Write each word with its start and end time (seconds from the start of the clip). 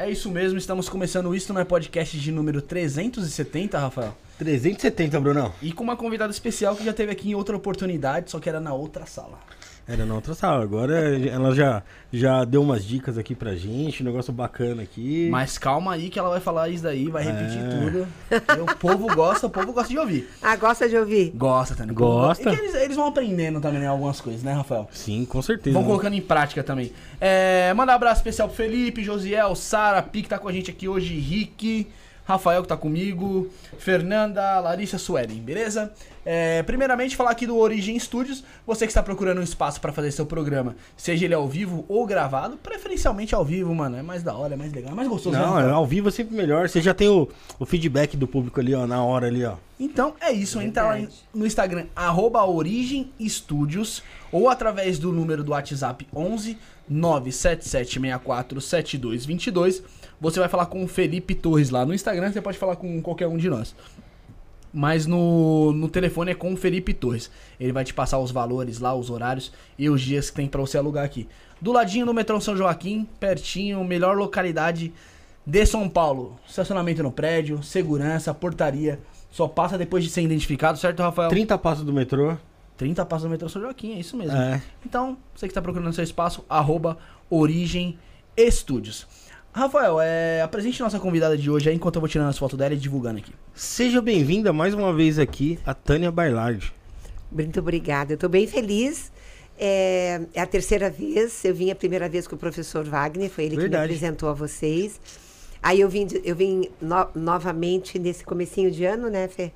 É 0.00 0.08
isso 0.08 0.30
mesmo, 0.30 0.56
estamos 0.56 0.88
começando 0.88 1.34
Isto 1.34 1.52
Não 1.52 1.60
é 1.60 1.64
Podcast 1.64 2.18
de 2.18 2.32
número 2.32 2.62
370, 2.62 3.78
Rafael. 3.78 4.16
370, 4.38 5.20
Brunão. 5.20 5.52
E 5.60 5.74
com 5.74 5.84
uma 5.84 5.94
convidada 5.94 6.32
especial 6.32 6.74
que 6.74 6.82
já 6.82 6.94
teve 6.94 7.12
aqui 7.12 7.28
em 7.28 7.34
outra 7.34 7.54
oportunidade, 7.54 8.30
só 8.30 8.40
que 8.40 8.48
era 8.48 8.58
na 8.58 8.72
outra 8.72 9.04
sala. 9.04 9.38
Era 9.90 10.06
na 10.06 10.14
outra 10.14 10.34
sala. 10.34 10.62
Agora 10.62 10.94
ela 11.26 11.52
já, 11.52 11.82
já 12.12 12.44
deu 12.44 12.62
umas 12.62 12.84
dicas 12.84 13.18
aqui 13.18 13.34
pra 13.34 13.56
gente, 13.56 14.02
um 14.02 14.06
negócio 14.06 14.32
bacana 14.32 14.82
aqui. 14.82 15.28
Mas 15.28 15.58
calma 15.58 15.94
aí 15.94 16.08
que 16.08 16.16
ela 16.16 16.28
vai 16.30 16.38
falar 16.38 16.68
isso 16.68 16.84
daí, 16.84 17.08
vai 17.08 17.24
repetir 17.24 17.58
é. 17.58 17.68
tudo. 17.68 18.08
E 18.30 18.60
o 18.60 18.76
povo 18.76 19.12
gosta, 19.12 19.48
o 19.48 19.50
povo 19.50 19.72
gosta 19.72 19.88
de 19.88 19.98
ouvir. 19.98 20.30
Ah, 20.40 20.54
gosta 20.54 20.88
de 20.88 20.96
ouvir? 20.96 21.32
Gosta 21.34 21.74
também. 21.74 21.92
Gosta. 21.92 22.50
E 22.50 22.54
eles, 22.54 22.74
eles, 22.76 22.96
vão 22.96 23.08
aprendendo 23.08 23.60
também 23.60 23.80
né, 23.80 23.88
algumas 23.88 24.20
coisas, 24.20 24.44
né, 24.44 24.52
Rafael? 24.52 24.88
Sim, 24.92 25.24
com 25.24 25.42
certeza. 25.42 25.74
Vão 25.76 25.84
colocando 25.84 26.14
em 26.14 26.22
prática 26.22 26.62
também. 26.62 26.92
É, 27.20 27.74
mandar 27.74 27.94
um 27.94 27.96
abraço 27.96 28.20
especial 28.20 28.46
pro 28.46 28.56
Felipe, 28.56 29.02
Josiel, 29.02 29.56
Sara, 29.56 30.00
Pi, 30.02 30.22
que 30.22 30.28
tá 30.28 30.38
com 30.38 30.46
a 30.46 30.52
gente 30.52 30.70
aqui 30.70 30.86
hoje, 30.86 31.18
Rick. 31.18 31.88
Rafael 32.30 32.62
que 32.62 32.68
tá 32.68 32.76
comigo, 32.76 33.48
Fernanda, 33.78 34.60
Larissa 34.60 34.98
Suelen, 34.98 35.40
beleza? 35.40 35.92
É, 36.24 36.62
primeiramente, 36.62 37.16
falar 37.16 37.30
aqui 37.30 37.46
do 37.46 37.56
Origem 37.56 37.98
Studios. 37.98 38.44
Você 38.66 38.86
que 38.86 38.90
está 38.90 39.02
procurando 39.02 39.38
um 39.38 39.42
espaço 39.42 39.80
para 39.80 39.92
fazer 39.92 40.12
seu 40.12 40.24
programa, 40.24 40.76
seja 40.96 41.24
ele 41.24 41.34
ao 41.34 41.48
vivo 41.48 41.84
ou 41.88 42.06
gravado, 42.06 42.56
preferencialmente 42.56 43.34
ao 43.34 43.44
vivo, 43.44 43.74
mano. 43.74 43.96
É 43.96 44.02
mais 44.02 44.22
da 44.22 44.34
hora, 44.34 44.54
é 44.54 44.56
mais 44.56 44.72
legal, 44.72 44.92
é 44.92 44.94
mais 44.94 45.08
gostoso. 45.08 45.36
Não, 45.36 45.56
né? 45.56 45.70
ao 45.70 45.86
vivo 45.86 46.08
é 46.08 46.12
sempre 46.12 46.36
melhor. 46.36 46.68
Você 46.68 46.80
já 46.80 46.94
tem 46.94 47.08
o, 47.08 47.28
o 47.58 47.66
feedback 47.66 48.16
do 48.16 48.28
público 48.28 48.60
ali, 48.60 48.74
ó, 48.74 48.86
na 48.86 49.02
hora 49.02 49.26
ali, 49.26 49.44
ó. 49.44 49.56
Então 49.78 50.14
é 50.20 50.30
isso, 50.30 50.60
entra 50.60 50.82
lá 50.82 51.00
no 51.34 51.46
Instagram, 51.46 51.86
arroba 51.96 52.44
Origem 52.44 53.10
Studios, 53.26 54.02
ou 54.30 54.48
através 54.48 54.98
do 54.98 55.10
número 55.10 55.42
do 55.42 55.52
WhatsApp 55.52 56.06
11 56.14 56.58
977647222 56.90 59.82
você 60.20 60.38
vai 60.38 60.48
falar 60.48 60.66
com 60.66 60.84
o 60.84 60.88
Felipe 60.88 61.34
Torres 61.34 61.70
lá 61.70 61.84
no 61.86 61.94
Instagram, 61.94 62.30
você 62.30 62.42
pode 62.42 62.58
falar 62.58 62.76
com 62.76 63.00
qualquer 63.00 63.26
um 63.26 63.36
de 63.36 63.48
nós. 63.48 63.74
Mas 64.72 65.06
no, 65.06 65.72
no 65.72 65.88
telefone 65.88 66.32
é 66.32 66.34
com 66.34 66.52
o 66.52 66.56
Felipe 66.56 66.94
Torres. 66.94 67.30
Ele 67.58 67.72
vai 67.72 67.84
te 67.84 67.92
passar 67.92 68.18
os 68.18 68.30
valores 68.30 68.78
lá, 68.78 68.94
os 68.94 69.10
horários 69.10 69.52
e 69.78 69.88
os 69.88 70.00
dias 70.00 70.30
que 70.30 70.36
tem 70.36 70.46
para 70.46 70.60
você 70.60 70.78
alugar 70.78 71.04
aqui. 71.04 71.26
Do 71.60 71.72
ladinho 71.72 72.06
do 72.06 72.14
metrô 72.14 72.40
São 72.40 72.56
Joaquim, 72.56 73.06
pertinho, 73.18 73.82
melhor 73.82 74.16
localidade 74.16 74.92
de 75.44 75.66
São 75.66 75.88
Paulo. 75.88 76.38
Estacionamento 76.48 77.02
no 77.02 77.10
prédio, 77.10 77.62
segurança, 77.62 78.32
portaria. 78.32 79.00
Só 79.30 79.48
passa 79.48 79.76
depois 79.76 80.04
de 80.04 80.10
ser 80.10 80.22
identificado, 80.22 80.78
certo, 80.78 81.00
Rafael? 81.02 81.30
30 81.30 81.58
passos 81.58 81.84
do 81.84 81.92
metrô. 81.92 82.36
30 82.76 83.04
passos 83.04 83.24
do 83.24 83.30
metrô 83.30 83.48
São 83.48 83.60
Joaquim, 83.60 83.94
é 83.94 84.00
isso 84.00 84.16
mesmo. 84.16 84.36
É. 84.36 84.62
Então, 84.86 85.18
você 85.34 85.46
que 85.46 85.50
está 85.50 85.60
procurando 85.60 85.92
seu 85.92 86.04
espaço, 86.04 86.44
arroba 86.48 86.96
Origem 87.28 87.98
Estúdios. 88.36 89.06
Rafael, 89.52 90.00
é, 90.00 90.42
apresente 90.42 90.80
nossa 90.80 91.00
convidada 91.00 91.36
de 91.36 91.50
hoje 91.50 91.68
aí, 91.68 91.74
enquanto 91.74 91.96
eu 91.96 92.00
vou 92.00 92.08
tirando 92.08 92.28
as 92.28 92.38
fotos 92.38 92.56
dela 92.56 92.72
e 92.72 92.76
divulgando 92.76 93.18
aqui. 93.18 93.32
Seja 93.52 94.00
bem-vinda 94.00 94.52
mais 94.52 94.74
uma 94.74 94.92
vez 94.92 95.18
aqui, 95.18 95.58
a 95.66 95.74
Tânia 95.74 96.10
Bailard. 96.12 96.72
Muito 97.32 97.58
obrigada, 97.58 98.12
eu 98.12 98.14
estou 98.14 98.30
bem 98.30 98.46
feliz. 98.46 99.10
É, 99.58 100.22
é, 100.32 100.40
a 100.40 100.46
terceira 100.46 100.88
vez, 100.88 101.44
eu 101.44 101.54
vim 101.54 101.70
a 101.70 101.74
primeira 101.74 102.08
vez 102.08 102.28
com 102.28 102.36
o 102.36 102.38
professor 102.38 102.84
Wagner, 102.84 103.28
foi 103.28 103.44
ele 103.44 103.56
Verdade. 103.56 103.70
que 103.70 103.78
me 103.78 103.84
apresentou 103.84 104.28
a 104.28 104.32
vocês. 104.32 105.00
Aí 105.62 105.80
eu 105.80 105.88
vim, 105.88 106.06
eu 106.24 106.34
vim 106.34 106.70
no, 106.80 107.08
novamente 107.14 107.98
nesse 107.98 108.24
comecinho 108.24 108.70
de 108.70 108.84
ano, 108.84 109.10
né, 109.10 109.26
Fê? 109.26 109.52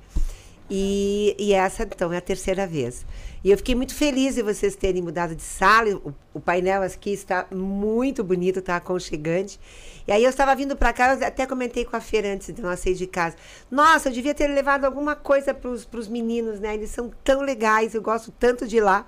E, 0.69 1.35
e 1.39 1.53
essa, 1.53 1.83
então, 1.83 2.11
é 2.11 2.17
a 2.17 2.21
terceira 2.21 2.67
vez. 2.67 3.05
E 3.45 3.51
eu 3.51 3.57
fiquei 3.57 3.75
muito 3.75 3.93
feliz 3.93 4.33
de 4.33 4.41
vocês 4.41 4.75
terem 4.75 5.03
mudado 5.03 5.35
de 5.35 5.43
sala. 5.43 5.95
O, 5.97 6.11
o 6.33 6.39
painel 6.39 6.81
aqui 6.81 7.11
está 7.13 7.45
muito 7.51 8.23
bonito, 8.23 8.57
está 8.57 8.77
aconchegante. 8.77 9.59
E 10.07 10.11
aí 10.11 10.23
eu 10.23 10.31
estava 10.31 10.55
vindo 10.55 10.75
para 10.75 10.91
cá, 10.91 11.13
eu 11.13 11.23
até 11.23 11.45
comentei 11.45 11.85
com 11.85 11.95
a 11.95 12.01
Feira 12.01 12.33
antes 12.33 12.51
de 12.51 12.59
nós 12.59 12.79
sair 12.79 12.95
de 12.95 13.05
casa. 13.05 13.35
Nossa, 13.69 14.09
eu 14.09 14.13
devia 14.13 14.33
ter 14.33 14.47
levado 14.47 14.83
alguma 14.85 15.15
coisa 15.15 15.53
para 15.53 15.69
os 15.69 16.07
meninos, 16.07 16.59
né? 16.59 16.73
Eles 16.73 16.89
são 16.89 17.11
tão 17.23 17.41
legais, 17.41 17.93
eu 17.93 18.01
gosto 18.01 18.31
tanto 18.31 18.67
de 18.67 18.77
ir 18.77 18.81
lá. 18.81 19.07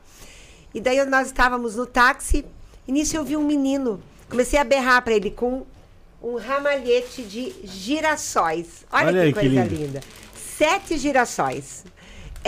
E 0.72 0.79
daí 0.79 1.03
nós 1.06 1.25
estávamos 1.25 1.75
no 1.75 1.88
táxi, 1.88 2.46
e 2.88 2.91
nisso 2.91 3.17
eu 3.17 3.25
vi 3.25 3.36
um 3.36 3.44
menino. 3.44 4.00
Comecei 4.29 4.60
a 4.60 4.63
berrar 4.63 5.01
para 5.01 5.15
ele 5.15 5.32
com 5.32 5.65
um 6.22 6.36
ramalhete 6.36 7.24
de 7.24 7.56
girassóis. 7.63 8.86
Olha, 8.91 9.08
Olha 9.08 9.20
que 9.22 9.25
aí, 9.25 9.34
coisa 9.34 9.67
que 9.67 9.75
linda. 9.75 10.01
Sete 10.36 10.96
girassóis 10.96 11.86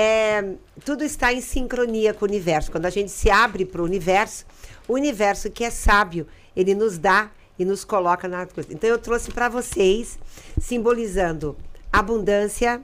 é, 0.01 0.55
tudo 0.85 1.03
está 1.03 1.33
em 1.33 1.41
sincronia 1.41 2.13
com 2.13 2.23
o 2.23 2.27
universo. 2.29 2.71
Quando 2.71 2.85
a 2.85 2.89
gente 2.89 3.11
se 3.11 3.29
abre 3.29 3.65
para 3.65 3.81
o 3.81 3.83
universo, 3.83 4.45
o 4.87 4.93
universo 4.93 5.51
que 5.51 5.61
é 5.61 5.69
sábio, 5.69 6.25
ele 6.55 6.73
nos 6.73 6.97
dá 6.97 7.29
e 7.59 7.65
nos 7.65 7.83
coloca 7.83 8.25
na 8.25 8.45
coisa. 8.45 8.71
Então 8.71 8.89
eu 8.89 8.97
trouxe 8.97 9.29
para 9.29 9.49
vocês, 9.49 10.17
simbolizando 10.57 11.57
abundância, 11.91 12.81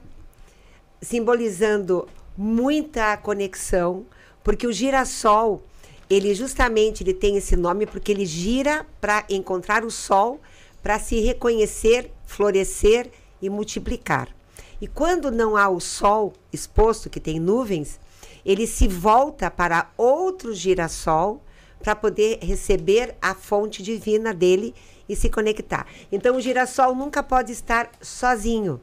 simbolizando 1.00 2.06
muita 2.36 3.16
conexão, 3.16 4.04
porque 4.44 4.66
o 4.66 4.72
girassol, 4.72 5.64
ele 6.10 6.34
justamente 6.34 7.02
ele 7.02 7.14
tem 7.14 7.38
esse 7.38 7.56
nome 7.56 7.86
porque 7.86 8.12
ele 8.12 8.26
gira 8.26 8.84
para 9.00 9.24
encontrar 9.30 9.86
o 9.86 9.90
sol, 9.90 10.38
para 10.82 10.98
se 10.98 11.18
reconhecer, 11.20 12.10
florescer 12.26 13.10
e 13.40 13.48
multiplicar. 13.48 14.35
E 14.80 14.86
quando 14.86 15.30
não 15.30 15.56
há 15.56 15.68
o 15.68 15.80
sol 15.80 16.32
exposto, 16.52 17.08
que 17.08 17.20
tem 17.20 17.40
nuvens, 17.40 17.98
ele 18.44 18.66
se 18.66 18.86
volta 18.86 19.50
para 19.50 19.90
outro 19.96 20.54
girassol 20.54 21.42
para 21.82 21.96
poder 21.96 22.38
receber 22.42 23.16
a 23.20 23.34
fonte 23.34 23.82
divina 23.82 24.34
dele 24.34 24.74
e 25.08 25.16
se 25.16 25.28
conectar. 25.28 25.86
Então 26.10 26.36
o 26.36 26.40
girassol 26.40 26.94
nunca 26.94 27.22
pode 27.22 27.52
estar 27.52 27.90
sozinho. 28.00 28.80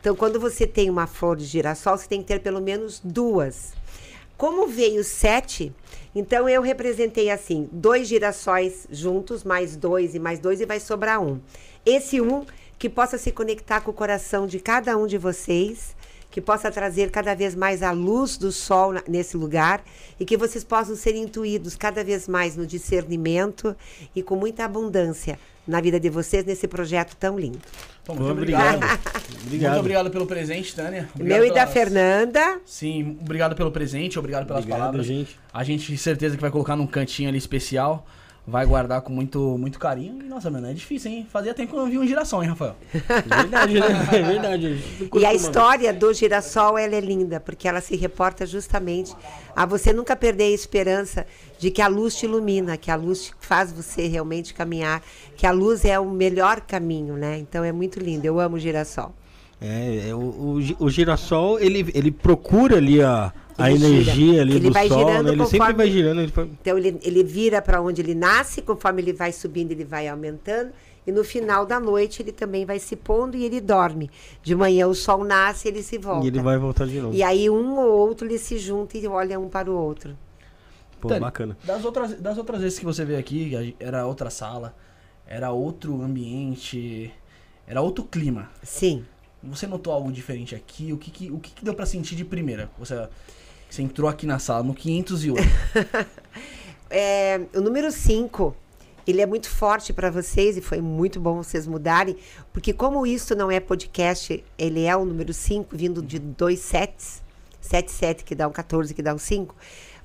Então 0.00 0.14
quando 0.14 0.38
você 0.40 0.66
tem 0.66 0.90
uma 0.90 1.06
flor 1.06 1.36
de 1.36 1.44
girassol, 1.44 1.96
você 1.96 2.08
tem 2.08 2.20
que 2.20 2.28
ter 2.28 2.40
pelo 2.40 2.60
menos 2.60 3.00
duas. 3.02 3.72
Como 4.36 4.66
veio 4.66 5.02
sete, 5.02 5.72
então 6.14 6.46
eu 6.46 6.60
representei 6.60 7.30
assim, 7.30 7.68
dois 7.72 8.06
girassóis 8.06 8.86
juntos, 8.90 9.44
mais 9.44 9.76
dois 9.76 10.14
e 10.14 10.18
mais 10.18 10.38
dois, 10.38 10.60
e 10.60 10.66
vai 10.66 10.78
sobrar 10.78 11.22
um. 11.22 11.40
Esse 11.86 12.20
um 12.20 12.44
que 12.78 12.88
possa 12.88 13.18
se 13.18 13.32
conectar 13.32 13.80
com 13.80 13.90
o 13.90 13.94
coração 13.94 14.46
de 14.46 14.60
cada 14.60 14.96
um 14.96 15.06
de 15.06 15.18
vocês, 15.18 15.96
que 16.30 16.40
possa 16.40 16.70
trazer 16.70 17.10
cada 17.10 17.34
vez 17.34 17.54
mais 17.54 17.82
a 17.82 17.92
luz 17.92 18.36
do 18.36 18.52
sol 18.52 18.92
nesse 19.08 19.36
lugar 19.36 19.82
e 20.20 20.24
que 20.24 20.36
vocês 20.36 20.62
possam 20.62 20.94
ser 20.94 21.14
intuídos 21.14 21.76
cada 21.76 22.04
vez 22.04 22.28
mais 22.28 22.56
no 22.56 22.66
discernimento 22.66 23.74
e 24.14 24.22
com 24.22 24.36
muita 24.36 24.64
abundância 24.64 25.38
na 25.66 25.80
vida 25.80 25.98
de 25.98 26.10
vocês 26.10 26.44
nesse 26.44 26.68
projeto 26.68 27.16
tão 27.16 27.38
lindo. 27.38 27.58
Bom, 28.06 28.14
muito 28.14 28.30
obrigado. 28.30 28.76
obrigado. 28.76 29.70
Muito 29.70 29.80
obrigado 29.80 30.10
pelo 30.10 30.26
presente, 30.26 30.74
Tânia. 30.74 31.08
Obrigado 31.14 31.38
Meu 31.40 31.48
e 31.48 31.54
da 31.54 31.66
Fernanda. 31.66 32.60
Sim, 32.64 33.16
obrigado 33.20 33.56
pelo 33.56 33.72
presente, 33.72 34.18
obrigado 34.18 34.46
pelas 34.46 34.62
obrigado, 34.62 34.78
palavras. 34.78 35.06
Gente. 35.06 35.40
A 35.52 35.64
gente 35.64 35.96
certeza 35.96 36.36
que 36.36 36.40
vai 36.40 36.50
colocar 36.50 36.76
num 36.76 36.86
cantinho 36.86 37.28
ali 37.28 37.38
especial 37.38 38.06
vai 38.46 38.64
guardar 38.64 39.00
com 39.00 39.12
muito, 39.12 39.58
muito 39.58 39.78
carinho. 39.78 40.22
E, 40.22 40.28
nossa, 40.28 40.48
mano, 40.50 40.68
é 40.68 40.72
difícil, 40.72 41.10
hein? 41.10 41.26
Fazia 41.28 41.52
tempo 41.52 41.72
que 41.72 41.76
eu 41.76 41.82
não 41.82 41.90
vi 41.90 41.98
um 41.98 42.06
girassol, 42.06 42.42
hein, 42.42 42.50
Rafael? 42.50 42.76
verdade, 42.92 43.80
né? 43.80 44.08
É 44.12 44.22
verdade. 44.22 44.84
E 45.14 45.26
a 45.26 45.34
história 45.34 45.92
do 45.92 46.12
girassol, 46.14 46.78
ela 46.78 46.94
é 46.94 47.00
linda, 47.00 47.40
porque 47.40 47.66
ela 47.66 47.80
se 47.80 47.96
reporta 47.96 48.46
justamente 48.46 49.14
a 49.54 49.66
você 49.66 49.92
nunca 49.92 50.14
perder 50.14 50.44
a 50.44 50.50
esperança 50.50 51.26
de 51.58 51.70
que 51.70 51.82
a 51.82 51.88
luz 51.88 52.14
te 52.14 52.26
ilumina, 52.26 52.76
que 52.76 52.90
a 52.90 52.96
luz 52.96 53.32
faz 53.40 53.72
você 53.72 54.06
realmente 54.06 54.54
caminhar, 54.54 55.02
que 55.36 55.46
a 55.46 55.50
luz 55.50 55.84
é 55.84 55.98
o 55.98 56.08
melhor 56.08 56.60
caminho, 56.60 57.16
né? 57.16 57.38
Então 57.38 57.64
é 57.64 57.72
muito 57.72 57.98
lindo. 57.98 58.24
Eu 58.26 58.38
amo 58.38 58.56
o 58.56 58.60
girassol. 58.60 59.12
É, 59.60 60.10
é 60.10 60.14
o, 60.14 60.18
o, 60.18 60.58
o 60.78 60.90
girassol, 60.90 61.58
ele, 61.58 61.90
ele 61.94 62.12
procura 62.12 62.76
ali 62.76 63.02
a 63.02 63.32
a 63.58 63.70
energia 63.70 64.14
gira. 64.14 64.42
ali 64.42 64.56
ele 64.56 64.68
do 64.68 64.72
vai 64.72 64.88
sol, 64.88 64.98
girando 64.98 65.24
né? 65.24 65.30
ele 65.30 65.38
conforme... 65.38 65.58
sempre 65.58 65.72
vai 65.74 65.90
girando. 65.90 66.20
Ele. 66.20 66.32
Então 66.60 66.78
ele, 66.78 66.98
ele 67.02 67.24
vira 67.24 67.62
para 67.62 67.80
onde 67.80 68.00
ele 68.02 68.14
nasce, 68.14 68.62
conforme 68.62 69.02
ele 69.02 69.12
vai 69.12 69.32
subindo, 69.32 69.72
ele 69.72 69.84
vai 69.84 70.08
aumentando. 70.08 70.70
E 71.06 71.12
no 71.12 71.22
final 71.22 71.64
da 71.64 71.78
noite 71.78 72.20
ele 72.20 72.32
também 72.32 72.66
vai 72.66 72.80
se 72.80 72.96
pondo 72.96 73.36
e 73.36 73.44
ele 73.44 73.60
dorme. 73.60 74.10
De 74.42 74.54
manhã 74.54 74.88
o 74.88 74.94
sol 74.94 75.24
nasce 75.24 75.68
e 75.68 75.70
ele 75.70 75.82
se 75.82 75.98
volta. 75.98 76.24
E 76.24 76.28
ele 76.28 76.40
vai 76.40 76.58
voltar 76.58 76.86
de 76.86 77.00
novo. 77.00 77.14
E 77.14 77.22
aí 77.22 77.48
um 77.48 77.78
ou 77.78 77.90
outro 77.90 78.26
ele 78.26 78.38
se 78.38 78.58
junta 78.58 78.98
e 78.98 79.06
olha 79.06 79.38
um 79.38 79.48
para 79.48 79.70
o 79.70 79.74
outro. 79.74 80.16
Pô, 81.00 81.08
Tânia, 81.08 81.20
bacana. 81.20 81.56
Das 81.62 81.84
outras, 81.84 82.14
das 82.20 82.36
outras 82.38 82.60
vezes 82.60 82.78
que 82.78 82.84
você 82.84 83.04
veio 83.04 83.18
aqui, 83.18 83.76
era 83.78 84.06
outra 84.06 84.30
sala, 84.30 84.74
era 85.26 85.52
outro 85.52 86.02
ambiente, 86.02 87.12
era 87.66 87.80
outro 87.80 88.04
clima. 88.04 88.50
Sim. 88.62 89.04
Você 89.44 89.66
notou 89.66 89.92
algo 89.92 90.10
diferente 90.10 90.54
aqui? 90.54 90.92
O 90.92 90.98
que, 90.98 91.10
que 91.10 91.30
o 91.30 91.38
que, 91.38 91.52
que 91.52 91.64
deu 91.64 91.74
para 91.74 91.86
sentir 91.86 92.16
de 92.16 92.24
primeira? 92.24 92.68
Você 92.78 93.08
você 93.76 93.82
entrou 93.82 94.08
aqui 94.08 94.26
na 94.26 94.38
sala, 94.38 94.62
no 94.62 94.74
508. 94.74 95.42
é, 96.88 97.42
o 97.54 97.60
número 97.60 97.92
5, 97.92 98.56
ele 99.06 99.20
é 99.20 99.26
muito 99.26 99.50
forte 99.50 99.92
para 99.92 100.10
vocês 100.10 100.56
e 100.56 100.62
foi 100.62 100.80
muito 100.80 101.20
bom 101.20 101.36
vocês 101.42 101.66
mudarem, 101.66 102.16
porque 102.52 102.72
como 102.72 103.06
isso 103.06 103.34
não 103.34 103.50
é 103.50 103.60
podcast, 103.60 104.42
ele 104.56 104.84
é 104.84 104.96
o 104.96 105.04
número 105.04 105.32
5, 105.32 105.76
vindo 105.76 106.02
de 106.02 106.18
dois 106.18 106.60
sets, 106.60 107.22
7, 107.60 107.90
7 107.90 108.24
que 108.24 108.34
dá 108.34 108.48
um 108.48 108.52
14, 108.52 108.94
que 108.94 109.02
dá 109.02 109.14
um 109.14 109.18
5, 109.18 109.54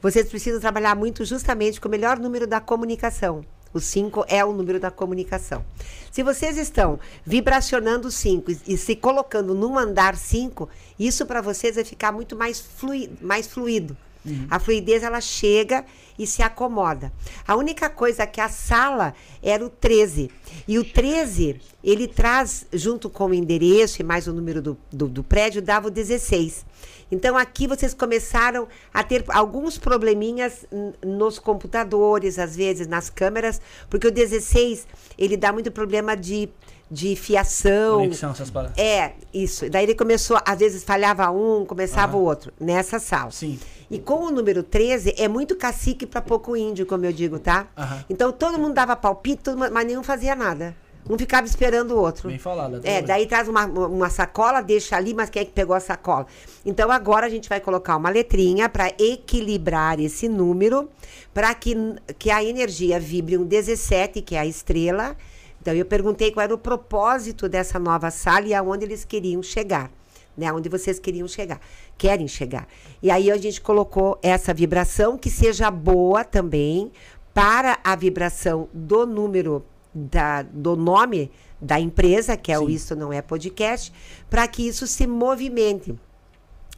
vocês 0.02 0.28
precisam 0.28 0.60
trabalhar 0.60 0.96
muito 0.96 1.24
justamente 1.24 1.80
com 1.80 1.88
o 1.88 1.92
melhor 1.92 2.20
número 2.20 2.46
da 2.46 2.60
comunicação. 2.60 3.42
O 3.74 3.80
5 3.80 4.26
é 4.28 4.44
o 4.44 4.54
número 4.54 4.80
da 4.80 4.92
comunicação. 4.92 5.64
Se 6.12 6.24
vocês 6.24 6.58
estão 6.58 7.00
vibracionando 7.26 8.12
5 8.12 8.52
e, 8.52 8.60
e, 8.68 8.78
se 8.78 8.96
colocando 8.96 9.54
num 9.54 9.78
andar 9.78 10.16
5, 10.16 10.70
isso 11.00 11.26
para 11.26 11.42
vocês 11.42 11.76
vai 11.76 11.86
ficar 11.86 12.12
muito 12.12 12.36
mais, 12.36 12.60
flui, 12.60 13.10
mais 13.22 13.48
fluido. 13.48 13.96
Uhum. 14.26 14.48
A 14.50 14.60
fluidez 14.60 15.04
ela 15.04 15.20
chega 15.20 15.84
e 16.18 16.28
se 16.28 16.44
acomoda. 16.44 17.12
A 17.48 17.56
única 17.56 17.90
coisa 17.90 18.28
que 18.28 18.40
a 18.40 18.50
sala 18.50 19.16
era 19.42 19.66
o 19.66 19.70
13. 19.70 20.30
E 20.68 20.78
o 20.78 20.86
13, 20.86 21.60
ele 21.84 22.08
traz, 22.08 22.68
junto 22.72 23.10
com 23.10 23.28
o 23.28 23.34
endereço 23.34 24.02
e 24.02 24.06
mais 24.06 24.28
o 24.28 24.34
número 24.34 24.62
do, 24.62 24.78
do, 24.92 25.08
do 25.08 25.24
prédio, 25.24 25.62
dava 25.62 25.88
o 25.88 25.92
16. 25.92 26.66
Então 27.12 27.38
aqui 27.38 27.68
vocês 27.68 27.94
começaram 27.94 28.68
a 28.94 29.04
ter 29.04 29.24
alguns 29.30 29.78
probleminhas 29.78 30.66
nos 31.06 31.38
computadores, 31.38 32.40
às 32.40 32.56
vezes 32.56 32.88
nas 32.88 33.10
câmeras, 33.10 33.60
porque 33.90 34.08
o 34.08 34.12
16 34.12 34.88
ele 35.18 35.36
dá 35.36 35.52
muito 35.52 35.72
problema 35.72 36.16
de 36.16 36.50
de 36.92 37.16
fiação. 37.16 38.00
Conexão, 38.00 38.32
essas 38.32 38.50
paradas. 38.50 38.78
É, 38.78 39.14
isso. 39.34 39.70
Daí 39.70 39.86
ele 39.86 39.96
começou, 39.96 40.38
às 40.46 40.60
vezes 40.60 40.84
falhava 40.84 41.32
um, 41.32 41.66
começava 41.66 42.18
o 42.18 42.22
outro, 42.22 42.52
nessa 42.60 43.00
sala. 43.00 43.32
Sim. 43.32 43.58
E 43.90 43.98
com 43.98 44.26
o 44.26 44.32
número 44.32 44.62
13, 44.62 45.16
é 45.18 45.28
muito 45.30 45.56
cacique 45.56 46.06
para 46.06 46.22
pouco 46.22 46.56
índio, 46.56 46.86
como 46.86 47.06
eu 47.06 47.14
digo, 47.14 47.40
tá? 47.40 47.68
Então 48.10 48.32
todo 48.34 48.60
mundo 48.60 48.74
dava 48.74 48.96
palpite, 48.96 49.52
mas 49.72 49.86
nenhum 49.86 50.04
fazia 50.04 50.36
nada. 50.36 50.76
Um 51.10 51.18
ficava 51.18 51.46
esperando 51.46 51.92
o 51.92 52.00
outro. 52.00 52.30
Bem 52.30 52.38
falado. 52.38 52.80
É, 52.84 53.02
daí 53.02 53.26
traz 53.26 53.48
uma, 53.48 53.66
uma 53.66 54.10
sacola, 54.10 54.62
deixa 54.62 54.96
ali, 54.96 55.14
mas 55.14 55.30
quem 55.30 55.42
é 55.42 55.46
que 55.46 55.52
pegou 55.52 55.76
a 55.76 55.80
sacola? 55.80 56.28
Então 56.66 56.92
agora 56.92 57.26
a 57.26 57.30
gente 57.30 57.50
vai 57.50 57.60
colocar 57.60 57.98
uma 57.98 58.10
letrinha 58.10 58.70
para 58.70 58.94
equilibrar 59.00 60.00
esse 60.00 60.30
número, 60.30 60.90
para 61.34 61.54
que, 61.56 61.76
que 62.18 62.30
a 62.30 62.44
energia 62.44 63.00
vibre 63.00 63.38
um 63.38 63.46
17, 63.46 64.22
que 64.22 64.36
é 64.36 64.40
a 64.40 64.46
estrela. 64.46 65.16
Então 65.60 65.74
eu 65.74 65.86
perguntei 65.86 66.32
qual 66.32 66.44
era 66.44 66.54
o 66.54 66.58
propósito 66.58 67.50
dessa 67.50 67.80
nova 67.80 68.10
sala 68.12 68.48
e 68.48 68.54
aonde 68.54 68.86
eles 68.86 69.04
queriam 69.04 69.42
chegar 69.42 69.92
né? 70.38 70.52
Onde 70.52 70.70
vocês 70.70 71.00
queriam 71.00 71.28
chegar, 71.28 71.60
querem 71.98 72.28
chegar. 72.28 72.68
E 73.02 73.12
aí 73.12 73.30
a 73.30 73.38
gente 73.38 73.62
colocou 73.62 74.18
essa 74.24 74.54
vibração 74.54 75.18
que 75.18 75.30
seja 75.30 75.70
boa 75.70 76.24
também 76.24 76.92
para 77.34 77.80
a 77.84 77.96
vibração 77.96 78.68
do 78.74 79.06
número 79.06 79.64
da, 79.94 80.42
do 80.42 80.76
nome 80.76 81.32
da 81.62 81.80
empresa, 81.80 82.36
que 82.36 82.52
é 82.52 82.58
Sim. 82.58 82.64
o 82.64 82.70
Isso 82.70 82.96
Não 82.96 83.14
É 83.14 83.22
Podcast, 83.22 83.94
para 84.30 84.48
que 84.48 84.68
isso 84.68 84.88
se 84.88 85.06
movimente 85.06 85.96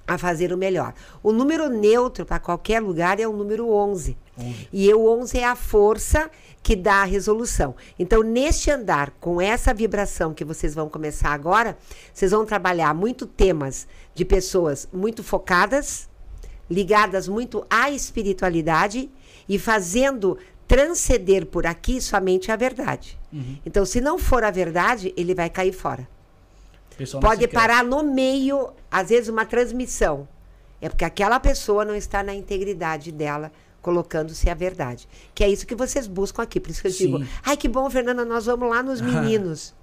a 0.06 0.18
fazer 0.18 0.52
o 0.52 0.58
melhor. 0.58 0.94
O 1.22 1.32
número 1.32 1.70
neutro 1.70 2.26
para 2.26 2.40
qualquer 2.40 2.82
lugar 2.82 3.20
é 3.20 3.28
o 3.28 3.34
número 3.34 3.72
11. 3.72 4.18
11. 4.38 4.70
E 4.74 4.94
o 4.94 5.08
11 5.08 5.38
é 5.38 5.46
a 5.46 5.56
força 5.56 6.30
que 6.62 6.76
dá 6.76 7.02
a 7.02 7.06
resolução. 7.06 7.76
Então, 7.98 8.22
neste 8.22 8.72
andar, 8.72 9.12
com 9.20 9.40
essa 9.40 9.74
vibração 9.74 10.34
que 10.34 10.44
vocês 10.44 10.74
vão 10.74 10.90
começar 10.90 11.32
agora, 11.32 11.78
vocês 12.14 12.32
vão 12.32 12.46
trabalhar 12.46 12.94
muito 12.94 13.26
temas 13.26 13.88
de 14.14 14.26
pessoas 14.26 14.88
muito 14.92 15.24
focadas, 15.24 16.10
ligadas 16.70 17.28
muito 17.28 17.66
à 17.70 17.92
espiritualidade 17.92 19.10
e 19.48 19.60
fazendo 19.60 20.38
transcender 20.68 21.46
por 21.46 21.66
aqui 21.66 22.02
somente 22.02 22.52
a 22.52 22.56
verdade. 22.56 23.20
Uhum. 23.32 23.58
Então, 23.66 23.86
se 23.86 24.00
não 24.02 24.18
for 24.18 24.44
a 24.44 24.52
verdade, 24.52 25.14
ele 25.18 25.36
vai 25.36 25.50
cair 25.50 25.74
fora. 25.74 26.08
Pode 27.20 27.48
parar 27.48 27.84
no 27.84 28.04
meio, 28.04 28.70
às 28.92 29.10
vezes, 29.10 29.30
uma 29.30 29.46
transmissão. 29.46 30.28
É 30.80 30.90
porque 30.90 31.06
aquela 31.06 31.40
pessoa 31.40 31.84
não 31.84 31.96
está 31.96 32.22
na 32.22 32.34
integridade 32.34 33.12
dela 33.12 33.52
colocando-se 33.82 34.50
a 34.50 34.54
verdade. 34.54 35.08
Que 35.34 35.44
é 35.44 35.50
isso 35.50 35.66
que 35.68 35.76
vocês 35.76 36.08
buscam 36.08 36.44
aqui. 36.44 36.60
Por 36.60 36.72
isso 36.72 36.82
que 36.82 36.88
eu 36.88 36.92
Sim. 36.92 37.06
digo, 37.06 37.26
ai, 37.44 37.58
que 37.58 37.68
bom, 37.68 37.90
Fernanda, 37.90 38.24
nós 38.24 38.46
vamos 38.46 38.70
lá 38.70 38.82
nos 38.84 39.00
meninos. 39.02 39.74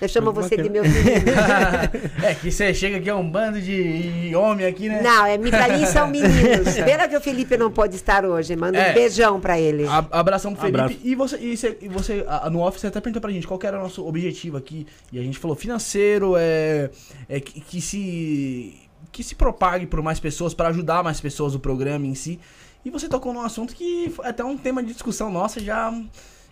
Eu 0.00 0.08
chamo 0.08 0.32
você 0.32 0.56
de 0.56 0.68
meu 0.68 0.84
filho. 0.84 1.32
é 2.22 2.34
que 2.34 2.50
você 2.50 2.72
chega 2.72 2.98
aqui, 2.98 3.08
é 3.08 3.14
um 3.14 3.28
bando 3.28 3.60
de 3.60 4.32
homem 4.34 4.66
aqui, 4.66 4.88
né? 4.88 5.02
Não, 5.02 5.26
é, 5.26 5.36
pra 5.38 5.76
mim 5.76 5.86
são 5.86 6.06
meninos. 6.10 6.74
Pena 6.74 7.08
que 7.08 7.16
o 7.16 7.20
Felipe 7.20 7.56
não 7.56 7.70
pode 7.70 7.96
estar 7.96 8.24
hoje. 8.24 8.54
Manda 8.54 8.78
é, 8.78 8.90
um 8.90 8.94
beijão 8.94 9.40
pra 9.40 9.58
ele. 9.58 9.86
A, 9.86 9.98
abração 10.12 10.52
pro 10.52 10.60
Felipe. 10.60 10.80
Abraço. 10.80 11.00
E 11.02 11.14
você, 11.14 11.38
e 11.38 11.56
você, 11.56 11.78
e 11.82 11.88
você 11.88 12.24
a, 12.28 12.48
no 12.48 12.64
office, 12.64 12.84
até 12.84 13.00
perguntou 13.00 13.20
pra 13.20 13.32
gente 13.32 13.46
qual 13.46 13.58
era 13.62 13.78
o 13.78 13.82
nosso 13.82 14.06
objetivo 14.06 14.56
aqui. 14.56 14.86
E 15.12 15.18
a 15.18 15.22
gente 15.22 15.38
falou 15.38 15.56
financeiro, 15.56 16.34
é, 16.36 16.90
é 17.28 17.40
que, 17.40 17.60
que 17.60 17.80
se 17.80 18.88
que 19.10 19.24
se 19.24 19.34
propague 19.34 19.86
por 19.86 20.02
mais 20.02 20.20
pessoas, 20.20 20.54
para 20.54 20.68
ajudar 20.68 21.02
mais 21.02 21.20
pessoas 21.20 21.54
o 21.54 21.58
programa 21.58 22.06
em 22.06 22.14
si. 22.14 22.38
E 22.84 22.90
você 22.90 23.08
tocou 23.08 23.32
num 23.32 23.42
assunto 23.42 23.74
que 23.74 24.12
é 24.22 24.28
até 24.28 24.44
um 24.44 24.56
tema 24.56 24.82
de 24.82 24.92
discussão 24.92 25.30
nossa 25.30 25.60
já 25.60 25.92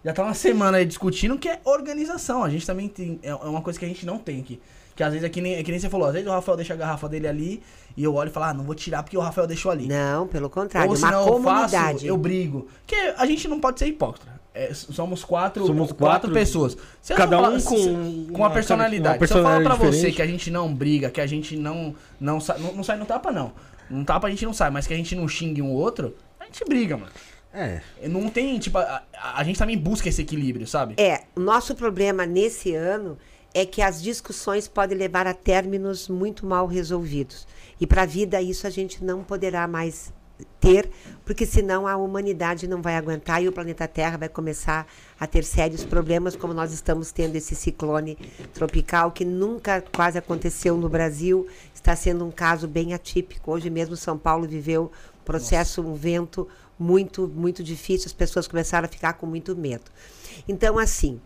já 0.07 0.13
tá 0.13 0.23
uma 0.23 0.35
semana 0.35 0.79
aí 0.79 0.85
discutindo, 0.85 1.37
que 1.37 1.49
é 1.49 1.59
organização. 1.65 2.45
A 2.45 2.49
gente 2.49 2.65
também 2.65 2.89
tem. 2.89 3.19
É, 3.25 3.31
é 3.31 3.35
uma 3.35 3.61
coisa 3.61 3.77
que 3.77 3.85
a 3.85 3.89
gente 3.89 4.07
não 4.07 4.19
tem 4.19 4.39
aqui. 4.39 4.61
Que 4.95 5.03
às 5.03 5.13
vezes 5.13 5.27
é 5.27 5.29
que 5.29 5.41
nem, 5.41 5.57
é 5.57 5.65
que 5.65 5.71
nem 5.73 5.81
você 5.81 5.91
falou, 5.91 6.07
às 6.07 6.13
vezes 6.13 6.29
o 6.29 6.31
Rafael 6.31 6.57
deixa 6.57 6.75
a 6.75 6.77
garrafa 6.77 7.09
dele 7.09 7.27
ali 7.27 7.63
e 7.97 8.05
eu 8.05 8.15
olho 8.15 8.29
e 8.29 8.33
falo, 8.33 8.47
ah, 8.47 8.55
não 8.55 8.63
vou 8.63 8.75
tirar 8.77 9.03
porque 9.03 9.19
o 9.19 9.21
Rafael 9.21 9.49
deixou 9.49 9.73
ali. 9.73 9.89
Não, 9.89 10.29
pelo 10.29 10.49
contrário, 10.49 10.89
Ou, 10.89 10.97
uma 10.97 11.13
comunidade. 11.25 11.75
Eu, 11.75 11.93
faço, 11.93 12.07
eu 12.07 12.17
brigo. 12.17 12.69
Porque 12.87 12.95
a 13.19 13.27
gente 13.27 13.49
não 13.49 13.59
pode 13.59 13.81
ser 13.81 13.89
hipócrita. 13.89 14.41
É, 14.55 14.73
somos 14.73 15.25
quatro, 15.25 15.67
somos 15.67 15.89
quatro, 15.89 15.97
quatro 15.97 16.33
pessoas. 16.33 16.79
Se 17.03 17.13
cada 17.13 17.41
um 17.41 17.61
com, 17.61 18.29
com 18.33 18.39
uma, 18.39 18.51
personalidade. 18.51 19.17
Uma 19.17 19.19
personalidade. 19.19 19.27
Se 19.27 19.35
eu 19.35 19.43
falar 19.43 19.61
pra 19.61 19.75
diferente. 19.75 19.97
você 19.97 20.13
que 20.13 20.23
a 20.23 20.27
gente 20.27 20.53
não 20.53 20.73
briga, 20.73 21.11
que 21.11 21.21
a 21.21 21.27
gente 21.27 21.57
não, 21.57 21.97
não, 22.21 22.39
não, 22.61 22.73
não 22.75 22.85
sai 22.85 22.97
no 22.97 23.07
tapa, 23.07 23.33
não. 23.33 23.53
No 23.91 24.05
tapa 24.05 24.29
a 24.29 24.31
gente 24.31 24.47
não 24.47 24.55
sai, 24.55 24.71
mas 24.71 24.87
que 24.87 24.95
a 24.95 24.97
gente 24.97 25.17
não 25.17 25.27
xingue 25.27 25.61
um 25.61 25.73
outro, 25.73 26.15
a 26.39 26.45
gente 26.45 26.65
briga, 26.65 26.97
mano. 26.97 27.11
É. 27.57 27.81
Não 28.07 28.29
tem, 28.29 28.59
tipo, 28.59 28.77
a, 28.77 29.03
a, 29.15 29.43
gente 29.43 29.59
também 29.59 29.79
busca 29.79 30.11
esse 30.11 30.21
equilíbrio, 30.21 30.67
sabe? 30.67 30.95
É, 30.99 31.23
o 31.35 31.41
nosso 31.41 31.75
problema 31.75 32.27
nesse 32.27 32.75
ano 32.75 33.17
é 33.55 33.65
que 33.65 33.81
as 33.81 34.03
discussões 34.03 34.69
podem 34.69 34.99
levar 34.99 35.27
a 35.27 35.33
términos 35.33 36.07
muito 36.07 36.45
mal 36.45 36.67
resolvidos. 36.67 37.49
E 37.81 37.87
para 37.87 38.03
a 38.03 38.07
vida 38.07 38.43
isso 38.43 38.67
a 38.67 38.71
gente 38.71 39.03
não 39.03 39.25
poderá 39.25 39.67
mais 39.67 40.13
ter, 40.61 40.91
porque 41.25 41.47
senão 41.47 41.87
a 41.87 41.97
humanidade 41.97 42.69
não 42.69 42.83
vai 42.83 42.95
aguentar 42.97 43.43
e 43.43 43.49
o 43.49 43.53
planeta 43.53 43.89
Terra 43.89 44.19
vai 44.19 44.29
começar 44.29 44.87
a 45.19 45.27
ter 45.27 45.43
sérios 45.43 45.83
problemas, 45.83 46.37
como 46.37 46.53
nós 46.53 46.75
estamos 46.75 47.11
tendo 47.11 47.37
esse 47.37 47.55
ciclone 47.55 48.19
tropical 48.53 49.13
que 49.13 49.25
nunca 49.25 49.81
quase 49.81 50.19
aconteceu 50.19 50.77
no 50.77 50.91
Brasil. 50.91 51.47
Está 51.75 51.97
sendo 51.97 52.27
um 52.27 52.31
caso 52.31 52.69
bem 52.69 52.93
atípico. 52.93 53.51
Hoje 53.51 53.71
mesmo 53.71 53.97
São 53.97 54.19
Paulo 54.19 54.47
viveu 54.47 54.93
processo, 55.25 55.83
Nossa. 55.83 55.95
um 55.95 55.97
vento 55.97 56.49
muito, 56.79 57.27
muito 57.29 57.63
difícil, 57.63 58.07
as 58.07 58.13
pessoas 58.13 58.47
começaram 58.47 58.87
a 58.87 58.89
ficar 58.89 59.15
com 59.15 59.27
muito 59.27 59.57
medo. 59.57 59.85
Então, 60.47 60.79
assim, 60.79 61.21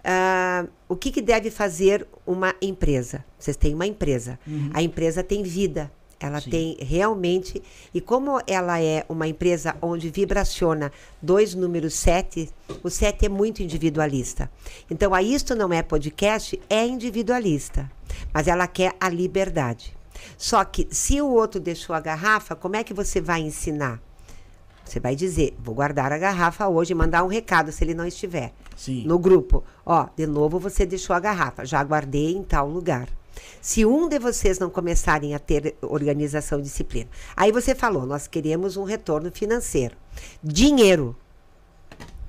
uh, 0.00 0.68
o 0.88 0.96
que, 0.96 1.10
que, 1.10 1.22
deve 1.22 1.50
fazer 1.50 2.06
uma 2.26 2.54
empresa? 2.60 3.24
Vocês 3.38 3.56
têm 3.56 3.74
uma 3.74 3.86
empresa. 3.86 4.38
Uhum. 4.46 4.70
A 4.74 4.82
empresa 4.82 5.22
tem 5.22 5.42
vida. 5.42 5.90
Ela 6.18 6.38
Sim. 6.38 6.50
tem 6.50 6.76
realmente. 6.80 7.62
E 7.94 8.00
como 8.00 8.40
ela 8.46 8.78
é 8.78 9.06
uma 9.08 9.26
empresa 9.26 9.74
onde 9.80 10.10
vibraciona 10.10 10.92
dois 11.22 11.54
números 11.54 11.94
sete, 11.94 12.50
o 12.82 12.90
sete 12.90 13.24
é 13.24 13.28
muito 13.28 13.62
individualista. 13.62 14.50
Então, 14.90 15.14
a 15.14 15.22
Isto 15.22 15.54
Não 15.54 15.72
É 15.72 15.82
Podcast 15.82 16.60
é 16.68 16.86
individualista. 16.86 17.90
Mas 18.34 18.48
ela 18.48 18.66
quer 18.66 18.94
a 19.00 19.08
liberdade. 19.08 19.96
Só 20.36 20.62
que 20.62 20.86
se 20.90 21.22
o 21.22 21.30
outro 21.30 21.58
deixou 21.58 21.96
a 21.96 22.00
garrafa, 22.00 22.54
como 22.54 22.76
é 22.76 22.84
que 22.84 22.92
você 22.92 23.18
vai 23.18 23.40
ensinar? 23.40 24.00
Você 24.90 24.98
vai 24.98 25.14
dizer, 25.14 25.56
vou 25.62 25.72
guardar 25.72 26.12
a 26.12 26.18
garrafa 26.18 26.66
hoje 26.66 26.90
e 26.90 26.96
mandar 26.96 27.22
um 27.22 27.28
recado 27.28 27.70
se 27.70 27.84
ele 27.84 27.94
não 27.94 28.04
estiver. 28.04 28.52
Sim. 28.74 29.04
No 29.06 29.20
grupo. 29.20 29.62
Ó, 29.86 30.08
de 30.16 30.26
novo 30.26 30.58
você 30.58 30.84
deixou 30.84 31.14
a 31.14 31.20
garrafa. 31.20 31.64
Já 31.64 31.80
guardei 31.84 32.34
em 32.34 32.42
tal 32.42 32.68
lugar. 32.68 33.08
Se 33.60 33.86
um 33.86 34.08
de 34.08 34.18
vocês 34.18 34.58
não 34.58 34.68
começarem 34.68 35.32
a 35.32 35.38
ter 35.38 35.76
organização 35.80 36.58
e 36.58 36.62
disciplina. 36.62 37.08
Aí 37.36 37.52
você 37.52 37.72
falou, 37.72 38.04
nós 38.04 38.26
queremos 38.26 38.76
um 38.76 38.82
retorno 38.82 39.30
financeiro. 39.30 39.96
Dinheiro 40.42 41.16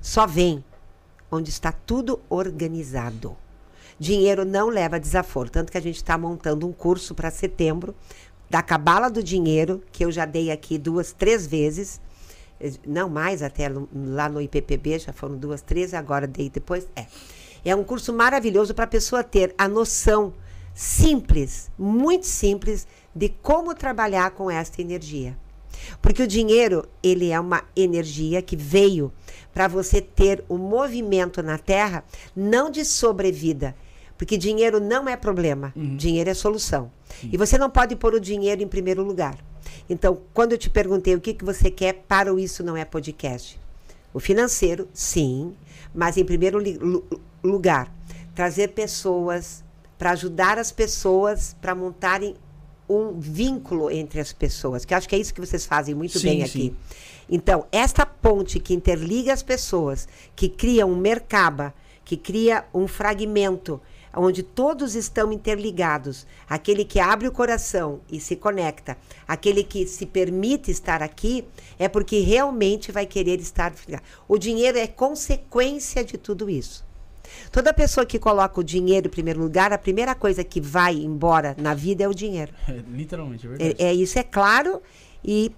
só 0.00 0.24
vem 0.24 0.64
onde 1.32 1.50
está 1.50 1.72
tudo 1.72 2.20
organizado. 2.30 3.36
Dinheiro 3.98 4.44
não 4.44 4.68
leva 4.68 5.00
desaforo. 5.00 5.50
Tanto 5.50 5.72
que 5.72 5.78
a 5.78 5.82
gente 5.82 5.96
está 5.96 6.16
montando 6.16 6.64
um 6.68 6.72
curso 6.72 7.12
para 7.12 7.28
setembro 7.28 7.92
da 8.48 8.62
Cabala 8.62 9.10
do 9.10 9.20
Dinheiro, 9.20 9.82
que 9.90 10.04
eu 10.04 10.12
já 10.12 10.24
dei 10.24 10.52
aqui 10.52 10.78
duas, 10.78 11.12
três 11.12 11.44
vezes 11.44 12.00
não 12.86 13.08
mais 13.08 13.42
até 13.42 13.70
lá 13.94 14.28
no 14.28 14.40
IPPB, 14.40 14.98
já 14.98 15.12
foram 15.12 15.36
duas, 15.36 15.62
três, 15.62 15.94
agora 15.94 16.26
dei 16.26 16.50
depois. 16.50 16.86
É. 16.94 17.06
É 17.64 17.76
um 17.76 17.84
curso 17.84 18.12
maravilhoso 18.12 18.74
para 18.74 18.84
a 18.84 18.88
pessoa 18.88 19.22
ter 19.22 19.54
a 19.56 19.68
noção 19.68 20.34
simples, 20.74 21.70
muito 21.78 22.26
simples, 22.26 22.86
de 23.14 23.28
como 23.28 23.74
trabalhar 23.74 24.30
com 24.32 24.50
esta 24.50 24.80
energia. 24.80 25.36
Porque 26.00 26.22
o 26.22 26.26
dinheiro, 26.26 26.88
ele 27.02 27.30
é 27.30 27.38
uma 27.38 27.62
energia 27.76 28.42
que 28.42 28.56
veio 28.56 29.12
para 29.52 29.68
você 29.68 30.00
ter 30.00 30.44
o 30.48 30.54
um 30.54 30.58
movimento 30.58 31.42
na 31.42 31.58
Terra, 31.58 32.04
não 32.34 32.70
de 32.70 32.84
sobrevida, 32.84 33.76
porque 34.16 34.36
dinheiro 34.36 34.80
não 34.80 35.08
é 35.08 35.16
problema, 35.16 35.72
uhum. 35.76 35.96
dinheiro 35.96 36.30
é 36.30 36.34
solução. 36.34 36.90
Sim. 37.20 37.30
E 37.32 37.36
você 37.36 37.58
não 37.58 37.70
pode 37.70 37.96
pôr 37.96 38.14
o 38.14 38.20
dinheiro 38.20 38.62
em 38.62 38.68
primeiro 38.68 39.02
lugar. 39.02 39.36
Então, 39.88 40.18
quando 40.32 40.52
eu 40.52 40.58
te 40.58 40.70
perguntei 40.70 41.14
o 41.14 41.20
que, 41.20 41.34
que 41.34 41.44
você 41.44 41.70
quer 41.70 42.04
para 42.08 42.32
o 42.32 42.38
Isso 42.38 42.62
Não 42.62 42.76
É 42.76 42.84
Podcast, 42.84 43.58
o 44.12 44.20
financeiro, 44.20 44.88
sim, 44.92 45.54
Mas, 45.94 46.16
em 46.16 46.24
primeiro 46.24 46.58
lugar, 47.42 47.92
trazer 48.34 48.68
pessoas 48.68 49.62
para 49.98 50.12
ajudar 50.12 50.58
as 50.58 50.72
pessoas 50.72 51.54
para 51.60 51.74
montarem 51.74 52.34
um 52.88 53.18
vínculo 53.18 53.90
entre 53.90 54.20
as 54.20 54.32
pessoas, 54.32 54.84
que 54.84 54.94
acho 54.94 55.08
que 55.08 55.14
é 55.14 55.18
isso 55.18 55.32
que 55.32 55.40
vocês 55.40 55.64
fazem 55.64 55.94
muito 55.94 56.18
sim, 56.18 56.26
bem 56.26 56.42
aqui. 56.42 56.50
Sim. 56.50 56.76
Então, 57.30 57.66
esta 57.70 58.04
ponte 58.04 58.58
que 58.58 58.74
interliga 58.74 59.32
as 59.32 59.42
pessoas, 59.42 60.08
que 60.34 60.48
cria 60.48 60.84
um 60.84 60.96
mercaba, 60.96 61.72
que 62.04 62.16
cria 62.16 62.64
um 62.74 62.86
fragmento, 62.86 63.80
onde 64.14 64.42
todos 64.42 64.94
estão 64.94 65.32
interligados. 65.32 66.26
Aquele 66.48 66.84
que 66.84 67.00
abre 67.00 67.28
o 67.28 67.32
coração 67.32 68.00
e 68.10 68.20
se 68.20 68.36
conecta, 68.36 68.96
aquele 69.26 69.64
que 69.64 69.86
se 69.86 70.06
permite 70.06 70.70
estar 70.70 71.02
aqui, 71.02 71.44
é 71.78 71.88
porque 71.88 72.20
realmente 72.20 72.92
vai 72.92 73.06
querer 73.06 73.40
estar. 73.40 73.72
O 74.28 74.38
dinheiro 74.38 74.78
é 74.78 74.86
consequência 74.86 76.04
de 76.04 76.18
tudo 76.18 76.50
isso. 76.50 76.84
Toda 77.50 77.72
pessoa 77.72 78.04
que 78.04 78.18
coloca 78.18 78.60
o 78.60 78.64
dinheiro 78.64 79.06
em 79.06 79.10
primeiro 79.10 79.40
lugar, 79.40 79.72
a 79.72 79.78
primeira 79.78 80.14
coisa 80.14 80.44
que 80.44 80.60
vai 80.60 80.94
embora 80.94 81.56
na 81.58 81.74
vida 81.74 82.04
é 82.04 82.08
o 82.08 82.14
dinheiro. 82.14 82.52
É, 82.68 82.72
literalmente, 82.90 83.46
é 83.46 83.48
verdade. 83.48 83.76
É, 83.78 83.86
é, 83.86 83.94
isso 83.94 84.18
é 84.18 84.22
claro 84.22 84.82
e 85.24 85.52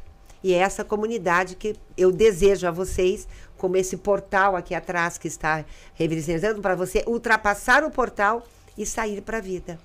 E 0.43 0.55
é 0.55 0.59
essa 0.59 0.85
comunidade 0.85 1.57
que 1.57 1.75
eu 1.97 2.13
desejo 2.13 2.69
a 2.69 2.71
vocês 2.71 3.27
como 3.57 3.77
esse 3.77 3.97
portal 3.97 4.57
aqui 4.57 4.75
atrás 4.75 5.19
que 5.19 5.29
está 5.29 5.65
representando 5.95 6.61
para 6.61 6.75
você 6.75 7.05
ultrapassar 7.07 7.85
o 7.85 7.91
portal 7.91 8.47
e 8.77 8.85
sair 8.85 9.21
para 9.23 9.39
a 9.39 9.41
vida. 9.41 9.79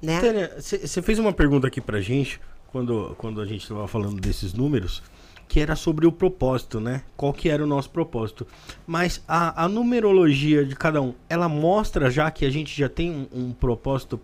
Né? 0.00 0.20
você 0.58 1.00
fez 1.00 1.18
uma 1.18 1.32
pergunta 1.32 1.66
aqui 1.66 1.80
para 1.80 2.00
gente 2.00 2.40
quando, 2.70 3.14
quando 3.16 3.40
a 3.40 3.46
gente 3.46 3.62
estava 3.62 3.88
falando 3.88 4.20
desses 4.20 4.52
números, 4.52 5.02
que 5.48 5.60
era 5.60 5.74
sobre 5.74 6.06
o 6.06 6.12
propósito, 6.12 6.80
né? 6.80 7.02
Qual 7.16 7.32
que 7.32 7.48
era 7.48 7.62
o 7.62 7.66
nosso 7.66 7.90
propósito. 7.90 8.46
Mas 8.86 9.22
a, 9.26 9.64
a 9.64 9.68
numerologia 9.68 10.64
de 10.64 10.74
cada 10.76 11.00
um, 11.00 11.14
ela 11.28 11.48
mostra 11.48 12.10
já 12.10 12.30
que 12.30 12.44
a 12.44 12.50
gente 12.50 12.76
já 12.76 12.88
tem 12.88 13.10
um, 13.10 13.28
um 13.32 13.52
propósito 13.52 14.20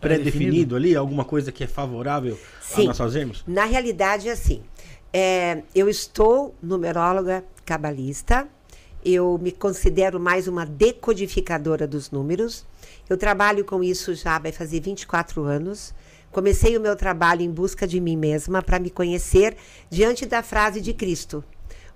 pré-definido 0.00 0.76
ali, 0.76 0.94
alguma 0.94 1.24
coisa 1.24 1.52
que 1.52 1.64
é 1.64 1.66
favorável 1.66 2.38
Sim. 2.60 2.82
a 2.82 2.84
nós 2.86 2.98
fazermos? 2.98 3.44
Na 3.46 3.64
realidade, 3.64 4.28
é 4.28 4.32
assim. 4.32 4.62
É, 5.12 5.62
eu 5.74 5.88
estou 5.88 6.54
numeróloga 6.62 7.44
cabalista. 7.66 8.48
Eu 9.04 9.38
me 9.42 9.50
considero 9.50 10.18
mais 10.18 10.48
uma 10.48 10.64
decodificadora 10.64 11.86
dos 11.86 12.10
números. 12.10 12.64
Eu 13.10 13.16
trabalho 13.16 13.64
com 13.64 13.82
isso 13.82 14.14
já 14.14 14.38
vai 14.38 14.52
fazer 14.52 14.80
24 14.80 15.42
anos. 15.42 15.92
Comecei 16.30 16.76
o 16.76 16.80
meu 16.80 16.96
trabalho 16.96 17.42
em 17.42 17.50
busca 17.50 17.86
de 17.86 18.00
mim 18.00 18.16
mesma 18.16 18.62
para 18.62 18.78
me 18.78 18.90
conhecer 18.90 19.56
diante 19.90 20.24
da 20.26 20.42
frase 20.42 20.80
de 20.80 20.94
Cristo: 20.94 21.44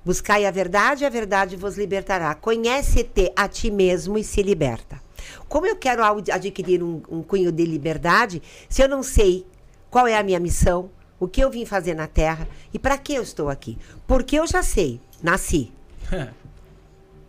Buscai 0.05 0.45
a 0.45 0.51
verdade, 0.51 1.05
a 1.05 1.09
verdade 1.09 1.57
vos 1.57 1.77
libertará. 1.77 2.35
Conhece-te 2.35 3.33
a 3.37 3.49
ti 3.49 3.71
mesmo 3.71 4.19
e 4.19 4.25
se 4.25 4.43
liberta. 4.43 5.01
Como 5.49 5.67
eu 5.67 5.77
quero 5.77 6.03
adquirir 6.05 6.83
um, 6.83 7.03
um 7.09 7.23
cunho 7.23 7.53
de 7.53 7.65
liberdade 7.65 8.43
se 8.69 8.83
eu 8.83 8.89
não 8.89 9.03
sei 9.03 9.47
qual 9.91 10.07
é 10.07 10.17
a 10.17 10.23
minha 10.23 10.41
missão, 10.41 10.91
o 11.19 11.29
que 11.29 11.43
eu 11.43 11.51
vim 11.51 11.67
fazer 11.67 11.95
na 11.95 12.07
Terra 12.07 12.49
e 12.73 12.79
para 12.79 12.97
que 12.97 13.15
eu 13.15 13.23
estou 13.23 13.51
aqui? 13.51 13.77
Porque 14.07 14.39
eu 14.39 14.47
já 14.47 14.63
sei 14.63 15.01
Nasci. 15.23 15.73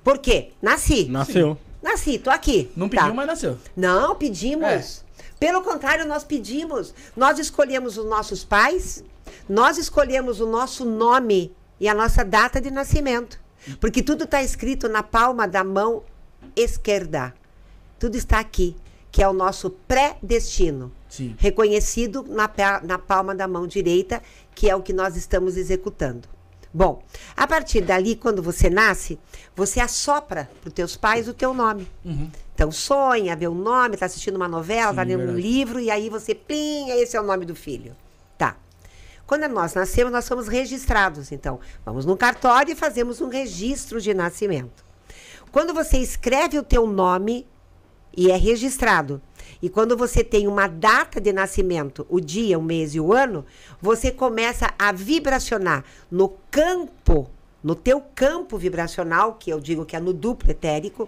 Por 0.04 0.17
quê? 0.19 0.51
Nasci. 0.62 1.06
Nasceu. 1.10 1.58
Nasci, 1.82 2.19
tô 2.19 2.30
aqui. 2.30 2.71
Não 2.75 2.88
pediu, 2.88 3.08
tá. 3.08 3.13
mas 3.13 3.27
nasceu. 3.27 3.58
Não, 3.75 4.15
pedimos. 4.15 5.04
É. 5.08 5.12
Pelo 5.39 5.63
contrário, 5.63 6.06
nós 6.06 6.23
pedimos. 6.23 6.93
Nós 7.15 7.39
escolhemos 7.39 7.97
os 7.97 8.06
nossos 8.06 8.43
pais, 8.43 9.04
nós 9.49 9.77
escolhemos 9.77 10.39
o 10.39 10.45
nosso 10.45 10.86
nome 10.86 11.51
e 11.80 11.88
a 11.88 11.95
nossa 11.95 12.23
data 12.23 12.62
de 12.62 12.69
nascimento. 12.69 13.39
Porque 13.80 14.01
tudo 14.04 14.23
está 14.23 14.41
escrito 14.41 14.88
na 14.88 15.04
palma 15.04 15.47
da 15.47 15.63
mão 15.63 16.04
esquerda. 16.56 17.34
Tudo 17.99 18.15
está 18.15 18.39
aqui, 18.39 18.75
que 19.12 19.21
é 19.21 19.27
o 19.27 19.34
nosso 19.34 19.69
pré-destino. 19.88 20.91
Reconhecido 21.38 22.23
na, 22.27 22.49
na 22.84 22.97
palma 22.97 23.36
da 23.36 23.47
mão 23.47 23.67
direita, 23.67 24.21
que 24.56 24.69
é 24.69 24.75
o 24.75 24.82
que 24.82 24.93
nós 24.93 25.15
estamos 25.15 25.58
executando. 25.58 26.27
Bom, 26.74 27.04
a 27.36 27.46
partir 27.46 27.82
dali, 27.82 28.16
quando 28.16 28.42
você 28.42 28.70
nasce, 28.70 29.20
você 29.56 29.80
assopra 29.80 30.50
para 30.62 30.70
os 30.70 30.74
teus 30.74 30.96
pais 30.96 31.28
o 31.28 31.34
teu 31.34 31.54
nome. 31.54 31.88
Uhum. 32.06 32.32
Então, 32.54 32.72
sonha, 32.72 33.36
vê 33.36 33.48
o 33.48 33.54
nome, 33.54 33.96
está 33.96 34.06
assistindo 34.06 34.36
uma 34.36 34.48
novela, 34.48 34.92
está 34.92 35.04
lendo 35.04 35.32
um 35.32 35.36
livro, 35.36 35.80
e 35.80 35.92
aí 35.92 36.10
você, 36.10 36.34
plim, 36.34 36.90
esse 36.92 37.18
é 37.18 37.20
o 37.20 37.24
nome 37.24 37.46
do 37.46 37.56
filho. 37.56 37.96
Tá. 38.38 38.56
Quando 39.28 39.48
nós 39.50 39.74
nascemos, 39.74 40.12
nós 40.12 40.26
somos 40.26 40.48
registrados. 40.48 41.32
Então, 41.32 41.60
vamos 41.86 42.06
no 42.06 42.16
cartório 42.16 42.72
e 42.72 42.76
fazemos 42.76 43.20
um 43.20 43.28
registro 43.28 44.00
de 44.00 44.14
nascimento. 44.14 44.86
Quando 45.52 45.74
você 45.74 45.98
escreve 45.98 46.58
o 46.58 46.64
teu 46.64 46.88
nome 46.88 47.46
e 48.16 48.32
é 48.32 48.38
registrado, 48.38 49.22
e 49.62 49.69
quando 49.69 49.95
você 49.95 50.24
tem 50.24 50.47
uma 50.47 50.67
data 50.67 51.21
de 51.21 51.32
nascimento, 51.32 52.06
o 52.10 52.19
dia, 52.19 52.58
o 52.58 52.63
mês 52.63 52.95
e 52.95 53.00
o 53.00 53.13
ano, 53.13 53.45
você 53.80 54.12
começa 54.12 54.74
a 54.78 54.91
vibracionar 54.91 55.84
no 56.10 56.30
campo, 56.50 57.30
no 57.63 57.76
teu 57.76 58.02
campo 58.15 58.58
vibracional, 58.58 59.36
que 59.36 59.52
eu 59.52 59.60
digo 59.60 59.86
que 59.86 59.95
é 59.95 60.00
no 60.00 60.13
duplo 60.13 60.50
etérico, 60.50 61.08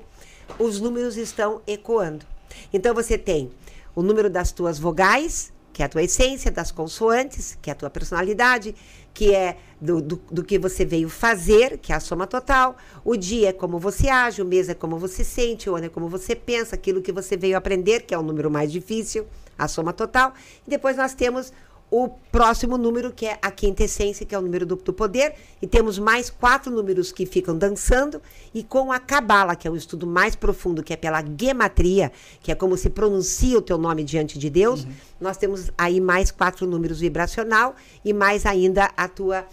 os 0.60 0.80
números 0.80 1.18
estão 1.18 1.62
ecoando. 1.66 2.26
Então 2.72 2.94
você 2.94 3.18
tem 3.18 3.52
o 3.96 4.04
número 4.04 4.30
das 4.30 4.52
tuas 4.52 4.78
vogais, 4.78 5.52
que 5.72 5.82
é 5.82 5.86
a 5.86 5.90
tua 5.90 6.04
essência, 6.04 6.52
das 6.52 6.72
consoantes, 6.72 7.58
que 7.60 7.72
é 7.72 7.74
a 7.74 7.76
tua 7.76 7.90
personalidade, 7.90 8.76
que 9.14 9.34
é 9.34 9.58
do, 9.84 10.02
do, 10.02 10.22
do, 10.32 10.44
que 10.44 10.58
você 10.58 10.86
veio 10.86 11.10
fazer, 11.10 11.78
que 11.78 11.92
é 11.92 11.96
a 11.96 12.00
soma 12.00 12.26
total. 12.26 12.78
O 13.04 13.18
dia 13.18 13.50
é 13.50 13.54
como 13.54 13.78
você 13.78 14.08
age, 14.08 14.42
o 14.42 14.46
mês 14.46 14.70
é 14.70 14.74
como 14.74 14.98
você 14.98 15.26
sente, 15.26 15.70
o 15.70 15.76
ano 15.76 15.88
é 15.88 15.90
como 15.90 16.08
você 16.08 16.34
pensa, 16.34 16.76
aquilo 16.76 17.02
que 17.02 17.12
você 17.12 17.36
veio 17.36 17.58
aprender, 17.58 18.04
que 18.04 18.14
é 18.14 18.18
o 18.18 18.24
número 18.24 18.50
mais 18.50 18.72
difícil, 18.72 19.28
a 19.58 19.68
soma 19.68 19.92
total. 19.92 20.34
E 20.66 20.70
depois 20.70 20.96
nós 20.96 21.14
temos 21.14 21.52
o 21.96 22.10
próximo 22.10 22.76
número, 22.76 23.12
que 23.12 23.28
é 23.28 23.38
a 23.40 23.52
quinta 23.52 23.84
essência, 23.84 24.26
que 24.26 24.34
é 24.34 24.40
o 24.40 24.42
número 24.42 24.66
do, 24.66 24.76
do, 24.78 24.92
poder, 24.92 25.36
e 25.62 25.68
temos 25.68 26.00
mais 26.00 26.28
quatro 26.28 26.72
números 26.72 27.12
que 27.12 27.24
ficam 27.24 27.56
dançando, 27.56 28.20
e 28.52 28.64
com 28.64 28.92
a 28.92 28.98
Cabala, 28.98 29.56
que 29.56 29.68
é 29.68 29.72
um 29.72 29.76
estudo 29.76 30.08
mais 30.08 30.36
profundo, 30.36 30.82
que 30.82 30.92
é 30.92 30.96
pela 30.96 31.24
gematria, 31.40 32.12
que 32.42 32.52
é 32.52 32.56
como 32.56 32.76
se 32.78 32.90
pronuncia 32.90 33.60
o 33.60 33.62
teu 33.62 33.78
nome 33.78 34.04
diante 34.04 34.40
de 34.40 34.50
Deus, 34.50 34.86
uhum. 34.86 34.92
nós 35.22 35.38
temos 35.38 35.70
aí 35.78 36.02
mais 36.02 36.32
quatro 36.32 36.66
números 36.66 37.00
vibracional, 37.00 37.76
e 38.04 38.12
mais 38.12 38.48
ainda 38.48 38.90
a 38.98 39.08
tua 39.08 39.46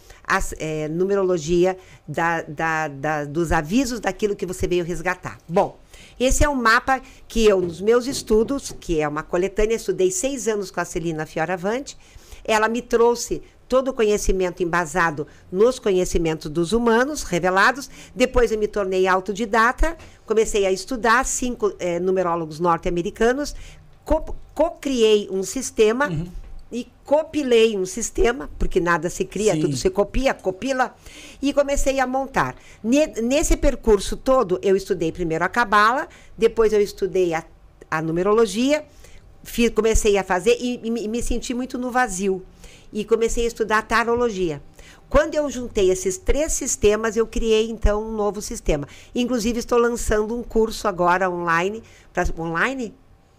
é, 0.59 0.88
numerologia 0.88 1.76
da, 2.09 2.40
da, 2.40 2.88
da, 2.88 3.24
dos 3.26 3.53
avisos 3.53 4.00
daquilo 4.00 4.35
que 4.35 4.46
você 4.46 4.66
veio 4.66 4.83
resgatar. 4.83 5.37
Bom, 5.46 5.79
esse 6.18 6.42
é 6.42 6.48
um 6.48 6.55
mapa 6.55 7.03
que 7.29 7.44
eu, 7.44 7.61
nos 7.61 7.83
meus 7.83 8.07
estudos, 8.07 8.74
que 8.81 8.98
é 8.98 9.07
uma 9.07 9.22
coletânea, 9.22 9.76
estudei 9.76 10.11
seis 10.11 10.48
anos 10.48 10.70
com 10.70 10.81
a 10.81 10.87
Celina 10.87 11.26
Fioravante, 11.26 11.98
ela 12.44 12.68
me 12.68 12.83
trouxe 12.83 13.42
todo 13.70 13.92
o 13.92 13.94
conhecimento 13.94 14.64
embasado 14.64 15.29
nos 15.50 15.79
conhecimentos 15.79 16.50
dos 16.50 16.72
humanos 16.72 17.22
revelados. 17.22 17.88
Depois 18.12 18.50
eu 18.50 18.59
me 18.59 18.66
tornei 18.66 19.07
autodidata, 19.07 19.96
comecei 20.26 20.66
a 20.66 20.72
estudar 20.72 21.24
cinco 21.24 21.72
é, 21.79 22.00
numerólogos 22.00 22.59
norte-americanos, 22.59 23.55
co-criei 24.55 25.29
um 25.31 25.44
sistema. 25.44 26.09
Uhum. 26.09 26.26
e 26.72 26.87
copilei 27.05 27.76
um 27.76 27.85
sistema, 27.85 28.48
porque 28.57 28.79
nada 28.79 29.11
se 29.11 29.24
cria, 29.24 29.55
Sim. 29.55 29.62
tudo 29.62 29.76
se 29.76 29.90
copia, 29.90 30.33
copila, 30.33 30.94
e 31.42 31.53
comecei 31.53 31.98
a 31.98 32.07
montar. 32.07 32.55
Nesse 33.24 33.57
percurso 33.57 34.16
todo, 34.16 34.57
eu 34.62 34.76
estudei 34.76 35.11
primeiro 35.11 35.44
a 35.44 35.48
cabala, 35.48 36.09
depois 36.38 36.72
eu 36.72 36.81
estudei 36.81 37.35
a, 37.35 37.42
a 37.90 38.00
numerologia, 38.00 38.85
fiz, 39.42 39.70
comecei 39.70 40.16
a 40.16 40.24
fazer 40.24 40.57
e, 40.61 40.81
e, 40.83 41.09
me 41.09 41.22
senti 41.22 41.55
muito 41.55 41.79
no 41.79 41.90
vazio. 41.90 42.42
E 42.92 43.05
comecei 43.05 43.44
a 43.44 43.46
estudar 43.46 43.83
tarologia. 43.83 44.61
Quando 45.09 45.35
eu 45.35 45.50
juntei 45.50 45.90
esses 45.90 46.18
três 46.18 46.53
sistemas, 46.53 47.16
eu 47.16 47.26
criei 47.26 47.68
então 47.68 48.03
um 48.03 48.12
novo 48.12 48.40
sistema. 48.40 48.87
Inclusive, 49.14 49.59
estou 49.59 49.79
lançando 49.79 50.37
um 50.37 50.42
curso 50.42 50.87
agora 50.87 51.29
online. 51.29 51.83
Pra, 52.12 52.24
online? 52.38 52.94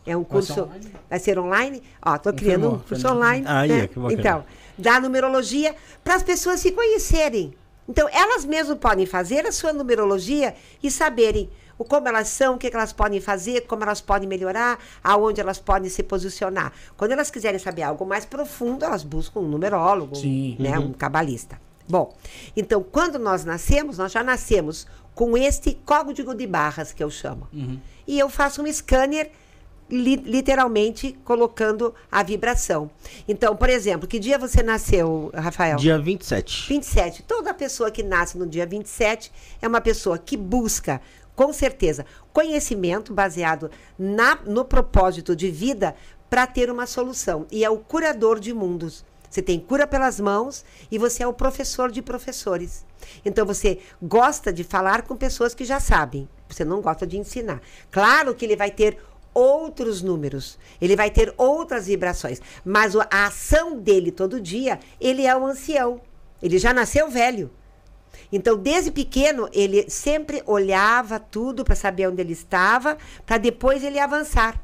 É 0.06 0.16
um 0.18 0.24
curso. 0.24 0.54
Vai 0.54 0.58
ser 0.58 0.70
online? 0.70 0.92
Vai 1.10 1.20
ser 1.20 1.40
online? 1.40 1.84
Ó, 2.02 2.18
tô 2.18 2.34
criando 2.34 2.70
um 2.72 2.80
curso 2.80 3.08
online. 3.08 3.46
Ah, 3.48 3.66
né? 3.66 3.88
que 3.88 4.00
então, 4.14 4.44
da 4.78 5.00
numerologia, 5.00 5.76
para 6.04 6.16
as 6.16 6.24
pessoas 6.24 6.60
se 6.60 6.72
conhecerem. 6.72 7.54
Então, 7.88 8.08
elas 8.12 8.46
mesmas 8.46 8.78
podem 8.78 9.06
fazer 9.06 9.46
a 9.46 9.52
sua 9.52 9.72
numerologia 9.72 10.56
e 10.82 10.90
saberem 10.92 11.50
o 11.82 11.84
como 11.84 12.08
elas 12.08 12.28
são, 12.28 12.56
o 12.56 12.58
que, 12.60 12.68
elas 12.68 12.94
podem 12.94 13.20
fazer, 13.20 13.62
como 13.62 13.82
elas 13.82 14.00
podem 14.00 14.30
melhorar, 14.30 14.80
aonde 15.04 15.42
elas 15.42 15.58
podem 15.58 15.90
se 15.90 16.04
posicionar. 16.04 16.72
Quando 16.96 17.12
elas 17.12 17.32
quiserem 17.32 17.60
saber 17.60 17.82
algo 17.82 18.06
mais 18.06 18.24
profundo, 18.24 18.86
elas 18.86 19.04
buscam 19.04 19.40
um 19.40 19.48
numerólogo, 19.48 20.16
Sim. 20.16 20.56
Né, 20.60 20.78
uhum. 20.78 20.86
um 20.86 20.94
cabalista. 20.94 21.60
Bom, 21.90 22.16
então, 22.56 22.84
quando 22.84 23.18
nós 23.18 23.44
nascemos, 23.44 23.98
nós 23.98 24.12
já 24.12 24.24
nascemos 24.24 24.86
com 25.16 25.36
este 25.36 25.74
código 25.84 26.36
de 26.36 26.46
barras 26.46 26.94
que 26.94 27.04
eu 27.04 27.10
chamo. 27.10 27.48
Uhum. 27.52 27.80
E 28.08 28.20
eu 28.20 28.30
faço 28.30 28.62
um 28.62 28.72
scanner 28.72 29.32
li, 29.92 30.16
literalmente 30.16 31.18
colocando 31.26 31.94
a 32.12 32.24
vibração. 32.24 32.90
Então, 33.28 33.56
por 33.56 33.70
exemplo, 33.70 34.08
que 34.08 34.18
dia 34.18 34.38
você 34.38 34.64
nasceu, 34.64 35.32
Rafael? 35.34 35.76
Dia 35.78 36.00
27. 36.00 36.70
27. 36.70 37.24
Toda 37.24 37.54
pessoa 37.54 37.92
que 37.92 38.02
nasce 38.02 38.38
no 38.38 38.48
dia 38.48 38.66
27 38.66 39.32
é 39.62 39.68
uma 39.68 39.82
pessoa 39.82 40.18
que 40.18 40.38
busca, 40.38 41.02
com 41.42 41.52
certeza, 41.52 42.06
conhecimento 42.32 43.12
baseado 43.16 43.72
na, 43.98 44.36
no 44.46 44.64
propósito 44.64 45.36
de 45.36 45.50
vida 45.50 45.96
para 46.30 46.46
ter 46.46 46.70
uma 46.70 46.86
solução. 46.86 47.48
E 47.52 47.66
é 47.66 47.70
o 47.72 47.80
curador 47.80 48.40
de 48.40 48.54
mundos. 48.54 49.04
Você 49.28 49.42
tem 49.42 49.60
cura 49.60 49.88
pelas 49.88 50.20
mãos 50.20 50.64
e 50.92 51.00
você 51.00 51.24
é 51.24 51.28
o 51.28 51.34
professor 51.34 51.90
de 51.90 52.00
professores. 52.00 52.86
Então 53.26 53.44
você 53.44 53.80
gosta 54.00 54.54
de 54.54 54.64
falar 54.64 55.02
com 55.02 55.16
pessoas 55.16 55.56
que 55.56 55.66
já 55.66 55.80
sabem. 55.80 56.30
Você 56.48 56.64
não 56.64 56.80
gosta 56.80 57.08
de 57.08 57.18
ensinar. 57.18 57.60
Claro 57.90 58.36
que 58.36 58.46
ele 58.46 58.56
vai 58.56 58.70
ter 58.70 59.00
outros 59.34 60.04
números, 60.04 60.60
ele 60.80 60.96
vai 60.96 61.10
ter 61.10 61.34
outras 61.38 61.88
vibrações, 61.88 62.40
mas 62.64 62.96
a 62.96 63.26
ação 63.26 63.80
dele 63.80 64.12
todo 64.12 64.40
dia, 64.40 64.80
ele 65.00 65.26
é 65.26 65.36
um 65.36 65.48
ancião. 65.48 66.02
Ele 66.40 66.60
já 66.60 66.72
nasceu 66.72 67.10
velho. 67.10 67.50
Então, 68.32 68.58
desde 68.58 68.92
pequeno, 68.92 69.50
ele 69.52 69.90
sempre 69.90 70.42
olhava 70.46 71.20
tudo 71.20 71.64
para 71.64 71.76
saber 71.76 72.08
onde 72.08 72.22
ele 72.22 72.34
estava, 72.34 72.98
para 73.26 73.38
depois 73.38 73.84
ele 73.84 74.00
avançar. 74.00 74.60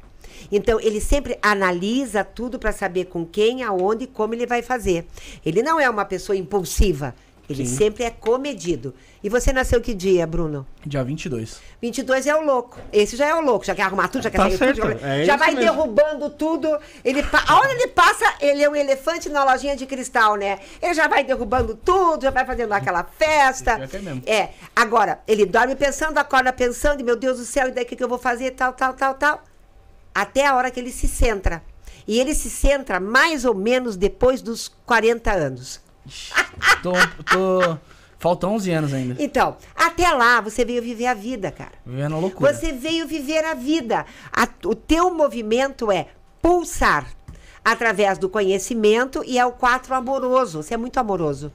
Então, 0.51 0.79
ele 0.79 1.01
sempre 1.01 1.37
analisa 1.41 2.23
tudo 2.23 2.57
para 2.59 2.71
saber 2.71 3.05
com 3.05 3.25
quem, 3.25 3.63
aonde 3.63 4.05
e 4.05 4.07
como 4.07 4.33
ele 4.33 4.45
vai 4.45 4.61
fazer. 4.61 5.05
Ele 5.45 5.61
não 5.61 5.79
é 5.79 5.89
uma 5.89 6.05
pessoa 6.05 6.35
impulsiva. 6.35 7.13
Ele 7.49 7.65
Sim. 7.65 7.77
sempre 7.77 8.03
é 8.03 8.09
comedido. 8.09 8.93
E 9.23 9.29
você 9.29 9.53
nasceu 9.53 9.79
que 9.79 9.93
dia, 9.93 10.27
Bruno? 10.27 10.67
Dia 10.85 11.01
22. 11.01 11.61
22 11.81 12.27
é 12.27 12.35
o 12.35 12.41
louco. 12.41 12.77
Esse 12.91 13.15
já 13.15 13.27
é 13.27 13.33
o 13.33 13.39
louco. 13.39 13.65
Já 13.65 13.73
quer 13.73 13.83
arrumar 13.83 14.09
tudo, 14.09 14.23
já 14.23 14.29
quer 14.29 14.37
tá 14.37 14.43
sair 14.49 14.57
certo. 14.57 14.81
tudo. 14.81 15.05
É 15.05 15.23
já 15.23 15.37
vai 15.37 15.55
mesmo. 15.55 15.61
derrubando 15.61 16.29
tudo. 16.29 16.77
Ele, 17.05 17.23
aonde 17.47 17.73
ele 17.73 17.87
passa, 17.87 18.25
ele 18.41 18.61
é 18.61 18.69
um 18.69 18.75
elefante 18.75 19.29
na 19.29 19.45
lojinha 19.45 19.77
de 19.77 19.85
cristal, 19.85 20.35
né? 20.35 20.59
Ele 20.81 20.93
já 20.93 21.07
vai 21.07 21.23
derrubando 21.23 21.73
tudo, 21.73 22.23
já 22.23 22.31
vai 22.31 22.45
fazendo 22.45 22.73
aquela 22.73 23.03
festa. 23.03 23.79
É, 24.25 24.35
é. 24.35 24.53
Agora, 24.75 25.19
ele 25.25 25.45
dorme 25.45 25.75
pensando, 25.75 26.17
acorda 26.17 26.51
pensando, 26.51 26.99
e 26.99 27.03
meu 27.03 27.15
Deus 27.15 27.37
do 27.37 27.45
céu, 27.45 27.69
e 27.69 27.71
daí 27.71 27.85
o 27.85 27.87
que 27.87 28.03
eu 28.03 28.09
vou 28.09 28.19
fazer? 28.19 28.51
Tal, 28.51 28.73
tal, 28.73 28.93
tal, 28.93 29.13
tal. 29.13 29.43
Até 30.13 30.45
a 30.45 30.55
hora 30.55 30.69
que 30.69 30.81
ele 30.81 30.91
se 30.91 31.07
centra. 31.07 31.63
E 32.05 32.19
ele 32.19 32.35
se 32.35 32.49
centra 32.49 32.99
mais 32.99 33.45
ou 33.45 33.55
menos 33.55 33.95
depois 33.95 34.41
dos 34.41 34.67
40 34.85 35.31
anos 35.31 35.86
tô, 36.81 36.91
tô... 37.31 37.77
Faltam 38.19 38.55
11 38.55 38.71
anos 38.71 38.93
ainda. 38.93 39.15
Então, 39.19 39.57
até 39.75 40.11
lá 40.11 40.41
você 40.41 40.65
veio 40.65 40.81
viver 40.81 41.05
a 41.05 41.13
vida, 41.13 41.51
cara. 41.51 41.73
Vivendo 41.85 42.15
a 42.15 42.19
loucura. 42.19 42.51
Você 42.51 42.71
veio 42.71 43.07
viver 43.07 43.45
a 43.45 43.53
vida. 43.53 44.05
A, 44.31 44.47
o 44.65 44.73
teu 44.73 45.13
movimento 45.13 45.91
é 45.91 46.07
pulsar 46.41 47.07
através 47.63 48.17
do 48.17 48.27
conhecimento 48.27 49.23
e 49.25 49.37
é 49.37 49.45
o 49.45 49.51
quatro 49.51 49.93
amoroso. 49.93 50.63
Você 50.63 50.73
é 50.73 50.77
muito 50.77 50.97
amoroso. 50.97 51.51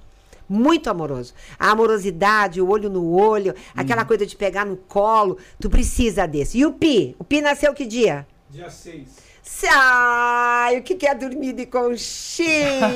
Muito 0.48 0.88
amoroso. 0.88 1.34
A 1.58 1.70
amorosidade, 1.70 2.60
o 2.60 2.68
olho 2.68 2.90
no 2.90 3.12
olho, 3.12 3.54
aquela 3.74 4.02
hum. 4.02 4.06
coisa 4.06 4.26
de 4.26 4.36
pegar 4.36 4.64
no 4.64 4.76
colo. 4.76 5.38
Tu 5.58 5.68
precisa 5.68 6.26
desse. 6.26 6.58
E 6.58 6.66
o 6.66 6.72
Pi? 6.72 7.16
O 7.18 7.24
Pi 7.24 7.40
nasceu 7.40 7.74
que 7.74 7.86
dia? 7.86 8.26
Dia 8.50 8.70
6. 8.70 9.31
Ai, 9.70 10.78
o 10.78 10.82
que 10.82 10.94
quer 10.94 11.14
dormir 11.14 11.52
de 11.52 11.66
conchinha? 11.66 12.94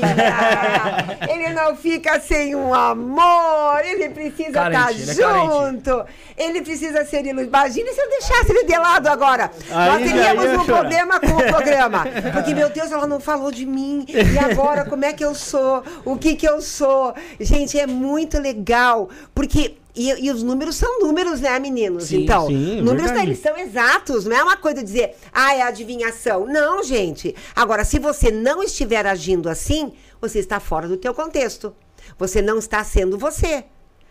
ele 1.30 1.50
não 1.50 1.76
fica 1.76 2.20
sem 2.20 2.54
um 2.54 2.74
amor, 2.74 3.80
ele 3.84 4.08
precisa 4.08 4.48
estar 4.48 4.70
tá 4.70 4.90
é 4.90 4.94
junto, 4.94 6.04
ele, 6.36 6.58
ele, 6.58 6.62
precisa 6.62 7.04
ser 7.04 7.24
iludido. 7.24 7.48
Imagina 7.48 7.92
se 7.92 8.00
eu 8.00 8.08
deixasse 8.08 8.50
ele 8.50 8.64
de 8.64 8.76
lado 8.76 9.06
agora. 9.08 9.50
Aí, 9.70 9.90
Nós 9.90 10.10
teríamos 10.10 10.44
um 10.44 10.64
chorar. 10.64 10.80
problema 10.80 11.20
com 11.20 11.32
o 11.32 11.46
programa. 11.46 12.04
Porque, 12.32 12.54
meu 12.54 12.68
Deus, 12.68 12.90
ela 12.90 13.06
não 13.06 13.20
falou 13.20 13.52
de 13.52 13.64
mim. 13.64 14.04
E 14.08 14.38
agora, 14.38 14.84
como 14.84 15.04
é 15.04 15.12
que 15.12 15.24
eu 15.24 15.34
sou? 15.34 15.84
O 16.04 16.16
que 16.16 16.34
que 16.34 16.48
eu 16.48 16.60
sou? 16.60 17.14
Gente, 17.38 17.78
é 17.78 17.86
muito 17.86 18.40
legal, 18.40 19.08
porque 19.34 19.76
e, 19.96 20.26
e, 20.26 20.30
os 20.30 20.42
números 20.42 20.76
são 20.76 21.00
números, 21.00 21.40
né, 21.40 21.58
meninos? 21.58 22.04
Sim, 22.04 22.22
então, 22.22 22.46
sim, 22.46 22.82
números 22.82 23.10
eles 23.12 23.38
são 23.38 23.56
exatos, 23.56 24.26
não 24.26 24.36
é 24.36 24.42
uma 24.42 24.56
coisa 24.56 24.80
de 24.80 24.84
dizer, 24.84 25.14
ah, 25.32 25.54
é 25.54 25.62
adivinhação. 25.62 26.46
Não, 26.46 26.82
gente. 26.82 27.34
Agora, 27.54 27.84
se 27.84 27.98
você 27.98 28.30
não 28.30 28.62
estiver 28.62 29.06
agindo 29.06 29.48
assim, 29.48 29.92
você 30.20 30.38
está 30.38 30.60
fora 30.60 30.86
do 30.86 30.96
teu 30.96 31.14
contexto. 31.14 31.74
Você 32.18 32.40
não 32.42 32.58
está 32.58 32.84
sendo 32.84 33.18
você. 33.18 33.64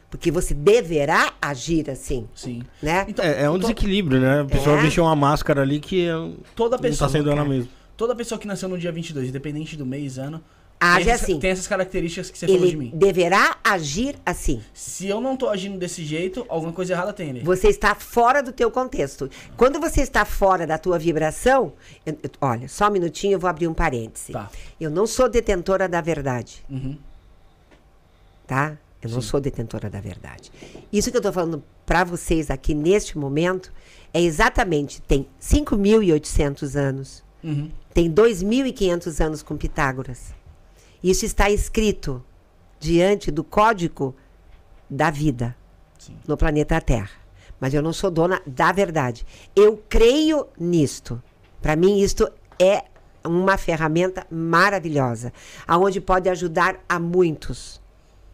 Porque 0.10 0.32
você 0.32 0.54
deverá 0.54 1.34
agir 1.42 1.90
assim. 1.90 2.28
Sim. 2.34 2.64
Né? 2.82 3.06
Então, 3.08 3.24
é, 3.24 3.44
é, 3.44 3.50
um 3.50 3.58
desequilíbrio, 3.58 4.20
né? 4.20 4.42
A 4.42 4.46
pessoa 4.46 4.78
é. 4.78 4.82
vestiu 4.82 5.04
uma 5.04 5.16
máscara 5.16 5.62
ali 5.62 5.80
que 5.80 6.08
toda 6.56 6.78
pessoa, 6.78 6.82
não 6.82 6.90
está 6.90 7.10
sendo 7.10 7.32
ela 7.32 7.46
mesma. 7.46 7.70
Toda 7.98 8.16
pessoa 8.16 8.40
que 8.40 8.48
nasceu 8.48 8.70
no 8.70 8.78
dia 8.78 8.92
22, 8.92 9.30
independente 9.30 9.76
do 9.78 9.86
mês, 9.86 10.18
ano, 10.18 10.44
Age 10.80 11.06
tem 11.06 11.14
assim. 11.14 11.40
Tem 11.40 11.50
essas 11.52 11.68
características 11.68 12.30
que 12.30 12.38
você 12.38 12.46
ele 12.46 12.54
falou 12.54 12.70
de 12.70 12.78
mim. 12.78 12.92
deverá 12.94 13.58
agir 13.64 14.16
assim. 14.26 14.62
Se 14.74 15.08
eu 15.08 15.22
não 15.22 15.38
tô 15.38 15.48
agindo 15.50 15.78
desse 15.78 16.04
jeito, 16.04 16.46
alguma 16.50 16.74
coisa 16.74 16.94
errada 16.94 17.14
tem 17.14 17.34
nele. 17.34 17.46
Você 17.46 17.70
está 17.70 17.96
fora 17.96 18.44
do 18.44 18.52
teu 18.52 18.70
contexto. 18.70 19.30
Quando 19.56 19.80
você 19.80 20.02
está 20.02 20.26
fora 20.26 20.68
da 20.68 20.78
tua 20.78 21.00
vibração, 21.00 21.74
eu, 22.06 22.18
eu, 22.22 22.30
olha, 22.42 22.68
só 22.68 22.88
um 22.90 22.92
minutinho, 22.92 23.34
eu 23.34 23.40
vou 23.40 23.50
abrir 23.50 23.68
um 23.68 23.74
parêntese. 23.74 24.34
Tá. 24.34 24.50
Eu 24.80 24.92
não 24.92 25.08
sou 25.08 25.30
detentora 25.30 25.88
da 25.88 26.02
verdade. 26.02 26.64
Uhum. 26.70 26.98
Tá? 28.46 28.78
Eu 29.02 29.10
não 29.10 29.22
Sim. 29.22 29.28
sou 29.28 29.40
detentora 29.40 29.90
da 29.90 30.02
verdade. 30.02 30.52
Isso 30.92 31.10
que 31.10 31.18
eu 31.18 31.20
estou 31.20 31.32
falando 31.32 31.64
para 31.86 32.04
vocês 32.04 32.50
aqui 32.50 32.74
neste 32.74 33.18
momento 33.18 33.72
é 34.14 34.22
exatamente, 34.22 35.02
tem 35.02 35.28
5.800 35.42 36.76
anos, 36.76 37.24
uhum. 37.44 37.70
tem 37.94 38.12
2.500 38.12 39.24
anos 39.24 39.44
com 39.44 39.56
Pitágoras. 39.56 40.35
Isso 41.06 41.24
está 41.24 41.52
escrito 41.52 42.26
diante 42.80 43.30
do 43.30 43.44
código 43.44 44.16
da 44.90 45.12
vida 45.12 45.56
Sim. 46.00 46.16
no 46.28 46.36
planeta 46.36 46.82
Terra. 46.82 47.12
Mas 47.60 47.76
eu 47.76 47.84
não 47.84 47.94
sou 47.94 48.10
dona 48.10 48.42
da 48.44 48.72
verdade. 48.72 49.24
Eu 49.56 49.78
creio 49.88 50.48
nisto. 50.60 51.22
Para 51.62 51.76
mim, 51.76 52.00
isto 52.00 52.28
é 52.60 52.86
uma 53.24 53.56
ferramenta 53.56 54.26
maravilhosa, 54.32 55.32
aonde 55.68 56.02
pode 56.02 56.28
ajudar 56.28 56.84
a 56.90 56.98
muitos, 56.98 57.80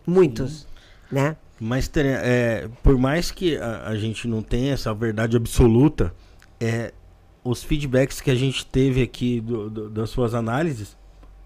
muitos, 0.08 0.62
Sim. 0.62 0.66
né? 1.12 1.36
Mas 1.60 1.92
é, 1.98 2.70
por 2.82 2.98
mais 2.98 3.32
que 3.32 3.58
a, 3.58 3.90
a, 3.90 3.98
gente 3.98 4.30
não 4.30 4.42
tenha 4.42 4.74
essa 4.74 4.94
verdade 4.94 5.36
absoluta, 5.36 6.14
é, 6.58 6.94
os 7.44 7.64
feedbacks 7.64 8.22
que 8.22 8.32
a 8.32 8.36
gente 8.36 8.66
teve 8.66 9.02
aqui 9.02 9.42
do, 9.42 9.70
do, 9.70 9.90
das 9.90 10.10
suas 10.10 10.34
análises 10.34 11.01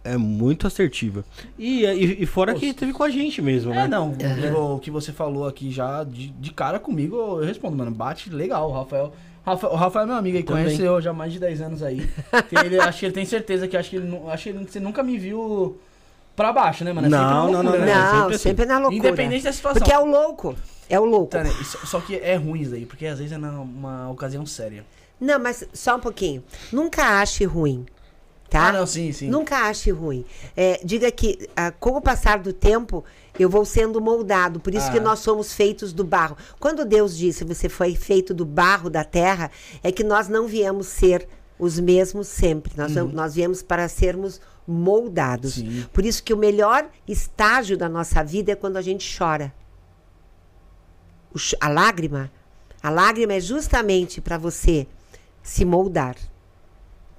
é 0.05 0.17
muito 0.17 0.67
assertiva. 0.67 1.25
E, 1.57 1.83
e, 1.83 2.23
e 2.23 2.25
fora 2.25 2.53
Pô, 2.53 2.59
que 2.59 2.73
teve 2.73 2.93
com 2.93 3.03
a 3.03 3.09
gente 3.09 3.41
mesmo, 3.41 3.73
é, 3.73 3.75
né? 3.75 3.87
não. 3.87 4.09
Uhum. 4.09 4.75
O 4.75 4.79
que 4.79 4.91
você 4.91 5.11
falou 5.11 5.47
aqui 5.47 5.71
já 5.71 6.03
de, 6.03 6.27
de 6.27 6.53
cara 6.53 6.79
comigo, 6.79 7.15
eu 7.15 7.43
respondo, 7.43 7.75
mano. 7.75 7.91
Bate 7.91 8.29
legal, 8.29 8.69
o 8.69 8.73
Rafael. 8.73 9.11
Rafael, 9.43 9.73
o 9.73 9.75
Rafael 9.75 10.03
é 10.03 10.07
meu 10.07 10.15
amigo 10.15 10.37
e 10.37 10.43
conhece 10.43 10.81
eu 10.81 11.01
já 11.01 11.09
há 11.09 11.13
mais 11.13 11.33
de 11.33 11.39
10 11.39 11.61
anos 11.61 11.83
aí. 11.83 12.07
ele, 12.63 12.79
acho 12.79 12.99
que 12.99 13.05
ele 13.07 13.13
tem 13.13 13.25
certeza 13.25 13.67
que 13.67 13.75
acho 13.75 13.89
que 13.89 13.95
ele, 13.95 14.21
acho 14.29 14.43
que 14.43 14.49
ele, 14.49 14.65
você 14.65 14.79
nunca 14.79 15.03
me 15.03 15.17
viu 15.17 15.79
pra 16.35 16.53
baixo, 16.53 16.83
né, 16.83 16.93
mano? 16.93 17.07
É 17.07 17.09
não, 17.09 17.51
loucura, 17.51 17.63
não, 17.63 17.71
não, 17.71 17.79
né? 17.79 17.95
não, 17.95 18.19
sempre, 18.19 18.35
assim. 18.35 18.43
sempre 18.43 18.65
na 18.65 18.77
loucura. 18.79 18.97
Independente 18.97 19.43
da 19.43 19.51
situação. 19.51 19.79
Porque 19.79 19.93
é 19.93 19.99
o 19.99 20.05
louco. 20.05 20.55
É 20.87 20.99
o 20.99 21.05
louco. 21.05 21.31
Tá, 21.31 21.43
né? 21.43 21.51
Só 21.63 21.99
que 21.99 22.15
é 22.15 22.35
ruim 22.35 22.61
isso 22.61 22.75
aí, 22.75 22.85
porque 22.85 23.07
às 23.07 23.17
vezes 23.17 23.33
é 23.33 23.37
numa 23.37 24.09
ocasião 24.09 24.45
séria. 24.45 24.85
Não, 25.19 25.39
mas 25.39 25.67
só 25.73 25.95
um 25.95 25.99
pouquinho. 25.99 26.43
Nunca 26.71 27.21
ache 27.21 27.45
ruim. 27.45 27.85
Tá? 28.49 28.67
Ah, 28.67 28.71
não, 28.71 28.85
sim, 28.85 29.11
sim. 29.11 29.27
Nunca 29.27 29.67
ache 29.67 29.91
ruim. 29.91 30.23
É, 30.55 30.79
diga 30.83 31.11
que, 31.11 31.49
ah, 31.55 31.71
com 31.71 31.91
o 31.91 32.01
passar 32.01 32.39
do 32.39 32.53
tempo, 32.53 33.03
eu 33.37 33.49
vou 33.49 33.65
sendo 33.65 33.99
moldado. 33.99 34.59
Por 34.59 34.73
isso 34.73 34.87
Ah. 34.87 34.91
que 34.91 34.99
nós 34.99 35.19
somos 35.19 35.53
feitos 35.53 35.91
do 35.91 36.03
barro. 36.03 36.37
Quando 36.59 36.85
Deus 36.85 37.17
disse 37.17 37.43
você 37.43 37.67
foi 37.67 37.95
feito 37.95 38.33
do 38.33 38.45
barro 38.45 38.89
da 38.89 39.03
terra, 39.03 39.49
é 39.83 39.91
que 39.91 40.03
nós 40.03 40.27
não 40.27 40.47
viemos 40.47 40.87
ser 40.87 41.27
os 41.57 41.79
mesmos 41.79 42.27
sempre. 42.27 42.71
Nós, 42.77 42.93
nós 43.13 43.35
viemos 43.35 43.63
para 43.63 43.87
sermos 43.89 44.39
moldados. 44.67 45.57
Uhum. 45.57 45.71
Sim. 45.71 45.85
Por 45.91 46.05
isso 46.05 46.23
que 46.23 46.33
o 46.33 46.37
melhor 46.37 46.87
estágio 47.07 47.77
da 47.77 47.89
nossa 47.89 48.23
vida 48.23 48.51
é 48.51 48.55
quando 48.55 48.77
a 48.77 48.81
gente 48.81 49.17
chora. 49.17 49.53
O 51.33 51.37
a 51.59 51.67
lágrima, 51.67 52.31
a 52.81 52.89
lágrima 52.89 53.33
é 53.33 53.39
justamente 53.39 54.21
para 54.21 54.37
você 54.37 54.87
se 55.43 55.65
moldar. 55.65 56.15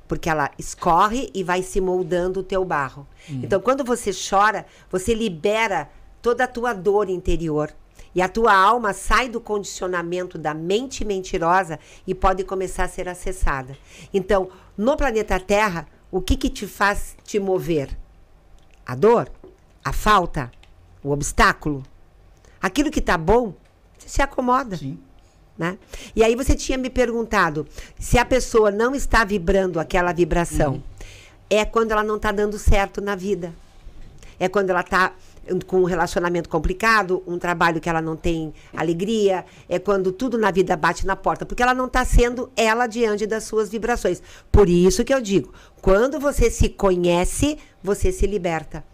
Porque 0.06 0.28
ela 0.28 0.50
escorre 0.58 1.30
e 1.34 1.42
vai 1.42 1.62
se 1.62 1.80
moldando 1.80 2.40
o 2.40 2.44
teu 2.44 2.64
barro. 2.64 3.06
Então, 3.28 3.60
quando 3.60 3.84
você 3.84 4.10
chora, 4.12 4.66
você 4.90 5.14
libera 5.14 5.90
toda 6.22 6.44
a 6.44 6.48
tua 6.48 6.72
dor 6.72 7.08
interior. 7.08 7.74
E 8.14 8.22
a 8.22 8.28
tua 8.28 8.54
alma 8.54 8.92
sai 8.92 9.28
do 9.28 9.40
condicionamento 9.40 10.38
da 10.38 10.54
mente 10.54 11.04
mentirosa 11.04 11.78
e 12.06 12.14
pode 12.14 12.44
começar 12.44 12.84
a 12.84 12.88
ser 12.88 13.08
acessada. 13.08 13.76
Então, 14.12 14.48
no 14.76 14.96
planeta 14.96 15.38
Terra, 15.38 15.86
o 16.10 16.20
que, 16.20 16.36
que 16.36 16.48
te 16.48 16.66
faz 16.66 17.16
te 17.24 17.38
mover? 17.38 17.96
A 18.86 18.94
dor? 18.94 19.30
A 19.84 19.92
falta? 19.92 20.50
O 21.02 21.10
obstáculo? 21.10 21.82
Aquilo 22.60 22.90
que 22.90 23.00
tá 23.00 23.18
bom, 23.18 23.54
você 23.98 24.08
se 24.08 24.22
acomoda. 24.22 24.76
Sim. 24.76 24.98
Né? 25.58 25.78
E 26.14 26.22
aí 26.22 26.36
você 26.36 26.54
tinha 26.54 26.76
me 26.76 26.90
perguntado 26.90 27.66
se 27.98 28.18
a 28.18 28.24
pessoa 28.24 28.70
não 28.70 28.94
está 28.94 29.24
vibrando 29.24 29.80
aquela 29.80 30.12
vibração. 30.12 30.82
É 31.48 31.64
quando 31.64 31.92
ela 31.92 32.02
não 32.02 32.16
está 32.16 32.30
dando 32.30 32.58
certo 32.58 33.00
na 33.00 33.14
vida. 33.14 33.54
É 34.38 34.48
quando 34.48 34.70
ela 34.70 34.80
está 34.80 35.14
com 35.66 35.80
um 35.80 35.84
relacionamento 35.84 36.48
complicado, 36.48 37.22
um 37.26 37.38
trabalho 37.38 37.80
que 37.80 37.88
ela 37.88 38.02
não 38.02 38.16
tem 38.16 38.52
alegria, 38.74 39.44
é 39.68 39.78
quando 39.78 40.10
tudo 40.10 40.36
na 40.36 40.50
vida 40.50 40.76
bate 40.76 41.06
na 41.06 41.14
porta, 41.14 41.46
porque 41.46 41.62
ela 41.62 41.74
não 41.74 41.86
está 41.86 42.04
sendo 42.04 42.50
ela 42.56 42.86
diante 42.86 43.26
das 43.26 43.44
suas 43.44 43.68
vibrações. 43.68 44.22
Por 44.50 44.68
isso 44.68 45.04
que 45.04 45.14
eu 45.14 45.20
digo, 45.20 45.52
quando 45.80 46.18
você 46.18 46.50
se 46.50 46.68
conhece, 46.68 47.58
você 47.82 48.10
se 48.10 48.26
liberta. 48.26 48.84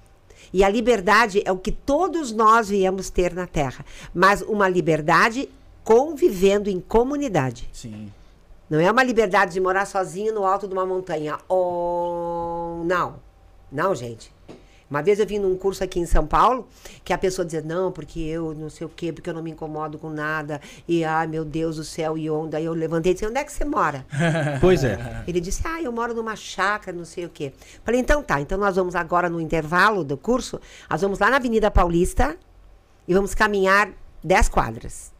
E 0.53 0.63
a 0.63 0.69
liberdade 0.69 1.43
é 1.45 1.51
o 1.51 1.57
que 1.57 1.73
todos 1.73 2.31
nós 2.31 2.69
viemos 2.69 3.09
ter 3.09 3.33
na 3.33 3.47
Terra, 3.47 3.85
mas 4.15 4.43
uma 4.43 4.69
liberdade 4.69 5.49
convivendo 5.85 6.69
em 6.69 6.81
comunidade. 6.81 7.69
Sim. 7.73 8.13
Não 8.69 8.81
é 8.81 8.91
uma 8.91 9.03
liberdade 9.03 9.53
de 9.53 9.61
morar 9.61 9.87
sozinho 9.87 10.35
no 10.35 10.47
alto 10.47 10.67
de 10.67 10.73
uma 10.73 10.87
montanha. 10.87 11.39
Oh, 11.49 12.83
não. 12.85 13.17
Não, 13.71 13.95
gente. 13.95 14.33
Uma 14.93 15.03
vez 15.03 15.19
eu 15.19 15.27
vim 15.27 15.39
num 15.39 15.57
curso 15.57 15.83
aqui 15.83 15.99
em 15.99 16.05
São 16.05 16.27
Paulo, 16.27 16.69
que 17.03 17.15
a 17.15 17.19
pessoa 17.19 17.47
dizia, 17.47 17.63
não, 17.63 17.91
porque 17.91 18.21
eu 18.21 18.53
não 18.53 18.69
sei 18.69 18.87
o 18.87 18.91
quê, 18.91 19.11
porque 19.11 19.31
eu 19.31 19.33
não 19.33 19.43
me 19.43 19.51
incomodo 19.51 19.99
com 19.99 20.11
nada. 20.11 20.61
E, 20.87 21.03
ai, 21.03 21.27
meu 21.27 21.47
Deus 21.47 21.77
do 21.77 21.85
céu, 21.85 22.19
e 22.19 22.31
onda. 22.31 22.59
Aí 22.59 22.67
eu 22.67 22.75
levantei 22.75 23.13
e 23.13 23.15
disse, 23.15 23.27
onde 23.27 23.39
é 23.39 23.45
que 23.45 23.51
você 23.51 23.65
mora? 23.65 24.05
Pois 24.61 24.85
é. 24.85 25.25
Ele 25.27 25.41
disse, 25.41 25.63
ah, 25.67 25.81
eu 25.81 25.91
moro 25.91 26.15
numa 26.15 26.37
chácara, 26.37 26.97
não 26.97 27.05
sei 27.05 27.25
o 27.25 27.31
quê. 27.31 27.53
Falei, 27.85 28.01
então 28.01 28.23
tá, 28.23 28.41
então 28.41 28.59
nós 28.59 28.77
vamos 28.77 28.95
agora 28.95 29.31
no 29.31 29.41
intervalo 29.41 30.05
do 30.05 30.17
curso, 30.17 30.61
nós 30.91 31.01
vamos 31.01 31.19
lá 31.19 31.31
na 31.31 31.37
Avenida 31.37 31.71
Paulista 31.71 32.37
e 33.07 33.15
vamos 33.15 33.35
caminhar 33.35 33.91
10 34.23 34.49
quadras. 34.49 35.12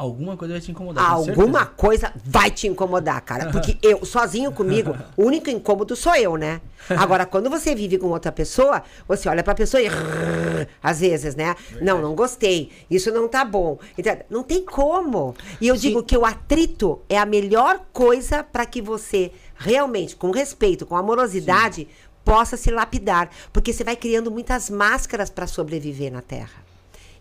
Alguma 0.00 0.34
coisa 0.34 0.54
vai 0.54 0.62
te 0.62 0.70
incomodar. 0.70 1.12
Alguma 1.12 1.66
coisa 1.66 2.12
vai 2.24 2.50
te 2.50 2.66
incomodar, 2.66 3.20
cara. 3.20 3.50
Porque 3.50 3.76
eu, 3.82 4.02
sozinho 4.06 4.50
comigo, 4.50 4.96
o 5.14 5.24
único 5.24 5.50
incômodo 5.50 5.94
sou 5.94 6.16
eu, 6.16 6.38
né? 6.38 6.62
Agora, 6.96 7.26
quando 7.26 7.50
você 7.50 7.74
vive 7.74 7.98
com 7.98 8.06
outra 8.06 8.32
pessoa, 8.32 8.82
você 9.06 9.28
olha 9.28 9.42
pra 9.42 9.54
pessoa 9.54 9.78
e. 9.78 9.88
rrr, 9.88 10.66
Às 10.82 11.00
vezes, 11.00 11.36
né? 11.36 11.54
Não, 11.82 12.00
não 12.00 12.14
gostei. 12.14 12.72
Isso 12.90 13.12
não 13.12 13.28
tá 13.28 13.44
bom. 13.44 13.78
Então, 13.98 14.16
não 14.30 14.42
tem 14.42 14.64
como. 14.64 15.34
E 15.60 15.68
eu 15.68 15.76
digo 15.76 16.02
que 16.02 16.16
o 16.16 16.24
atrito 16.24 17.02
é 17.06 17.18
a 17.18 17.26
melhor 17.26 17.82
coisa 17.92 18.42
para 18.42 18.64
que 18.64 18.80
você 18.80 19.30
realmente, 19.54 20.16
com 20.16 20.30
respeito, 20.30 20.86
com 20.86 20.96
amorosidade, 20.96 21.86
possa 22.24 22.56
se 22.56 22.70
lapidar. 22.70 23.28
Porque 23.52 23.70
você 23.70 23.84
vai 23.84 23.96
criando 23.96 24.30
muitas 24.30 24.70
máscaras 24.70 25.28
para 25.28 25.46
sobreviver 25.46 26.10
na 26.10 26.22
Terra. 26.22 26.70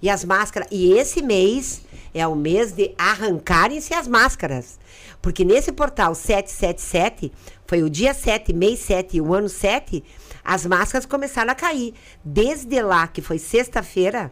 E 0.02 0.10
as 0.10 0.24
máscaras. 0.24 0.70
E 0.72 0.94
esse 0.94 1.22
mês 1.22 1.82
é 2.14 2.26
o 2.28 2.36
mês 2.36 2.72
de 2.72 2.94
arrancarem-se 2.98 3.94
as 3.94 4.08
máscaras. 4.08 4.80
Porque 5.22 5.44
nesse 5.44 5.72
portal 5.72 6.16
777, 6.16 7.32
foi 7.68 7.84
o 7.84 7.90
dia 7.90 8.14
7, 8.14 8.54
mês 8.54 8.80
7 8.80 9.18
e 9.18 9.22
o 9.22 9.34
ano 9.34 9.50
7, 9.50 10.04
as 10.44 10.66
máscaras 10.66 11.06
começaram 11.06 11.52
a 11.52 11.56
cair. 11.56 11.94
Desde 12.24 12.82
lá, 12.82 13.08
que 13.08 13.22
foi 13.22 13.38
sexta-feira, 13.38 14.32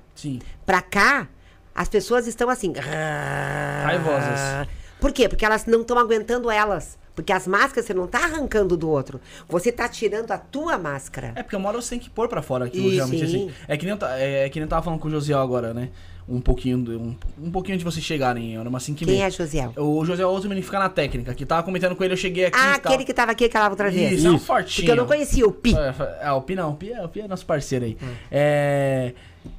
pra 0.65 0.81
cá, 0.81 1.27
as 1.75 1.87
pessoas 1.87 2.25
estão 2.25 2.49
assim. 2.49 2.73
Raivosas. 3.83 4.67
Por 4.99 5.11
quê? 5.11 5.29
Porque 5.29 5.45
elas 5.45 5.65
não 5.65 5.81
estão 5.81 5.97
aguentando 5.97 6.49
elas. 6.49 6.97
Porque 7.17 7.34
as 7.34 7.47
máscaras 7.47 7.86
você 7.86 7.95
não 7.95 8.06
está 8.06 8.19
arrancando 8.25 8.77
do 8.77 8.88
outro. 8.88 9.19
Você 9.49 9.69
está 9.69 9.89
tirando 9.89 10.30
a 10.32 10.38
tua 10.38 10.77
máscara. 10.77 11.32
É 11.36 11.41
porque 11.41 11.56
uma 11.56 11.67
hora 11.69 11.82
você 11.82 11.89
tem 11.89 11.99
que 11.99 12.12
pôr 12.12 12.27
pra 12.27 12.43
fora 12.43 12.65
aquilo, 12.65 12.93
Isso, 12.93 13.08
sim. 13.08 13.23
assim. 13.23 13.51
É 13.67 13.75
que 13.75 13.88
nem, 13.88 13.97
eu, 13.99 14.08
é, 14.10 14.45
é 14.45 14.49
que 14.49 14.60
nem 14.60 14.65
eu 14.65 14.69
tava 14.69 14.84
falando 14.84 14.99
com 14.99 15.08
o 15.08 15.12
Josiel 15.12 15.39
agora, 15.39 15.73
né? 15.73 15.89
Um 16.30 16.39
pouquinho, 16.39 16.77
do- 16.77 16.99
um, 16.99 17.15
um 17.41 17.49
pouquinho 17.49 17.75
de 17.75 17.84
vocês 17.84 18.06
chegarem, 18.06 18.56
era 18.56 18.69
uma 18.69 18.80
5 18.80 19.01
e 19.01 19.06
Quem 19.06 19.15
meia. 19.15 19.25
é 19.27 19.32
Josiel? 19.32 19.73
O 19.77 20.06
Josiel 20.06 20.27
é 20.27 20.32
outro 20.32 20.47
menino 20.47 20.62
que 20.62 20.67
fica 20.67 20.77
na 20.77 20.89
técnica, 20.89 21.34
que 21.34 21.43
tava 21.43 21.63
comentando 21.63 21.95
com 21.95 22.03
ele, 22.03 22.13
eu 22.13 22.17
cheguei 22.17 22.45
aqui 22.45 22.58
Ah, 22.62 22.73
e 22.73 22.75
aquele 22.75 23.03
que 23.03 23.12
estava 23.12 23.32
aqui 23.32 23.45
aquela 23.45 23.67
outra 23.69 23.89
vez. 23.89 24.12
Isso, 24.19 24.27
é 24.27 24.30
um 24.30 24.36
Isso. 24.36 24.45
fortinho. 24.45 24.75
Porque 24.86 24.91
eu 24.91 24.95
não 24.95 25.08
conhecia 25.08 25.47
o 25.47 25.51
Pi. 25.51 25.73
É, 25.75 26.27
é, 26.27 26.32
o 26.34 26.41
Pi 26.41 26.53
não, 26.56 26.71
o 26.71 26.75
Pi 26.75 26.91
é, 26.91 27.03
o 27.03 27.10
Pi 27.10 27.21
é 27.21 27.27
nosso 27.27 27.45
parceiro 27.47 27.86
aí. 27.86 27.97
Hum. 27.99 28.13
É, 28.30 29.13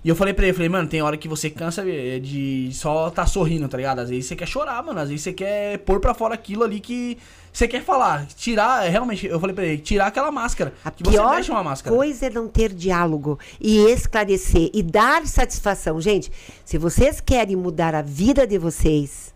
E 0.05 0.09
eu 0.09 0.17
falei 0.17 0.33
pra 0.33 0.45
ele, 0.47 0.55
falei, 0.55 0.69
mano, 0.69 0.89
tem 0.89 1.03
hora 1.03 1.17
que 1.17 1.29
você 1.29 1.51
cansa 1.51 1.89
é, 1.89 2.19
de 2.19 2.71
só 2.73 3.11
tá 3.11 3.27
sorrindo, 3.27 3.69
tá 3.69 3.77
ligado? 3.77 4.01
Às 4.01 4.11
vezes 4.11 4.27
você 4.27 4.37
quer 4.37 4.47
chorar, 4.47 4.83
mano. 4.83 5.01
Às 5.01 5.09
vezes 5.09 5.23
você 5.23 5.33
quer 5.33 5.79
pôr 5.79 6.01
pra 6.01 6.15
fora 6.15 6.35
aquilo 6.35 6.65
ali 6.65 6.81
que 6.81 7.19
você 7.53 7.67
quer 7.67 7.83
falar. 7.83 8.27
Tirar, 8.27 8.87
é, 8.87 8.89
realmente, 8.89 9.27
eu 9.27 9.41
falei 9.41 9.55
pra 9.55 9.65
ele, 9.65 9.79
tirar 9.79 10.07
aquela 10.07 10.31
máscara. 10.31 10.73
A 10.85 10.91
que 10.91 11.03
você 11.03 11.11
pior 11.11 11.35
deixa 11.35 11.53
uma 11.53 11.65
máscara. 11.65 11.95
coisa 11.95 12.27
é 12.27 12.31
não 12.31 12.49
ter 12.49 12.73
diálogo 12.73 13.39
e 13.61 13.79
esclarecer 13.91 14.71
e 14.73 14.83
dar 14.83 15.27
satisfação. 15.27 16.01
Gente, 16.01 16.31
se 16.65 16.79
vocês 16.79 17.21
querem 17.21 17.57
mudar 17.57 17.95
a 17.95 18.03
vida 18.03 18.47
de 18.47 18.59
vocês, 18.59 19.35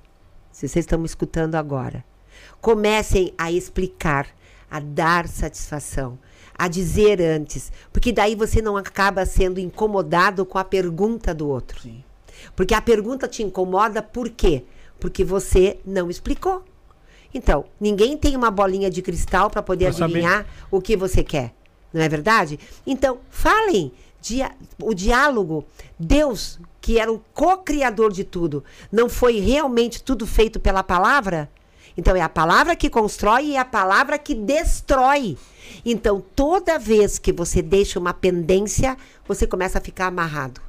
se 0.51 0.69
vocês 0.69 0.85
estão 0.85 0.99
me 0.99 1.07
escutando 1.07 1.57
agora, 1.57 2.05
comecem 2.61 3.33
a 3.37 3.51
explicar, 3.51 4.27
a 4.71 4.79
dar 4.79 5.27
satisfação, 5.27 6.19
a 6.57 6.69
dizer 6.69 7.21
antes, 7.21 7.73
porque 7.93 8.13
daí 8.13 8.35
você 8.35 8.61
não 8.63 8.77
acaba 8.77 9.25
sendo 9.27 9.59
incomodado 9.59 10.45
com 10.45 10.59
a 10.59 10.65
pergunta 10.65 11.35
do 11.35 11.49
outro. 11.49 11.81
Sim. 11.81 12.03
Porque 12.57 12.75
a 12.75 12.81
pergunta 12.81 13.29
te 13.29 13.43
incomoda 13.43 14.03
por 14.03 14.29
quê? 14.29 14.65
Porque 14.99 15.25
você 15.25 15.79
não 15.85 16.11
explicou. 16.11 16.65
Então, 17.35 17.65
ninguém 17.81 18.17
tem 18.17 18.37
uma 18.37 18.51
bolinha 18.51 18.91
de 18.91 19.01
cristal 19.01 19.49
para 19.49 19.63
poder 19.63 19.93
saber. 19.93 20.05
adivinhar 20.05 20.47
o 20.71 20.81
que 20.81 20.97
você 20.97 21.25
quer. 21.25 21.55
Não 21.93 22.03
é 22.03 22.09
verdade? 22.09 22.59
Então, 22.87 23.19
falem. 23.31 23.93
Dia- 24.21 24.53
o 24.81 24.95
diálogo, 24.95 25.65
Deus, 25.99 26.61
que 26.81 26.97
era 26.97 27.13
o 27.13 27.21
co-criador 27.35 28.13
de 28.13 28.23
tudo, 28.23 28.63
não 28.93 29.09
foi 29.09 29.41
realmente 29.41 30.01
tudo 30.01 30.29
feito 30.29 30.61
pela 30.61 30.85
palavra? 30.85 31.51
Então, 31.97 32.17
é 32.17 32.21
a 32.21 32.29
palavra 32.29 32.77
que 32.77 32.89
constrói 32.89 33.47
e 33.47 33.57
é 33.57 33.59
a 33.59 33.65
palavra 33.65 34.19
que 34.19 34.35
destrói. 34.35 35.37
Então, 35.85 36.23
toda 36.35 36.79
vez 36.79 37.19
que 37.19 37.33
você 37.33 37.63
deixa 37.63 37.99
uma 37.99 38.15
pendência, 38.15 38.97
você 39.27 39.47
começa 39.47 39.79
a 39.79 39.81
ficar 39.81 40.07
amarrado. 40.07 40.61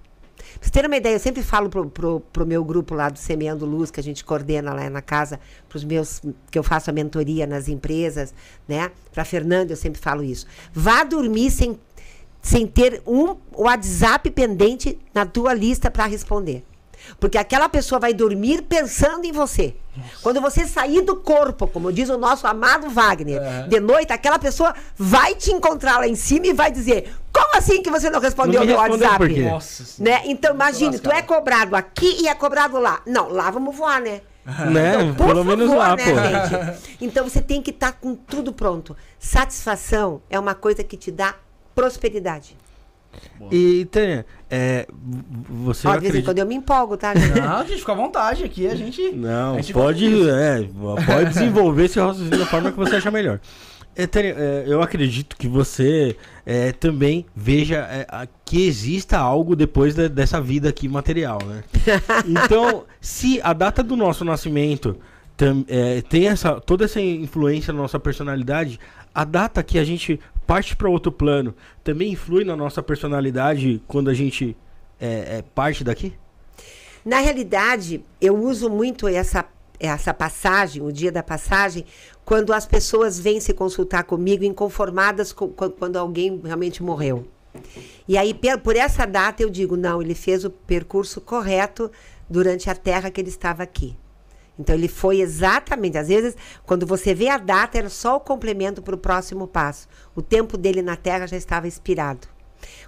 Pra 0.60 0.68
você 0.68 0.72
ter 0.72 0.86
uma 0.86 0.96
ideia, 0.96 1.16
eu 1.16 1.20
sempre 1.20 1.42
falo 1.42 1.70
pro, 1.70 1.90
pro, 1.90 2.20
pro 2.32 2.46
meu 2.46 2.64
grupo 2.64 2.94
lá 2.94 3.10
do 3.10 3.18
Semeando 3.18 3.66
Luz, 3.66 3.90
que 3.90 4.00
a 4.00 4.04
gente 4.04 4.24
coordena 4.24 4.74
lá 4.74 4.90
na 4.90 5.02
casa, 5.02 5.40
pros 5.68 5.84
meus, 5.84 6.22
que 6.52 6.58
eu 6.58 6.64
faço 6.64 6.90
a 6.90 6.94
mentoria 6.94 7.48
nas 7.48 7.68
empresas, 7.68 8.34
né? 8.68 8.92
Pra 9.12 9.26
Fernanda 9.26 9.74
eu 9.74 9.78
sempre 9.78 10.00
falo 10.00 10.24
isso. 10.24 10.46
Vá 10.72 11.04
dormir 11.04 11.52
sem, 11.52 11.80
sem 12.42 12.68
ter 12.68 13.02
um 13.06 13.36
WhatsApp 13.52 14.30
pendente 14.32 14.98
na 15.14 15.26
tua 15.26 15.54
lista 15.54 15.90
para 15.90 16.06
responder. 16.06 16.64
Porque 17.20 17.38
aquela 17.38 17.68
pessoa 17.70 18.00
vai 18.00 18.13
dormir 18.13 18.62
pensando 18.63 19.26
em 19.26 19.32
você. 19.32 19.76
Quando 20.22 20.42
você 20.42 20.66
sair 20.66 21.02
do 21.02 21.16
corpo, 21.18 21.68
como 21.68 21.92
diz 21.92 22.10
o 22.10 22.18
nosso 22.18 22.48
amado 22.48 22.89
Wagner, 22.89 23.42
É. 23.42 23.68
de 23.68 23.80
noite, 23.80 24.12
aquela 24.12 24.39
pessoa 24.39 24.74
vai 24.98 25.36
te 25.36 25.52
encontrar 25.52 26.00
lá 26.00 26.08
em 26.08 26.16
cima 26.16 26.48
e 26.48 26.54
vai 26.54 26.72
dizer: 26.72 27.13
Como 27.32 27.56
assim 27.58 27.82
que 27.84 27.89
você 27.92 28.10
não 28.10 28.20
respondeu 28.20 28.62
Não 28.62 28.68
me 28.68 28.74
meu 28.74 28.80
respondeu 28.82 29.08
WhatsApp? 29.08 29.28
por 29.28 29.34
quê? 29.36 29.50
Nossa 29.50 29.84
senhora. 29.86 30.18
Né? 30.18 30.24
Então, 30.26 30.54
imagine, 30.56 30.98
tu 31.00 31.12
é 31.12 31.22
cobrado 31.22 31.76
aqui 31.76 32.22
e 32.24 32.28
é 32.28 32.34
cobrado 32.36 32.80
lá. 32.80 33.02
Não, 33.06 33.30
lá 33.30 33.52
vamos 33.52 33.76
voar, 33.76 34.02
né? 34.02 34.22
Né? 34.46 35.13
Por 35.16 35.28
Pelo 35.28 35.44
menos 35.46 35.68
favor, 35.70 35.78
lá, 35.78 35.96
né, 35.96 36.04
pô. 36.04 36.20
gente? 36.72 36.98
Então 37.00 37.24
você 37.30 37.42
tem 37.42 37.62
que 37.62 37.70
estar 37.70 37.94
com 37.94 38.13
tudo 38.16 38.52
pronto. 38.52 38.96
Satisfação 39.18 40.22
é 40.30 40.38
uma 40.39 40.54
coisa 40.56 40.84
que 40.84 40.98
te 40.98 41.12
dá 41.12 41.36
prosperidade. 41.74 42.58
E, 43.52 43.86
Tânia, 43.86 44.26
é, 44.49 44.88
você 45.49 45.88
Ó, 45.88 45.93
de 45.93 45.99
vez 45.99 46.04
em 46.04 46.08
acredita... 46.08 46.26
quando 46.26 46.39
eu 46.39 46.45
me 46.45 46.56
empolgo, 46.56 46.97
tá, 46.97 47.15
gente? 47.15 47.39
Não, 47.39 47.65
gente, 47.65 47.80
fica 47.80 47.91
à 47.91 47.95
vontade 47.95 48.43
aqui, 48.43 48.67
a 48.67 48.76
gente. 48.76 49.02
Não, 49.13 49.54
a 49.54 49.62
gente 49.62 49.73
pode, 49.73 50.30
é, 50.30 50.67
pode 51.06 51.30
desenvolver 51.30 51.86
esse 51.86 51.99
raciocínio 51.99 52.39
da 52.39 52.45
forma 52.45 52.71
que 52.71 52.78
você 52.78 52.95
achar 52.95 53.12
melhor. 53.12 53.39
É, 53.95 54.04
é, 54.04 54.63
eu 54.65 54.82
acredito 54.82 55.38
que 55.38 55.47
você 55.47 56.17
é, 56.45 56.71
também 56.71 57.26
veja 57.36 57.88
é, 57.89 58.28
que 58.43 58.65
exista 58.65 59.19
algo 59.19 59.56
depois 59.56 59.93
de, 59.93 60.10
dessa 60.10 60.41
vida 60.41 60.69
aqui 60.69 60.88
material, 60.88 61.39
né? 61.45 61.63
Então, 62.28 62.86
se 62.99 63.39
a 63.43 63.54
data 63.54 63.84
do 63.84 63.95
nosso 63.95 64.26
nascimento 64.26 64.97
tem, 65.38 65.65
é, 65.67 66.02
tem 66.02 66.28
essa, 66.28 66.60
toda 66.60 66.86
essa 66.86 66.99
influência 66.99 67.71
na 67.71 67.82
nossa 67.82 67.99
personalidade, 67.99 68.80
a 69.13 69.23
data 69.23 69.62
que 69.62 69.78
a 69.78 69.84
gente 69.84 70.19
parte 70.45 70.75
para 70.75 70.89
outro 70.89 71.12
plano 71.12 71.56
também 71.84 72.12
influi 72.12 72.43
na 72.43 72.56
nossa 72.56 72.82
personalidade 72.82 73.82
quando 73.88 74.10
a 74.10 74.13
gente 74.13 74.56
é, 74.99 75.43
parte 75.56 75.84
daqui? 75.84 76.13
Na 77.06 77.19
realidade, 77.19 78.03
eu 78.21 78.36
uso 78.38 78.69
muito 78.69 79.08
essa 79.08 79.45
essa 79.79 80.13
passagem, 80.13 80.82
o 80.82 80.91
dia 80.91 81.12
da 81.12 81.21
passagem, 81.21 81.86
quando 82.23 82.53
as 82.53 82.65
pessoas 82.65 83.19
vêm 83.19 83.41
se 83.41 83.53
consultar 83.53 84.03
comigo 84.03 84.45
inconformadas 84.45 85.34
com, 85.34 85.49
quando 85.49 85.97
alguém 85.97 86.39
realmente 86.41 86.82
morreu. 86.82 87.27
E 88.08 88.17
aí, 88.17 88.34
por 88.63 88.75
essa 88.75 89.06
data, 89.06 89.43
eu 89.43 89.49
digo: 89.49 89.75
não, 89.75 90.01
ele 90.01 90.15
fez 90.15 90.45
o 90.45 90.49
percurso 90.49 91.19
correto 91.19 91.91
durante 92.29 92.69
a 92.69 92.75
terra 92.75 93.12
que 93.12 93.19
ele 93.19 93.29
estava 93.29 93.62
aqui. 93.62 93.95
Então, 94.58 94.76
ele 94.76 94.88
foi 94.88 95.20
exatamente. 95.20 95.98
Às 95.98 96.08
vezes, 96.08 96.36
quando 96.66 96.86
você 96.86 97.13
vê 97.13 97.28
a 97.28 97.38
data, 97.38 97.78
era 97.78 97.89
só 97.89 98.18
o 98.18 98.20
complemento 98.20 98.82
para 98.82 98.96
o 98.96 99.00
próximo 99.00 99.48
passo. 99.48 99.88
O 100.16 100.22
tempo 100.22 100.58
dele 100.58 100.82
na 100.82 100.96
terra 100.96 101.26
já 101.26 101.38
estava 101.38 101.68
expirado. 101.68 102.28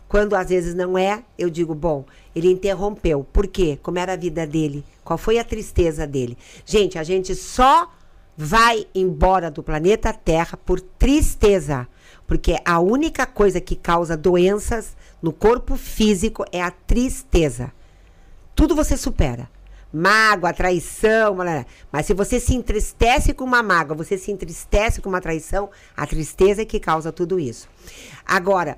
Quando 0.07 0.35
às 0.35 0.49
vezes 0.49 0.73
não 0.73 0.97
é, 0.97 1.23
eu 1.37 1.49
digo, 1.49 1.73
bom, 1.73 2.05
ele 2.35 2.51
interrompeu. 2.51 3.25
Por 3.33 3.47
quê? 3.47 3.79
Como 3.81 3.99
era 3.99 4.13
a 4.13 4.17
vida 4.17 4.45
dele? 4.45 4.85
Qual 5.03 5.17
foi 5.17 5.39
a 5.39 5.43
tristeza 5.43 6.05
dele? 6.05 6.37
Gente, 6.65 6.97
a 6.97 7.03
gente 7.03 7.35
só 7.35 7.91
vai 8.37 8.85
embora 8.93 9.49
do 9.49 9.63
planeta 9.63 10.13
Terra 10.13 10.57
por 10.57 10.79
tristeza. 10.79 11.87
Porque 12.27 12.57
a 12.65 12.79
única 12.79 13.25
coisa 13.25 13.61
que 13.61 13.75
causa 13.75 14.17
doenças 14.17 14.95
no 15.21 15.31
corpo 15.31 15.75
físico 15.75 16.43
é 16.51 16.61
a 16.61 16.71
tristeza. 16.71 17.71
Tudo 18.55 18.75
você 18.75 18.97
supera. 18.97 19.49
Mágoa, 19.95 20.51
traição, 20.51 21.37
mas 21.91 22.05
se 22.05 22.13
você 22.13 22.37
se 22.37 22.53
entristece 22.53 23.33
com 23.33 23.45
uma 23.45 23.63
mágoa, 23.63 23.95
você 23.95 24.17
se 24.17 24.29
entristece 24.29 25.01
com 25.01 25.07
uma 25.07 25.21
traição, 25.21 25.69
a 25.95 26.05
tristeza 26.05 26.63
é 26.63 26.65
que 26.65 26.79
causa 26.81 27.13
tudo 27.13 27.39
isso. 27.39 27.69
Agora, 28.25 28.77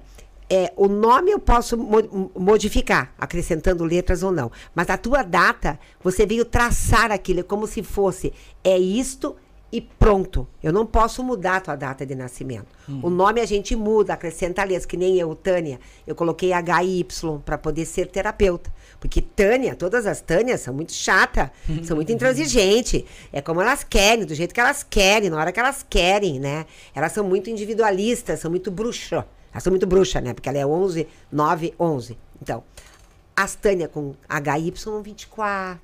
é, 0.49 0.71
o 0.77 0.87
nome 0.87 1.31
eu 1.31 1.39
posso 1.39 1.75
mo 1.75 2.31
modificar, 2.35 3.13
acrescentando 3.17 3.83
letras 3.83 4.21
ou 4.21 4.31
não. 4.31 4.51
Mas 4.75 4.89
a 4.89 4.97
tua 4.97 5.23
data, 5.23 5.79
você 6.01 6.25
veio 6.25 6.45
traçar 6.45 7.11
aquilo, 7.11 7.39
é 7.39 7.43
como 7.43 7.65
se 7.65 7.81
fosse, 7.81 8.31
é 8.63 8.77
isto 8.77 9.35
e 9.71 9.81
pronto. 9.81 10.47
Eu 10.63 10.71
não 10.71 10.85
posso 10.85 11.23
mudar 11.23 11.57
a 11.57 11.61
tua 11.61 11.75
data 11.75 12.05
de 12.05 12.15
nascimento. 12.15 12.67
Hum. 12.87 13.01
O 13.03 13.09
nome 13.09 13.41
a 13.41 13.45
gente 13.45 13.75
muda, 13.75 14.13
acrescenta 14.13 14.63
letras, 14.63 14.85
que 14.85 14.95
nem 14.95 15.17
eu, 15.17 15.35
Tânia. 15.35 15.79
Eu 16.05 16.15
coloquei 16.15 16.51
HY 16.53 17.05
para 17.43 17.57
poder 17.57 17.85
ser 17.85 18.07
terapeuta. 18.07 18.71
Porque 18.99 19.21
Tânia, 19.21 19.75
todas 19.75 20.05
as 20.05 20.21
Tânias 20.21 20.61
são 20.61 20.73
muito 20.73 20.91
chata, 20.91 21.51
são 21.83 21.95
muito 21.95 22.11
intransigentes. 22.11 23.03
É 23.31 23.41
como 23.41 23.61
elas 23.61 23.83
querem, 23.83 24.25
do 24.25 24.33
jeito 24.33 24.53
que 24.53 24.59
elas 24.59 24.83
querem, 24.83 25.29
na 25.29 25.37
hora 25.37 25.51
que 25.51 25.59
elas 25.59 25.85
querem, 25.87 26.39
né? 26.39 26.65
Elas 26.95 27.11
são 27.11 27.23
muito 27.23 27.49
individualistas, 27.49 28.39
são 28.39 28.49
muito 28.49 28.71
bruxas. 28.71 29.23
Elas 29.51 29.63
são 29.63 29.71
muito 29.71 29.85
bruxa, 29.85 30.19
né? 30.19 30.33
Porque 30.33 30.49
ela 30.49 30.57
é 30.57 30.65
11, 30.65 31.07
9, 31.31 31.73
11. 31.79 32.17
Então, 32.41 32.63
as 33.35 33.53
Tânia 33.53 33.87
com 33.87 34.15
HY24, 34.27 35.77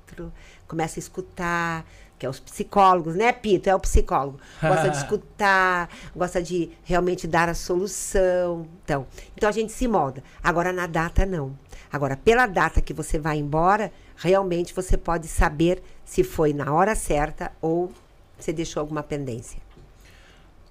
começa 0.66 0.98
a 0.98 1.00
escutar, 1.00 1.86
que 2.18 2.26
é 2.26 2.28
os 2.28 2.40
psicólogos, 2.40 3.14
né, 3.14 3.32
Pito? 3.32 3.68
É 3.68 3.74
o 3.74 3.80
psicólogo. 3.80 4.40
Gosta 4.60 4.90
de 4.90 4.96
escutar, 4.98 5.88
gosta 6.14 6.42
de 6.42 6.70
realmente 6.84 7.26
dar 7.26 7.48
a 7.48 7.54
solução. 7.54 8.66
Então, 8.84 9.06
então 9.36 9.48
a 9.48 9.52
gente 9.52 9.72
se 9.72 9.86
molda. 9.86 10.22
Agora, 10.42 10.72
na 10.72 10.86
data, 10.86 11.26
não. 11.26 11.56
Agora, 11.94 12.16
pela 12.16 12.48
data 12.48 12.80
que 12.80 12.92
você 12.92 13.20
vai 13.20 13.38
embora, 13.38 13.92
realmente 14.16 14.74
você 14.74 14.98
pode 14.98 15.28
saber 15.28 15.80
se 16.04 16.24
foi 16.24 16.52
na 16.52 16.72
hora 16.72 16.96
certa 16.96 17.52
ou 17.62 17.92
você 18.36 18.52
deixou 18.52 18.80
alguma 18.80 19.00
pendência. 19.00 19.62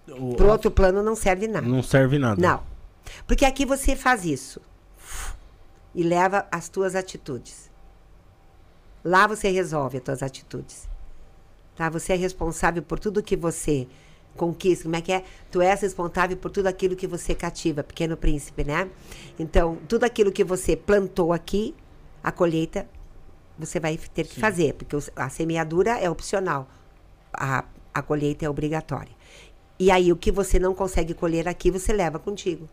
O, 0.05 0.35
Pro 0.35 0.49
outro 0.49 0.69
plano 0.69 1.01
não 1.01 1.15
serve 1.15 1.47
nada. 1.47 1.65
Não 1.65 1.81
serve 1.81 2.19
nada. 2.19 2.41
Não. 2.41 2.61
Porque 3.25 3.45
aqui 3.45 3.65
você 3.65 3.95
faz 3.95 4.25
isso 4.25 4.59
e 5.95 6.03
leva 6.03 6.45
as 6.51 6.67
tuas 6.67 6.93
atitudes. 6.93 7.71
Lá 9.01 9.25
você 9.25 9.47
resolve 9.47 9.99
as 9.99 10.03
tuas 10.03 10.21
atitudes. 10.21 10.89
Tá? 11.73 11.89
Você 11.89 12.11
é 12.11 12.17
responsável 12.17 12.83
por 12.83 12.99
tudo 12.99 13.23
que 13.23 13.37
você 13.37 13.87
conquista. 14.35 14.83
Como 14.83 14.95
é 14.95 15.01
que 15.01 15.11
é? 15.11 15.23
Tu 15.51 15.61
és 15.61 15.81
responsável 15.81 16.37
por 16.37 16.51
tudo 16.51 16.67
aquilo 16.67 16.95
que 16.95 17.07
você 17.07 17.33
cativa, 17.35 17.83
pequeno 17.83 18.17
príncipe, 18.17 18.63
né? 18.63 18.89
Então, 19.39 19.77
tudo 19.87 20.03
aquilo 20.03 20.31
que 20.31 20.43
você 20.43 20.75
plantou 20.75 21.33
aqui, 21.33 21.75
a 22.23 22.31
colheita 22.31 22.87
você 23.57 23.79
vai 23.79 23.97
ter 23.97 24.25
que 24.25 24.35
Sim. 24.35 24.41
fazer, 24.41 24.73
porque 24.73 24.95
a 25.15 25.29
semeadura 25.29 25.91
é 25.91 26.09
opcional. 26.09 26.67
A, 27.31 27.65
a 27.93 28.01
colheita 28.01 28.45
é 28.45 28.49
obrigatória. 28.49 29.11
E 29.79 29.91
aí, 29.91 30.11
o 30.11 30.15
que 30.15 30.31
você 30.31 30.59
não 30.59 30.73
consegue 30.73 31.13
colher 31.13 31.47
aqui, 31.47 31.69
você 31.69 31.93
leva 31.93 32.17
contigo. 32.17 32.67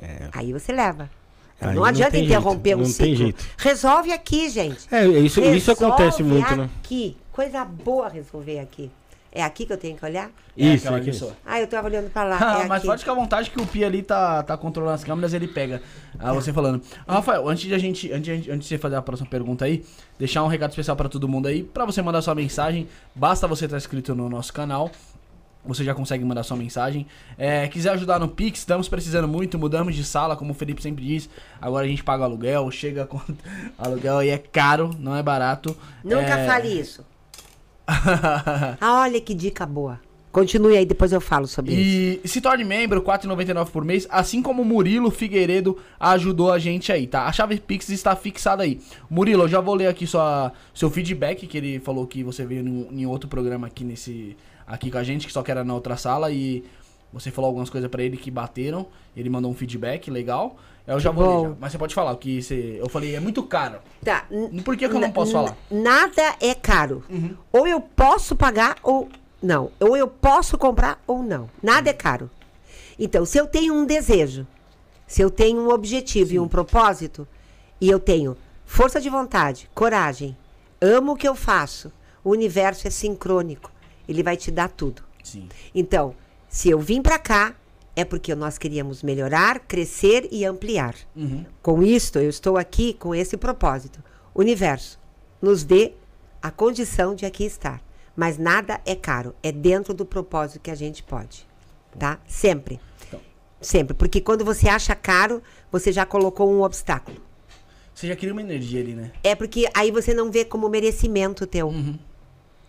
É. 0.00 0.28
Aí 0.32 0.52
você 0.52 0.72
leva. 0.72 1.10
Então, 1.56 1.72
não 1.72 1.84
adianta 1.84 2.18
interromper 2.18 2.76
jeito, 2.76 2.82
um 2.82 2.84
ciclo. 2.84 3.34
Resolve 3.56 4.12
aqui, 4.12 4.48
gente. 4.50 4.86
É, 4.94 5.06
isso, 5.06 5.40
isso 5.40 5.72
acontece 5.72 6.22
muito, 6.22 6.44
aqui. 6.44 6.56
né? 6.56 6.70
Aqui. 6.80 7.16
Coisa 7.32 7.64
boa 7.64 8.08
resolver 8.08 8.58
aqui. 8.58 8.90
É 9.36 9.42
aqui 9.42 9.66
que 9.66 9.72
eu 9.72 9.76
tenho 9.76 9.94
que 9.94 10.02
olhar? 10.02 10.30
Isso, 10.56 10.88
é 10.88 11.00
isso. 11.00 11.36
Ah, 11.44 11.60
eu 11.60 11.66
tava 11.66 11.88
olhando 11.88 12.10
pra 12.10 12.24
lá. 12.24 12.38
Ah, 12.56 12.62
é 12.62 12.66
mas 12.66 12.78
aqui. 12.78 12.86
pode 12.86 13.00
ficar 13.00 13.12
à 13.12 13.14
vontade 13.14 13.50
que 13.50 13.60
o 13.60 13.66
Pia 13.66 13.86
ali 13.86 14.02
tá, 14.02 14.42
tá 14.42 14.56
controlando 14.56 14.94
as 14.94 15.04
câmeras, 15.04 15.34
ele 15.34 15.46
pega. 15.46 15.82
Ah, 16.18 16.32
você 16.32 16.54
falando. 16.54 16.82
Ah, 17.06 17.16
Rafael, 17.16 17.46
antes 17.46 17.64
de 17.64 17.74
a 17.74 17.78
gente. 17.78 18.10
Antes 18.10 18.42
de, 18.42 18.50
antes 18.50 18.66
de 18.66 18.68
você 18.68 18.78
fazer 18.78 18.96
a 18.96 19.02
próxima 19.02 19.28
pergunta 19.28 19.66
aí, 19.66 19.84
deixar 20.18 20.42
um 20.42 20.46
recado 20.46 20.70
especial 20.70 20.96
para 20.96 21.10
todo 21.10 21.28
mundo 21.28 21.48
aí. 21.48 21.62
para 21.62 21.84
você 21.84 22.00
mandar 22.00 22.22
sua 22.22 22.34
mensagem, 22.34 22.88
basta 23.14 23.46
você 23.46 23.66
estar 23.66 23.76
inscrito 23.76 24.14
no 24.14 24.30
nosso 24.30 24.54
canal 24.54 24.90
você 25.66 25.82
já 25.82 25.92
consegue 25.94 26.24
mandar 26.24 26.44
sua 26.44 26.56
mensagem. 26.56 27.06
É, 27.36 27.66
quiser 27.66 27.90
ajudar 27.90 28.20
no 28.20 28.28
Pix, 28.28 28.60
estamos 28.60 28.88
precisando 28.88 29.26
muito, 29.26 29.58
mudamos 29.58 29.96
de 29.96 30.04
sala, 30.04 30.36
como 30.36 30.52
o 30.52 30.54
Felipe 30.54 30.80
sempre 30.80 31.04
diz. 31.04 31.28
Agora 31.60 31.84
a 31.84 31.88
gente 31.88 32.04
paga 32.04 32.22
aluguel, 32.22 32.70
chega 32.70 33.04
com 33.04 33.20
aluguel 33.76 34.22
e 34.22 34.28
é 34.30 34.38
caro, 34.38 34.94
não 34.96 35.16
é 35.16 35.22
barato. 35.24 35.76
Nunca 36.04 36.38
é... 36.38 36.46
fale 36.46 36.68
isso. 36.68 37.04
ah, 38.80 39.00
olha 39.02 39.20
que 39.20 39.34
dica 39.34 39.64
boa. 39.64 40.00
Continue 40.36 40.76
aí, 40.76 40.84
depois 40.84 41.12
eu 41.12 41.20
falo 41.20 41.46
sobre 41.46 41.72
e 41.72 42.12
isso. 42.12 42.20
E 42.24 42.28
se 42.28 42.40
torne 42.42 42.62
membro, 42.62 43.00
R$ 43.00 43.06
4,99 43.06 43.70
por 43.70 43.82
mês, 43.82 44.06
assim 44.10 44.42
como 44.42 44.60
o 44.60 44.64
Murilo 44.66 45.10
Figueiredo 45.10 45.78
ajudou 45.98 46.52
a 46.52 46.58
gente 46.58 46.92
aí, 46.92 47.06
tá? 47.06 47.24
A 47.24 47.32
chave 47.32 47.58
Pix 47.58 47.88
está 47.88 48.14
fixada 48.14 48.62
aí. 48.62 48.78
Murilo, 49.08 49.44
eu 49.44 49.48
já 49.48 49.60
vou 49.60 49.74
ler 49.74 49.86
aqui 49.86 50.06
sua, 50.06 50.52
seu 50.74 50.90
feedback, 50.90 51.46
que 51.46 51.56
ele 51.56 51.80
falou 51.80 52.06
que 52.06 52.22
você 52.22 52.44
veio 52.44 52.60
em, 52.68 53.00
em 53.00 53.06
outro 53.06 53.30
programa 53.30 53.66
aqui 53.66 53.82
nesse 53.82 54.36
aqui 54.66 54.90
com 54.90 54.98
a 54.98 55.02
gente, 55.02 55.26
que 55.26 55.32
só 55.32 55.42
que 55.42 55.50
era 55.50 55.64
na 55.64 55.72
outra 55.72 55.96
sala, 55.96 56.30
e 56.30 56.64
você 57.10 57.30
falou 57.30 57.48
algumas 57.48 57.70
coisas 57.70 57.88
para 57.90 58.02
ele 58.02 58.18
que 58.18 58.30
bateram, 58.30 58.88
ele 59.16 59.30
mandou 59.30 59.50
um 59.50 59.54
feedback 59.54 60.10
legal. 60.10 60.58
Eu 60.86 61.00
já 61.00 61.10
vou 61.10 61.42
ler, 61.42 61.48
já. 61.48 61.56
mas 61.58 61.72
você 61.72 61.78
pode 61.78 61.94
falar 61.94 62.12
o 62.12 62.16
que 62.16 62.40
você, 62.40 62.78
eu 62.80 62.88
falei, 62.88 63.16
é 63.16 63.20
muito 63.20 63.42
caro. 63.42 63.80
Tá. 64.04 64.26
Por 64.64 64.76
que, 64.76 64.88
que 64.88 64.94
eu 64.94 65.00
não 65.00 65.10
posso 65.10 65.32
falar? 65.32 65.56
Nada 65.70 66.36
é 66.40 66.54
caro. 66.54 67.02
Uhum. 67.10 67.36
Ou 67.52 67.66
eu 67.66 67.80
posso 67.80 68.36
pagar 68.36 68.76
ou 68.82 69.08
não. 69.42 69.72
Ou 69.80 69.96
eu 69.96 70.06
posso 70.06 70.56
comprar 70.56 71.02
ou 71.06 71.22
não. 71.22 71.50
Nada 71.60 71.90
é 71.90 71.92
caro. 71.92 72.30
Então, 72.98 73.24
se 73.24 73.36
eu 73.36 73.46
tenho 73.46 73.74
um 73.74 73.84
desejo, 73.84 74.46
se 75.06 75.20
eu 75.20 75.30
tenho 75.30 75.60
um 75.60 75.70
objetivo 75.70 76.30
Sim. 76.30 76.36
e 76.36 76.38
um 76.38 76.48
propósito, 76.48 77.26
e 77.80 77.90
eu 77.90 77.98
tenho 77.98 78.36
força 78.64 79.00
de 79.00 79.10
vontade, 79.10 79.68
coragem, 79.74 80.36
amo 80.80 81.12
o 81.12 81.16
que 81.16 81.28
eu 81.28 81.34
faço, 81.34 81.92
o 82.22 82.30
universo 82.30 82.86
é 82.86 82.90
sincrônico. 82.90 83.72
Ele 84.08 84.22
vai 84.22 84.36
te 84.36 84.50
dar 84.50 84.68
tudo. 84.68 85.02
Sim. 85.22 85.48
Então, 85.74 86.14
se 86.48 86.70
eu 86.70 86.78
vim 86.78 87.02
para 87.02 87.18
cá, 87.18 87.54
é 87.96 88.04
porque 88.04 88.34
nós 88.34 88.58
queríamos 88.58 89.02
melhorar, 89.02 89.60
crescer 89.60 90.28
e 90.30 90.44
ampliar. 90.44 90.94
Uhum. 91.16 91.46
Com 91.62 91.82
isto, 91.82 92.18
eu 92.18 92.28
estou 92.28 92.58
aqui 92.58 92.92
com 92.92 93.14
esse 93.14 93.38
propósito. 93.38 94.04
Universo 94.34 95.00
nos 95.40 95.64
dê 95.64 95.94
a 96.42 96.50
condição 96.50 97.14
de 97.14 97.24
aqui 97.24 97.44
estar. 97.44 97.82
Mas 98.14 98.38
nada 98.38 98.80
é 98.84 98.94
caro. 98.94 99.34
É 99.42 99.50
dentro 99.50 99.94
do 99.94 100.04
propósito 100.04 100.60
que 100.60 100.70
a 100.70 100.74
gente 100.74 101.02
pode. 101.02 101.46
Tá? 101.98 102.18
Sempre. 102.26 102.78
Então. 103.08 103.20
Sempre. 103.60 103.94
Porque 103.94 104.20
quando 104.20 104.44
você 104.44 104.68
acha 104.68 104.94
caro, 104.94 105.42
você 105.72 105.90
já 105.90 106.04
colocou 106.04 106.50
um 106.50 106.62
obstáculo. 106.62 107.20
Você 107.94 108.08
já 108.08 108.16
cria 108.16 108.32
uma 108.32 108.42
energia 108.42 108.80
ali, 108.80 108.94
né? 108.94 109.10
É 109.24 109.34
porque 109.34 109.68
aí 109.74 109.90
você 109.90 110.12
não 110.12 110.30
vê 110.30 110.44
como 110.44 110.68
merecimento 110.68 111.46
teu. 111.46 111.68
Uhum. 111.68 111.98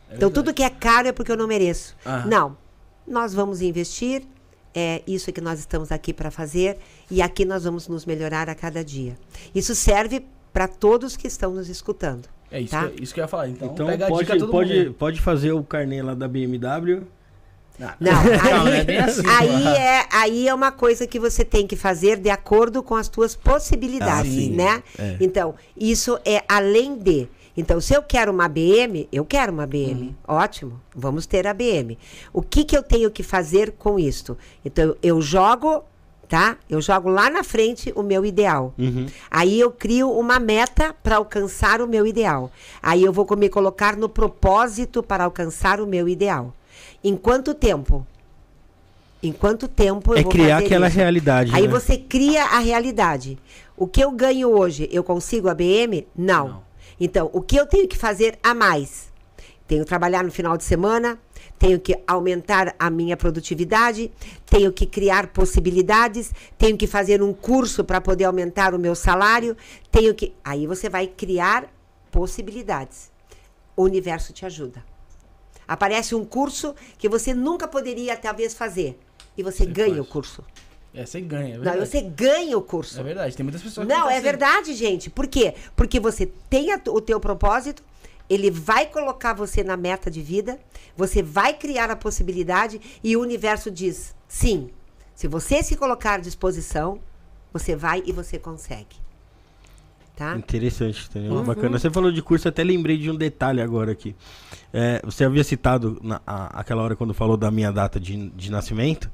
É 0.09 0.15
então, 0.15 0.31
tudo 0.31 0.53
que 0.53 0.63
é 0.63 0.69
caro 0.69 1.09
é 1.09 1.11
porque 1.11 1.31
eu 1.31 1.37
não 1.37 1.47
mereço. 1.47 1.95
Não. 2.25 2.57
Nós 3.05 3.33
vamos 3.33 3.61
investir, 3.61 4.23
é 4.73 5.01
isso 5.07 5.31
que 5.31 5.41
nós 5.41 5.59
estamos 5.59 5.91
aqui 5.91 6.13
para 6.13 6.31
fazer, 6.31 6.77
e 7.09 7.21
aqui 7.21 7.45
nós 7.45 7.63
vamos 7.63 7.87
nos 7.87 8.05
melhorar 8.05 8.49
a 8.49 8.55
cada 8.55 8.83
dia. 8.83 9.17
Isso 9.53 9.73
serve 9.75 10.25
para 10.53 10.67
todos 10.67 11.15
que 11.15 11.27
estão 11.27 11.53
nos 11.53 11.69
escutando. 11.69 12.27
É 12.51 12.61
isso, 12.61 12.71
tá? 12.71 12.87
que, 12.89 13.03
isso 13.03 13.13
que 13.13 13.19
eu 13.19 13.23
ia 13.23 13.27
falar. 13.27 13.49
Então, 13.49 13.73
então 13.73 13.87
pode, 14.07 14.47
pode, 14.47 14.89
pode 14.91 15.21
fazer 15.21 15.51
o 15.51 15.63
carnê 15.63 16.01
lá 16.01 16.13
da 16.13 16.27
BMW 16.27 17.03
Não, 17.77 17.93
não, 17.99 18.11
aí, 18.11 18.85
é 18.87 18.99
assim, 19.01 19.21
aí, 19.27 19.67
é, 19.67 20.05
aí 20.11 20.47
é 20.47 20.53
uma 20.53 20.71
coisa 20.71 21.05
que 21.05 21.19
você 21.19 21.45
tem 21.45 21.67
que 21.67 21.75
fazer 21.75 22.17
de 22.17 22.29
acordo 22.29 22.81
com 22.81 22.95
as 22.95 23.07
tuas 23.07 23.35
possibilidades, 23.35 24.47
ah, 24.47 24.55
né? 24.55 24.83
É. 24.97 25.17
Então, 25.19 25.53
isso 25.75 26.17
é 26.25 26.43
além 26.47 26.97
de. 26.97 27.27
Então, 27.57 27.81
se 27.81 27.95
eu 27.95 28.03
quero 28.03 28.31
uma 28.31 28.47
BM, 28.47 29.09
eu 29.11 29.25
quero 29.25 29.51
uma 29.51 29.65
BM. 29.65 29.93
Uhum. 29.93 30.15
Ótimo, 30.27 30.79
vamos 30.95 31.25
ter 31.25 31.47
a 31.47 31.53
BM. 31.55 31.97
O 32.31 32.43
que, 32.43 32.63
que 32.63 32.77
eu 32.77 32.83
tenho 32.83 33.09
que 33.09 33.23
fazer 33.23 33.71
com 33.71 33.97
isto? 33.97 34.37
Então, 34.63 34.95
eu 35.01 35.19
jogo, 35.19 35.83
tá? 36.29 36.55
Eu 36.69 36.79
jogo 36.79 37.09
lá 37.09 37.31
na 37.31 37.43
frente 37.43 37.91
o 37.95 38.03
meu 38.03 38.23
ideal. 38.23 38.75
Uhum. 38.77 39.07
Aí 39.31 39.59
eu 39.59 39.71
crio 39.71 40.11
uma 40.11 40.39
meta 40.39 40.95
para 41.01 41.15
alcançar 41.15 41.81
o 41.81 41.87
meu 41.87 42.05
ideal. 42.05 42.51
Aí 42.81 43.03
eu 43.03 43.11
vou 43.11 43.25
me 43.35 43.49
colocar 43.49 43.97
no 43.97 44.07
propósito 44.07 45.01
para 45.01 45.23
alcançar 45.23 45.81
o 45.81 45.87
meu 45.87 46.07
ideal. 46.07 46.53
Em 47.03 47.17
quanto 47.17 47.55
tempo? 47.55 48.05
Em 49.23 49.31
quanto 49.31 49.67
tempo 49.67 50.13
eu 50.13 50.19
é 50.19 50.21
vou 50.21 50.31
criar 50.31 50.59
aquela 50.59 50.87
isso? 50.87 50.97
realidade. 50.97 51.51
Aí 51.55 51.63
né? 51.63 51.67
você 51.67 51.97
cria 51.97 52.43
a 52.43 52.59
realidade. 52.59 53.39
O 53.75 53.87
que 53.87 54.03
eu 54.03 54.11
ganho 54.11 54.49
hoje, 54.49 54.87
eu 54.91 55.03
consigo 55.03 55.49
a 55.49 55.55
BM? 55.55 56.05
Não. 56.15 56.47
Não. 56.49 56.66
Então, 56.99 57.29
o 57.33 57.41
que 57.41 57.55
eu 57.55 57.65
tenho 57.65 57.87
que 57.87 57.97
fazer 57.97 58.37
a 58.41 58.53
mais? 58.53 59.11
Tenho 59.67 59.83
que 59.83 59.89
trabalhar 59.89 60.23
no 60.23 60.31
final 60.31 60.57
de 60.57 60.63
semana, 60.63 61.19
tenho 61.59 61.79
que 61.79 62.01
aumentar 62.07 62.73
a 62.79 62.89
minha 62.89 63.17
produtividade, 63.17 64.11
tenho 64.45 64.71
que 64.71 64.85
criar 64.85 65.27
possibilidades, 65.27 66.31
tenho 66.57 66.77
que 66.77 66.87
fazer 66.87 67.21
um 67.21 67.33
curso 67.33 67.83
para 67.83 67.99
poder 67.99 68.23
aumentar 68.23 68.73
o 68.73 68.79
meu 68.79 68.95
salário, 68.95 69.57
tenho 69.91 70.15
que. 70.15 70.33
Aí 70.43 70.65
você 70.65 70.87
vai 70.87 71.07
criar 71.07 71.67
possibilidades. 72.11 73.11
O 73.75 73.83
universo 73.83 74.31
te 74.31 74.45
ajuda. 74.45 74.83
Aparece 75.67 76.15
um 76.15 76.23
curso 76.23 76.73
que 76.97 77.09
você 77.09 77.33
nunca 77.33 77.67
poderia 77.67 78.15
talvez 78.15 78.53
fazer 78.53 78.97
e 79.37 79.43
você, 79.43 79.65
você 79.65 79.65
ganha 79.65 79.95
faz. 79.95 80.07
o 80.07 80.09
curso. 80.09 80.43
É, 80.97 81.05
você 81.05 81.21
ganha, 81.21 81.55
é 81.55 81.57
Não, 81.59 81.77
você 81.77 82.01
ganha 82.01 82.57
o 82.57 82.61
curso. 82.61 82.99
É 82.99 83.03
verdade, 83.03 83.37
tem 83.37 83.43
muitas 83.43 83.61
pessoas 83.61 83.85
que 83.85 83.93
Não, 83.93 84.09
é 84.09 84.15
assim. 84.15 84.23
verdade, 84.23 84.73
gente. 84.73 85.11
Por 85.11 85.27
quê? 85.27 85.53
Porque 85.75 85.99
você 85.99 86.25
tem 86.49 86.73
a, 86.73 86.81
o 86.87 86.99
teu 86.99 87.19
propósito, 87.19 87.83
ele 88.27 88.49
vai 88.49 88.87
colocar 88.87 89.33
você 89.33 89.63
na 89.63 89.77
meta 89.77 90.09
de 90.09 90.23
vida, 90.23 90.59
você 90.95 91.21
vai 91.21 91.53
criar 91.53 91.91
a 91.91 91.95
possibilidade 91.95 92.81
e 93.03 93.15
o 93.15 93.21
universo 93.21 93.69
diz: 93.69 94.15
sim, 94.27 94.71
se 95.13 95.27
você 95.27 95.61
se 95.61 95.75
colocar 95.75 96.15
à 96.15 96.17
disposição, 96.17 96.99
você 97.53 97.75
vai 97.75 98.01
e 98.03 98.11
você 98.11 98.39
consegue. 98.39 98.97
Tá? 100.15 100.35
Interessante, 100.35 101.07
Uhum. 101.13 101.43
Bacana. 101.43 101.77
Você 101.77 101.91
falou 101.91 102.11
de 102.11 102.23
curso, 102.23 102.47
até 102.47 102.63
lembrei 102.63 102.97
de 102.97 103.11
um 103.11 103.15
detalhe 103.15 103.61
agora 103.61 103.91
aqui. 103.91 104.15
É, 104.73 104.99
você 105.05 105.23
havia 105.23 105.43
citado 105.43 105.99
na, 106.01 106.19
a, 106.25 106.59
aquela 106.59 106.81
hora 106.81 106.95
quando 106.95 107.13
falou 107.13 107.37
da 107.37 107.51
minha 107.51 107.71
data 107.71 107.99
de, 107.99 108.29
de 108.31 108.49
nascimento, 108.49 109.11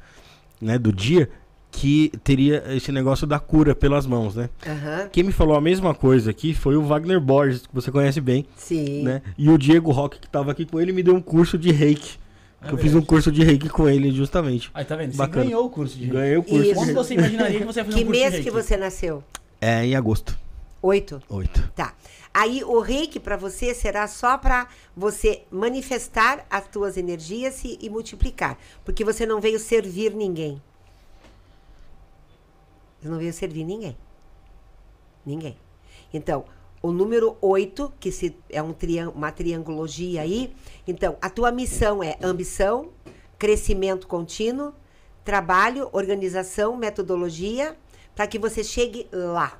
né, 0.62 0.80
do 0.80 0.94
dia 0.94 1.30
que 1.74 2.12
teria 2.24 2.64
esse 2.70 2.92
negócio 2.92 3.26
da 3.26 3.40
cura 3.40 3.74
pelas 3.74 4.06
mãos, 4.06 4.36
né? 4.36 4.48
Uhum. 4.66 5.10
Quem 5.12 5.24
me 5.24 5.32
falou 5.32 5.58
a 5.58 5.62
mesma 5.62 5.94
coisa 5.94 6.30
aqui 6.30 6.54
foi 6.54 6.78
o 6.78 6.84
Wagner 6.84 7.20
Borges, 7.20 7.66
que 7.66 7.74
você 7.74 7.92
conhece 7.92 8.22
bem. 8.22 8.46
Sim. 8.56 9.02
Né? 9.02 9.24
E 9.36 9.50
o 9.50 9.58
Diego 9.58 9.92
Roque, 9.92 10.20
que 10.20 10.28
estava 10.28 10.52
aqui 10.52 10.66
com 10.66 10.80
ele, 10.80 10.94
me 10.94 11.02
deu 11.02 11.16
um 11.16 11.22
curso 11.22 11.58
de 11.58 11.72
reiki. 11.72 12.20
É 12.62 12.72
eu 12.72 12.78
fiz 12.78 12.94
um 12.94 13.02
curso 13.02 13.32
de 13.32 13.44
reiki 13.44 13.68
com 13.68 13.90
ele, 13.90 14.12
justamente. 14.12 14.70
Aí, 14.74 14.86
tá 14.86 14.96
vendo? 14.96 15.16
Bacana. 15.16 15.44
Você 15.44 15.50
ganhou 15.50 15.66
o 15.66 15.70
curso 15.70 15.98
de 15.98 16.04
reiki. 16.04 16.16
Ganhei 16.16 16.38
o 16.38 16.44
curso 16.44 16.64
Isso. 16.64 16.76
Como 16.76 16.94
você 16.94 17.14
imaginaria 17.16 17.60
que 17.60 17.66
você 17.66 17.80
ia 17.80 17.86
fazer 17.86 17.98
que 17.98 18.04
um 18.04 18.06
curso 18.06 18.22
de 18.22 18.22
reiki? 18.22 18.32
Que 18.32 18.38
mês 18.38 18.44
que 18.46 18.52
você 18.52 18.78
nasceu? 18.78 19.24
É, 19.60 19.84
em 19.84 19.96
agosto. 19.96 20.38
Oito? 20.82 21.22
Oito. 21.28 21.72
Tá. 21.76 21.96
Aí 22.32 22.64
o 22.64 22.80
reiki 22.80 23.20
para 23.20 23.36
você 23.36 23.74
será 23.74 24.08
só 24.08 24.38
para 24.38 24.68
você 24.96 25.42
manifestar 25.52 26.46
as 26.50 26.68
tuas 26.68 26.98
energias 26.98 27.64
e, 27.64 27.80
e 27.82 27.90
multiplicar. 27.90 28.58
Porque 28.86 29.04
você 29.04 29.26
não 29.26 29.42
veio 29.42 29.60
servir 29.60 30.14
ninguém. 30.14 30.62
Não 33.04 33.18
veio 33.18 33.34
servir 33.34 33.64
ninguém. 33.64 33.98
Ninguém. 35.26 35.58
Então, 36.14 36.46
o 36.82 36.92
número 36.92 37.38
8, 37.42 37.94
que 38.00 38.12
se, 38.12 38.36
é 38.50 38.62
um 38.62 38.74
triang 38.74 39.12
uma 39.16 39.32
triangologia 39.32 40.22
aí. 40.22 40.54
Então, 40.86 41.18
a 41.22 41.30
tua 41.30 41.52
missão 41.52 42.04
é 42.04 42.18
ambição, 42.22 42.90
crescimento 43.40 44.06
contínuo, 44.08 44.74
trabalho, 45.24 45.90
organização, 45.94 46.76
metodologia, 46.76 47.78
para 48.14 48.28
que 48.28 48.38
você 48.38 48.64
chegue 48.64 49.08
lá. 49.12 49.60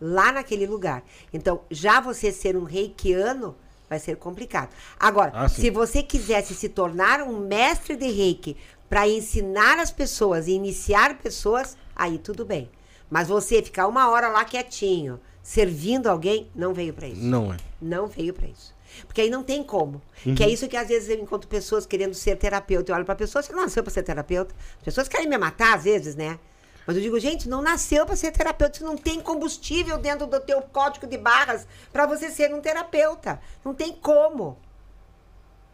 Lá 0.00 0.32
naquele 0.32 0.66
lugar. 0.66 1.04
Então, 1.32 1.60
já 1.70 2.00
você 2.00 2.32
ser 2.32 2.56
um 2.56 2.64
reikiano 2.64 3.54
vai 3.88 3.98
ser 4.00 4.16
complicado. 4.16 4.70
Agora, 4.98 5.30
ah, 5.32 5.48
se 5.48 5.70
você 5.70 6.02
quisesse 6.02 6.54
se 6.54 6.68
tornar 6.68 7.22
um 7.22 7.38
mestre 7.38 7.96
de 7.96 8.10
reiki 8.10 8.56
para 8.88 9.08
ensinar 9.08 9.78
as 9.78 9.92
pessoas 9.92 10.48
e 10.48 10.52
iniciar 10.52 11.18
pessoas, 11.18 11.76
aí 11.94 12.18
tudo 12.18 12.44
bem. 12.44 12.68
Mas 13.10 13.28
você 13.28 13.62
ficar 13.62 13.86
uma 13.86 14.08
hora 14.08 14.28
lá 14.28 14.44
quietinho, 14.44 15.20
servindo 15.42 16.08
alguém, 16.08 16.50
não 16.54 16.72
veio 16.72 16.92
para 16.92 17.06
isso. 17.06 17.22
Não 17.22 17.52
é. 17.52 17.56
Não 17.80 18.06
veio 18.06 18.32
para 18.32 18.46
isso. 18.48 18.74
Porque 19.06 19.20
aí 19.20 19.30
não 19.30 19.42
tem 19.42 19.62
como. 19.62 20.00
Uhum. 20.24 20.34
Que 20.34 20.44
é 20.44 20.48
isso 20.48 20.68
que 20.68 20.76
às 20.76 20.88
vezes 20.88 21.08
eu 21.08 21.20
encontro 21.20 21.48
pessoas 21.48 21.84
querendo 21.84 22.14
ser 22.14 22.36
terapeuta. 22.36 22.90
Eu 22.90 22.96
olho 22.96 23.04
pra 23.04 23.14
pessoa 23.14 23.40
e 23.40 23.44
falo, 23.44 23.56
não 23.56 23.64
nasceu 23.64 23.82
pra 23.82 23.92
ser 23.92 24.02
terapeuta. 24.02 24.54
As 24.78 24.84
pessoas 24.84 25.08
querem 25.08 25.28
me 25.28 25.36
matar 25.36 25.76
às 25.76 25.84
vezes, 25.84 26.14
né? 26.14 26.38
Mas 26.86 26.96
eu 26.96 27.02
digo, 27.02 27.18
gente, 27.18 27.48
não 27.48 27.62
nasceu 27.62 28.06
para 28.06 28.14
ser 28.14 28.30
terapeuta. 28.30 28.78
Você 28.78 28.84
não 28.84 28.96
tem 28.96 29.20
combustível 29.20 29.98
dentro 29.98 30.26
do 30.26 30.40
teu 30.40 30.60
código 30.62 31.06
de 31.06 31.18
barras 31.18 31.66
para 31.92 32.06
você 32.06 32.30
ser 32.30 32.54
um 32.54 32.60
terapeuta. 32.60 33.40
Não 33.64 33.74
tem 33.74 33.92
como. 33.92 34.58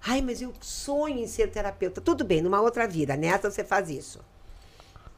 Ai, 0.03 0.22
mas 0.22 0.41
eu 0.41 0.53
sonho 0.61 1.18
em 1.18 1.26
ser 1.26 1.51
terapeuta. 1.51 2.01
Tudo 2.01 2.24
bem, 2.24 2.41
numa 2.41 2.61
outra 2.61 2.89
vida. 2.89 3.16
Nessa 3.16 3.51
você 3.51 3.62
faz 3.62 3.91
isso 3.91 4.20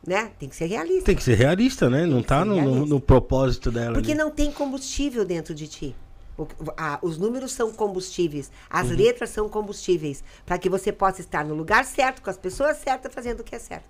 né? 0.07 0.33
Tem 0.39 0.49
que 0.49 0.57
ser 0.57 0.67
realista. 0.67 1.05
Tem 1.05 1.17
que 1.17 1.23
ser 1.23 1.35
realista, 1.35 1.89
né? 1.89 2.05
Não 2.05 2.23
tá 2.23 2.45
no, 2.45 2.61
no, 2.61 2.87
no, 2.87 3.01
propósito 3.01 3.71
dela. 3.71 3.95
Porque 3.95 4.13
ali. 4.13 4.21
não 4.21 4.31
tem 4.31 4.51
combustível 4.51 5.25
dentro 5.25 5.55
de 5.55 5.69
ti. 5.69 5.97
O, 6.37 6.47
a, 6.77 6.99
os 7.03 7.19
números 7.19 7.53
são 7.53 7.71
combustíveis, 7.73 8.51
as 8.69 8.89
uhum. 8.89 8.97
letras 8.97 9.31
são 9.31 9.49
combustíveis, 9.49 10.25
para 10.47 10.59
que 10.59 10.69
você 10.69 10.91
possa 10.91 11.21
estar 11.21 11.45
no 11.45 11.55
lugar 11.55 11.85
certo, 11.85 12.23
com 12.23 12.31
as 12.31 12.39
pessoas 12.39 12.79
certas, 12.79 13.13
fazendo 13.13 13.41
o 13.41 13.45
que 13.45 13.55
é 13.55 13.59
certo. 13.59 13.89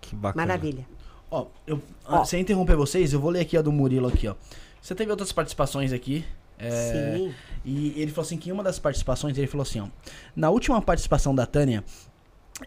Que 0.00 0.16
bacana. 0.16 0.46
Maravilha. 0.46 0.86
Ó, 1.30 1.46
eu, 1.66 1.80
ó. 2.06 2.24
sem 2.24 2.40
interromper 2.40 2.74
vocês, 2.74 3.12
eu 3.12 3.20
vou 3.20 3.30
ler 3.30 3.40
aqui 3.40 3.56
a 3.56 3.62
do 3.62 3.70
Murilo 3.70 4.08
aqui, 4.08 4.26
ó. 4.26 4.34
Você 4.80 4.94
teve 4.94 5.10
outras 5.10 5.30
participações 5.30 5.92
aqui. 5.92 6.24
É, 6.58 7.16
Sim. 7.16 7.34
E 7.64 8.00
ele 8.00 8.10
falou 8.10 8.26
assim 8.26 8.38
que 8.38 8.48
em 8.48 8.52
uma 8.52 8.64
das 8.64 8.78
participações 8.78 9.36
ele 9.36 9.46
falou 9.46 9.62
assim, 9.62 9.80
ó. 9.80 9.88
Na 10.34 10.48
última 10.48 10.80
participação 10.80 11.34
da 11.34 11.44
Tânia, 11.44 11.84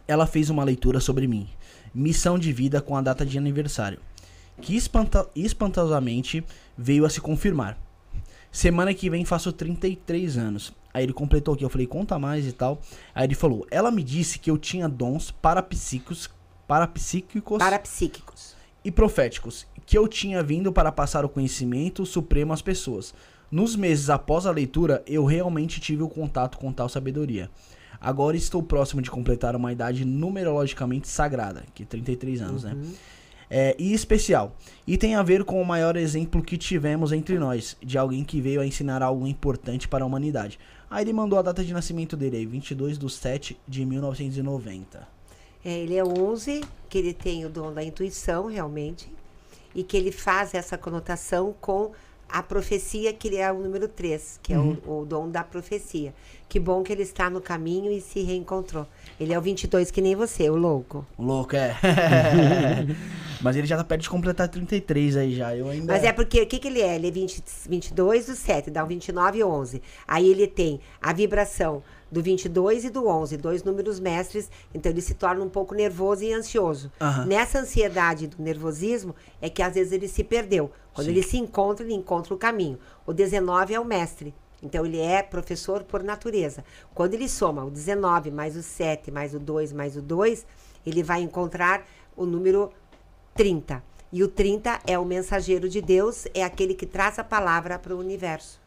ela 0.08 0.28
fez 0.28 0.50
uma 0.50 0.64
leitura 0.64 1.00
sobre 1.00 1.28
mim 1.28 1.50
missão 1.94 2.38
de 2.39 2.52
vida 2.54 2.82
com 2.82 2.96
a 2.96 3.02
data 3.02 3.26
de 3.26 3.38
aniversário, 3.38 4.00
que 4.62 4.76
espanta 4.76 5.28
espantosamente 5.36 6.44
veio 6.78 7.06
a 7.06 7.10
se 7.10 7.20
confirmar. 7.20 7.78
Semana 8.52 8.94
que 8.94 9.10
vem 9.10 9.24
faço 9.24 9.52
33 9.52 10.38
anos. 10.38 10.74
Aí 10.94 11.04
ele 11.04 11.14
completou 11.14 11.54
aqui, 11.54 11.64
eu 11.64 11.70
falei, 11.70 11.88
conta 11.88 12.20
mais 12.20 12.46
e 12.46 12.52
tal. 12.52 12.82
Aí 13.16 13.26
ele 13.26 13.36
falou, 13.36 13.66
ela 13.72 13.89
me 13.89 14.04
disse 14.04 14.38
que 14.38 14.52
eu 14.52 14.58
tinha 14.58 14.89
dons 14.89 15.32
parapsíquicos, 15.32 16.30
parapsíquicos, 16.68 17.60
parapsíquicos 17.60 18.56
e 18.84 18.92
proféticos, 18.92 19.66
que 19.86 19.98
eu 19.98 20.08
tinha 20.08 20.44
vindo 20.44 20.72
para 20.72 20.92
passar 20.92 21.24
o 21.24 21.30
conhecimento 21.30 22.06
supremo 22.06 22.52
às 22.52 22.62
pessoas. 22.62 23.14
Nos 23.50 23.76
meses 23.76 24.10
após 24.10 24.46
a 24.46 24.52
leitura, 24.52 25.04
eu 25.06 25.26
realmente 25.26 25.80
tive 25.80 26.04
o 26.04 26.10
contato 26.10 26.58
com 26.58 26.72
tal 26.72 26.88
sabedoria. 26.88 27.50
Agora 28.02 28.36
estou 28.36 28.64
próximo 28.64 28.99
de 28.99 29.12
completar 29.12 29.56
uma 29.56 29.72
idade 29.72 30.04
numerologicamente 30.04 31.08
sagrada, 31.08 31.64
que 31.76 31.84
é 31.84 31.86
33 31.86 32.41
anos, 32.41 32.64
né? 32.64 32.74
uhum. 32.74 32.80
né? 32.80 32.93
É, 33.54 33.76
e 33.78 33.93
especial. 33.93 34.56
E 34.88 34.97
tem 34.97 35.14
a 35.14 35.22
ver 35.22 35.43
com 35.43 35.62
o 35.62 35.66
maior 35.66 35.97
exemplo 35.97 36.41
que 36.41 36.58
tivemos 36.58 37.12
entre 37.12 37.38
nós, 37.38 37.76
de 37.84 37.97
alguém 37.97 38.24
que 38.24 38.39
veio 38.39 38.62
a 38.62 38.66
ensinar 38.66 39.04
algo 39.04 39.28
importante 39.28 39.89
para 39.89 40.06
a 40.06 40.08
humanidade. 40.08 40.58
Aí 40.89 41.04
ele 41.04 41.12
mandou 41.12 41.38
a 41.38 41.41
data 41.41 41.64
de 41.64 41.74
nascimento 41.74 42.16
dele 42.16 42.38
aí, 42.38 42.45
22 42.45 42.97
de 42.97 43.10
7 43.12 43.60
de 43.68 43.86
1990. 43.86 45.06
É, 45.64 45.80
ele 45.80 45.95
é 45.95 46.04
11, 46.04 46.62
que 46.89 46.97
ele 46.97 47.14
tem 47.14 47.45
o 47.45 47.49
dom 47.49 47.74
da 47.74 47.84
intuição, 47.84 48.47
realmente, 48.47 49.12
e 49.76 49.84
que 49.84 49.97
ele 49.97 50.14
faz 50.14 50.54
essa 50.54 50.78
conotação 50.78 51.54
com 51.60 51.91
a 52.32 52.41
profecia, 52.41 53.13
que 53.13 53.27
ele 53.27 53.38
é 53.38 53.51
o 53.51 53.59
número 53.59 53.88
3, 53.88 54.39
que 54.41 54.53
uhum. 54.53 54.59
é 54.59 54.63
o, 54.88 54.91
uhum. 54.91 55.01
o, 55.01 55.05
dom 55.05 55.29
da 55.29 55.43
profecia. 55.43 56.13
Que 56.47 56.59
bom 56.59 56.84
que 56.84 56.91
ele 56.91 57.03
está 57.03 57.29
no 57.29 57.39
caminho 57.39 57.91
e 57.91 58.01
se 58.01 58.21
reencontrou. 58.21 58.86
Ele 59.19 59.34
é 59.34 59.38
o 59.38 59.41
22, 59.41 59.89
que 59.91 60.01
nem 60.01 60.15
você, 60.15 60.49
o 60.49 60.55
louco. 60.55 61.05
O 61.17 61.23
louco, 61.23 61.55
é. 61.55 61.75
Mas 63.41 63.55
ele 63.55 63.65
já 63.65 63.77
tá 63.77 63.84
perto 63.84 64.01
de 64.01 64.09
completar 64.09 64.47
33 64.47 65.17
aí 65.17 65.36
já. 65.36 65.55
Eu 65.55 65.69
ainda... 65.69 65.93
Mas 65.93 66.03
é 66.03 66.11
porque, 66.11 66.41
o 66.41 66.47
que, 66.47 66.59
que 66.59 66.67
ele 66.67 66.82
é? 66.82 66.95
Ele 66.95 67.07
é 67.07 67.11
20, 67.11 67.43
22 67.69 68.25
do 68.27 68.36
7, 68.36 68.69
dá 68.69 68.84
um 68.84 68.88
29 68.88 69.39
e 69.39 69.43
11. 69.43 69.82
Aí 70.07 70.29
ele 70.29 70.47
tem 70.47 70.79
a 71.01 71.13
vibração 71.13 71.82
do 72.12 72.22
22 72.22 72.86
e 72.86 72.89
do 72.89 73.07
11, 73.07 73.38
dois 73.38 73.64
números 73.64 73.99
mestres, 73.99 74.51
então 74.74 74.91
ele 74.91 75.01
se 75.01 75.14
torna 75.14 75.43
um 75.43 75.49
pouco 75.49 75.74
nervoso 75.74 76.24
e 76.24 76.34
ansioso. 76.34 76.91
Uhum. 76.99 77.26
Nessa 77.26 77.59
ansiedade 77.59 78.28
do 78.28 78.43
nervosismo 78.43 79.16
é 79.41 79.49
que 79.49 79.64
às 79.64 79.76
vezes 79.76 79.93
ele 79.93 80.09
se 80.09 80.24
perdeu. 80.24 80.70
Quando 80.93 81.05
Sim. 81.05 81.12
ele 81.12 81.24
se 81.24 81.38
encontra, 81.38 81.86
ele 81.86 81.93
encontra 81.93 82.34
o 82.34 82.38
caminho. 82.38 82.78
O 83.05 83.14
19 83.14 83.74
é 83.74 83.80
o 83.80 83.86
mestre, 83.86 84.34
Então 84.62 84.86
ele 84.86 84.99
é 84.99 85.24
professor 85.24 85.84
por 85.84 86.03
natureza. 86.03 86.64
Quando 86.93 87.14
ele 87.14 87.30
soma 87.30 87.64
o 87.64 87.72
19 87.72 88.30
mais 88.30 88.55
o 88.57 88.62
7 88.62 89.09
mais 89.09 89.34
o 89.34 89.39
2 89.39 89.72
mais 89.72 89.95
o 89.95 90.01
2, 90.01 90.45
ele 90.86 91.01
vai 91.01 91.22
encontrar 91.22 91.88
o 92.16 92.26
número 92.26 92.72
30. 93.34 93.82
E 94.12 94.22
o 94.22 94.28
30 94.28 94.82
é 94.86 94.99
o 94.99 95.05
mensageiro 95.05 95.70
de 95.70 95.82
Deus, 95.82 96.28
é 96.34 96.43
aquele 96.43 96.76
que 96.76 96.86
traz 96.86 97.18
a 97.18 97.24
palavra 97.24 97.80
para 97.80 97.95
o 97.95 97.99
universo. 97.99 98.61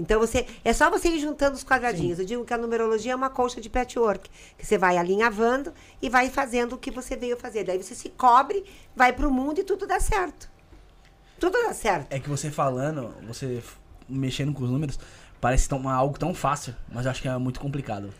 Então 0.00 0.18
você 0.18 0.46
é 0.64 0.72
só 0.72 0.90
você 0.90 1.08
ir 1.08 1.20
juntando 1.20 1.54
os 1.56 1.62
quadradinhos. 1.62 2.16
Sim. 2.16 2.22
Eu 2.22 2.26
digo 2.26 2.44
que 2.44 2.54
a 2.54 2.58
numerologia 2.58 3.12
é 3.12 3.16
uma 3.16 3.28
colcha 3.28 3.60
de 3.60 3.68
patchwork, 3.68 4.30
que 4.56 4.66
você 4.66 4.78
vai 4.78 4.96
alinhavando 4.96 5.72
e 6.00 6.08
vai 6.08 6.30
fazendo 6.30 6.74
o 6.74 6.78
que 6.78 6.90
você 6.90 7.16
veio 7.16 7.36
fazer. 7.36 7.64
Daí 7.64 7.80
você 7.80 7.94
se 7.94 8.08
cobre, 8.08 8.64
vai 8.96 9.12
para 9.12 9.28
o 9.28 9.30
mundo 9.30 9.60
e 9.60 9.64
tudo 9.64 9.86
dá 9.86 10.00
certo. 10.00 10.50
Tudo 11.38 11.58
dá 11.62 11.74
certo. 11.74 12.12
É 12.12 12.18
que 12.18 12.28
você 12.28 12.50
falando, 12.50 13.14
você 13.26 13.62
mexendo 14.08 14.52
com 14.52 14.64
os 14.64 14.70
números, 14.70 14.98
parece 15.40 15.68
tão, 15.68 15.88
algo 15.88 16.18
tão 16.18 16.34
fácil, 16.34 16.74
mas 16.88 17.04
eu 17.04 17.10
acho 17.10 17.22
que 17.22 17.28
é 17.28 17.38
muito 17.38 17.60
complicado 17.60 18.12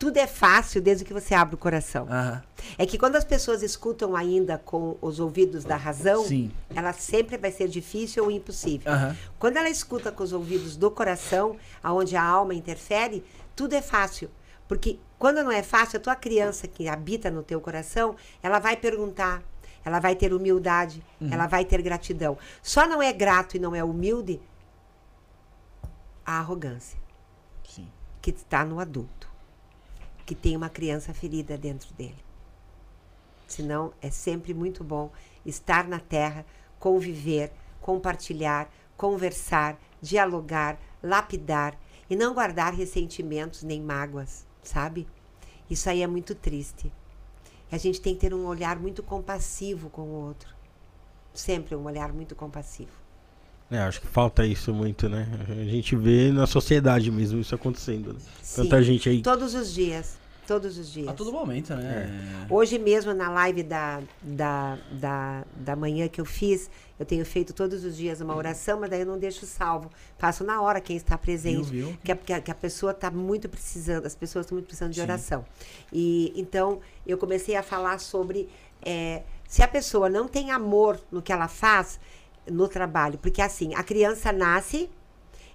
tudo 0.00 0.16
é 0.16 0.26
fácil 0.26 0.80
desde 0.80 1.04
que 1.04 1.12
você 1.12 1.34
abre 1.34 1.56
o 1.56 1.58
coração. 1.58 2.04
Uhum. 2.06 2.40
É 2.78 2.86
que 2.86 2.96
quando 2.96 3.16
as 3.16 3.24
pessoas 3.24 3.62
escutam 3.62 4.16
ainda 4.16 4.56
com 4.56 4.96
os 5.02 5.20
ouvidos 5.20 5.62
da 5.62 5.76
razão, 5.76 6.24
Sim. 6.24 6.50
ela 6.74 6.94
sempre 6.94 7.36
vai 7.36 7.52
ser 7.52 7.68
difícil 7.68 8.24
ou 8.24 8.30
impossível. 8.30 8.90
Uhum. 8.90 9.14
Quando 9.38 9.58
ela 9.58 9.68
escuta 9.68 10.10
com 10.10 10.24
os 10.24 10.32
ouvidos 10.32 10.74
do 10.74 10.90
coração, 10.90 11.58
aonde 11.82 12.16
a 12.16 12.24
alma 12.24 12.54
interfere, 12.54 13.22
tudo 13.54 13.74
é 13.74 13.82
fácil. 13.82 14.30
Porque 14.66 14.98
quando 15.18 15.44
não 15.44 15.52
é 15.52 15.62
fácil, 15.62 15.98
a 15.98 16.00
tua 16.00 16.16
criança 16.16 16.66
que 16.66 16.88
habita 16.88 17.30
no 17.30 17.42
teu 17.42 17.60
coração, 17.60 18.16
ela 18.42 18.58
vai 18.58 18.78
perguntar, 18.78 19.42
ela 19.84 20.00
vai 20.00 20.16
ter 20.16 20.32
humildade, 20.32 21.04
uhum. 21.20 21.28
ela 21.30 21.46
vai 21.46 21.66
ter 21.66 21.82
gratidão. 21.82 22.38
Só 22.62 22.86
não 22.86 23.02
é 23.02 23.12
grato 23.12 23.58
e 23.58 23.60
não 23.60 23.74
é 23.76 23.84
humilde 23.84 24.40
a 26.24 26.38
arrogância. 26.38 26.98
Sim. 27.68 27.86
Que 28.22 28.30
está 28.30 28.64
no 28.64 28.80
adulto 28.80 29.29
que 30.30 30.34
tem 30.36 30.56
uma 30.56 30.68
criança 30.68 31.12
ferida 31.12 31.58
dentro 31.58 31.92
dele. 31.94 32.14
Senão, 33.48 33.92
é 34.00 34.10
sempre 34.10 34.54
muito 34.54 34.84
bom 34.84 35.10
estar 35.44 35.88
na 35.88 35.98
terra, 35.98 36.46
conviver, 36.78 37.50
compartilhar, 37.80 38.72
conversar, 38.96 39.76
dialogar, 40.00 40.78
lapidar 41.02 41.76
e 42.08 42.14
não 42.14 42.32
guardar 42.32 42.72
ressentimentos 42.72 43.64
nem 43.64 43.82
mágoas, 43.82 44.46
sabe? 44.62 45.04
Isso 45.68 45.90
aí 45.90 46.00
é 46.00 46.06
muito 46.06 46.32
triste. 46.32 46.92
A 47.72 47.76
gente 47.76 48.00
tem 48.00 48.14
que 48.14 48.20
ter 48.20 48.32
um 48.32 48.46
olhar 48.46 48.78
muito 48.78 49.02
compassivo 49.02 49.90
com 49.90 50.02
o 50.02 50.26
outro. 50.28 50.54
Sempre 51.34 51.74
um 51.74 51.82
olhar 51.86 52.12
muito 52.12 52.36
compassivo. 52.36 52.92
É, 53.68 53.78
acho 53.78 54.00
que 54.00 54.06
falta 54.06 54.46
isso 54.46 54.72
muito, 54.72 55.08
né? 55.08 55.26
A 55.48 55.64
gente 55.64 55.96
vê 55.96 56.30
na 56.30 56.46
sociedade 56.46 57.10
mesmo 57.10 57.40
isso 57.40 57.52
acontecendo. 57.52 58.12
Né? 58.12 58.20
Tanta 58.54 58.80
gente 58.80 59.08
aí. 59.08 59.22
Todos 59.22 59.54
os 59.54 59.74
dias. 59.74 60.19
Todos 60.50 60.76
os 60.76 60.90
dias. 60.90 61.06
A 61.06 61.12
todo 61.12 61.32
momento, 61.32 61.72
né? 61.76 62.10
É. 62.48 62.52
Hoje 62.52 62.76
mesmo, 62.76 63.14
na 63.14 63.30
live 63.30 63.62
da, 63.62 64.02
da, 64.20 64.78
da, 64.90 65.44
da 65.54 65.76
manhã 65.76 66.08
que 66.08 66.20
eu 66.20 66.24
fiz, 66.24 66.68
eu 66.98 67.06
tenho 67.06 67.24
feito 67.24 67.52
todos 67.52 67.84
os 67.84 67.96
dias 67.96 68.20
uma 68.20 68.34
oração, 68.34 68.80
mas 68.80 68.90
daí 68.90 69.02
eu 69.02 69.06
não 69.06 69.16
deixo 69.16 69.46
salvo. 69.46 69.88
Faço 70.18 70.42
na 70.42 70.60
hora 70.60 70.80
quem 70.80 70.96
está 70.96 71.16
presente. 71.16 71.70
Viu, 71.70 71.86
viu? 71.86 71.98
Que, 72.02 72.32
a, 72.32 72.40
que 72.40 72.50
a 72.50 72.54
pessoa 72.56 72.90
está 72.90 73.12
muito 73.12 73.48
precisando, 73.48 74.06
as 74.06 74.16
pessoas 74.16 74.44
estão 74.44 74.56
muito 74.56 74.66
precisando 74.66 74.90
de 74.90 74.96
Sim. 74.96 75.02
oração. 75.02 75.44
E 75.92 76.32
então 76.34 76.80
eu 77.06 77.16
comecei 77.16 77.54
a 77.54 77.62
falar 77.62 78.00
sobre 78.00 78.48
é, 78.82 79.22
se 79.46 79.62
a 79.62 79.68
pessoa 79.68 80.10
não 80.10 80.26
tem 80.26 80.50
amor 80.50 81.00
no 81.12 81.22
que 81.22 81.32
ela 81.32 81.46
faz 81.46 82.00
no 82.50 82.66
trabalho, 82.66 83.18
porque 83.18 83.40
assim, 83.40 83.72
a 83.76 83.84
criança 83.84 84.32
nasce 84.32 84.90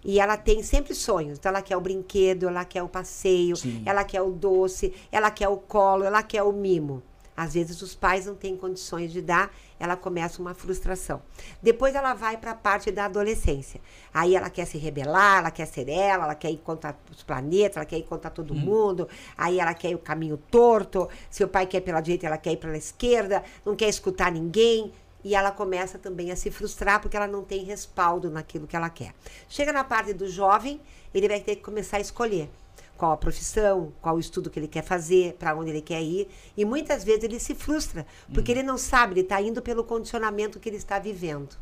e 0.06 0.20
ela 0.20 0.38
tem 0.38 0.62
sempre 0.62 0.94
sonhos. 0.94 1.40
Então, 1.40 1.50
ela 1.50 1.64
quer 1.64 1.76
o 1.76 1.82
brinquedo, 1.82 2.48
ela 2.48 2.64
quer 2.64 2.84
o 2.84 2.88
passeio, 2.88 3.56
Sim. 3.56 3.82
ela 3.86 4.04
quer 4.04 4.22
o 4.22 4.32
doce, 4.32 4.94
ela 5.12 5.32
quer 5.32 5.50
o 5.50 5.58
colo, 5.58 6.04
ela 6.04 6.22
quer 6.22 6.44
o 6.44 6.54
mimo. 6.54 7.02
Às 7.36 7.56
vezes 7.56 7.82
os 7.82 7.94
pais 7.94 8.26
não 8.28 8.36
têm 8.36 8.56
condições 8.56 9.12
de 9.12 9.22
dar, 9.22 9.54
ela 9.78 9.98
começa 9.98 10.42
uma 10.42 10.54
frustração. 10.54 11.22
Depois 11.62 11.94
ela 11.94 12.14
vai 12.14 12.38
para 12.38 12.52
a 12.52 12.56
parte 12.56 12.92
da 12.92 13.06
adolescência. 13.06 13.82
Aí 14.14 14.36
ela 14.36 14.50
quer 14.50 14.66
se 14.66 14.78
rebelar, 14.78 15.40
ela 15.40 15.52
quer 15.52 15.66
ser 15.66 15.90
ela, 15.90 16.24
ela 16.24 16.36
quer 16.36 16.50
ir 16.50 16.58
contra 16.60 16.96
os 17.12 17.24
planetas, 17.24 17.76
ela 17.76 17.86
quer 17.86 17.98
ir 17.98 18.04
contra 18.04 18.30
todo 18.30 18.54
hum. 18.54 18.58
mundo. 18.58 19.10
Aí 19.38 19.60
ela 19.60 19.74
quer 19.74 19.94
o 19.94 20.00
caminho 20.00 20.38
torto. 20.38 21.10
Se 21.30 21.44
o 21.44 21.48
pai 21.48 21.66
quer 21.66 21.82
pela 21.82 22.00
direita, 22.00 22.28
ela 22.28 22.38
quer 22.38 22.54
ir 22.54 22.58
pela 22.58 22.78
esquerda, 22.78 23.44
não 23.66 23.76
quer 23.76 23.90
escutar 23.90 24.32
ninguém 24.32 24.94
e 25.26 25.34
ela 25.34 25.52
começa 25.52 25.98
também 25.98 26.32
a 26.32 26.36
se 26.36 26.52
frustrar 26.52 27.02
porque 27.02 27.18
ela 27.18 27.26
não 27.26 27.44
tem 27.44 27.64
respaldo 27.64 28.30
naquilo 28.30 28.68
que 28.68 28.76
ela 28.76 28.92
quer. 28.92 29.16
Chega 29.50 29.74
na 29.74 29.84
parte 29.84 30.14
do 30.14 30.30
jovem, 30.30 30.80
ele 31.12 31.28
vai 31.28 31.40
ter 31.40 31.56
que 31.56 31.64
começar 31.64 31.98
a 31.98 32.00
escolher 32.00 32.48
qual 32.96 33.12
a 33.12 33.18
profissão, 33.18 33.92
qual 34.04 34.18
o 34.18 34.20
estudo 34.20 34.52
que 34.52 34.60
ele 34.60 34.68
quer 34.68 34.84
fazer, 34.84 35.34
para 35.34 35.56
onde 35.56 35.72
ele 35.72 35.82
quer 35.82 36.02
ir, 36.04 36.30
e 36.56 36.64
muitas 36.64 37.04
vezes 37.04 37.24
ele 37.24 37.40
se 37.40 37.56
frustra, 37.56 38.06
porque 38.32 38.52
uhum. 38.52 38.60
ele 38.60 38.68
não 38.68 38.78
sabe, 38.78 39.14
ele 39.14 39.22
está 39.22 39.42
indo 39.42 39.64
pelo 39.64 39.84
condicionamento 39.84 40.60
que 40.60 40.70
ele 40.70 40.78
está 40.78 41.00
vivendo. 41.00 41.58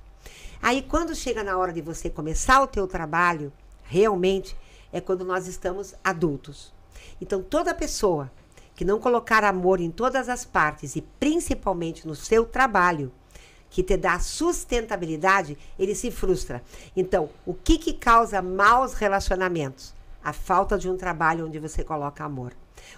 Aí 0.62 0.82
quando 0.82 1.16
chega 1.16 1.42
na 1.42 1.58
hora 1.58 1.72
de 1.72 1.82
você 1.82 2.10
começar 2.10 2.62
o 2.62 2.68
teu 2.68 2.86
trabalho, 2.86 3.52
realmente 3.84 4.58
é 4.92 5.00
quando 5.00 5.24
nós 5.24 5.48
estamos 5.48 5.96
adultos. 6.04 6.74
Então 7.22 7.42
toda 7.42 7.74
pessoa 7.74 8.30
que 8.76 8.84
não 8.84 9.00
colocar 9.00 9.46
amor 9.46 9.80
em 9.80 9.90
todas 9.90 10.28
as 10.28 10.44
partes 10.44 10.98
e 10.98 11.02
principalmente 11.02 12.06
no 12.06 12.14
seu 12.14 12.44
trabalho, 12.44 13.10
que 13.74 13.82
te 13.82 13.98
dá 13.98 14.20
sustentabilidade, 14.20 15.58
ele 15.80 15.96
se 15.96 16.12
frustra. 16.12 16.62
Então, 16.96 17.32
o 17.44 17.56
que, 17.56 17.80
que 17.80 17.92
causa 17.92 18.40
maus 18.40 18.94
relacionamentos? 18.94 19.96
A 20.24 20.32
falta 20.32 20.78
de 20.78 20.88
um 20.88 20.96
trabalho 20.96 21.48
onde 21.48 21.58
você 21.58 21.84
coloca 21.84 22.24
amor. 22.24 22.54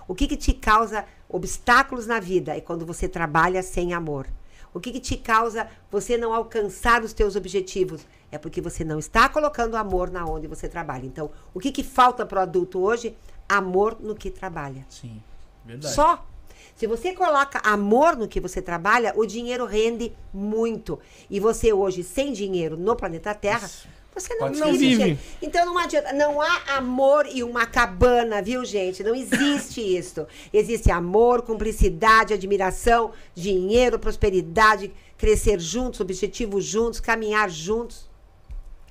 O 0.05 0.13
que, 0.13 0.27
que 0.27 0.35
te 0.35 0.53
causa 0.53 1.05
obstáculos 1.29 2.05
na 2.05 2.19
vida? 2.19 2.57
É 2.57 2.59
quando 2.59 2.85
você 2.85 3.07
trabalha 3.07 3.63
sem 3.63 3.93
amor. 3.93 4.27
O 4.73 4.81
que, 4.81 4.91
que 4.91 4.99
te 4.99 5.15
causa 5.15 5.65
você 5.89 6.17
não 6.17 6.33
alcançar 6.33 7.05
os 7.05 7.13
teus 7.13 7.37
objetivos? 7.37 8.05
É 8.29 8.37
porque 8.37 8.59
você 8.59 8.83
não 8.83 8.99
está 8.99 9.29
colocando 9.29 9.77
amor 9.77 10.11
na 10.11 10.25
onde 10.25 10.45
você 10.45 10.67
trabalha. 10.67 11.05
Então, 11.05 11.31
o 11.53 11.59
que, 11.61 11.71
que 11.71 11.83
falta 11.83 12.25
para 12.25 12.39
o 12.39 12.41
adulto 12.41 12.81
hoje? 12.81 13.15
Amor 13.47 13.95
no 14.01 14.13
que 14.13 14.29
trabalha. 14.29 14.85
Sim, 14.89 15.23
verdade. 15.63 15.95
Só 15.95 16.25
se 16.75 16.87
você 16.87 17.13
coloca 17.13 17.59
amor 17.59 18.17
no 18.17 18.27
que 18.27 18.39
você 18.39 18.61
trabalha, 18.61 19.13
o 19.15 19.25
dinheiro 19.25 19.65
rende 19.65 20.11
muito. 20.33 20.99
E 21.29 21.39
você 21.39 21.71
hoje, 21.71 22.03
sem 22.03 22.33
dinheiro 22.33 22.75
no 22.75 22.97
planeta 22.97 23.33
Terra, 23.33 23.69
você 24.13 24.35
não, 24.35 24.49
não 24.49 24.73
vive. 24.73 25.17
Então 25.41 25.65
não 25.65 25.77
adianta. 25.77 26.11
Não 26.11 26.41
há 26.41 26.77
amor 26.77 27.27
e 27.27 27.43
uma 27.43 27.65
cabana, 27.65 28.41
viu, 28.41 28.65
gente? 28.65 29.03
Não 29.03 29.15
existe 29.15 29.79
isso. 29.97 30.27
Existe 30.51 30.91
amor, 30.91 31.43
cumplicidade, 31.43 32.33
admiração, 32.33 33.11
dinheiro, 33.33 33.97
prosperidade, 33.97 34.93
crescer 35.17 35.59
juntos, 35.61 36.01
objetivos 36.01 36.65
juntos, 36.65 36.99
caminhar 36.99 37.49
juntos. 37.49 38.09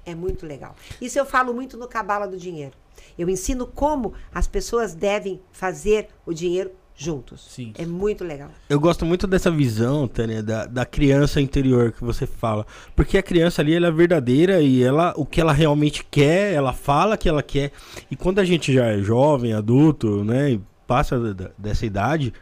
É 0.07 0.15
muito 0.15 0.47
legal. 0.47 0.75
Isso 1.01 1.19
eu 1.19 1.27
falo 1.27 1.53
muito 1.53 1.77
no 1.77 1.87
Cabala 1.87 2.27
do 2.27 2.39
Dinheiro. 2.39 2.73
Eu 3.19 3.29
ensino 3.29 3.67
como 3.67 4.15
as 4.35 4.47
pessoas 4.47 4.95
devem 4.95 5.41
fazer 5.53 6.09
o 6.27 6.33
dinheiro 6.33 6.71
juntos. 6.97 7.45
Sim. 7.49 7.73
É 7.77 7.85
muito 7.85 8.25
legal. 8.25 8.51
Eu 8.69 8.79
gosto 8.79 9.05
muito 9.05 9.27
dessa 9.27 9.51
visão, 9.51 10.07
Tânia, 10.07 10.43
da, 10.43 10.67
da 10.67 10.87
criança 10.87 11.41
interior 11.41 11.93
que 11.93 12.05
você 12.05 12.27
fala. 12.27 12.67
Porque 12.95 13.19
a 13.19 13.23
criança 13.23 13.63
ali, 13.63 13.75
ela 13.75 13.89
é 13.89 13.91
verdadeira 13.91 14.61
e 14.61 14.83
ela, 14.83 15.13
o 15.17 15.27
que 15.27 15.41
ela 15.41 15.53
realmente 15.53 16.05
quer, 16.09 16.53
ela 16.53 16.73
fala 16.73 17.17
que 17.17 17.29
ela 17.29 17.43
quer. 17.43 17.73
E 18.11 18.17
quando 18.17 18.39
a 18.39 18.45
gente 18.45 18.73
já 18.73 18.87
é 18.87 18.99
jovem, 18.99 19.53
adulto, 19.53 20.25
né, 20.25 20.53
e 20.53 20.61
passa 20.87 21.35
da, 21.35 21.51
dessa 21.59 21.85
idade, 21.85 22.33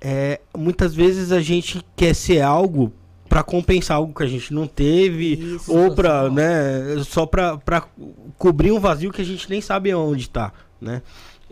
é, 0.00 0.40
muitas 0.56 0.94
vezes 0.94 1.32
a 1.32 1.40
gente 1.40 1.84
quer 1.96 2.14
ser 2.14 2.40
algo 2.40 2.92
para 3.28 3.42
compensar 3.42 3.96
algo 3.96 4.14
que 4.14 4.22
a 4.22 4.28
gente 4.28 4.52
não 4.54 4.66
teve 4.66 5.34
Isso, 5.34 5.74
ou 5.74 5.94
para, 5.94 6.30
né, 6.30 7.02
só 7.04 7.26
para 7.26 7.58
cobrir 8.38 8.70
um 8.70 8.78
vazio 8.78 9.10
que 9.10 9.22
a 9.22 9.24
gente 9.24 9.48
nem 9.50 9.60
sabe 9.60 9.92
onde 9.94 10.22
está, 10.22 10.52
né? 10.80 11.02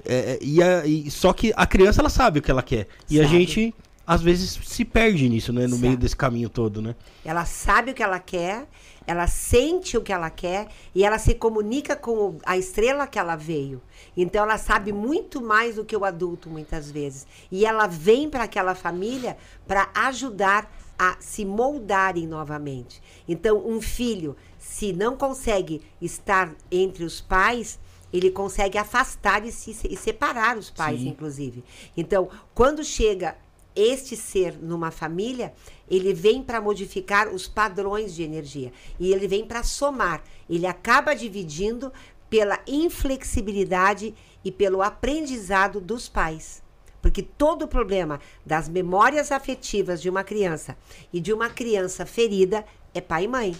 É, 0.04 0.14
é, 0.14 0.38
e, 0.40 0.62
a, 0.62 0.86
e, 0.86 1.10
só 1.10 1.32
que 1.32 1.52
a 1.56 1.66
criança 1.66 2.00
ela 2.00 2.10
sabe 2.10 2.38
o 2.38 2.42
que 2.42 2.50
ela 2.50 2.62
quer. 2.62 2.88
E 3.08 3.16
sabe. 3.16 3.26
a 3.26 3.28
gente 3.28 3.74
às 4.06 4.20
vezes 4.20 4.58
se 4.64 4.84
perde 4.84 5.28
nisso, 5.28 5.52
né? 5.52 5.62
No 5.62 5.76
sabe. 5.76 5.82
meio 5.82 5.96
desse 5.96 6.16
caminho 6.16 6.48
todo, 6.48 6.82
né? 6.82 6.94
Ela 7.24 7.44
sabe 7.44 7.92
o 7.92 7.94
que 7.94 8.02
ela 8.02 8.18
quer, 8.18 8.66
ela 9.06 9.26
sente 9.26 9.96
o 9.96 10.02
que 10.02 10.12
ela 10.12 10.28
quer 10.28 10.68
e 10.94 11.04
ela 11.04 11.18
se 11.18 11.34
comunica 11.34 11.94
com 11.94 12.38
a 12.44 12.56
estrela 12.58 13.06
que 13.06 13.18
ela 13.18 13.36
veio. 13.36 13.80
Então 14.16 14.42
ela 14.42 14.58
sabe 14.58 14.92
muito 14.92 15.40
mais 15.40 15.76
do 15.76 15.84
que 15.84 15.96
o 15.96 16.04
adulto 16.04 16.50
muitas 16.50 16.90
vezes. 16.90 17.26
E 17.50 17.64
ela 17.64 17.86
vem 17.86 18.28
para 18.28 18.44
aquela 18.44 18.74
família 18.74 19.36
para 19.66 19.88
ajudar 19.94 20.70
a 20.98 21.16
se 21.20 21.44
moldarem 21.44 22.26
novamente. 22.26 23.00
Então 23.28 23.64
um 23.66 23.80
filho, 23.80 24.36
se 24.58 24.92
não 24.92 25.16
consegue 25.16 25.80
estar 26.00 26.52
entre 26.70 27.04
os 27.04 27.20
pais, 27.20 27.78
ele 28.12 28.30
consegue 28.30 28.76
afastar 28.76 29.46
e, 29.46 29.52
se, 29.52 29.76
e 29.88 29.96
separar 29.96 30.58
os 30.58 30.70
pais, 30.70 31.00
Sim. 31.00 31.08
inclusive. 31.08 31.64
Então, 31.96 32.28
quando 32.54 32.84
chega 32.84 33.36
este 33.74 34.16
ser 34.16 34.58
numa 34.60 34.90
família, 34.90 35.54
ele 35.90 36.12
vem 36.12 36.42
para 36.42 36.60
modificar 36.60 37.28
os 37.28 37.48
padrões 37.48 38.14
de 38.14 38.22
energia 38.22 38.72
e 39.00 39.12
ele 39.12 39.26
vem 39.26 39.44
para 39.44 39.62
somar. 39.62 40.22
Ele 40.48 40.66
acaba 40.66 41.14
dividindo 41.14 41.92
pela 42.28 42.60
inflexibilidade 42.66 44.14
e 44.44 44.50
pelo 44.50 44.82
aprendizado 44.82 45.80
dos 45.80 46.08
pais. 46.08 46.62
Porque 47.00 47.22
todo 47.22 47.62
o 47.62 47.68
problema 47.68 48.20
das 48.46 48.68
memórias 48.68 49.32
afetivas 49.32 50.00
de 50.00 50.08
uma 50.08 50.22
criança 50.22 50.76
e 51.12 51.20
de 51.20 51.32
uma 51.32 51.50
criança 51.50 52.06
ferida 52.06 52.64
é 52.94 53.00
pai 53.00 53.24
e 53.24 53.28
mãe. 53.28 53.56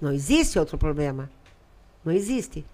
Não 0.00 0.12
existe 0.12 0.58
outro 0.58 0.78
problema. 0.78 1.30
Não 2.04 2.12
existe. 2.12 2.64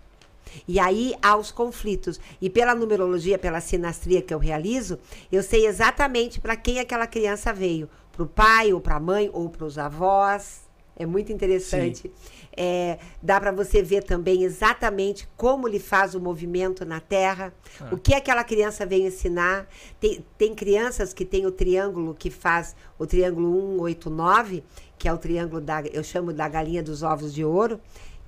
E 0.66 0.78
aí 0.78 1.14
há 1.22 1.36
os 1.36 1.50
conflitos. 1.50 2.20
E 2.40 2.48
pela 2.50 2.74
numerologia, 2.74 3.38
pela 3.38 3.61
sinastria 3.61 4.22
que 4.22 4.32
eu 4.32 4.38
realizo, 4.38 4.98
eu 5.30 5.42
sei 5.42 5.66
exatamente 5.66 6.40
para 6.40 6.57
quem 6.57 6.78
aquela 6.78 7.07
criança 7.07 7.52
veio: 7.52 7.88
para 8.12 8.22
o 8.22 8.26
pai, 8.26 8.72
ou 8.72 8.80
para 8.80 8.96
a 8.96 9.00
mãe, 9.00 9.30
ou 9.32 9.48
para 9.48 9.64
os 9.64 9.78
avós. 9.78 10.66
É 10.98 11.04
muito 11.04 11.30
interessante. 11.30 12.11
É, 12.57 12.98
dá 13.22 13.38
para 13.38 13.52
você 13.52 13.82
ver 13.82 14.02
também 14.02 14.44
exatamente 14.44 15.28
como 15.36 15.68
ele 15.68 15.78
faz 15.78 16.14
o 16.14 16.20
movimento 16.20 16.86
na 16.86 17.00
Terra, 17.00 17.52
ah. 17.78 17.88
o 17.92 17.98
que 17.98 18.14
aquela 18.14 18.42
criança 18.42 18.86
vem 18.86 19.07
ensinar. 19.07 19.68
Tem, 20.00 20.24
tem 20.38 20.54
crianças 20.54 21.12
que 21.12 21.26
tem 21.26 21.44
o 21.44 21.50
triângulo 21.50 22.14
que 22.14 22.30
faz 22.30 22.74
o 22.98 23.07
triângulo 23.07 23.76
189, 23.76 24.64
que 24.96 25.07
é 25.07 25.12
o 25.12 25.18
triângulo 25.18 25.61
da, 25.61 25.82
eu 25.82 26.02
chamo 26.02 26.32
da 26.32 26.48
galinha 26.48 26.82
dos 26.82 27.02
ovos 27.02 27.34
de 27.34 27.44
ouro, 27.44 27.78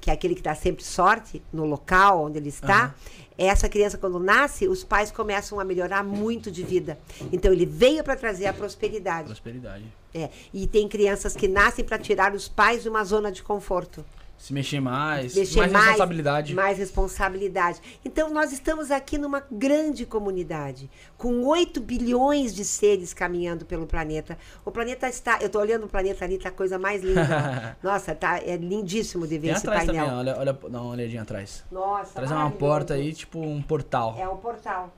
que 0.00 0.10
é 0.10 0.12
aquele 0.12 0.34
que 0.34 0.42
dá 0.42 0.54
sempre 0.54 0.84
sorte 0.84 1.42
no 1.52 1.64
local 1.64 2.24
onde 2.24 2.38
ele 2.38 2.48
está, 2.48 2.86
uhum. 2.86 3.34
essa 3.36 3.68
criança, 3.68 3.98
quando 3.98 4.18
nasce, 4.18 4.68
os 4.68 4.84
pais 4.84 5.10
começam 5.10 5.58
a 5.58 5.64
melhorar 5.64 6.04
muito 6.04 6.50
de 6.50 6.62
vida. 6.62 6.98
Então, 7.32 7.52
ele 7.52 7.66
veio 7.66 8.04
para 8.04 8.16
trazer 8.16 8.46
a 8.46 8.52
prosperidade. 8.52 9.26
Prosperidade. 9.26 9.84
É. 10.14 10.30
E 10.52 10.66
tem 10.66 10.88
crianças 10.88 11.36
que 11.36 11.48
nascem 11.48 11.84
para 11.84 11.98
tirar 11.98 12.34
os 12.34 12.48
pais 12.48 12.82
de 12.82 12.88
uma 12.88 13.04
zona 13.04 13.30
de 13.30 13.42
conforto. 13.42 14.04
Se 14.38 14.52
mexer 14.52 14.80
mais, 14.80 15.34
mexer 15.34 15.58
mais, 15.58 15.72
mais 15.72 15.86
responsabilidade. 15.86 16.54
Mais 16.54 16.78
responsabilidade. 16.78 17.80
Então, 18.04 18.30
nós 18.30 18.52
estamos 18.52 18.92
aqui 18.92 19.18
numa 19.18 19.42
grande 19.50 20.06
comunidade, 20.06 20.88
com 21.18 21.44
8 21.44 21.80
bilhões 21.80 22.54
de 22.54 22.64
seres 22.64 23.12
caminhando 23.12 23.66
pelo 23.66 23.84
planeta. 23.84 24.38
O 24.64 24.70
planeta 24.70 25.08
está. 25.08 25.38
Eu 25.40 25.46
estou 25.46 25.60
olhando 25.60 25.86
o 25.86 25.88
planeta 25.88 26.24
ali, 26.24 26.38
tá 26.38 26.50
a 26.50 26.52
coisa 26.52 26.78
mais 26.78 27.02
linda. 27.02 27.76
Nossa, 27.82 28.14
tá, 28.14 28.38
é 28.38 28.56
lindíssimo 28.56 29.26
de 29.26 29.38
ver 29.38 29.48
Tem 29.48 29.56
esse 29.56 29.66
atrás 29.66 29.86
painel. 29.86 30.06
Também, 30.06 30.18
olha, 30.20 30.38
olha, 30.38 30.52
dá 30.52 30.80
uma 30.82 30.92
olhadinha 30.92 31.22
atrás. 31.22 31.64
Nossa, 31.70 32.12
Traz 32.14 32.30
uma 32.30 32.50
porta 32.52 32.94
aí, 32.94 33.12
tipo 33.12 33.40
um 33.40 33.60
portal. 33.60 34.16
É 34.16 34.28
um 34.28 34.36
portal. 34.36 34.94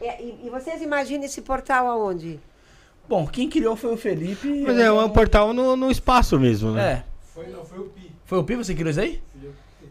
É, 0.00 0.20
e, 0.20 0.46
e 0.46 0.50
vocês 0.50 0.80
imaginam 0.80 1.24
esse 1.24 1.42
portal 1.42 1.86
aonde? 1.86 2.40
Bom, 3.06 3.26
quem 3.26 3.50
criou 3.50 3.76
foi 3.76 3.92
o 3.92 3.96
Felipe. 3.96 4.62
Mas 4.66 4.78
é 4.78 4.90
um 4.90 5.10
portal 5.10 5.52
no, 5.52 5.76
no 5.76 5.90
espaço 5.90 6.40
mesmo, 6.40 6.72
né? 6.72 7.04
É. 7.06 7.12
Foi, 7.34 7.46
não, 7.48 7.64
foi 7.64 7.78
o 7.78 7.84
Pi. 7.84 8.11
Foi 8.24 8.38
o 8.38 8.44
Pi 8.44 8.56
você 8.56 8.74
criou 8.74 8.90
isso 8.90 9.00
aí? 9.00 9.22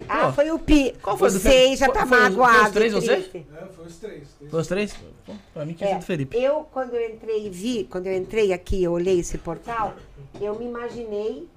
Ah, 0.08 0.28
Pô, 0.28 0.34
foi 0.34 0.52
o 0.52 0.60
Pi. 0.60 0.96
Qual 1.02 1.18
foi 1.18 1.30
Você 1.30 1.76
já 1.76 1.88
tá 1.90 2.06
foi, 2.06 2.18
magoado. 2.20 2.58
Foi 2.58 2.66
os 2.66 2.72
três 2.72 2.94
você? 2.94 3.14
É, 3.14 3.66
foi 3.76 3.86
os 3.86 3.98
três. 3.98 4.28
Foi 4.50 4.62
os 4.62 4.68
três? 4.68 4.96
Pô, 5.26 5.34
pra 5.54 5.66
mim 5.66 5.74
que 5.74 5.84
é, 5.84 5.98
do 5.98 6.04
Felipe. 6.04 6.38
Eu, 6.38 6.64
quando 6.72 6.96
eu 6.96 7.10
entrei 7.10 7.46
e 7.46 7.50
vi, 7.50 7.84
quando 7.90 8.08
eu 8.08 8.16
entrei 8.16 8.52
aqui, 8.54 8.84
eu 8.84 8.92
olhei 8.94 9.20
esse 9.20 9.38
portal, 9.38 9.94
eu 10.40 10.58
me 10.58 10.66
imaginei 10.66 11.48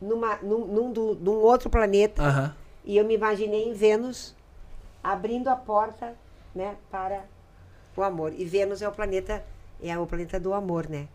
numa, 0.00 0.36
num, 0.36 0.66
num, 0.66 0.92
do, 0.92 1.14
num 1.16 1.36
outro 1.36 1.70
planeta. 1.70 2.22
Uh 2.22 2.26
-huh. 2.26 2.52
E 2.84 2.96
eu 2.96 3.04
me 3.04 3.14
imaginei 3.14 3.68
em 3.68 3.74
Vênus 3.74 4.34
abrindo 5.02 5.48
a 5.48 5.56
porta, 5.56 6.14
né, 6.54 6.76
para 6.90 7.24
o 7.96 8.02
amor. 8.02 8.32
E 8.36 8.44
Vênus 8.44 8.82
é 8.82 8.88
o 8.88 8.92
planeta, 8.92 9.44
é 9.82 9.98
o 9.98 10.06
planeta 10.06 10.40
do 10.40 10.52
amor, 10.52 10.88
né? 10.88 11.08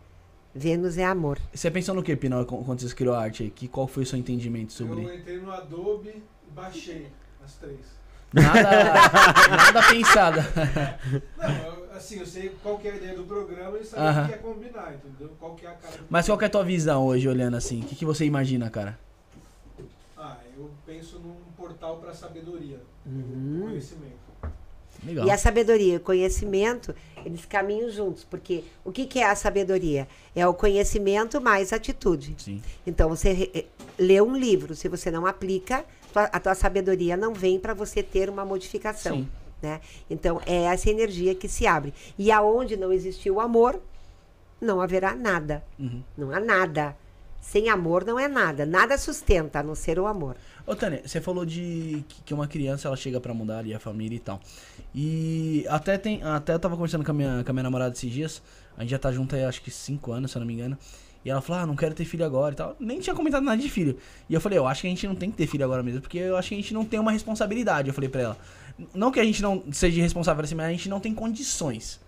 Vênus 0.56 0.96
é 0.96 1.04
amor. 1.04 1.38
Você 1.52 1.70
pensou 1.70 1.94
no 1.94 2.02
que, 2.02 2.16
Pino, 2.16 2.44
quando 2.46 2.80
você 2.80 2.94
criou 2.94 3.14
a 3.14 3.20
arte 3.20 3.42
aí? 3.42 3.50
Que, 3.50 3.68
qual 3.68 3.86
foi 3.86 4.04
o 4.04 4.06
seu 4.06 4.18
entendimento 4.18 4.72
sobre... 4.72 5.04
Eu 5.04 5.14
entrei 5.14 5.38
no 5.38 5.52
Adobe 5.52 6.08
e 6.08 6.50
baixei 6.50 7.08
as 7.44 7.56
três. 7.56 7.96
Nada, 8.32 8.62
nada 9.50 9.88
pensada. 9.90 10.42
Não, 11.36 11.96
assim, 11.96 12.18
eu 12.18 12.26
sei 12.26 12.50
qual 12.62 12.78
que 12.78 12.88
é 12.88 12.92
a 12.92 12.96
ideia 12.96 13.14
do 13.14 13.24
programa 13.24 13.78
e 13.78 13.84
saber 13.84 14.02
uh 14.02 14.14
-huh. 14.14 14.24
o 14.24 14.28
que 14.28 14.34
é 14.34 14.38
combinar, 14.38 14.94
entendeu? 14.94 15.30
Qual 15.38 15.54
que 15.54 15.66
é 15.66 15.68
a 15.68 15.74
cara 15.74 16.00
Mas 16.08 16.26
qual 16.26 16.38
que 16.38 16.44
é 16.44 16.46
a 16.46 16.50
tua 16.50 16.64
visão 16.64 17.06
hoje, 17.06 17.28
olhando 17.28 17.56
assim? 17.56 17.82
O 17.82 17.84
que, 17.84 17.94
que 17.94 18.04
você 18.04 18.24
imagina, 18.24 18.70
cara? 18.70 18.98
Ah, 20.16 20.38
eu 20.56 20.70
penso 20.86 21.18
num 21.18 21.36
portal 21.56 21.98
para 21.98 22.14
sabedoria, 22.14 22.80
uhum. 23.04 23.60
conhecimento. 23.66 24.26
Legal. 25.04 25.26
E 25.26 25.30
a 25.30 25.38
sabedoria 25.38 25.94
e 25.94 25.96
o 25.96 26.00
conhecimento, 26.00 26.94
eles 27.26 27.44
caminham 27.44 27.90
juntos. 27.90 28.24
Porque 28.24 28.62
o 28.84 28.92
que, 28.92 29.04
que 29.04 29.18
é 29.18 29.28
a 29.28 29.34
sabedoria? 29.34 30.06
É 30.34 30.46
o 30.46 30.54
conhecimento 30.54 31.40
mais 31.40 31.72
atitude. 31.72 32.36
Sim. 32.38 32.62
Então, 32.86 33.08
você 33.08 33.50
eh, 33.52 33.64
lê 33.98 34.22
um 34.22 34.36
livro, 34.36 34.76
se 34.76 34.88
você 34.88 35.10
não 35.10 35.26
aplica, 35.26 35.84
a 36.14 36.38
tua 36.38 36.54
sabedoria 36.54 37.16
não 37.16 37.34
vem 37.34 37.58
para 37.58 37.74
você 37.74 38.02
ter 38.02 38.30
uma 38.30 38.44
modificação. 38.44 39.16
Sim. 39.16 39.28
Né? 39.60 39.80
Então, 40.08 40.40
é 40.46 40.64
essa 40.64 40.88
energia 40.88 41.34
que 41.34 41.48
se 41.48 41.66
abre. 41.66 41.92
E 42.16 42.30
aonde 42.30 42.76
não 42.76 42.92
existiu 42.92 43.40
amor, 43.40 43.80
não 44.60 44.80
haverá 44.80 45.14
nada. 45.14 45.64
Uhum. 45.78 46.02
Não 46.16 46.30
há 46.30 46.38
nada. 46.38 46.96
Sem 47.46 47.68
amor 47.68 48.04
não 48.04 48.18
é 48.18 48.26
nada. 48.26 48.66
Nada 48.66 48.98
sustenta, 48.98 49.60
a 49.60 49.62
não 49.62 49.76
ser 49.76 50.00
o 50.00 50.06
amor. 50.06 50.36
Ô, 50.66 50.74
Tânia, 50.74 51.00
você 51.06 51.20
falou 51.20 51.46
de 51.46 52.04
que 52.24 52.34
uma 52.34 52.48
criança 52.48 52.88
ela 52.88 52.96
chega 52.96 53.20
para 53.20 53.32
mudar 53.32 53.58
ali 53.58 53.72
a 53.72 53.78
família 53.78 54.16
e 54.16 54.18
tal. 54.18 54.40
E 54.92 55.64
até 55.68 55.96
tem. 55.96 56.20
Até 56.24 56.54
eu 56.54 56.58
tava 56.58 56.74
conversando 56.74 57.04
com 57.04 57.12
a 57.12 57.14
minha, 57.14 57.44
com 57.44 57.50
a 57.50 57.52
minha 57.52 57.62
namorada 57.62 57.94
esses 57.94 58.10
dias. 58.10 58.42
A 58.76 58.80
gente 58.80 58.90
já 58.90 58.98
tá 58.98 59.12
junto 59.12 59.36
aí, 59.36 59.44
acho 59.44 59.62
que 59.62 59.70
5 59.70 60.10
anos, 60.10 60.32
se 60.32 60.36
eu 60.36 60.40
não 60.40 60.46
me 60.46 60.54
engano. 60.54 60.76
E 61.24 61.30
ela 61.30 61.40
falou, 61.40 61.62
ah, 61.62 61.66
não 61.66 61.76
quero 61.76 61.94
ter 61.94 62.04
filho 62.04 62.24
agora 62.24 62.52
e 62.52 62.56
tal. 62.56 62.76
Nem 62.80 62.98
tinha 62.98 63.14
comentado 63.14 63.44
nada 63.44 63.62
de 63.62 63.70
filho. 63.70 63.96
E 64.28 64.34
eu 64.34 64.40
falei, 64.40 64.58
eu 64.58 64.66
acho 64.66 64.80
que 64.80 64.88
a 64.88 64.90
gente 64.90 65.06
não 65.06 65.14
tem 65.14 65.30
que 65.30 65.36
ter 65.36 65.46
filho 65.46 65.64
agora 65.64 65.84
mesmo, 65.84 66.00
porque 66.00 66.18
eu 66.18 66.36
acho 66.36 66.48
que 66.48 66.54
a 66.56 66.58
gente 66.58 66.74
não 66.74 66.84
tem 66.84 66.98
uma 66.98 67.12
responsabilidade. 67.12 67.88
Eu 67.88 67.94
falei 67.94 68.10
pra 68.10 68.22
ela. 68.22 68.38
Não 68.92 69.12
que 69.12 69.20
a 69.20 69.24
gente 69.24 69.40
não 69.40 69.62
seja 69.70 70.02
responsável 70.02 70.42
assim, 70.42 70.56
mas 70.56 70.66
a 70.66 70.70
gente 70.72 70.88
não 70.88 70.98
tem 70.98 71.14
condições 71.14 72.00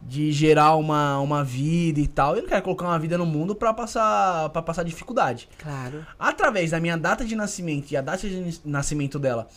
de 0.00 0.30
gerar 0.32 0.76
uma, 0.76 1.18
uma 1.20 1.44
vida 1.44 2.00
e 2.00 2.06
tal. 2.06 2.36
Eu 2.36 2.42
não 2.42 2.48
quero 2.48 2.62
colocar 2.62 2.86
uma 2.86 2.98
vida 2.98 3.18
no 3.18 3.26
mundo 3.26 3.54
para 3.54 3.74
passar 3.74 4.48
para 4.50 4.62
passar 4.62 4.82
dificuldade. 4.84 5.48
Claro. 5.58 6.06
Através 6.18 6.70
da 6.70 6.80
minha 6.80 6.96
data 6.96 7.24
de 7.24 7.34
nascimento 7.34 7.90
e 7.90 7.96
a 7.96 8.00
data 8.00 8.28
de 8.28 8.60
nascimento 8.64 9.18
dela, 9.18 9.48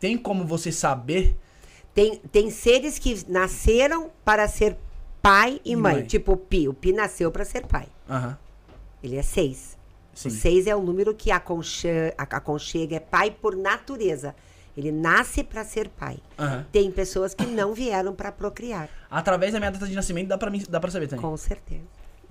tem 0.00 0.18
como 0.18 0.44
você 0.44 0.72
saber? 0.72 1.36
Tem, 1.94 2.16
tem 2.32 2.50
seres 2.50 2.98
que 2.98 3.24
nasceram 3.28 4.10
para 4.24 4.48
ser 4.48 4.76
pai 5.22 5.60
e, 5.64 5.72
e 5.72 5.76
mãe. 5.76 5.94
mãe. 5.94 6.04
Tipo 6.04 6.32
o 6.32 6.36
Pi. 6.36 6.68
O 6.68 6.74
Pi 6.74 6.92
nasceu 6.92 7.30
para 7.30 7.44
ser 7.44 7.66
pai. 7.66 7.86
Uhum. 8.08 8.34
Ele 9.02 9.16
é 9.16 9.22
seis. 9.22 9.78
Sim. 10.12 10.28
O 10.28 10.30
seis 10.30 10.66
é 10.66 10.74
o 10.74 10.82
número 10.82 11.14
que 11.14 11.30
aconchega, 11.30 12.14
aconchega, 12.18 12.96
é 12.96 13.00
pai 13.00 13.30
por 13.30 13.56
natureza. 13.56 14.34
Ele 14.76 14.90
nasce 14.90 15.44
para 15.44 15.64
ser 15.64 15.88
pai. 15.88 16.18
Uhum. 16.38 16.64
Tem 16.72 16.90
pessoas 16.90 17.32
que 17.34 17.46
não 17.46 17.72
vieram 17.72 18.14
para 18.14 18.32
procriar. 18.32 18.88
Através 19.10 19.52
da 19.52 19.60
minha 19.60 19.70
data 19.70 19.86
de 19.86 19.94
nascimento 19.94 20.28
dá 20.28 20.36
para 20.36 20.50
dá 20.68 20.80
para 20.80 20.90
saber 20.90 21.06
também. 21.06 21.24
Com 21.24 21.36
certeza. 21.36 21.82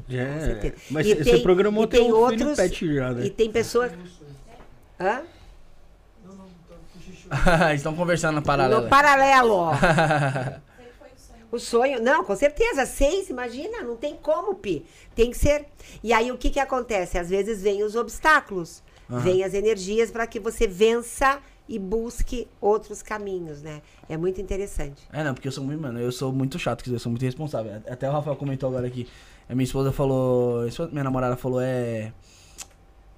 É, 0.10 0.34
Com 0.34 0.39
certeza. 0.41 0.76
Mas 0.89 1.08
e 1.08 1.16
você 1.16 1.24
tem, 1.24 1.44
programou 1.44 1.88
tem 1.88 2.12
outros, 2.12 2.58
pet 2.58 2.96
já, 2.96 3.12
né? 3.12 3.26
E 3.26 3.30
tem 3.30 3.52
pessoas 3.52 3.91
Hã? 5.00 5.22
Estão 7.74 7.96
conversando 7.96 8.36
no 8.36 8.41
paralelo. 8.41 8.84
No 8.84 8.89
paralelo. 8.89 9.72
o 11.52 11.60
sonho, 11.60 12.02
não, 12.02 12.24
com 12.24 12.36
certeza, 12.36 12.86
seis, 12.86 13.30
imagina, 13.30 13.82
não 13.82 13.96
tem 13.96 14.16
como, 14.16 14.56
Pi. 14.56 14.86
Tem 15.16 15.32
que 15.32 15.38
ser. 15.38 15.66
E 16.04 16.14
aí 16.14 16.32
o 16.32 16.38
que 16.38 16.50
que 16.50 16.60
acontece? 16.60 17.18
Às 17.18 17.30
vezes 17.30 17.62
vem 17.62 17.84
os 17.84 17.96
obstáculos, 17.96 18.84
uhum. 19.10 19.20
vem 19.20 19.44
as 19.44 19.54
energias 19.54 20.12
para 20.12 20.28
que 20.28 20.39
você 20.39 20.68
vença 20.68 21.39
e 21.68 21.80
busque 21.80 22.47
outros 22.59 23.01
caminhos, 23.01 23.61
né? 23.61 23.82
É 24.09 24.18
muito 24.18 24.41
interessante. 24.41 25.03
É, 25.11 25.24
não, 25.24 25.34
porque 25.34 25.47
eu 25.47 25.51
sou 25.51 25.64
muito, 25.64 25.82
mano, 25.82 25.99
eu 25.99 26.11
sou 26.11 26.32
muito 26.32 26.59
chato, 26.59 26.91
eu 26.91 26.99
sou 26.99 27.09
muito 27.09 27.24
responsável. 27.24 27.82
Até 27.88 28.09
o 28.09 28.11
Rafael 28.11 28.36
comentou 28.36 28.70
agora 28.70 28.88
aqui. 28.88 29.07
A 29.47 29.55
minha 29.55 29.64
esposa 29.64 29.91
falou, 29.91 30.66
minha 30.91 31.03
namorada 31.03 31.36
falou, 31.36 31.61
é. 31.61 32.11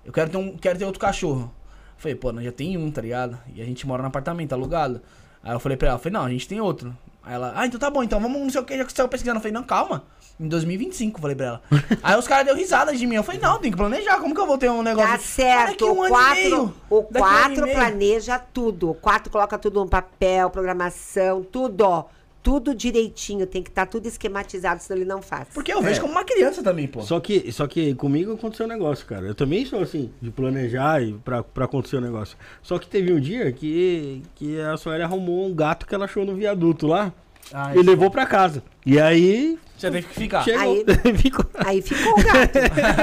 Eu 0.04 0.14
quero 0.14 0.30
ter, 0.30 0.38
um, 0.38 0.56
quero 0.58 0.78
ter 0.78 0.86
outro 0.86 1.00
cachorro. 1.00 1.52
Eu 1.96 2.00
falei, 2.02 2.16
pô, 2.16 2.32
nós 2.32 2.44
já 2.44 2.52
tem 2.52 2.78
um, 2.78 2.92
tá 2.92 3.02
ligado? 3.02 3.38
E 3.54 3.62
a 3.62 3.66
gente 3.66 3.88
mora 3.88 4.02
no 4.02 4.08
apartamento, 4.08 4.54
alugado. 4.54 5.02
Aí 5.44 5.54
eu 5.54 5.60
falei 5.60 5.78
pra 5.78 5.90
ela, 5.90 6.00
falei, 6.00 6.14
não, 6.14 6.26
a 6.26 6.30
gente 6.30 6.48
tem 6.48 6.60
outro. 6.60 6.96
Aí 7.26 7.34
ela, 7.34 7.54
ah, 7.56 7.66
então 7.66 7.80
tá 7.80 7.90
bom, 7.90 8.04
então 8.04 8.20
vamos 8.20 8.40
não 8.40 8.50
sei 8.50 8.62
o 8.62 8.64
que, 8.64 8.78
já 8.78 8.86
que 8.86 8.94
você 8.94 9.08
pesquisando. 9.08 9.38
Eu 9.38 9.42
falei, 9.42 9.54
não, 9.54 9.64
calma. 9.64 10.04
Em 10.40 10.48
2025, 10.48 11.20
falei 11.20 11.36
pra 11.36 11.46
ela. 11.46 11.62
Aí 12.04 12.20
os 12.20 12.28
caras 12.28 12.46
deu 12.46 12.56
risada 12.56 12.96
de 12.96 13.08
mim. 13.08 13.16
Eu 13.16 13.24
falei, 13.24 13.42
não, 13.42 13.58
tem 13.58 13.72
que 13.72 13.78
planejar. 13.78 14.20
Como 14.20 14.36
que 14.36 14.42
eu 14.42 14.46
vou 14.46 14.58
ter 14.58 14.70
um 14.70 14.84
negócio? 14.84 15.12
Tá 15.12 15.18
certo. 15.18 15.86
Um 15.86 16.06
o 16.06 16.08
4, 16.10 16.74
o 16.90 17.04
4 17.04 17.66
um 17.66 17.74
planeja 17.74 18.38
tudo. 18.38 18.92
O 18.92 18.94
4 18.94 19.32
coloca 19.32 19.58
tudo 19.58 19.80
no 19.80 19.90
papel, 19.90 20.50
programação, 20.50 21.42
tudo, 21.42 21.82
ó. 21.82 22.06
Tudo 22.46 22.76
direitinho, 22.76 23.48
tem 23.48 23.64
que 23.64 23.72
estar 23.72 23.88
tá 23.88 23.92
tudo 23.92 24.06
esquematizado, 24.06 24.80
senão 24.80 25.02
ele 25.02 25.10
não 25.10 25.20
faz. 25.20 25.48
Porque 25.52 25.74
eu 25.74 25.82
vejo 25.82 25.98
é. 25.98 26.02
como 26.02 26.14
uma 26.14 26.24
criança 26.24 26.62
também, 26.62 26.88
pô. 26.88 27.02
Só 27.02 27.20
que, 27.20 27.52
só 27.52 27.66
que 27.66 27.96
comigo 27.96 28.34
aconteceu 28.34 28.68
um 28.68 28.70
negócio, 28.70 29.04
cara. 29.08 29.26
Eu 29.26 29.34
também 29.34 29.66
sou 29.66 29.82
assim, 29.82 30.12
de 30.22 30.30
planejar 30.30 31.02
e 31.02 31.14
pra, 31.14 31.42
pra 31.42 31.66
acontecer 31.66 31.96
o 31.96 32.00
um 32.00 32.04
negócio. 32.04 32.38
Só 32.62 32.78
que 32.78 32.88
teve 32.88 33.12
um 33.12 33.20
dia 33.20 33.52
que, 33.52 34.22
que 34.36 34.62
a 34.62 34.78
Sueli 34.78 35.02
arrumou 35.02 35.48
um 35.48 35.56
gato 35.56 35.88
que 35.88 35.96
ela 35.96 36.06
achou 36.06 36.24
no 36.24 36.36
viaduto 36.36 36.86
lá. 36.86 37.12
Ah, 37.52 37.76
e 37.76 37.82
levou 37.82 38.12
pra 38.12 38.28
casa. 38.28 38.62
E 38.86 39.00
aí. 39.00 39.58
Você 39.76 39.90
teve 39.90 40.08
que 40.08 40.14
ficar. 40.14 40.44
Chegou. 40.44 40.62
Aí, 40.62 40.86
ficou. 41.18 41.46
aí 41.56 41.82
ficou 41.82 42.14
o 42.14 42.24
gato. 42.24 42.60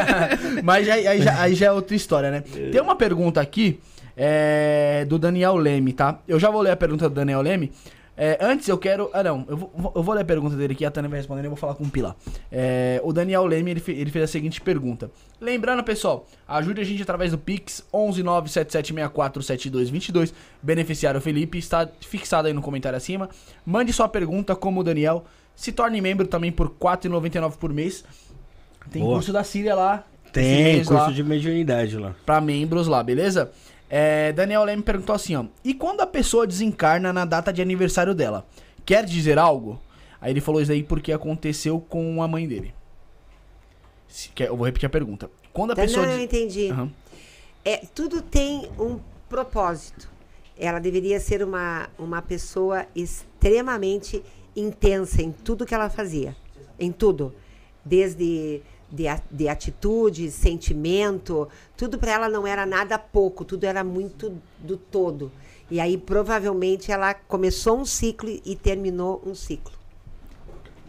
Mas 0.63 0.89
aí, 0.89 1.05
aí, 1.05 1.21
já, 1.21 1.43
aí 1.43 1.55
já 1.57 1.67
é 1.67 1.73
outra 1.73 1.97
história, 1.97 2.31
né? 2.31 2.41
Tem 2.71 2.81
uma 2.81 2.95
pergunta 2.95 3.41
aqui 3.41 3.81
é, 4.17 5.05
do 5.09 5.19
Daniel 5.19 5.57
Leme, 5.57 5.93
tá? 5.93 6.21
Eu 6.29 6.39
já 6.39 6.49
vou 6.49 6.61
ler 6.61 6.71
a 6.71 6.77
pergunta 6.77 7.09
do 7.09 7.15
Daniel 7.17 7.43
Leme. 7.43 7.73
É, 8.17 8.37
antes 8.41 8.69
eu 8.69 8.77
quero. 8.77 9.09
Ah, 9.13 9.23
não. 9.23 9.47
Eu 9.49 9.57
vou, 9.57 9.93
eu 9.95 10.03
vou 10.03 10.15
ler 10.15 10.23
a 10.23 10.25
pergunta 10.25 10.57
dele 10.57 10.73
aqui, 10.75 10.85
a 10.85 10.91
Tânia 10.91 11.09
vai 11.09 11.19
respondendo 11.19 11.45
e 11.45 11.47
eu 11.47 11.51
vou 11.51 11.57
falar 11.57 11.75
com 11.75 11.85
o 11.85 11.91
Pilar. 11.91 12.15
É, 12.51 13.01
o 13.03 13.13
Daniel 13.13 13.47
Leme 13.47 13.71
ele, 13.71 13.83
ele, 13.89 14.11
fez 14.11 14.25
a 14.25 14.27
seguinte 14.27 14.61
pergunta. 14.61 15.11
Lembrando, 15.41 15.83
pessoal, 15.83 16.27
ajude 16.47 16.81
a 16.81 16.85
gente 16.85 17.03
através 17.03 17.31
do 17.31 17.39
Pix 17.39 17.85
11977647222. 17.93 20.33
Beneficiário 20.63 21.21
Felipe 21.21 21.59
está 21.59 21.89
fixado 22.01 22.49
aí 22.49 22.53
no 22.53 22.63
comentário 22.63 22.97
acima. 22.97 23.29
Mande 23.65 23.93
sua 23.93 24.09
pergunta, 24.09 24.55
como 24.55 24.81
o 24.81 24.85
Daniel. 24.85 25.25
Se 25.55 25.73
torne 25.73 26.01
membro 26.01 26.27
também 26.27 26.53
por 26.53 26.69
R$ 26.69 26.75
4,99 26.81 27.57
por 27.57 27.73
mês. 27.73 28.05
Tem 28.91 29.03
Boa. 29.03 29.15
curso 29.15 29.33
da 29.33 29.45
Síria 29.45 29.75
lá. 29.75 30.05
Tem 30.33 30.77
curso 30.77 30.93
lá, 30.93 31.11
de 31.11 31.23
mediunidade 31.23 31.97
lá. 31.97 32.15
Pra 32.25 32.41
membros 32.41 32.87
lá, 32.87 33.03
beleza? 33.03 33.51
É, 33.95 34.33
Daniel 34.33 34.65
Leme 34.65 34.83
perguntou 34.83 35.15
assim, 35.15 35.37
ó. 35.37 35.45
E 35.63 35.75
quando 35.75 36.01
a 36.01 36.07
pessoa 36.07 36.47
desencarna 36.47 37.13
na 37.13 37.27
data 37.27 37.53
de 37.53 37.61
aniversário 37.61 38.15
dela? 38.15 38.47
Quer 38.87 39.05
dizer 39.05 39.39
algo? 39.39 39.79
Aí 40.19 40.33
ele 40.33 40.41
falou 40.41 40.63
isso 40.63 40.73
aí 40.73 40.83
porque 40.83 41.13
aconteceu 41.13 41.79
com 41.79 42.23
a 42.23 42.27
mãe 42.27 42.49
dele. 42.49 42.75
Eu 44.41 44.57
vou 44.57 44.65
repetir 44.65 44.87
a 44.87 44.91
pergunta. 44.91 45.31
Quando 45.53 45.73
a 45.73 45.77
tá, 45.77 45.83
pessoa. 45.83 46.07
Não, 46.07 46.15
eu 46.15 46.21
entendi. 46.23 46.73
Uhum. 46.73 46.91
É, 47.63 47.85
tudo 47.95 48.23
tem 48.23 48.67
um 48.79 48.99
propósito. 49.29 50.11
Ela 50.59 50.79
deveria 50.79 51.21
ser 51.21 51.43
uma, 51.43 51.91
uma 51.99 52.23
pessoa 52.23 52.87
extremamente 52.97 54.23
intensa 54.57 55.21
em 55.21 55.31
tudo 55.31 55.67
que 55.67 55.75
ela 55.75 55.91
fazia. 55.91 56.35
Em 56.79 56.91
tudo. 56.91 57.35
Desde 57.85 58.63
de, 58.93 59.05
de 59.31 59.49
atitude, 59.49 60.31
sentimento, 60.31 61.49
tudo 61.77 61.99
para 61.99 62.13
ela 62.13 62.29
não 62.29 62.47
era 62.47 62.67
nada 62.67 62.99
pouco, 62.99 63.45
tudo 63.45 63.65
era 63.65 63.83
muito 63.83 64.37
do 64.59 64.77
todo. 64.77 65.33
E 65.71 65.81
aí 65.81 65.97
provavelmente 65.97 66.93
ela 66.93 67.15
começou 67.15 67.79
um 67.79 67.87
ciclo 67.87 68.29
e 68.45 68.55
terminou 68.55 69.23
um 69.27 69.35
ciclo. 69.35 69.73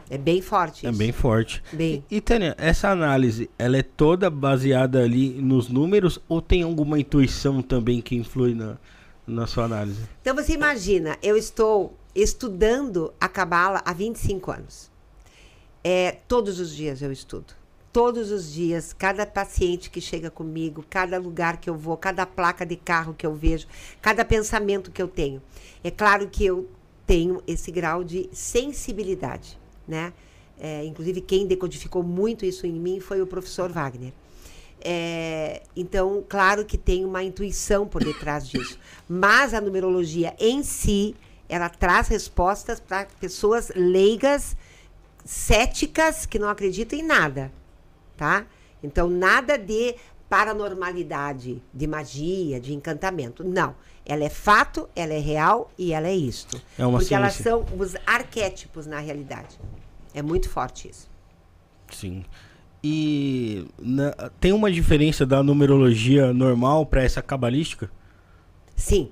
É 0.10 0.18
bem 0.18 0.42
forte 0.42 0.86
é 0.86 0.90
isso. 0.90 1.02
É 1.02 1.06
bem 1.06 1.14
forte. 1.14 1.64
Bem. 1.72 2.04
E, 2.12 2.18
e 2.18 2.22
Tânia, 2.22 2.54
essa 2.58 2.90
análise, 2.90 3.50
ela 3.58 3.78
é 3.78 3.82
toda 3.82 4.30
baseada 4.30 5.02
ali 5.02 5.30
nos 5.30 5.70
números 5.70 6.20
ou 6.28 6.42
tem 6.42 6.62
alguma 6.62 7.00
intuição 7.00 7.62
também 7.62 8.02
que 8.02 8.16
influi 8.16 8.54
na, 8.54 8.78
na 9.26 9.48
sua 9.48 9.64
análise? 9.64 10.02
Então 10.22 10.36
você 10.36 10.54
imagina, 10.54 11.18
eu 11.24 11.38
estou 11.38 11.98
estudando 12.14 13.14
a 13.20 13.30
Cabala 13.30 13.82
há 13.86 13.94
25 13.94 14.52
anos. 14.52 14.92
É, 15.82 16.18
todos 16.28 16.60
os 16.60 16.76
dias 16.76 17.02
eu 17.02 17.12
estudo 17.12 17.63
todos 17.94 18.32
os 18.32 18.52
dias, 18.52 18.92
cada 18.92 19.24
paciente 19.24 19.92
que 19.92 20.02
chega 20.02 20.32
comigo, 20.32 20.84
cada 20.90 21.20
lugar 21.20 21.58
que 21.58 21.70
eu 21.70 21.78
vou, 21.78 21.96
cada 21.96 22.26
placa 22.26 22.66
de 22.66 22.76
carro 22.76 23.14
que 23.14 23.26
eu 23.26 23.36
vejo, 23.36 23.68
cada 24.02 24.26
pensamento 24.26 24.92
que 24.92 25.00
eu 25.00 25.08
tenho. 25.08 25.40
É 25.84 25.92
claro 25.92 26.28
que 26.28 26.44
eu 26.44 26.68
tenho 27.06 27.42
esse 27.46 27.72
grau 27.72 28.04
de 28.04 28.28
sensibilidade, 28.34 29.60
né? 29.88 30.12
É, 30.60 30.84
inclusive, 30.84 31.22
quem 31.22 31.46
decodificou 31.46 32.02
muito 32.02 32.46
isso 32.46 32.66
em 32.66 32.74
mim 32.74 33.00
foi 33.00 33.22
o 33.22 33.28
professor 33.28 33.72
Wagner. 33.72 34.12
É, 34.82 35.62
então, 35.76 36.24
claro 36.28 36.66
que 36.66 36.78
tem 36.78 37.06
uma 37.06 37.24
intuição 37.24 37.88
por 37.88 38.04
detrás 38.04 38.48
disso. 38.48 38.80
Mas 39.08 39.54
a 39.54 39.62
numerologia 39.62 40.36
em 40.40 40.64
si, 40.64 41.16
ela 41.48 41.70
traz 41.70 42.08
respostas 42.08 42.80
para 42.80 43.06
pessoas 43.20 43.72
leigas, 43.76 44.58
céticas, 45.24 46.26
que 46.26 46.40
não 46.40 46.50
acreditam 46.50 46.98
em 46.98 47.04
nada 47.04 47.52
tá? 48.16 48.46
Então, 48.82 49.10
nada 49.10 49.58
de 49.58 49.96
paranormalidade, 50.30 51.62
de 51.74 51.88
magia, 51.88 52.60
de 52.60 52.74
encantamento. 52.74 53.44
Não. 53.44 53.76
Ela 54.06 54.26
é 54.26 54.30
fato, 54.30 54.90
ela 54.96 55.14
é 55.14 55.20
real 55.20 55.72
e 55.78 55.94
ela 55.94 56.08
é 56.08 56.16
isto. 56.16 56.62
É 56.78 56.86
uma 56.86 56.98
Porque 56.98 57.10
ciência. 57.10 57.16
elas 57.16 57.34
são 57.36 57.66
os 57.78 57.96
arquétipos 58.06 58.88
na 58.88 59.00
realidade. 59.00 59.60
É 60.14 60.22
muito 60.22 60.50
forte 60.50 60.90
isso. 60.90 61.10
Sim. 61.92 62.26
E 62.84 63.66
na, 63.80 64.12
tem 64.40 64.52
uma 64.52 64.72
diferença 64.72 65.26
da 65.26 65.42
numerologia 65.42 66.34
normal 66.34 66.86
para 66.86 67.04
essa 67.04 67.22
cabalística? 67.22 67.90
Sim. 68.76 69.12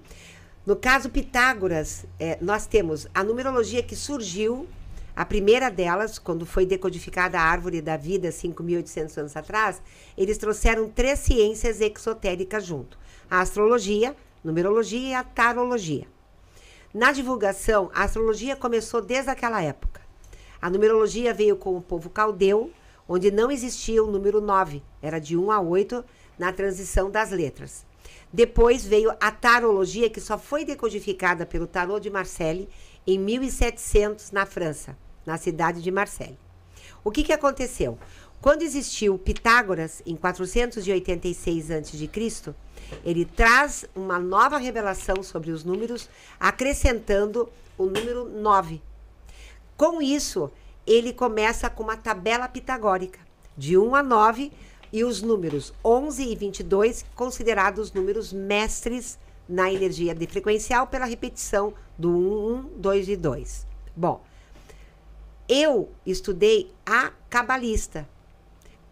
No 0.66 0.76
caso 0.76 1.10
Pitágoras, 1.10 2.06
é, 2.20 2.38
nós 2.42 2.66
temos 2.66 3.08
a 3.14 3.24
numerologia 3.24 3.82
que 3.82 3.96
surgiu 3.96 4.68
a 5.22 5.26
primeira 5.26 5.70
delas, 5.70 6.18
quando 6.18 6.48
foi 6.48 6.66
decodificada 6.66 7.38
a 7.38 7.44
árvore 7.44 7.80
da 7.80 7.96
vida 7.96 8.30
5.800 8.30 9.20
anos 9.20 9.38
atrás, 9.38 9.80
eles 10.18 10.36
trouxeram 10.36 10.90
três 10.90 11.20
ciências 11.20 11.80
exotéricas 11.80 12.66
junto: 12.66 12.98
a 13.30 13.40
astrologia, 13.40 14.16
numerologia 14.44 15.10
e 15.10 15.14
a 15.14 15.24
tarologia. 15.24 16.08
Na 16.92 17.12
divulgação, 17.12 17.92
a 17.94 18.04
astrologia 18.06 18.56
começou 18.56 19.00
desde 19.00 19.30
aquela 19.30 19.62
época. 19.62 20.02
A 20.60 20.72
numerologia 20.72 21.36
veio 21.36 21.56
com 21.56 21.78
o 21.78 21.82
povo 21.84 22.10
caldeu, 22.10 22.72
onde 23.08 23.30
não 23.30 23.52
existia 23.52 24.04
o 24.04 24.10
número 24.10 24.42
9, 24.42 24.82
era 25.04 25.20
de 25.20 25.38
1 25.38 25.52
a 25.52 25.62
8 25.62 26.04
na 26.40 26.52
transição 26.52 27.12
das 27.12 27.30
letras. 27.30 27.86
Depois 28.34 28.84
veio 28.84 29.12
a 29.22 29.30
tarologia, 29.30 30.10
que 30.10 30.20
só 30.20 30.40
foi 30.40 30.66
decodificada 30.66 31.46
pelo 31.46 31.68
tarô 31.68 32.00
de 32.00 32.10
Marseille 32.10 32.68
em 33.06 33.20
1700 33.20 34.32
na 34.32 34.48
França, 34.48 34.98
na 35.26 35.38
cidade 35.38 35.82
de 35.82 35.92
Marseille. 35.92 36.38
O 37.04 37.12
que, 37.12 37.24
que 37.24 37.34
aconteceu? 37.34 37.98
Quando 38.42 38.64
existiu 38.64 39.20
Pitágoras, 39.20 40.02
em 40.06 40.16
486 40.16 41.72
a.C., 41.72 42.54
ele 43.06 43.24
traz 43.24 43.86
uma 43.96 44.20
nova 44.20 44.58
revelação 44.58 45.22
sobre 45.22 45.52
os 45.52 45.64
números, 45.64 46.10
acrescentando 46.40 47.50
o 47.78 47.86
número 47.86 48.28
9. 48.28 48.82
Com 49.78 50.02
isso, 50.02 50.52
ele 50.86 51.14
começa 51.14 51.70
com 51.70 51.84
uma 51.84 51.96
tabela 51.96 52.48
pitagórica, 52.48 53.20
de 53.56 53.78
1 53.78 53.96
a 53.96 54.04
9, 54.04 54.52
e 54.92 55.04
os 55.04 55.22
números 55.22 55.74
11 55.86 56.24
e 56.24 56.36
22 56.36 57.06
considerados 57.16 57.92
números 57.94 58.34
mestres 58.34 59.18
na 59.48 59.72
energia 59.72 60.14
de 60.14 60.28
frequencial 60.28 60.88
pela 60.88 61.06
repetição 61.06 61.74
do 61.98 62.10
1, 62.10 62.56
1, 62.56 62.70
2 62.78 63.10
e 63.10 63.16
2. 63.16 63.68
Bom, 63.96 64.22
eu 65.52 65.90
estudei 66.06 66.72
a 66.86 67.12
cabalista. 67.30 68.08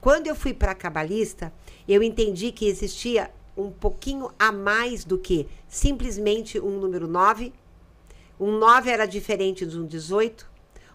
Quando 0.01 0.27
eu 0.27 0.35
fui 0.35 0.53
para 0.53 0.73
a 0.73 0.75
cabalista, 0.75 1.53
eu 1.87 2.03
entendi 2.03 2.51
que 2.51 2.67
existia 2.67 3.31
um 3.55 3.71
pouquinho 3.71 4.29
a 4.37 4.51
mais 4.51 5.05
do 5.05 5.17
que 5.17 5.47
simplesmente 5.69 6.59
um 6.59 6.77
número 6.77 7.07
9. 7.07 7.53
Um 8.37 8.57
9 8.57 8.89
era 8.89 9.05
diferente 9.05 9.65
de 9.65 9.79
um 9.79 9.85
18, 9.85 10.49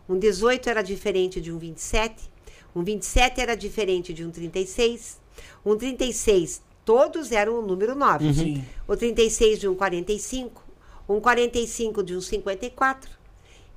um 0.06 0.18
18 0.18 0.68
era 0.68 0.82
diferente 0.82 1.40
de 1.40 1.50
um 1.50 1.58
27, 1.58 2.30
um 2.76 2.84
27 2.84 3.40
era 3.40 3.54
diferente 3.54 4.12
de 4.12 4.22
um 4.22 4.30
36, 4.30 5.18
um 5.64 5.76
36 5.76 6.62
todos 6.84 7.32
eram 7.32 7.58
o 7.60 7.62
número 7.66 7.94
9. 7.94 8.26
Uhum. 8.26 8.64
O 8.86 8.94
36 8.94 9.60
de 9.60 9.66
um 9.66 9.74
45, 9.74 10.62
um 11.08 11.20
45 11.20 12.02
de 12.02 12.14
um 12.14 12.20
54, 12.20 13.10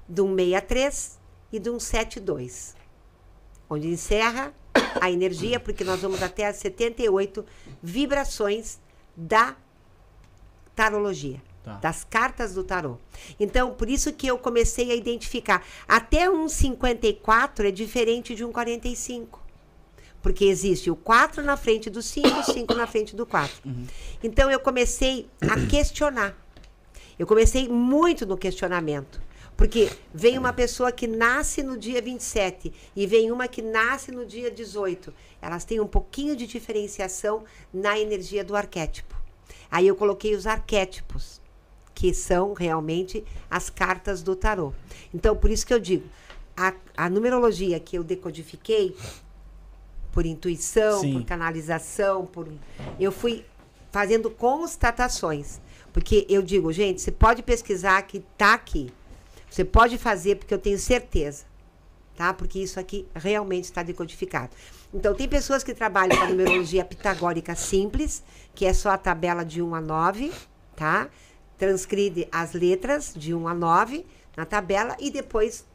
de 0.09 0.21
um 0.21 0.35
63 0.35 1.16
e 1.51 1.59
de 1.59 1.69
um 1.69 1.79
72. 1.79 2.75
Onde 3.69 3.87
encerra 3.87 4.53
a 5.01 5.11
energia, 5.11 5.59
porque 5.59 5.83
nós 5.83 6.01
vamos 6.01 6.21
até 6.21 6.45
as 6.47 6.57
78 6.57 7.45
vibrações 7.81 8.79
da 9.15 9.55
tarologia. 10.75 11.41
Tá. 11.63 11.73
Das 11.75 12.05
cartas 12.05 12.53
do 12.53 12.63
tarô. 12.63 12.97
Então, 13.37 13.73
por 13.73 13.89
isso 13.89 14.13
que 14.13 14.25
eu 14.25 14.37
comecei 14.37 14.89
a 14.91 14.95
identificar. 14.95 15.65
Até 15.85 16.29
um 16.29 16.47
54 16.47 17.67
é 17.67 17.71
diferente 17.71 18.33
de 18.33 18.45
um 18.45 18.53
45. 18.53 19.45
Porque 20.21 20.45
existe 20.45 20.89
o 20.89 20.95
4 20.95 21.43
na 21.43 21.57
frente 21.57 21.89
do 21.89 22.01
5, 22.01 22.27
o 22.27 22.43
5 22.43 22.73
na 22.73 22.87
frente 22.87 23.15
do 23.15 23.25
4. 23.25 23.53
Uhum. 23.65 23.85
Então 24.23 24.49
eu 24.49 24.59
comecei 24.59 25.29
a 25.41 25.67
questionar. 25.67 26.37
Eu 27.19 27.27
comecei 27.27 27.67
muito 27.67 28.25
no 28.25 28.37
questionamento. 28.37 29.21
Porque 29.57 29.89
vem 30.13 30.37
uma 30.37 30.53
pessoa 30.53 30.91
que 30.91 31.07
nasce 31.07 31.63
no 31.63 31.75
dia 31.75 31.99
27 31.99 32.71
e 32.95 33.07
vem 33.07 33.31
uma 33.31 33.47
que 33.47 33.63
nasce 33.63 34.11
no 34.11 34.23
dia 34.23 34.51
18. 34.51 35.11
Elas 35.41 35.65
têm 35.65 35.79
um 35.79 35.87
pouquinho 35.87 36.35
de 36.35 36.45
diferenciação 36.45 37.43
na 37.73 37.99
energia 37.99 38.43
do 38.43 38.55
arquétipo. 38.55 39.15
Aí 39.69 39.87
eu 39.87 39.95
coloquei 39.95 40.35
os 40.35 40.45
arquétipos, 40.45 41.41
que 41.95 42.13
são 42.13 42.53
realmente 42.53 43.25
as 43.49 43.71
cartas 43.71 44.21
do 44.21 44.35
tarô. 44.35 44.71
Então, 45.11 45.35
por 45.35 45.49
isso 45.49 45.65
que 45.65 45.73
eu 45.73 45.79
digo, 45.79 46.07
a, 46.55 46.71
a 46.95 47.09
numerologia 47.09 47.79
que 47.79 47.97
eu 47.97 48.03
decodifiquei 48.03 48.95
por 50.11 50.25
intuição, 50.25 51.01
Sim. 51.01 51.13
por 51.13 51.25
canalização, 51.25 52.27
por 52.27 52.47
eu 52.99 53.11
fui 53.11 53.43
fazendo 53.91 54.29
constatações, 54.29 55.59
porque 55.91 56.27
eu 56.29 56.43
digo, 56.43 56.71
gente, 56.71 57.01
você 57.01 57.11
pode 57.11 57.41
pesquisar 57.41 57.99
que 58.03 58.19
tá 58.37 58.53
aqui. 58.53 58.91
Você 59.57 59.65
pode 59.65 59.97
fazer, 59.97 60.35
porque 60.35 60.53
eu 60.53 60.59
tenho 60.59 60.77
certeza. 60.77 61.43
Tá? 62.15 62.31
Porque 62.31 62.59
isso 62.59 62.79
aqui 62.79 63.07
realmente 63.15 63.63
está 63.63 63.81
decodificado. 63.81 64.51
Então, 64.93 65.15
tem 65.15 65.27
pessoas 65.27 65.63
que 65.63 65.73
trabalham 65.73 66.15
com 66.15 66.25
a 66.25 66.29
numerologia 66.29 66.85
pitagórica 66.85 67.55
simples, 67.55 68.21
que 68.53 68.67
é 68.67 68.73
só 68.73 68.91
a 68.91 68.99
tabela 68.99 69.43
de 69.43 69.59
1 69.59 69.73
a 69.73 69.81
9, 69.81 70.31
tá? 70.75 71.09
Transcribe 71.57 72.27
as 72.31 72.53
letras 72.53 73.15
de 73.15 73.33
1 73.33 73.47
a 73.47 73.55
9 73.55 74.05
na 74.35 74.45
tabela 74.45 74.95
e 74.99 75.09
depois 75.09 75.65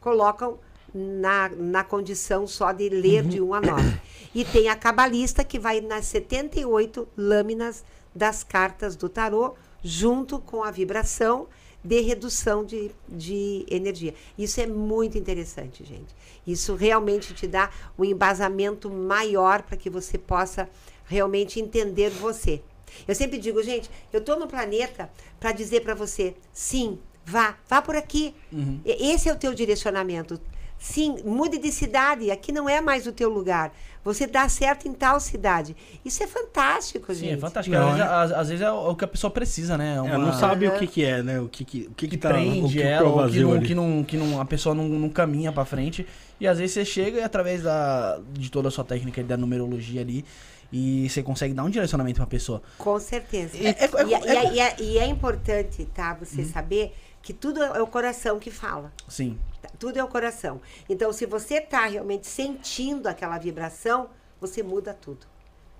colocam 0.00 0.60
na, 0.94 1.48
na 1.48 1.82
condição 1.82 2.46
só 2.46 2.70
de 2.70 2.88
ler 2.88 3.24
uhum. 3.24 3.28
de 3.28 3.40
1 3.40 3.54
a 3.54 3.60
9. 3.60 4.00
E 4.36 4.44
tem 4.44 4.68
a 4.68 4.76
cabalista 4.76 5.42
que 5.42 5.58
vai 5.58 5.80
nas 5.80 6.06
78 6.06 7.08
lâminas 7.16 7.84
das 8.14 8.44
cartas 8.44 8.94
do 8.94 9.08
tarô, 9.08 9.56
junto 9.82 10.38
com 10.38 10.62
a 10.62 10.70
vibração 10.70 11.48
de 11.84 12.00
redução 12.00 12.64
de, 12.64 12.90
de 13.08 13.66
energia. 13.68 14.14
Isso 14.38 14.60
é 14.60 14.66
muito 14.66 15.18
interessante, 15.18 15.84
gente. 15.84 16.14
Isso 16.46 16.74
realmente 16.74 17.34
te 17.34 17.46
dá 17.46 17.70
um 17.98 18.04
embasamento 18.04 18.90
maior 18.90 19.62
para 19.62 19.76
que 19.76 19.90
você 19.90 20.16
possa 20.16 20.68
realmente 21.06 21.60
entender 21.60 22.10
você. 22.10 22.62
Eu 23.06 23.14
sempre 23.14 23.38
digo, 23.38 23.62
gente, 23.62 23.90
eu 24.12 24.20
estou 24.20 24.38
no 24.38 24.46
planeta 24.46 25.10
para 25.40 25.52
dizer 25.52 25.80
para 25.80 25.94
você, 25.94 26.34
sim, 26.52 26.98
vá, 27.24 27.56
vá 27.68 27.80
por 27.80 27.96
aqui. 27.96 28.34
Uhum. 28.52 28.80
Esse 28.84 29.28
é 29.28 29.32
o 29.32 29.38
teu 29.38 29.54
direcionamento. 29.54 30.40
Sim, 30.78 31.16
mude 31.24 31.58
de 31.58 31.70
cidade, 31.70 32.30
aqui 32.30 32.50
não 32.50 32.68
é 32.68 32.80
mais 32.80 33.06
o 33.06 33.12
teu 33.12 33.30
lugar. 33.30 33.72
Você 34.04 34.26
dá 34.26 34.48
certo 34.48 34.88
em 34.88 34.92
tal 34.92 35.20
cidade. 35.20 35.76
Isso 36.04 36.22
é 36.22 36.26
fantástico, 36.26 37.14
Sim, 37.14 37.20
gente. 37.20 37.34
é 37.34 37.36
fantástico. 37.36 37.76
Não, 37.76 37.90
às, 37.90 38.00
é? 38.00 38.02
Às, 38.02 38.32
às, 38.32 38.48
vezes 38.48 38.62
é 38.62 38.70
o 38.70 38.94
que 38.96 39.04
a 39.04 39.08
pessoa 39.08 39.30
precisa, 39.30 39.78
né? 39.78 40.00
Uma... 40.00 40.14
É, 40.14 40.18
não 40.18 40.32
sabe 40.32 40.66
uhum. 40.66 40.74
o 40.74 40.78
que, 40.78 40.86
que 40.86 41.04
é, 41.04 41.22
né? 41.22 41.40
O 41.40 41.48
que, 41.48 41.64
que, 41.64 41.82
o 41.82 41.90
que, 41.90 41.94
que, 41.94 42.08
que 42.08 42.16
tá, 42.16 42.30
prende 42.30 42.66
o 42.66 42.68
que 42.68 42.82
ela, 42.82 43.08
ou 43.08 43.28
que, 43.28 43.40
não, 43.40 43.60
que, 43.60 43.74
não, 43.74 44.04
que 44.04 44.16
não, 44.16 44.40
a 44.40 44.44
pessoa 44.44 44.74
não, 44.74 44.88
não 44.88 45.08
caminha 45.08 45.52
para 45.52 45.64
frente. 45.64 46.06
E 46.40 46.46
às 46.46 46.58
vezes 46.58 46.74
você 46.74 46.84
chega 46.84 47.20
e 47.20 47.22
através 47.22 47.62
da, 47.62 48.18
de 48.32 48.50
toda 48.50 48.68
a 48.68 48.70
sua 48.70 48.84
técnica 48.84 49.22
da 49.22 49.36
numerologia 49.36 50.00
ali, 50.00 50.24
e 50.72 51.08
você 51.08 51.22
consegue 51.22 51.54
dar 51.54 51.62
um 51.62 51.70
direcionamento 51.70 52.16
pra 52.16 52.26
pessoa. 52.26 52.62
Com 52.78 52.98
certeza. 52.98 53.56
E 53.56 53.66
é, 53.66 53.70
é, 53.70 54.58
é, 54.58 54.76
e 54.80 54.98
é 54.98 55.06
importante, 55.06 55.84
tá? 55.94 56.14
Você 56.14 56.42
hum. 56.42 56.50
saber 56.52 56.92
que 57.22 57.32
tudo 57.32 57.62
é 57.62 57.80
o 57.80 57.86
coração 57.86 58.38
que 58.38 58.50
fala. 58.50 58.92
Sim. 59.06 59.38
Tudo 59.82 59.96
é 59.96 60.04
o 60.04 60.06
coração. 60.06 60.60
Então, 60.88 61.12
se 61.12 61.26
você 61.26 61.54
está 61.54 61.86
realmente 61.86 62.28
sentindo 62.28 63.08
aquela 63.08 63.36
vibração, 63.36 64.10
você 64.40 64.62
muda 64.62 64.94
tudo. 64.94 65.26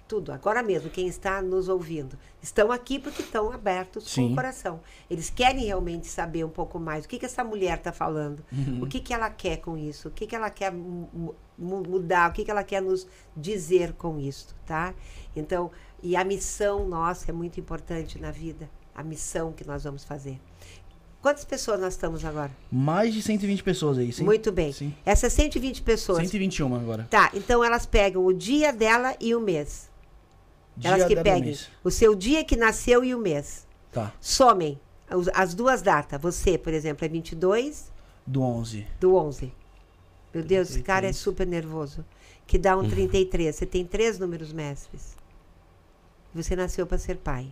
Tudo. 0.09 0.33
Agora 0.33 0.61
mesmo, 0.61 0.91
quem 0.91 1.07
está 1.07 1.41
nos 1.41 1.69
ouvindo, 1.69 2.19
estão 2.43 2.73
aqui 2.73 2.99
porque 2.99 3.23
estão 3.23 3.53
abertos 3.53 4.11
Sim. 4.11 4.27
com 4.27 4.33
o 4.33 4.35
coração. 4.35 4.81
Eles 5.09 5.31
querem 5.31 5.67
realmente 5.67 6.09
saber 6.09 6.43
um 6.43 6.49
pouco 6.49 6.81
mais 6.81 7.05
o 7.05 7.09
que, 7.09 7.17
que 7.17 7.27
essa 7.27 7.45
mulher 7.45 7.79
está 7.79 7.93
falando, 7.93 8.45
uhum. 8.53 8.83
o 8.83 8.89
que, 8.89 8.99
que 8.99 9.15
ela 9.15 9.31
quer 9.31 9.59
com 9.59 9.79
isso, 9.79 10.09
o 10.09 10.11
que, 10.11 10.27
que 10.27 10.35
ela 10.35 10.51
quer 10.51 10.73
mudar, 11.57 12.29
o 12.29 12.33
que, 12.33 12.45
que 12.45 12.51
ela 12.51 12.65
quer 12.65 12.83
nos 12.83 13.07
dizer 13.37 13.93
com 13.93 14.19
isso, 14.19 14.53
tá? 14.67 14.93
Então, 15.37 15.71
e 16.03 16.17
a 16.17 16.25
missão 16.25 16.89
nossa 16.89 17.31
é 17.31 17.33
muito 17.33 17.61
importante 17.61 18.21
na 18.21 18.33
vida, 18.33 18.69
a 18.93 19.05
missão 19.05 19.53
que 19.53 19.65
nós 19.65 19.85
vamos 19.85 20.03
fazer. 20.03 20.41
Quantas 21.23 21.45
pessoas 21.45 21.81
nós 21.81 21.95
estamos 21.95 22.25
agora? 22.25 22.51
Mais 22.71 23.15
de 23.15 23.23
120 23.23 23.63
pessoas 23.63 23.97
aí, 23.97 24.13
sim. 24.13 24.25
Muito 24.25 24.51
bem. 24.51 24.73
Sim. 24.73 24.93
Essas 25.07 25.33
120 25.33 25.81
pessoas. 25.83 26.19
121 26.19 26.75
agora. 26.75 27.07
Tá, 27.09 27.31
então 27.33 27.63
elas 27.63 27.87
pegam 27.87 28.27
o 28.27 28.33
dia 28.33 28.73
dela 28.73 29.15
e 29.21 29.33
o 29.33 29.41
mês. 29.41 29.89
Dia 30.77 30.91
elas 30.91 31.07
que 31.07 31.15
peguem 31.15 31.57
o 31.85 31.91
seu 31.93 32.17
dia 32.17 32.45
que 32.45 32.57
nasceu 32.57 33.05
e 33.05 33.15
o 33.15 33.21
mês. 33.21 33.69
Tá. 33.93 34.13
Somem 34.21 34.81
as 35.33 35.55
duas 35.55 35.81
datas. 35.81 36.21
Você, 36.21 36.59
por 36.59 36.73
exemplo, 36.73 37.05
é 37.05 37.09
22 37.09 37.93
do 38.27 38.43
11. 38.43 38.87
Do 38.99 39.15
11. 39.15 39.53
Meu 40.35 40.43
Deus, 40.43 40.69
33. 40.69 40.71
esse 40.71 40.83
cara 40.83 41.07
é 41.07 41.13
super 41.13 41.47
nervoso. 41.47 42.05
Que 42.49 42.59
dá 42.59 42.77
um 42.77 42.89
33. 42.89 43.55
Você 43.55 43.65
tem 43.65 43.85
três 43.85 44.19
números 44.19 44.53
mestres. 44.53 45.15
Você 46.35 46.57
nasceu 46.57 46.85
para 46.85 46.99
ser 46.99 47.19
pai. 47.19 47.47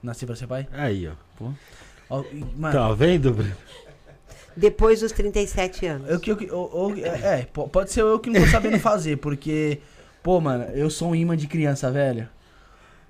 Nasci 0.00 0.24
para 0.24 0.36
ser 0.36 0.46
pai? 0.46 0.68
Aí, 0.70 1.08
ó. 1.08 1.14
Pô. 1.36 1.52
Mano, 2.10 2.72
tá 2.72 2.92
vendo, 2.92 3.32
Bruno? 3.32 3.56
Depois 4.56 5.00
dos 5.00 5.12
37 5.12 5.86
anos. 5.86 6.08
Eu, 6.08 6.20
eu, 6.26 6.40
eu, 6.40 6.96
eu, 6.98 7.06
é, 7.06 7.44
pode 7.44 7.92
ser 7.92 8.00
eu 8.00 8.18
que 8.18 8.30
não 8.30 8.40
tô 8.40 8.46
sabendo 8.48 8.80
fazer, 8.80 9.16
porque, 9.18 9.80
pô, 10.22 10.40
mano, 10.40 10.64
eu 10.74 10.90
sou 10.90 11.10
um 11.10 11.14
imã 11.14 11.36
de 11.36 11.46
criança, 11.46 11.90
velho. 11.90 12.28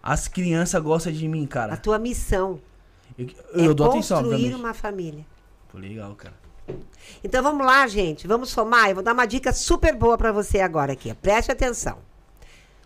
As 0.02 0.28
crianças 0.28 0.82
gostam 0.82 1.12
de 1.12 1.26
mim, 1.26 1.46
cara. 1.46 1.74
A 1.74 1.76
tua 1.76 1.98
missão 1.98 2.60
eu, 3.18 3.28
eu 3.52 3.70
é 3.70 3.74
dou 3.74 3.90
atenção, 3.90 4.22
construir 4.22 4.54
uma 4.54 4.74
família. 4.74 5.26
Pô, 5.70 5.78
legal, 5.78 6.14
cara. 6.14 6.34
Então 7.24 7.42
vamos 7.42 7.66
lá, 7.66 7.86
gente. 7.86 8.26
Vamos 8.26 8.50
somar. 8.50 8.88
Eu 8.88 8.96
vou 8.96 9.04
dar 9.04 9.12
uma 9.12 9.26
dica 9.26 9.52
super 9.52 9.94
boa 9.94 10.16
para 10.16 10.30
você 10.30 10.60
agora 10.60 10.92
aqui. 10.92 11.12
Preste 11.14 11.50
atenção. 11.50 11.98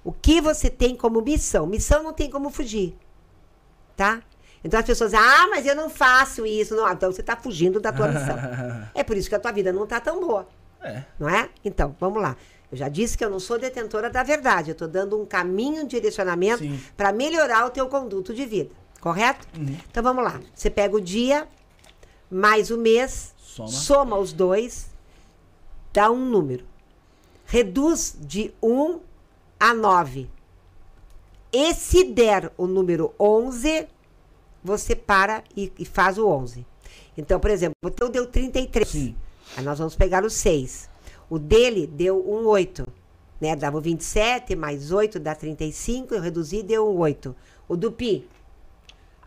O 0.04 0.12
que 0.12 0.40
você 0.40 0.70
tem 0.70 0.96
como 0.96 1.20
missão? 1.20 1.66
Missão 1.66 2.02
não 2.02 2.12
tem 2.12 2.30
como 2.30 2.50
fugir. 2.50 2.96
Tá? 3.96 4.22
Então 4.64 4.78
as 4.78 4.86
pessoas 4.86 5.10
dizem, 5.10 5.24
ah, 5.24 5.48
mas 5.48 5.66
eu 5.66 5.74
não 5.74 5.90
faço 5.90 6.46
isso. 6.46 6.74
Não, 6.74 6.90
então 6.90 7.10
você 7.10 7.20
está 7.20 7.36
fugindo 7.36 7.80
da 7.80 7.92
tua 7.92 8.08
missão. 8.08 8.36
é 8.94 9.02
por 9.02 9.16
isso 9.16 9.28
que 9.28 9.34
a 9.34 9.40
tua 9.40 9.52
vida 9.52 9.72
não 9.72 9.84
está 9.84 10.00
tão 10.00 10.20
boa. 10.20 10.46
É. 10.80 11.02
Não 11.18 11.28
é? 11.28 11.48
Então, 11.64 11.94
vamos 11.98 12.22
lá. 12.22 12.36
Eu 12.70 12.78
já 12.78 12.88
disse 12.88 13.18
que 13.18 13.24
eu 13.24 13.28
não 13.28 13.38
sou 13.38 13.58
detentora 13.58 14.08
da 14.08 14.22
verdade. 14.22 14.70
Eu 14.70 14.72
estou 14.72 14.88
dando 14.88 15.20
um 15.20 15.26
caminho, 15.26 15.82
um 15.82 15.86
direcionamento 15.86 16.64
para 16.96 17.12
melhorar 17.12 17.66
o 17.66 17.70
teu 17.70 17.86
conduto 17.88 18.32
de 18.32 18.46
vida. 18.46 18.70
Correto? 19.00 19.46
Uhum. 19.58 19.76
Então 19.90 20.02
vamos 20.02 20.24
lá. 20.24 20.40
Você 20.54 20.70
pega 20.70 20.96
o 20.96 21.00
dia 21.00 21.46
mais 22.30 22.70
o 22.70 22.78
mês, 22.78 23.34
soma. 23.36 23.68
soma 23.68 24.16
os 24.16 24.32
dois, 24.32 24.86
dá 25.92 26.10
um 26.10 26.24
número. 26.24 26.64
Reduz 27.44 28.16
de 28.18 28.54
1 28.62 29.00
a 29.60 29.74
9. 29.74 30.30
E 31.52 31.74
se 31.74 32.04
der 32.04 32.50
o 32.56 32.66
número 32.66 33.14
11, 33.20 33.86
você 34.62 34.94
para 34.94 35.42
e, 35.56 35.72
e 35.78 35.84
faz 35.84 36.18
o 36.18 36.26
11. 36.28 36.64
Então, 37.16 37.38
por 37.38 37.50
exemplo, 37.50 37.74
o 37.82 37.90
teu 37.90 38.08
deu 38.08 38.26
33. 38.26 38.88
Sim. 38.88 39.16
Aí 39.56 39.64
nós 39.64 39.78
vamos 39.78 39.94
pegar 39.94 40.24
o 40.24 40.30
6. 40.30 40.88
O 41.28 41.38
dele 41.38 41.86
deu 41.86 42.18
um 42.26 42.46
8. 42.46 42.86
Né? 43.40 43.56
Dava 43.56 43.80
27, 43.80 44.54
mais 44.54 44.92
8 44.92 45.18
dá 45.18 45.34
35. 45.34 46.14
Eu 46.14 46.20
reduzi 46.20 46.62
deu 46.62 46.88
um 46.88 46.98
8. 46.98 47.34
O 47.68 47.76
do 47.76 47.90
Pi? 47.90 48.28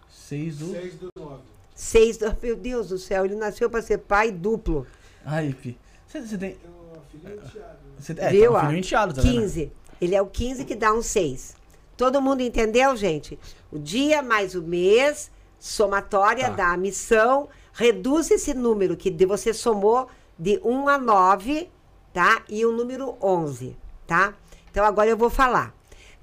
6 0.09 0.57
do... 0.57 0.71
6 0.71 0.95
do 0.95 1.09
9. 1.17 1.41
6 1.75 2.17
do... 2.17 2.37
Meu 2.41 2.55
Deus 2.55 2.89
do 2.89 2.97
céu, 2.97 3.25
ele 3.25 3.35
nasceu 3.35 3.69
para 3.69 3.81
ser 3.81 3.99
pai 3.99 4.31
duplo. 4.31 4.87
Ai, 5.23 5.53
Pi. 5.53 5.77
Você, 6.07 6.21
você 6.21 6.37
tem... 6.37 6.55
Tem 6.55 6.69
um 6.69 7.01
filho 7.11 7.35
enteado. 7.35 7.77
Você, 7.99 8.15
é, 8.17 8.29
Viu? 8.29 8.51
Tá 8.51 8.57
um 8.57 8.65
filho 8.67 8.79
enteado, 8.79 9.13
tá 9.13 9.21
15. 9.21 9.59
Vendo? 9.59 9.71
Ele 10.01 10.15
é 10.15 10.21
o 10.21 10.27
15 10.27 10.65
que 10.65 10.75
dá 10.75 10.93
um 10.93 11.01
6. 11.01 11.55
Todo 11.97 12.21
mundo 12.21 12.41
entendeu, 12.41 12.95
gente? 12.95 13.39
O 13.71 13.79
dia 13.79 14.21
mais 14.21 14.55
o 14.55 14.61
mês, 14.61 15.31
somatória 15.57 16.49
tá. 16.49 16.71
da 16.71 16.77
missão, 16.77 17.47
reduz 17.73 18.29
esse 18.31 18.53
número 18.53 18.97
que 18.97 19.11
você 19.25 19.53
somou 19.53 20.07
de 20.37 20.59
1 20.63 20.89
a 20.89 20.97
9, 20.97 21.69
tá? 22.13 22.43
E 22.49 22.65
o 22.65 22.71
número 22.71 23.15
11, 23.21 23.77
tá? 24.05 24.33
Então 24.69 24.83
agora 24.83 25.09
eu 25.09 25.17
vou 25.17 25.29
falar. 25.29 25.73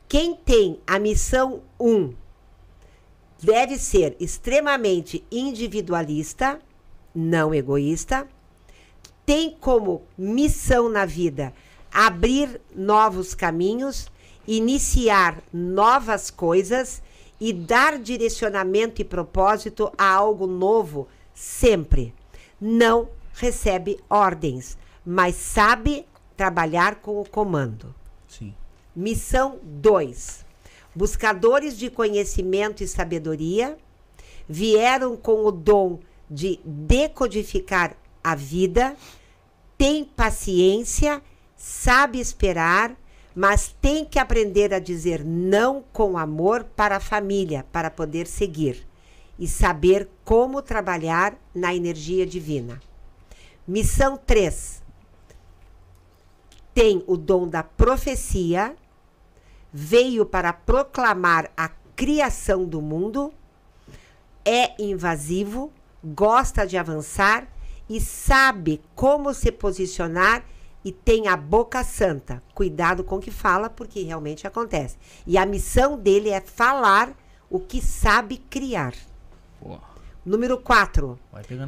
Quem 0.06 0.34
tem 0.34 0.78
a 0.86 0.98
missão 0.98 1.62
1 1.80 2.12
deve 3.42 3.78
ser 3.78 4.14
extremamente 4.20 5.24
individualista, 5.32 6.60
não 7.14 7.54
egoísta, 7.54 8.28
tem 9.24 9.56
como 9.58 10.02
missão 10.18 10.90
na 10.90 11.06
vida 11.06 11.54
abrir 11.90 12.60
novos 12.74 13.34
caminhos 13.34 14.11
iniciar 14.46 15.42
novas 15.52 16.30
coisas 16.30 17.02
e 17.40 17.52
dar 17.52 17.98
direcionamento 17.98 19.00
e 19.00 19.04
propósito 19.04 19.92
a 19.98 20.08
algo 20.08 20.46
novo 20.46 21.08
sempre. 21.34 22.14
Não 22.60 23.08
recebe 23.34 23.98
ordens, 24.08 24.78
mas 25.04 25.34
sabe 25.34 26.06
trabalhar 26.36 26.96
com 26.96 27.20
o 27.20 27.28
comando. 27.28 27.94
Sim. 28.28 28.54
Missão 28.94 29.58
2. 29.62 30.44
Buscadores 30.94 31.78
de 31.78 31.90
conhecimento 31.90 32.84
e 32.84 32.88
sabedoria 32.88 33.76
vieram 34.48 35.16
com 35.16 35.44
o 35.44 35.50
dom 35.50 35.98
de 36.30 36.60
decodificar 36.64 37.96
a 38.22 38.34
vida, 38.34 38.96
tem 39.76 40.04
paciência, 40.04 41.22
sabe 41.56 42.20
esperar 42.20 42.96
mas 43.34 43.74
tem 43.80 44.04
que 44.04 44.18
aprender 44.18 44.74
a 44.74 44.78
dizer 44.78 45.24
não 45.24 45.82
com 45.92 46.18
amor 46.18 46.64
para 46.64 46.96
a 46.96 47.00
família, 47.00 47.64
para 47.72 47.90
poder 47.90 48.26
seguir 48.26 48.86
e 49.38 49.48
saber 49.48 50.08
como 50.24 50.60
trabalhar 50.60 51.34
na 51.54 51.74
energia 51.74 52.26
divina. 52.26 52.80
Missão 53.66 54.16
3. 54.16 54.82
Tem 56.74 57.02
o 57.06 57.16
dom 57.16 57.48
da 57.48 57.62
profecia, 57.62 58.76
veio 59.72 60.24
para 60.26 60.52
proclamar 60.52 61.50
a 61.56 61.68
criação 61.94 62.64
do 62.64 62.80
mundo, 62.80 63.32
é 64.44 64.82
invasivo, 64.82 65.72
gosta 66.02 66.66
de 66.66 66.76
avançar 66.76 67.46
e 67.88 68.00
sabe 68.00 68.80
como 68.94 69.32
se 69.34 69.52
posicionar 69.52 70.44
e 70.84 70.90
tem 70.90 71.28
a 71.28 71.36
boca 71.36 71.84
santa. 71.84 72.42
Cuidado 72.54 73.04
com 73.04 73.16
o 73.16 73.20
que 73.20 73.30
fala, 73.30 73.70
porque 73.70 74.02
realmente 74.02 74.46
acontece. 74.46 74.96
E 75.26 75.38
a 75.38 75.46
missão 75.46 75.98
dele 75.98 76.30
é 76.30 76.40
falar 76.40 77.16
o 77.48 77.60
que 77.60 77.80
sabe 77.80 78.38
criar. 78.38 78.94
Boa. 79.60 79.80
Número 80.24 80.58
4. 80.58 81.18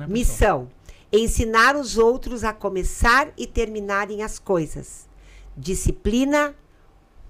Missão. 0.08 0.68
Ensinar 1.12 1.76
os 1.76 1.96
outros 1.98 2.42
a 2.42 2.52
começar 2.52 3.32
e 3.36 3.46
terminarem 3.46 4.22
as 4.22 4.38
coisas. 4.38 5.08
Disciplina, 5.56 6.54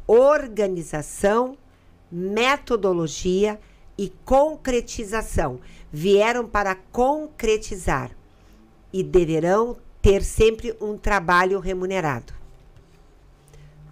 organização, 0.07 1.59
metodologia 2.11 3.61
e 3.99 4.11
concretização. 4.25 5.61
Vieram 5.93 6.47
para 6.47 6.75
concretizar 6.75 8.11
e 8.93 9.03
deverão 9.03 9.77
ter 10.05 10.23
sempre 10.23 10.77
um 10.83 10.99
trabalho 10.99 11.59
remunerado. 11.59 12.35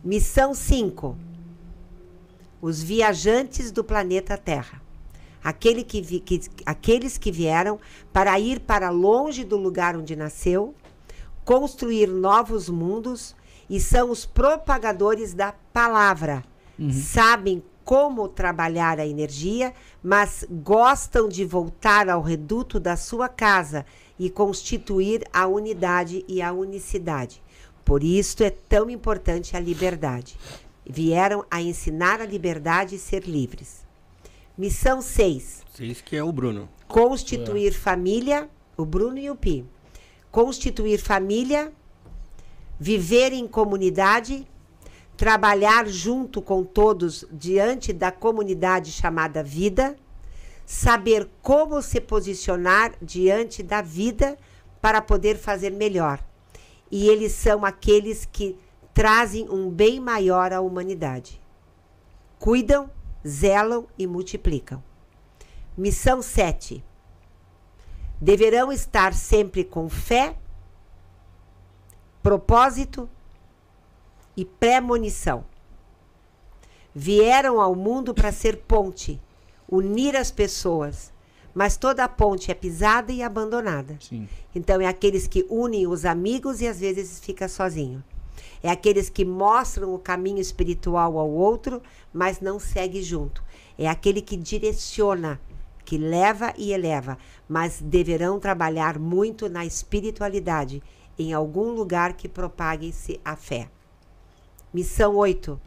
Missão 0.04 0.54
5. 0.54 1.16
Os 2.60 2.82
viajantes 2.82 3.72
do 3.72 3.82
planeta 3.82 4.36
Terra. 4.36 4.82
Aquele 5.42 5.82
que 5.82 6.02
vi, 6.02 6.20
que, 6.20 6.42
aqueles 6.66 7.16
que 7.16 7.32
vieram 7.32 7.80
para 8.12 8.38
ir 8.38 8.60
para 8.60 8.90
longe 8.90 9.42
do 9.42 9.56
lugar 9.56 9.96
onde 9.96 10.14
nasceu, 10.14 10.74
construir 11.46 12.08
novos 12.08 12.68
mundos 12.68 13.34
e 13.70 13.80
são 13.80 14.10
os 14.10 14.26
propagadores 14.26 15.32
da 15.32 15.52
palavra. 15.72 16.44
Uhum. 16.78 16.92
Sabem 16.92 17.62
como 17.86 18.28
trabalhar 18.28 19.00
a 19.00 19.06
energia, 19.06 19.72
mas 20.02 20.44
gostam 20.50 21.26
de 21.26 21.46
voltar 21.46 22.10
ao 22.10 22.20
reduto 22.20 22.78
da 22.78 22.96
sua 22.96 23.30
casa 23.30 23.86
e 24.24 24.30
constituir 24.30 25.24
a 25.32 25.48
unidade 25.48 26.24
e 26.28 26.40
a 26.40 26.52
unicidade. 26.52 27.42
Por 27.84 28.04
isso 28.04 28.44
é 28.44 28.50
tão 28.50 28.88
importante 28.88 29.56
a 29.56 29.60
liberdade. 29.60 30.38
Vieram 30.88 31.44
a 31.50 31.60
ensinar 31.60 32.20
a 32.20 32.24
liberdade 32.24 32.94
e 32.94 32.98
ser 33.00 33.24
livres. 33.24 33.84
Missão 34.56 35.02
6. 35.02 35.64
6 35.74 36.00
que 36.02 36.14
é 36.14 36.22
o 36.22 36.30
Bruno. 36.30 36.68
Constituir 36.86 37.72
é. 37.72 37.76
família, 37.76 38.48
o 38.76 38.84
Bruno 38.84 39.18
e 39.18 39.28
o 39.28 39.34
Pi. 39.34 39.64
Constituir 40.30 41.00
família, 41.00 41.72
viver 42.78 43.32
em 43.32 43.48
comunidade, 43.48 44.46
trabalhar 45.16 45.88
junto 45.88 46.40
com 46.40 46.62
todos 46.62 47.26
diante 47.32 47.92
da 47.92 48.12
comunidade 48.12 48.92
chamada 48.92 49.42
vida, 49.42 49.96
saber 50.72 51.28
como 51.42 51.82
se 51.82 52.00
posicionar 52.00 52.94
diante 53.02 53.62
da 53.62 53.82
vida 53.82 54.38
para 54.80 55.02
poder 55.02 55.36
fazer 55.36 55.70
melhor. 55.70 56.18
E 56.90 57.10
eles 57.10 57.32
são 57.32 57.62
aqueles 57.62 58.24
que 58.24 58.58
trazem 58.94 59.50
um 59.50 59.68
bem 59.68 60.00
maior 60.00 60.50
à 60.50 60.62
humanidade. 60.62 61.38
Cuidam, 62.38 62.90
zelam 63.24 63.86
e 63.98 64.06
multiplicam. 64.06 64.82
Missão 65.76 66.22
7. 66.22 66.82
Deverão 68.18 68.72
estar 68.72 69.12
sempre 69.12 69.64
com 69.64 69.90
fé, 69.90 70.34
propósito 72.22 73.06
e 74.34 74.46
premonição. 74.46 75.44
Vieram 76.94 77.60
ao 77.60 77.74
mundo 77.74 78.14
para 78.14 78.32
ser 78.32 78.56
ponte 78.62 79.20
unir 79.68 80.16
as 80.16 80.30
pessoas. 80.30 81.12
Mas 81.54 81.76
toda 81.76 82.04
a 82.04 82.08
ponte 82.08 82.50
é 82.50 82.54
pisada 82.54 83.12
e 83.12 83.22
abandonada. 83.22 83.96
Sim. 84.00 84.28
Então 84.54 84.80
é 84.80 84.86
aqueles 84.86 85.26
que 85.26 85.46
unem 85.50 85.86
os 85.86 86.04
amigos 86.04 86.60
e 86.60 86.66
às 86.66 86.80
vezes 86.80 87.20
fica 87.20 87.46
sozinho. 87.48 88.02
É 88.62 88.70
aqueles 88.70 89.10
que 89.10 89.24
mostram 89.24 89.94
o 89.94 89.98
caminho 89.98 90.40
espiritual 90.40 91.18
ao 91.18 91.28
outro, 91.30 91.82
mas 92.12 92.40
não 92.40 92.58
segue 92.58 93.02
junto. 93.02 93.42
É 93.76 93.88
aquele 93.88 94.22
que 94.22 94.36
direciona, 94.36 95.40
que 95.84 95.98
leva 95.98 96.54
e 96.56 96.72
eleva, 96.72 97.18
mas 97.48 97.80
deverão 97.82 98.38
trabalhar 98.38 98.98
muito 98.98 99.48
na 99.48 99.64
espiritualidade, 99.64 100.82
em 101.18 101.32
algum 101.32 101.70
lugar 101.70 102.14
que 102.14 102.28
propague-se 102.28 103.20
a 103.24 103.36
fé. 103.36 103.68
Missão 104.72 105.16
8. 105.16 105.60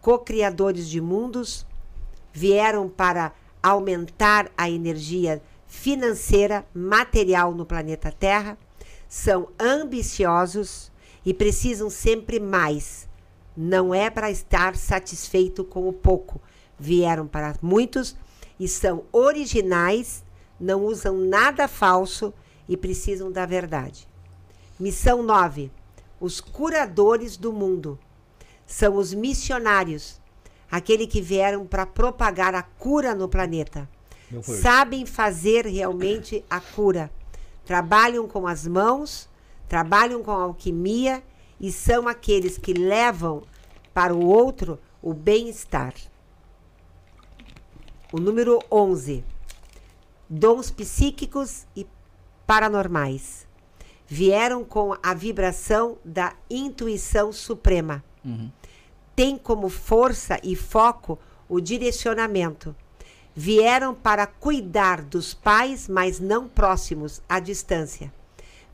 Co-criadores 0.00 0.88
de 0.88 1.00
mundos, 1.00 1.66
vieram 2.36 2.86
para 2.86 3.32
aumentar 3.62 4.52
a 4.58 4.68
energia 4.68 5.42
financeira, 5.66 6.66
material 6.74 7.54
no 7.54 7.64
planeta 7.64 8.12
Terra, 8.12 8.58
são 9.08 9.48
ambiciosos 9.58 10.92
e 11.24 11.32
precisam 11.32 11.88
sempre 11.88 12.38
mais. 12.38 13.08
Não 13.56 13.94
é 13.94 14.10
para 14.10 14.30
estar 14.30 14.76
satisfeito 14.76 15.64
com 15.64 15.88
o 15.88 15.94
pouco. 15.94 16.38
Vieram 16.78 17.26
para 17.26 17.56
muitos 17.62 18.14
e 18.60 18.68
são 18.68 19.04
originais, 19.10 20.22
não 20.60 20.84
usam 20.84 21.16
nada 21.16 21.66
falso 21.66 22.34
e 22.68 22.76
precisam 22.76 23.32
da 23.32 23.46
verdade. 23.46 24.06
Missão 24.78 25.22
9. 25.22 25.70
Os 26.20 26.38
curadores 26.38 27.38
do 27.38 27.50
mundo. 27.50 27.98
São 28.66 28.96
os 28.96 29.14
missionários 29.14 30.20
aquele 30.76 31.06
que 31.06 31.22
vieram 31.22 31.66
para 31.66 31.86
propagar 31.86 32.54
a 32.54 32.62
cura 32.62 33.14
no 33.14 33.28
planeta. 33.28 33.88
Sabem 34.42 35.06
fazer 35.06 35.64
realmente 35.66 36.44
a 36.50 36.60
cura. 36.60 37.10
Trabalham 37.64 38.28
com 38.28 38.46
as 38.46 38.66
mãos, 38.66 39.26
trabalham 39.68 40.22
com 40.22 40.32
alquimia 40.32 41.22
e 41.58 41.72
são 41.72 42.06
aqueles 42.06 42.58
que 42.58 42.74
levam 42.74 43.42
para 43.94 44.14
o 44.14 44.26
outro 44.26 44.78
o 45.00 45.14
bem-estar. 45.14 45.94
O 48.12 48.20
número 48.20 48.58
11. 48.70 49.24
Dons 50.28 50.70
psíquicos 50.70 51.66
e 51.74 51.86
paranormais. 52.46 53.46
Vieram 54.06 54.62
com 54.62 54.94
a 55.02 55.14
vibração 55.14 55.96
da 56.04 56.34
intuição 56.50 57.32
suprema. 57.32 58.04
Uhum 58.22 58.50
tem 59.16 59.38
como 59.38 59.70
força 59.70 60.38
e 60.42 60.54
foco 60.54 61.18
o 61.48 61.58
direcionamento. 61.58 62.76
Vieram 63.34 63.94
para 63.94 64.26
cuidar 64.26 65.02
dos 65.02 65.32
pais, 65.32 65.88
mas 65.88 66.20
não 66.20 66.46
próximos, 66.46 67.22
à 67.26 67.40
distância. 67.40 68.12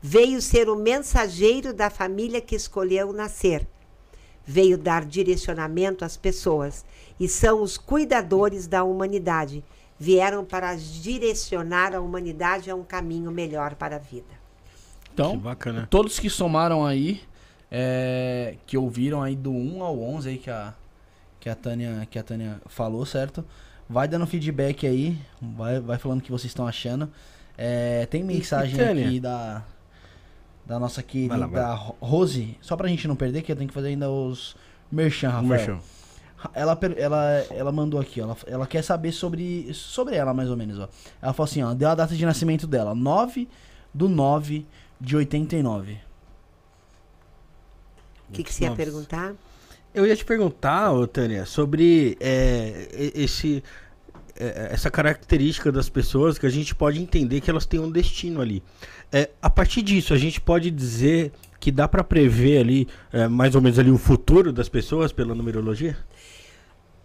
Veio 0.01 0.41
ser 0.41 0.69
o 0.69 0.75
mensageiro 0.75 1.73
da 1.73 1.89
família 1.89 2.41
que 2.41 2.55
escolheu 2.55 3.13
nascer. 3.13 3.65
Veio 4.45 4.77
dar 4.77 5.05
direcionamento 5.05 6.03
às 6.03 6.17
pessoas 6.17 6.83
e 7.17 7.29
são 7.29 7.61
os 7.61 7.77
cuidadores 7.77 8.67
da 8.67 8.83
humanidade. 8.83 9.63
Vieram 9.97 10.43
para 10.43 10.75
direcionar 10.75 11.95
a 11.95 12.01
humanidade 12.01 12.69
a 12.69 12.75
um 12.75 12.83
caminho 12.83 13.31
melhor 13.31 13.75
para 13.75 13.95
a 13.95 13.99
vida. 13.99 14.43
Então, 15.13 15.39
que 15.39 15.87
todos 15.89 16.19
que 16.19 16.29
somaram 16.29 16.85
aí 16.85 17.21
é, 17.75 18.55
que 18.67 18.77
ouviram 18.77 19.23
aí 19.23 19.35
do 19.35 19.51
1 19.51 19.83
ao 19.83 19.99
11 19.99 20.29
aí 20.29 20.37
que 20.37 20.51
a, 20.51 20.75
que 21.39 21.49
a, 21.49 21.55
Tânia, 21.55 22.07
que 22.09 22.19
a 22.19 22.23
Tânia 22.23 22.61
falou, 22.67 23.03
certo? 23.03 23.43
Vai 23.89 24.07
dando 24.07 24.27
feedback 24.27 24.85
aí, 24.85 25.17
vai, 25.41 25.79
vai 25.79 25.97
falando 25.97 26.19
o 26.19 26.23
que 26.23 26.31
vocês 26.31 26.51
estão 26.51 26.67
achando. 26.67 27.09
É, 27.57 28.05
tem 28.05 28.23
mensagem 28.23 28.79
aqui 28.79 29.19
da, 29.19 29.63
da 30.63 30.77
nossa 30.77 31.01
querida 31.01 31.35
lá, 31.35 31.47
da 31.47 31.73
Rose, 31.73 32.55
só 32.61 32.77
pra 32.77 32.87
gente 32.87 33.07
não 33.07 33.15
perder, 33.15 33.41
que 33.41 33.51
eu 33.51 33.55
tenho 33.55 33.67
que 33.67 33.73
fazer 33.73 33.87
ainda 33.87 34.07
os 34.07 34.55
merchan, 34.91 35.29
Rafael. 35.29 35.49
Merchan. 35.49 35.79
Ela, 36.53 36.77
ela, 36.97 37.45
ela 37.49 37.71
mandou 37.71 37.99
aqui, 37.99 38.21
ó, 38.21 38.25
ela, 38.25 38.37
ela 38.45 38.67
quer 38.67 38.83
saber 38.83 39.13
sobre, 39.13 39.73
sobre 39.73 40.15
ela, 40.15 40.33
mais 40.33 40.49
ou 40.49 40.57
menos. 40.57 40.77
Ó. 40.77 40.87
Ela 41.21 41.33
falou 41.33 41.49
assim: 41.49 41.63
ó, 41.63 41.73
deu 41.73 41.89
a 41.89 41.95
data 41.95 42.15
de 42.15 42.25
nascimento 42.25 42.67
dela, 42.67 42.93
9 42.93 43.47
do 43.93 44.07
9 44.09 44.65
de 44.99 45.15
89. 45.15 46.12
O 48.33 48.35
que, 48.35 48.43
que 48.43 48.53
você 48.53 48.63
ia 48.63 48.71
perguntar? 48.71 49.35
Eu 49.93 50.07
ia 50.07 50.15
te 50.15 50.25
perguntar, 50.25 50.91
ô, 50.91 51.05
Tânia, 51.05 51.45
sobre 51.45 52.17
é, 52.19 53.11
esse, 53.13 53.63
é, 54.35 54.69
essa 54.71 54.89
característica 54.89 55.71
das 55.71 55.87
pessoas 55.87 56.39
que 56.39 56.47
a 56.47 56.49
gente 56.49 56.73
pode 56.73 56.99
entender 56.99 57.41
que 57.41 57.49
elas 57.51 57.67
têm 57.67 57.79
um 57.79 57.91
destino 57.91 58.41
ali. 58.41 58.63
É, 59.11 59.29
a 59.39 59.51
partir 59.51 59.83
disso, 59.83 60.11
a 60.11 60.17
gente 60.17 60.41
pode 60.41 60.71
dizer 60.71 61.31
que 61.59 61.71
dá 61.71 61.87
para 61.87 62.03
prever 62.03 62.57
ali 62.57 62.87
é, 63.11 63.27
mais 63.27 63.53
ou 63.53 63.61
menos 63.61 63.77
ali 63.77 63.91
o 63.91 63.97
futuro 63.99 64.51
das 64.51 64.67
pessoas 64.67 65.13
pela 65.13 65.35
numerologia? 65.35 65.95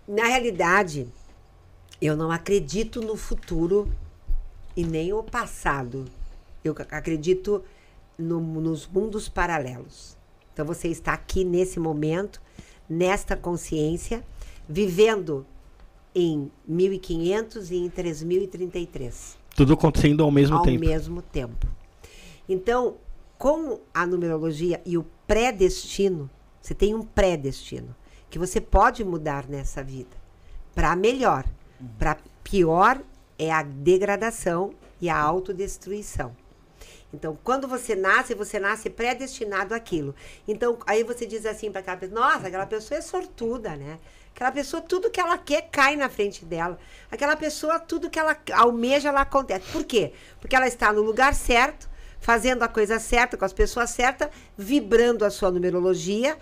Na 0.08 0.24
realidade, 0.24 1.06
eu 2.00 2.16
não 2.16 2.30
acredito 2.30 3.02
no 3.02 3.16
futuro 3.16 3.92
e 4.74 4.82
nem 4.82 5.12
o 5.12 5.22
passado. 5.22 6.06
Eu 6.64 6.74
acredito 6.90 7.62
no, 8.18 8.40
nos 8.40 8.86
mundos 8.86 9.28
paralelos. 9.28 10.17
Então 10.58 10.66
você 10.66 10.88
está 10.88 11.12
aqui 11.12 11.44
nesse 11.44 11.78
momento, 11.78 12.42
nesta 12.90 13.36
consciência, 13.36 14.24
vivendo 14.68 15.46
em 16.12 16.50
1500 16.66 17.70
e 17.70 17.76
em 17.76 17.88
3033. 17.88 19.38
Tudo 19.54 19.74
acontecendo 19.74 20.24
ao 20.24 20.32
mesmo 20.32 20.56
ao 20.56 20.64
tempo. 20.64 20.84
Ao 20.84 20.90
mesmo 20.90 21.22
tempo. 21.22 21.68
Então, 22.48 22.96
com 23.38 23.78
a 23.94 24.04
numerologia 24.04 24.82
e 24.84 24.98
o 24.98 25.06
predestino, 25.28 26.28
você 26.60 26.74
tem 26.74 26.92
um 26.92 27.02
predestino 27.02 27.94
que 28.28 28.36
você 28.36 28.60
pode 28.60 29.04
mudar 29.04 29.48
nessa 29.48 29.80
vida 29.80 30.16
para 30.74 30.96
melhor. 30.96 31.44
Para 32.00 32.16
pior 32.42 33.00
é 33.38 33.52
a 33.52 33.62
degradação 33.62 34.72
e 35.00 35.08
a 35.08 35.16
autodestruição. 35.16 36.34
Então, 37.12 37.38
quando 37.42 37.66
você 37.66 37.94
nasce, 37.94 38.34
você 38.34 38.58
nasce 38.58 38.90
predestinado 38.90 39.74
àquilo. 39.74 40.14
Então, 40.46 40.78
aí 40.86 41.02
você 41.02 41.26
diz 41.26 41.46
assim 41.46 41.70
para 41.70 41.80
aquela 41.80 41.96
pessoa: 41.96 42.20
nossa, 42.20 42.48
aquela 42.48 42.66
pessoa 42.66 42.98
é 42.98 43.00
sortuda, 43.00 43.76
né? 43.76 43.98
Aquela 44.34 44.52
pessoa, 44.52 44.80
tudo 44.80 45.10
que 45.10 45.20
ela 45.20 45.36
quer 45.36 45.62
cai 45.62 45.96
na 45.96 46.08
frente 46.08 46.44
dela. 46.44 46.78
Aquela 47.10 47.34
pessoa, 47.34 47.80
tudo 47.80 48.10
que 48.10 48.18
ela 48.18 48.36
almeja, 48.52 49.08
ela 49.08 49.22
acontece. 49.22 49.72
Por 49.72 49.84
quê? 49.84 50.12
Porque 50.40 50.54
ela 50.54 50.68
está 50.68 50.92
no 50.92 51.02
lugar 51.02 51.34
certo, 51.34 51.88
fazendo 52.20 52.62
a 52.62 52.68
coisa 52.68 53.00
certa, 53.00 53.36
com 53.36 53.44
as 53.44 53.52
pessoas 53.52 53.90
certas, 53.90 54.28
vibrando 54.56 55.24
a 55.24 55.30
sua 55.30 55.50
numerologia, 55.50 56.38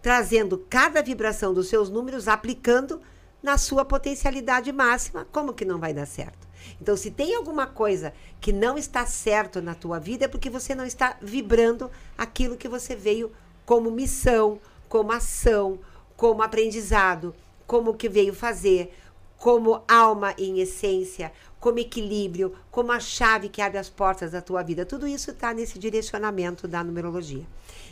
trazendo 0.00 0.64
cada 0.70 1.02
vibração 1.02 1.52
dos 1.52 1.68
seus 1.68 1.90
números, 1.90 2.28
aplicando 2.28 3.00
na 3.42 3.58
sua 3.58 3.84
potencialidade 3.84 4.70
máxima. 4.70 5.26
Como 5.32 5.52
que 5.52 5.64
não 5.64 5.78
vai 5.78 5.92
dar 5.92 6.06
certo? 6.06 6.49
Então, 6.80 6.96
se 6.96 7.10
tem 7.10 7.34
alguma 7.34 7.66
coisa 7.66 8.12
que 8.40 8.52
não 8.52 8.76
está 8.76 9.06
certo 9.06 9.60
na 9.60 9.74
tua 9.74 9.98
vida, 9.98 10.24
é 10.24 10.28
porque 10.28 10.50
você 10.50 10.74
não 10.74 10.84
está 10.84 11.16
vibrando 11.20 11.90
aquilo 12.16 12.56
que 12.56 12.68
você 12.68 12.94
veio 12.94 13.32
como 13.64 13.90
missão, 13.90 14.60
como 14.88 15.12
ação, 15.12 15.78
como 16.16 16.42
aprendizado, 16.42 17.34
como 17.66 17.94
que 17.94 18.08
veio 18.08 18.34
fazer, 18.34 18.92
como 19.36 19.82
alma 19.88 20.34
em 20.36 20.60
essência, 20.60 21.32
como 21.58 21.78
equilíbrio, 21.78 22.54
como 22.70 22.92
a 22.92 23.00
chave 23.00 23.48
que 23.48 23.62
abre 23.62 23.78
as 23.78 23.88
portas 23.88 24.32
da 24.32 24.42
tua 24.42 24.62
vida. 24.62 24.84
Tudo 24.84 25.06
isso 25.06 25.30
está 25.30 25.54
nesse 25.54 25.78
direcionamento 25.78 26.66
da 26.66 26.82
numerologia. 26.82 27.46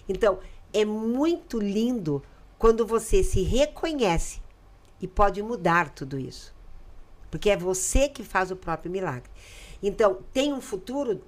Então, 0.08 0.40
é 0.72 0.84
muito 0.84 1.58
lindo 1.58 2.22
quando 2.58 2.86
você 2.86 3.22
se 3.22 3.42
reconhece 3.42 4.42
e 5.00 5.06
pode 5.06 5.42
mudar 5.42 5.90
tudo 5.90 6.18
isso. 6.18 6.57
Porque 7.30 7.50
é 7.50 7.56
você 7.56 8.08
que 8.08 8.24
faz 8.24 8.50
o 8.50 8.56
próprio 8.56 8.90
milagre. 8.90 9.30
Então, 9.82 10.18
tem 10.32 10.52
um 10.52 10.60
futuro, 10.60 11.22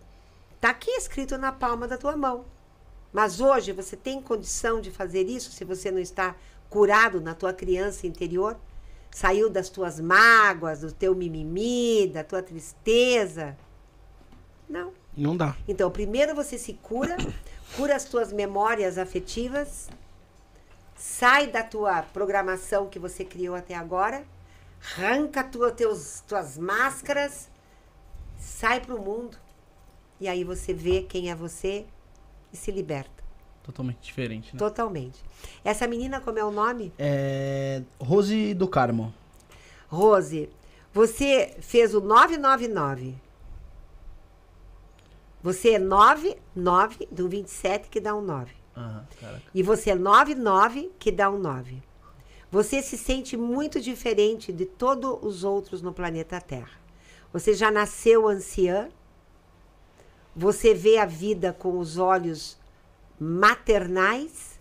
está 0.54 0.70
aqui 0.70 0.90
escrito 0.90 1.36
na 1.38 1.52
palma 1.52 1.86
da 1.86 1.98
tua 1.98 2.16
mão. 2.16 2.44
Mas 3.12 3.40
hoje 3.40 3.72
você 3.72 3.96
tem 3.96 4.20
condição 4.20 4.80
de 4.80 4.90
fazer 4.90 5.28
isso 5.28 5.50
se 5.50 5.64
você 5.64 5.90
não 5.90 5.98
está 5.98 6.34
curado 6.68 7.20
na 7.20 7.34
tua 7.34 7.52
criança 7.52 8.06
interior? 8.06 8.56
Saiu 9.10 9.50
das 9.50 9.68
tuas 9.68 9.98
mágoas, 9.98 10.80
do 10.80 10.92
teu 10.92 11.14
mimimi, 11.14 12.06
da 12.06 12.22
tua 12.22 12.42
tristeza? 12.42 13.56
Não. 14.68 14.92
Não 15.16 15.36
dá. 15.36 15.56
Então, 15.66 15.90
primeiro 15.90 16.34
você 16.34 16.56
se 16.56 16.74
cura, 16.74 17.16
cura 17.76 17.96
as 17.96 18.04
tuas 18.04 18.32
memórias 18.32 18.96
afetivas, 18.96 19.90
sai 20.96 21.48
da 21.48 21.64
tua 21.64 22.02
programação 22.02 22.88
que 22.88 22.98
você 22.98 23.24
criou 23.24 23.56
até 23.56 23.74
agora 23.74 24.24
arranca 24.82 25.44
tua, 25.44 25.70
teus, 25.70 26.22
tuas 26.26 26.58
máscaras, 26.58 27.48
sai 28.38 28.80
pro 28.80 29.00
mundo. 29.00 29.36
E 30.20 30.28
aí 30.28 30.44
você 30.44 30.72
vê 30.72 31.02
quem 31.02 31.30
é 31.30 31.34
você 31.34 31.86
e 32.52 32.56
se 32.56 32.70
liberta. 32.70 33.20
Totalmente 33.62 34.00
diferente, 34.00 34.52
né? 34.52 34.58
Totalmente. 34.58 35.22
Essa 35.64 35.86
menina, 35.86 36.20
como 36.20 36.38
é 36.38 36.44
o 36.44 36.50
nome? 36.50 36.92
É. 36.98 37.82
Rose 37.98 38.54
do 38.54 38.66
Carmo. 38.66 39.14
Rose, 39.88 40.50
você 40.92 41.56
fez 41.60 41.94
o 41.94 42.00
999. 42.00 43.14
Você 45.42 45.70
é 45.70 45.78
9, 45.78 46.36
9 46.54 47.08
do 47.10 47.28
27 47.28 47.88
que 47.88 48.00
dá 48.00 48.14
um 48.14 48.20
9. 48.20 48.52
Uhum, 48.76 49.02
e 49.54 49.62
você 49.62 49.90
é 49.90 49.94
99 49.94 50.92
que 50.98 51.10
dá 51.10 51.30
um 51.30 51.38
9. 51.38 51.82
Você 52.50 52.82
se 52.82 52.98
sente 52.98 53.36
muito 53.36 53.80
diferente 53.80 54.52
de 54.52 54.66
todos 54.66 55.18
os 55.22 55.44
outros 55.44 55.80
no 55.80 55.92
planeta 55.92 56.40
Terra. 56.40 56.80
Você 57.32 57.54
já 57.54 57.70
nasceu 57.70 58.26
anciã, 58.26 58.88
você 60.34 60.74
vê 60.74 60.98
a 60.98 61.06
vida 61.06 61.52
com 61.52 61.78
os 61.78 61.96
olhos 61.96 62.58
maternais, 63.18 64.58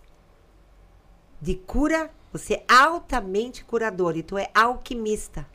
de 1.42 1.56
cura, 1.56 2.12
você 2.32 2.56
é 2.56 2.66
altamente 2.68 3.64
curador. 3.64 4.18
E 4.18 4.24
tu 4.24 4.38
é 4.38 4.50
alquimista. 4.54 5.48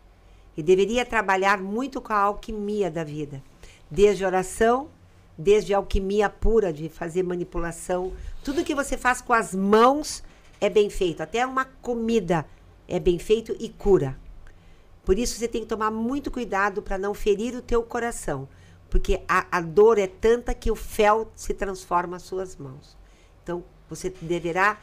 E 0.57 0.63
deveria 0.63 1.05
trabalhar 1.05 1.61
muito 1.61 2.01
com 2.01 2.13
a 2.13 2.19
alquimia 2.19 2.91
da 2.91 3.05
vida, 3.05 3.43
desde 3.91 4.25
oração, 4.25 4.89
desde 5.37 5.75
alquimia 5.75 6.31
pura 6.31 6.73
de 6.73 6.89
fazer 6.89 7.23
manipulação, 7.23 8.13
tudo 8.43 8.65
que 8.65 8.75
você 8.75 8.97
faz 8.97 9.21
com 9.21 9.33
as 9.33 9.55
mãos 9.55 10.23
é 10.61 10.69
bem 10.69 10.91
feito. 10.91 11.23
Até 11.23 11.47
uma 11.47 11.65
comida 11.65 12.47
é 12.89 12.99
bem 12.99 13.19
feito 13.19 13.55
e 13.59 13.69
cura. 13.69 14.17
Por 15.05 15.19
isso 15.19 15.39
você 15.39 15.47
tem 15.47 15.63
que 15.63 15.67
tomar 15.67 15.91
muito 15.91 16.31
cuidado 16.31 16.81
para 16.81 16.97
não 16.97 17.13
ferir 17.13 17.55
o 17.55 17.61
teu 17.61 17.83
coração, 17.83 18.49
porque 18.89 19.21
a, 19.29 19.59
a 19.59 19.61
dor 19.61 19.99
é 19.99 20.07
tanta 20.07 20.55
que 20.55 20.71
o 20.71 20.75
fel 20.75 21.31
se 21.35 21.53
transforma 21.53 22.17
às 22.17 22.23
suas 22.23 22.57
mãos. 22.57 22.97
Então 23.43 23.63
você 23.89 24.09
deverá 24.23 24.79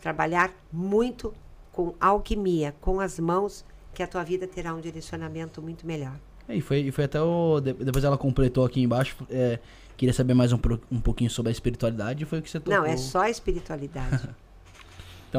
trabalhar 0.00 0.52
muito 0.72 1.34
com 1.72 1.94
alquimia, 2.00 2.74
com 2.80 3.00
as 3.00 3.18
mãos, 3.18 3.64
que 3.92 4.02
a 4.02 4.06
tua 4.06 4.22
vida 4.22 4.46
terá 4.46 4.74
um 4.74 4.80
direcionamento 4.80 5.60
muito 5.60 5.86
melhor. 5.86 6.16
É, 6.48 6.56
e 6.56 6.60
foi, 6.60 6.80
e 6.80 6.90
foi 6.90 7.04
até 7.04 7.20
o. 7.20 7.60
Depois 7.60 8.04
ela 8.04 8.16
completou 8.16 8.64
aqui 8.64 8.80
embaixo. 8.80 9.16
É, 9.28 9.58
queria 9.96 10.12
saber 10.12 10.32
mais 10.32 10.52
um, 10.52 10.58
um 10.90 11.00
pouquinho 11.00 11.28
sobre 11.28 11.50
a 11.50 11.52
espiritualidade. 11.52 12.24
Foi 12.24 12.38
o 12.38 12.42
que 12.42 12.48
você 12.48 12.60
tocou. 12.60 12.78
Não, 12.78 12.86
é 12.86 12.96
só 12.96 13.22
a 13.22 13.30
espiritualidade. 13.30 14.28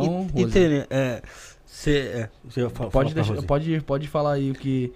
Então, 0.03 0.27
e, 0.35 0.43
Rose, 0.43 0.59
e 0.59 0.87
é, 0.89 1.21
cê, 1.65 1.97
é, 1.99 2.29
cê 2.49 2.61
pode, 2.91 3.13
deixar, 3.13 3.41
pode, 3.43 3.81
pode 3.81 4.07
falar 4.07 4.33
aí 4.33 4.51
o 4.51 4.55
que, 4.55 4.93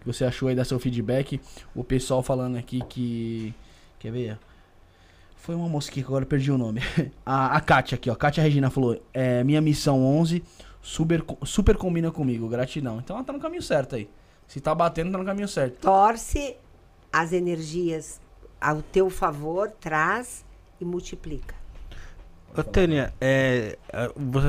que 0.00 0.06
você 0.06 0.24
achou 0.24 0.48
aí, 0.48 0.54
dar 0.54 0.64
seu 0.64 0.78
feedback. 0.78 1.40
O 1.74 1.84
pessoal 1.84 2.22
falando 2.22 2.56
aqui 2.56 2.82
que. 2.88 3.54
Quer 3.98 4.12
ver? 4.12 4.38
Foi 5.36 5.54
uma 5.54 5.68
moça 5.68 5.90
que 5.90 6.00
agora 6.00 6.24
perdi 6.24 6.50
o 6.52 6.58
nome. 6.58 6.80
a, 7.26 7.56
a 7.56 7.60
Kátia 7.60 7.96
aqui, 7.96 8.08
ó. 8.08 8.14
Kátia 8.14 8.42
Regina 8.42 8.70
falou: 8.70 9.00
é, 9.12 9.42
Minha 9.42 9.60
missão 9.60 10.04
11 10.04 10.42
super, 10.82 11.24
super 11.44 11.76
combina 11.76 12.10
comigo, 12.10 12.48
gratidão. 12.48 12.98
Então 12.98 13.16
ela 13.16 13.24
tá 13.24 13.32
no 13.32 13.40
caminho 13.40 13.62
certo 13.62 13.94
aí. 13.94 14.10
Se 14.46 14.60
tá 14.60 14.74
batendo, 14.74 15.12
tá 15.12 15.18
no 15.18 15.24
caminho 15.24 15.48
certo. 15.48 15.80
Torce 15.80 16.56
as 17.12 17.32
energias 17.32 18.20
ao 18.60 18.82
teu 18.82 19.08
favor, 19.08 19.70
traz 19.70 20.44
e 20.80 20.84
multiplica. 20.84 21.54
Tânia, 22.62 23.14
é, 23.18 23.78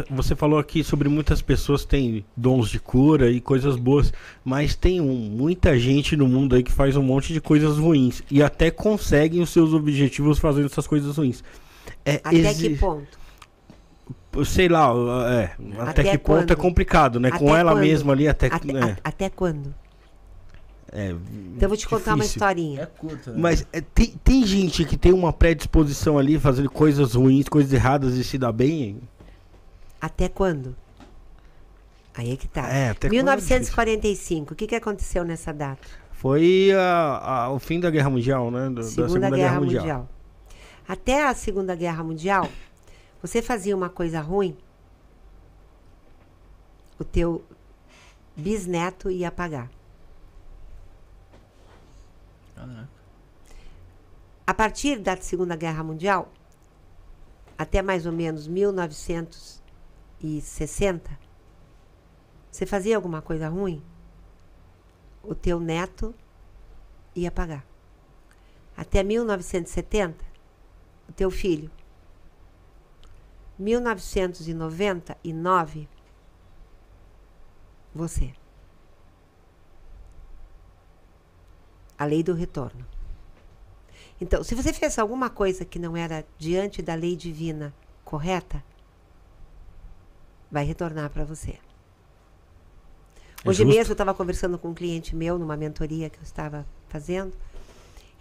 você 0.09 0.35
falou 0.35 0.59
aqui 0.59 0.83
sobre 0.83 1.07
muitas 1.07 1.41
pessoas 1.41 1.85
têm 1.85 2.25
dons 2.35 2.69
de 2.69 2.77
cura 2.77 3.31
e 3.31 3.39
coisas 3.39 3.77
boas, 3.77 4.11
mas 4.43 4.75
tem 4.75 4.99
um, 4.99 5.13
muita 5.13 5.79
gente 5.79 6.17
no 6.17 6.27
mundo 6.27 6.55
aí 6.55 6.63
que 6.63 6.71
faz 6.71 6.97
um 6.97 7.03
monte 7.03 7.31
de 7.31 7.39
coisas 7.39 7.77
ruins 7.77 8.21
e 8.29 8.43
até 8.43 8.69
conseguem 8.69 9.41
os 9.41 9.51
seus 9.51 9.73
objetivos 9.73 10.37
fazendo 10.37 10.65
essas 10.65 10.85
coisas 10.85 11.15
ruins. 11.15 11.41
É, 12.05 12.19
até 12.23 12.53
que 12.53 12.69
ponto? 12.77 13.23
Sei 14.43 14.67
lá, 14.67 14.91
é, 15.31 15.51
até, 15.79 16.01
até 16.01 16.03
que 16.03 16.17
quando? 16.17 16.39
ponto 16.39 16.53
é 16.53 16.55
complicado, 16.57 17.19
né? 17.21 17.29
Até 17.29 17.37
Com 17.37 17.55
ela 17.55 17.71
quando? 17.71 17.81
mesma 17.81 18.11
ali 18.11 18.27
até... 18.27 18.47
Até, 18.47 18.71
é. 18.71 18.97
até 19.01 19.29
quando? 19.29 19.73
É, 20.95 21.09
então 21.09 21.63
eu 21.63 21.69
vou 21.69 21.75
te 21.75 21.81
difícil. 21.81 21.89
contar 21.89 22.13
uma 22.13 22.23
historinha. 22.23 22.83
É 22.83 22.85
curta, 22.85 23.31
né? 23.31 23.37
Mas 23.39 23.65
é, 23.73 23.81
tem, 23.81 24.13
tem 24.23 24.45
gente 24.45 24.85
que 24.85 24.95
tem 24.95 25.11
uma 25.11 25.33
predisposição 25.33 26.19
ali, 26.19 26.39
fazendo 26.39 26.69
coisas 26.69 27.15
ruins, 27.15 27.49
coisas 27.49 27.73
erradas 27.73 28.13
e 28.15 28.23
se 28.23 28.37
dá 28.37 28.51
bem. 28.51 29.01
Até 29.99 30.29
quando? 30.29 30.75
Aí 32.13 32.31
é 32.31 32.35
que 32.35 32.47
tá. 32.47 32.69
É, 32.69 32.91
até 32.91 33.09
1945, 33.09 34.51
é 34.51 34.53
o 34.53 34.55
que, 34.55 34.67
que 34.67 34.75
aconteceu 34.75 35.23
nessa 35.25 35.51
data? 35.51 35.87
Foi 36.11 36.71
a, 36.71 37.45
a, 37.45 37.49
o 37.51 37.57
fim 37.57 37.79
da 37.79 37.89
Guerra 37.89 38.11
Mundial, 38.11 38.51
né? 38.51 38.69
Do, 38.69 38.83
segunda, 38.83 39.01
da 39.01 39.07
Segunda 39.07 39.29
Guerra, 39.31 39.35
Guerra 39.35 39.59
mundial. 39.59 39.81
mundial. 39.81 40.09
Até 40.87 41.27
a 41.27 41.33
Segunda 41.33 41.75
Guerra 41.75 42.03
Mundial, 42.03 42.47
você 43.19 43.41
fazia 43.41 43.75
uma 43.75 43.89
coisa 43.89 44.21
ruim, 44.21 44.55
o 46.99 47.03
teu 47.03 47.43
bisneto 48.37 49.09
ia 49.09 49.31
pagar. 49.31 49.71
A 54.45 54.53
partir 54.53 54.99
da 54.99 55.17
Segunda 55.17 55.55
Guerra 55.55 55.83
Mundial, 55.83 56.31
até 57.57 57.81
mais 57.81 58.05
ou 58.05 58.11
menos 58.11 58.47
1960, 58.47 61.09
você 62.51 62.65
fazia 62.65 62.95
alguma 62.95 63.21
coisa 63.21 63.49
ruim, 63.49 63.83
o 65.23 65.33
teu 65.33 65.59
neto 65.59 66.13
ia 67.15 67.31
pagar. 67.31 67.65
Até 68.75 69.03
1970, 69.03 70.25
o 71.07 71.13
teu 71.13 71.31
filho. 71.31 71.71
1999, 73.57 75.87
você. 77.93 78.33
A 82.03 82.05
lei 82.05 82.21
do 82.21 82.33
retorno. 82.33 82.85
Então, 84.19 84.43
se 84.43 84.53
você 84.53 84.73
fez 84.73 84.99
alguma 84.99 85.29
coisa 85.29 85.63
que 85.63 85.79
não 85.79 85.95
era 85.95 86.25
diante 86.37 86.81
da 86.81 86.95
lei 86.95 87.15
divina 87.15 87.73
correta, 88.03 88.61
vai 90.51 90.65
retornar 90.65 91.09
para 91.09 91.23
você. 91.23 91.51
É 93.43 93.49
Hoje 93.49 93.63
mesmo 93.63 93.91
eu 93.91 93.93
estava 93.93 94.13
conversando 94.13 94.57
com 94.57 94.69
um 94.69 94.73
cliente 94.73 95.15
meu 95.15 95.39
numa 95.39 95.55
mentoria 95.55 96.09
que 96.09 96.17
eu 96.17 96.23
estava 96.23 96.65
fazendo. 96.89 97.33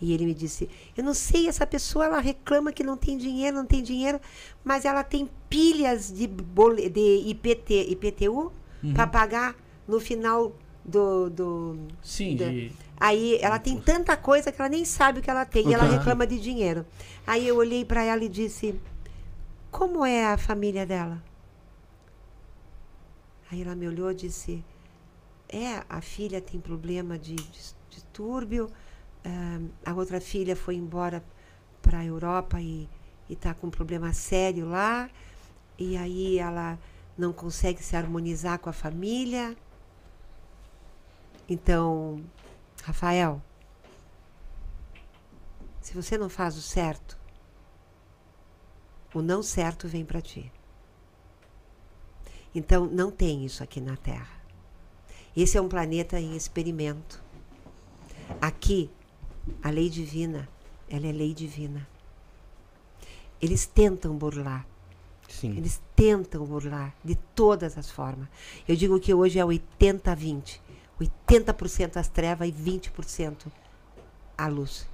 E 0.01 0.13
ele 0.13 0.27
me 0.27 0.35
disse: 0.35 0.69
Eu 0.97 1.03
não 1.05 1.15
sei, 1.15 1.49
essa 1.49 1.67
pessoa 1.67 2.05
ela 2.05 2.21
reclama 2.21 2.73
que 2.73 2.83
não 2.83 2.97
tem 2.97 3.17
dinheiro, 3.19 3.57
não 3.57 3.67
tem 3.67 3.83
dinheiro, 3.83 4.21
mas 4.65 4.85
ela 4.85 5.05
tem 5.05 5.29
pilhas 5.49 6.13
de, 6.13 6.27
bole, 6.27 6.89
de 6.89 7.23
IPT, 7.27 7.91
IPTU 7.91 8.53
uhum. 8.83 8.95
para 8.95 9.07
pagar 9.07 9.57
no 9.87 10.01
final 10.01 10.53
do. 10.85 11.31
do 11.31 11.79
Sim, 12.03 12.37
da, 12.37 12.49
de... 12.49 12.73
Aí 13.03 13.39
ela 13.41 13.59
tem 13.59 13.81
tanta 13.81 14.17
coisa 14.17 14.53
que 14.53 14.61
ela 14.61 14.69
nem 14.69 14.85
sabe 14.85 15.19
o 15.19 15.23
que 15.23 15.31
ela 15.31 15.45
tem. 15.45 15.65
Uhum. 15.65 15.71
E 15.71 15.75
ela 15.75 15.85
reclama 15.85 16.27
de 16.27 16.39
dinheiro. 16.39 16.87
Aí 17.27 17.49
eu 17.49 17.57
olhei 17.57 17.85
para 17.85 18.03
ela 18.05 18.23
e 18.23 18.29
disse: 18.29 18.81
Como 19.71 20.05
é 20.07 20.27
a 20.27 20.39
família 20.39 20.87
dela? 20.87 21.21
Aí 23.51 23.63
ela 23.63 23.75
me 23.75 23.89
olhou 23.89 24.11
e 24.13 24.15
disse: 24.15 24.65
É, 25.49 25.83
a 25.89 26.01
filha 26.01 26.41
tem 26.41 26.61
problema 26.61 27.19
de 27.19 27.35
distúrbio 27.91 28.71
Uh, 29.25 29.71
a 29.87 29.95
outra 29.95 30.21
filha 30.21 30.57
foi 30.57 30.75
embora 30.75 31.23
para 31.81 31.99
a 31.99 32.05
Europa 32.05 32.61
e 32.61 32.89
está 33.31 33.55
com 33.55 33.69
um 33.69 33.71
problema 33.71 34.13
sério 34.13 34.69
lá. 34.69 35.09
E 35.79 35.97
aí 35.97 36.39
ela 36.39 36.79
não 37.17 37.33
consegue 37.33 37.83
se 37.83 37.97
harmonizar 37.97 38.59
com 38.59 38.69
a 38.69 38.73
família. 38.73 39.57
Então, 41.49 42.21
Rafael, 42.83 43.41
se 45.81 45.95
você 45.95 46.19
não 46.19 46.29
faz 46.29 46.57
o 46.57 46.63
certo, 46.63 47.17
o 49.15 49.23
não 49.23 49.43
certo 49.43 49.87
vem 49.87 50.05
para 50.05 50.21
ti. 50.21 50.51
Então, 52.55 52.87
não 52.87 53.11
tem 53.11 53.45
isso 53.45 53.63
aqui 53.63 53.81
na 53.81 53.97
Terra. 53.97 54.43
Esse 55.37 55.57
é 55.57 55.61
um 55.61 55.69
planeta 55.69 56.21
em 56.21 56.37
experimento. 56.37 57.23
Aqui 58.41 58.91
a 59.63 59.71
lei 59.71 59.89
divina, 59.89 60.49
ela 60.89 61.07
é 61.07 61.13
lei 61.13 61.33
divina. 61.33 61.89
Eles 63.41 63.65
tentam 63.65 64.17
burlar. 64.17 64.67
Sim. 65.29 65.57
Eles 65.57 65.81
tentam 65.97 66.45
burlar 66.45 66.95
de 67.03 67.15
todas 67.35 67.79
as 67.79 67.91
formas. 67.91 68.29
Eu 68.69 68.77
digo 68.77 69.01
que 69.01 69.15
hoje 69.15 69.39
é 69.39 69.45
80-20. 69.45 70.61
80% 71.03 71.97
as 71.97 72.09
trevas 72.09 72.49
e 72.49 72.53
20% 72.53 73.47
a 74.37 74.47
luz. 74.47 74.89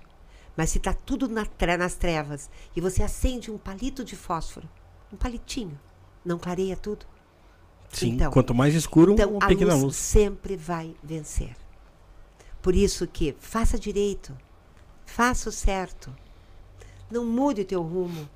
Mas 0.56 0.70
se 0.70 0.78
está 0.78 0.93
tudo 0.93 1.28
na 1.28 1.47
tre 1.47 1.76
nas 1.76 1.94
trevas 1.94 2.51
e 2.74 2.80
você 2.80 3.02
acende 3.02 3.51
um 3.51 3.59
palito 3.59 4.05
de 4.05 4.16
fósforo, 4.16 4.68
um 5.12 5.16
palitinho, 5.16 5.78
não 6.24 6.39
clareia 6.39 6.76
tudo? 6.76 7.06
Sim, 7.90 8.10
então, 8.10 8.30
quanto 8.30 8.55
mais 8.55 8.74
escuro, 8.74 9.12
então 9.12 9.30
uma 9.30 9.47
pequena 9.47 9.72
luz, 9.72 9.85
luz 9.85 9.97
sempre 9.97 10.56
vai 10.56 10.94
vencer. 11.02 11.56
Por 12.60 12.74
isso 12.74 13.06
que 13.06 13.35
faça 13.39 13.78
direito, 13.78 14.36
faça 15.06 15.48
o 15.48 15.52
certo, 15.52 16.14
não 17.10 17.24
mude 17.24 17.62
o 17.62 17.64
teu 17.64 17.82
rumo. 17.82 18.28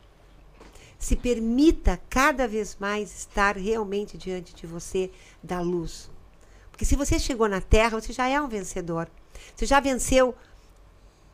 Se 0.98 1.16
permita 1.16 2.00
cada 2.08 2.46
vez 2.46 2.76
mais 2.78 3.12
estar 3.12 3.56
realmente 3.56 4.16
diante 4.16 4.54
de 4.54 4.66
você 4.66 5.10
da 5.42 5.60
luz. 5.60 6.08
Porque 6.72 6.84
se 6.84 6.96
você 6.96 7.18
chegou 7.18 7.48
na 7.48 7.60
Terra, 7.60 8.00
você 8.00 8.12
já 8.12 8.26
é 8.28 8.40
um 8.40 8.48
vencedor. 8.48 9.08
Você 9.54 9.64
já 9.66 9.78
venceu 9.78 10.34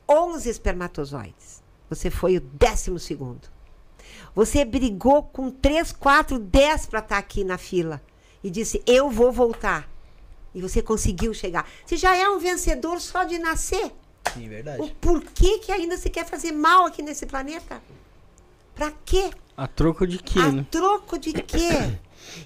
11 0.08 0.48
espermatozoides. 0.50 1.62
Você 1.88 2.10
foi 2.10 2.36
o 2.36 2.40
décimo 2.40 2.98
segundo. 2.98 3.48
Você 4.34 4.64
brigou 4.64 5.22
com 5.22 5.50
3, 5.50 5.92
4, 5.92 6.38
10 6.38 6.86
para 6.86 6.98
estar 7.00 7.18
aqui 7.18 7.44
na 7.44 7.56
fila. 7.56 8.02
E 8.44 8.50
disse: 8.50 8.82
Eu 8.86 9.10
vou 9.10 9.32
voltar. 9.32 9.88
E 10.54 10.60
você 10.60 10.82
conseguiu 10.82 11.32
chegar. 11.32 11.68
Você 11.86 11.96
já 11.96 12.16
é 12.16 12.28
um 12.28 12.38
vencedor 12.38 13.00
só 13.00 13.24
de 13.24 13.38
nascer. 13.38 13.92
Sim, 14.34 14.48
verdade. 14.48 14.82
O 14.82 14.88
porquê 14.90 15.58
que 15.58 15.72
ainda 15.72 15.96
você 15.96 16.10
quer 16.10 16.26
fazer 16.26 16.52
mal 16.52 16.86
aqui 16.86 17.02
nesse 17.02 17.26
planeta? 17.26 17.80
Pra 18.74 18.92
quê? 19.04 19.30
A 19.56 19.66
troco 19.66 20.06
de 20.06 20.18
quê, 20.18 20.38
A 20.38 20.52
né? 20.52 20.66
troco 20.70 21.18
de 21.18 21.32
quê? 21.32 21.98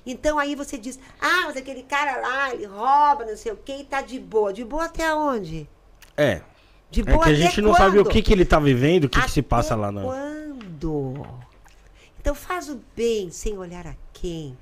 Então 0.05 0.39
aí 0.39 0.55
você 0.55 0.79
diz, 0.79 0.99
ah, 1.21 1.43
mas 1.47 1.57
aquele 1.57 1.83
cara 1.83 2.21
lá, 2.21 2.55
ele 2.55 2.67
rouba, 2.67 3.25
não 3.25 3.37
sei 3.37 3.53
o 3.53 3.57
quê, 3.57 3.79
e 3.81 3.85
tá 3.85 4.01
de 4.03 4.19
boa. 4.19 4.53
De 4.53 4.65
boa 4.65 4.85
até 4.85 5.15
onde? 5.15 5.69
É. 6.17 6.43
De 6.91 7.03
boa 7.03 7.23
é 7.23 7.25
que 7.25 7.31
a 7.31 7.35
gente 7.35 7.61
não 7.61 7.75
sabe 7.75 7.99
o 7.99 8.05
que, 8.05 8.23
que 8.23 8.33
ele 8.33 8.45
tá 8.45 8.61
vivendo, 8.61 9.05
o 9.05 9.09
que, 9.09 9.21
que 9.21 9.31
se 9.31 9.43
passa 9.43 9.75
lá 9.75 9.91
na. 9.91 10.03
Quando? 10.03 11.27
Então 12.21 12.35
faz 12.35 12.69
o 12.69 12.81
bem 12.95 13.31
sem 13.31 13.57
olhar 13.59 13.87
a 13.87 13.97
quem. 14.13 14.57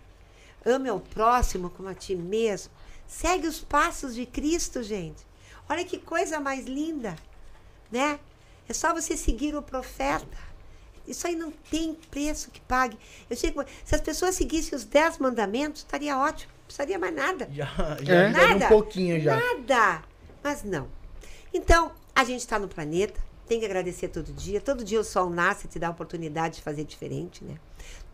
Ame 0.65 0.89
ao 0.89 1.01
próximo 1.01 1.71
como 1.71 1.89
a 1.89 1.95
ti 1.95 2.15
mesmo. 2.15 2.73
Segue 3.07 3.47
os 3.47 3.61
passos 3.61 4.15
de 4.15 4.25
Cristo, 4.25 4.83
gente. 4.83 5.27
Olha 5.69 5.85
que 5.85 5.99
coisa 5.99 6.39
mais 6.39 6.67
linda, 6.67 7.17
né? 7.91 8.21
É 8.69 8.73
só 8.73 8.95
você 8.95 9.17
seguir 9.17 9.57
o 9.57 9.63
profeta. 9.63 10.39
Isso 11.07 11.27
aí 11.27 11.35
não 11.35 11.51
tem 11.51 11.95
preço 12.11 12.51
que 12.51 12.61
pague. 12.61 12.99
Eu 13.29 13.37
digo, 13.37 13.65
se 13.85 13.95
as 13.95 14.01
pessoas 14.01 14.35
seguissem 14.35 14.77
os 14.77 14.85
dez 14.85 15.19
mandamentos, 15.19 15.81
estaria 15.81 16.17
ótimo. 16.19 16.53
Não 16.53 16.65
precisaria 16.67 16.99
mais 16.99 17.15
nada. 17.15 17.49
Já, 17.53 17.99
já 18.03 18.15
é. 18.15 18.29
nada, 18.31 18.67
um 18.67 18.69
pouquinho 18.69 19.21
já. 19.21 19.37
Nada. 19.37 20.05
Mas 20.43 20.63
não. 20.63 20.89
Então, 21.53 21.93
a 22.15 22.25
gente 22.25 22.41
está 22.41 22.59
no 22.59 22.69
planeta, 22.69 23.21
tem 23.47 23.59
que 23.59 23.67
agradecer 23.67 24.09
todo 24.09 24.33
dia. 24.33 24.61
Todo 24.61 24.85
dia 24.85 25.01
o 25.01 25.05
sol 25.05 25.29
nasce 25.29 25.67
e 25.67 25.69
te 25.69 25.79
dá 25.79 25.89
a 25.89 25.91
oportunidade 25.91 26.57
de 26.57 26.63
fazer 26.63 26.85
diferente, 26.85 27.45
né? 27.45 27.57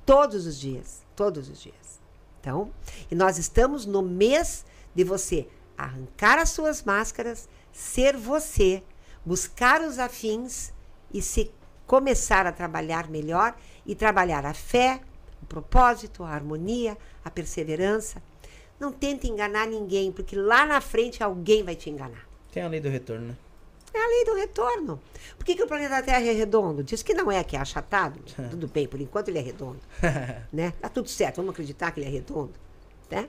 Todos 0.06 0.46
os 0.46 0.58
dias. 0.58 1.02
Todos 1.14 1.48
os 1.48 1.60
dias. 1.60 2.00
Então, 2.40 2.72
e 3.10 3.14
nós 3.14 3.38
estamos 3.38 3.84
no 3.84 4.02
mês 4.02 4.64
de 4.94 5.04
você 5.04 5.48
arrancar 5.76 6.38
as 6.38 6.50
suas 6.50 6.82
máscaras, 6.82 7.48
ser 7.72 8.16
você, 8.16 8.82
buscar 9.24 9.82
os 9.82 9.98
afins 9.98 10.72
e 11.12 11.20
se 11.20 11.50
começar 11.86 12.46
a 12.46 12.52
trabalhar 12.52 13.08
melhor 13.08 13.54
e 13.84 13.94
trabalhar 13.94 14.44
a 14.44 14.52
fé, 14.52 15.00
o 15.42 15.46
propósito, 15.46 16.24
a 16.24 16.30
harmonia, 16.30 16.96
a 17.24 17.30
perseverança. 17.30 18.22
Não 18.78 18.92
tente 18.92 19.28
enganar 19.28 19.66
ninguém, 19.66 20.12
porque 20.12 20.36
lá 20.36 20.66
na 20.66 20.80
frente 20.80 21.22
alguém 21.22 21.62
vai 21.62 21.74
te 21.74 21.88
enganar. 21.88 22.26
Tem 22.52 22.62
a 22.62 22.68
lei 22.68 22.80
do 22.80 22.88
retorno, 22.88 23.28
né? 23.28 23.36
É 23.94 23.98
a 23.98 24.08
lei 24.08 24.24
do 24.26 24.34
retorno. 24.34 25.00
Por 25.38 25.46
que, 25.46 25.54
que 25.54 25.62
o 25.62 25.66
planeta 25.66 26.02
Terra 26.02 26.20
é 26.20 26.32
redondo? 26.32 26.82
Diz 26.82 27.02
que 27.02 27.14
não 27.14 27.32
é, 27.32 27.42
que 27.42 27.56
é 27.56 27.58
achatado. 27.58 28.20
tudo 28.50 28.68
bem, 28.68 28.86
por 28.86 29.00
enquanto 29.00 29.28
ele 29.28 29.38
é 29.38 29.42
redondo. 29.42 29.80
né? 30.52 30.72
Tá 30.80 30.88
tudo 30.88 31.08
certo, 31.08 31.36
vamos 31.36 31.52
acreditar 31.52 31.90
que 31.92 32.00
ele 32.00 32.06
é 32.06 32.10
redondo. 32.10 32.52
Né? 33.10 33.28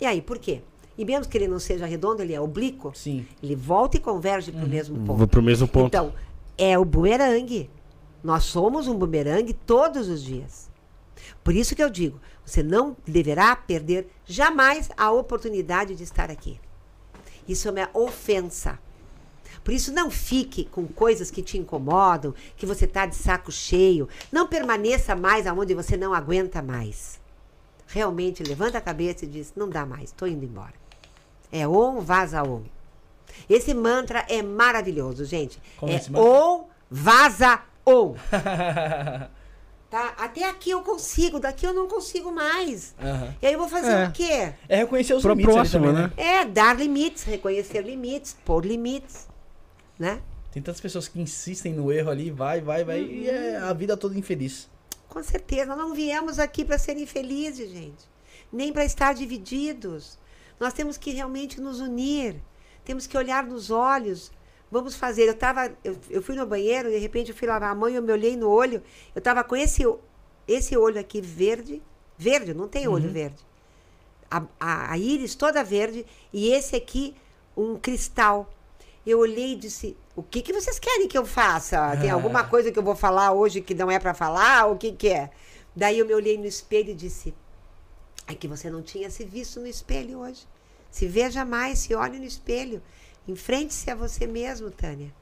E 0.00 0.06
aí, 0.06 0.20
por 0.20 0.38
quê? 0.38 0.62
E 0.98 1.04
mesmo 1.04 1.30
que 1.30 1.36
ele 1.36 1.46
não 1.46 1.58
seja 1.58 1.84
redondo, 1.86 2.22
ele 2.22 2.32
é 2.32 2.40
oblíquo. 2.40 2.92
Sim. 2.94 3.26
Ele 3.42 3.54
volta 3.54 3.96
e 3.98 4.00
converge 4.00 4.50
para 4.50 4.60
o 4.60 4.64
uhum. 4.64 4.70
mesmo 4.70 5.04
ponto. 5.04 5.28
Para 5.28 5.40
o 5.40 5.42
mesmo 5.42 5.68
ponto. 5.68 5.86
Então, 5.88 6.12
é 6.58 6.78
o 6.78 6.84
bumerangue. 6.84 7.70
Nós 8.22 8.44
somos 8.44 8.88
um 8.88 8.94
bumerangue 8.94 9.52
todos 9.52 10.08
os 10.08 10.22
dias. 10.22 10.70
Por 11.42 11.54
isso 11.54 11.74
que 11.76 11.82
eu 11.82 11.90
digo, 11.90 12.20
você 12.44 12.62
não 12.62 12.96
deverá 13.06 13.54
perder 13.54 14.08
jamais 14.24 14.88
a 14.96 15.10
oportunidade 15.10 15.94
de 15.94 16.02
estar 16.02 16.30
aqui. 16.30 16.60
Isso 17.48 17.68
é 17.68 17.70
uma 17.70 17.90
ofensa. 17.94 18.78
Por 19.62 19.72
isso, 19.72 19.92
não 19.92 20.10
fique 20.10 20.64
com 20.64 20.86
coisas 20.86 21.30
que 21.30 21.42
te 21.42 21.58
incomodam, 21.58 22.34
que 22.56 22.66
você 22.66 22.84
está 22.84 23.06
de 23.06 23.16
saco 23.16 23.50
cheio. 23.50 24.08
Não 24.30 24.46
permaneça 24.46 25.16
mais 25.16 25.46
aonde 25.46 25.74
você 25.74 25.96
não 25.96 26.14
aguenta 26.14 26.62
mais. 26.62 27.20
Realmente, 27.88 28.44
levanta 28.44 28.78
a 28.78 28.80
cabeça 28.80 29.24
e 29.24 29.28
diz: 29.28 29.52
não 29.56 29.68
dá 29.68 29.84
mais, 29.84 30.10
estou 30.10 30.28
indo 30.28 30.44
embora. 30.44 30.74
É 31.50 31.66
Om 31.66 32.00
Vaza 32.00 32.42
Om. 32.42 32.62
Esse 33.48 33.74
mantra 33.74 34.24
é 34.28 34.42
maravilhoso, 34.42 35.24
gente. 35.24 35.60
Como 35.76 35.92
é 35.92 36.00
Om 36.18 36.64
Vaza 36.90 37.60
Om. 37.84 38.14
tá? 39.90 40.14
Até 40.18 40.44
aqui 40.44 40.70
eu 40.70 40.82
consigo, 40.82 41.38
daqui 41.38 41.66
eu 41.66 41.74
não 41.74 41.88
consigo 41.88 42.32
mais. 42.32 42.94
Uhum. 43.00 43.34
E 43.40 43.46
aí 43.46 43.52
eu 43.52 43.58
vou 43.58 43.68
fazer 43.68 43.92
é. 43.92 44.08
o 44.08 44.12
quê? 44.12 44.52
É 44.68 44.76
reconhecer 44.76 45.14
os 45.14 45.22
Pro 45.22 45.32
limites 45.32 45.54
próximo, 45.54 45.86
também, 45.86 46.02
né? 46.02 46.12
né? 46.16 46.24
É, 46.40 46.44
dar 46.44 46.76
limites, 46.76 47.24
reconhecer 47.24 47.82
limites, 47.82 48.36
pôr 48.44 48.64
limites, 48.64 49.28
né? 49.98 50.20
Tem 50.52 50.62
tantas 50.62 50.80
pessoas 50.80 51.06
que 51.08 51.20
insistem 51.20 51.74
no 51.74 51.92
erro 51.92 52.10
ali, 52.10 52.30
vai, 52.30 52.60
vai, 52.60 52.84
vai, 52.84 53.02
uhum. 53.02 53.10
e 53.10 53.28
é 53.28 53.56
a 53.58 53.72
vida 53.72 53.96
toda 53.96 54.18
infeliz. 54.18 54.68
Com 55.08 55.22
certeza, 55.22 55.66
nós 55.66 55.78
não 55.78 55.94
viemos 55.94 56.38
aqui 56.38 56.64
para 56.64 56.78
ser 56.78 56.96
infelizes, 56.96 57.70
gente. 57.70 58.04
Nem 58.52 58.72
para 58.72 58.84
estar 58.84 59.14
divididos. 59.14 60.18
Nós 60.58 60.72
temos 60.72 60.96
que 60.96 61.10
realmente 61.10 61.60
nos 61.60 61.80
unir, 61.80 62.36
temos 62.86 63.06
que 63.06 63.18
olhar 63.18 63.44
nos 63.44 63.70
olhos. 63.70 64.30
Vamos 64.70 64.94
fazer. 64.94 65.24
Eu 65.28 65.34
tava, 65.34 65.72
eu, 65.84 65.98
eu 66.08 66.22
fui 66.22 66.36
no 66.36 66.46
banheiro, 66.46 66.88
de 66.88 66.98
repente 66.98 67.30
eu 67.30 67.36
fui 67.36 67.46
lavar 67.46 67.72
a 67.72 67.74
mão 67.74 67.88
e 67.88 67.96
eu 67.96 68.02
me 68.02 68.12
olhei 68.12 68.36
no 68.36 68.48
olho. 68.48 68.82
Eu 69.14 69.18
estava 69.18 69.42
com 69.44 69.56
esse, 69.56 69.82
esse 70.46 70.76
olho 70.76 70.98
aqui 70.98 71.20
verde, 71.20 71.82
verde, 72.16 72.54
não 72.54 72.68
tem 72.68 72.86
olho 72.86 73.08
uhum. 73.08 73.12
verde. 73.12 73.44
A, 74.30 74.42
a, 74.58 74.92
a 74.92 74.98
íris 74.98 75.34
toda 75.34 75.62
verde 75.62 76.06
e 76.32 76.50
esse 76.52 76.76
aqui 76.76 77.14
um 77.56 77.76
cristal. 77.76 78.48
Eu 79.04 79.18
olhei 79.18 79.52
e 79.52 79.56
disse: 79.56 79.96
O 80.14 80.22
que, 80.22 80.40
que 80.40 80.52
vocês 80.52 80.78
querem 80.78 81.08
que 81.08 81.18
eu 81.18 81.26
faça? 81.26 81.96
Tem 81.96 82.10
alguma 82.10 82.44
coisa 82.44 82.70
que 82.70 82.78
eu 82.78 82.82
vou 82.82 82.96
falar 82.96 83.32
hoje 83.32 83.60
que 83.60 83.74
não 83.74 83.90
é 83.90 83.98
para 83.98 84.14
falar? 84.14 84.66
O 84.66 84.76
que, 84.76 84.92
que 84.92 85.08
é? 85.08 85.30
Daí 85.74 85.98
eu 85.98 86.06
me 86.06 86.14
olhei 86.14 86.38
no 86.38 86.46
espelho 86.46 86.90
e 86.90 86.94
disse: 86.94 87.34
É 88.26 88.34
que 88.34 88.48
você 88.48 88.70
não 88.70 88.82
tinha 88.82 89.10
se 89.10 89.24
visto 89.24 89.60
no 89.60 89.66
espelho 89.66 90.20
hoje. 90.20 90.46
Se 90.96 91.06
veja 91.06 91.44
mais, 91.44 91.80
se 91.80 91.94
olhe 91.94 92.18
no 92.18 92.24
espelho. 92.24 92.82
Enfrente-se 93.28 93.90
a 93.90 93.94
você 93.94 94.26
mesmo, 94.26 94.70
Tânia. 94.70 95.12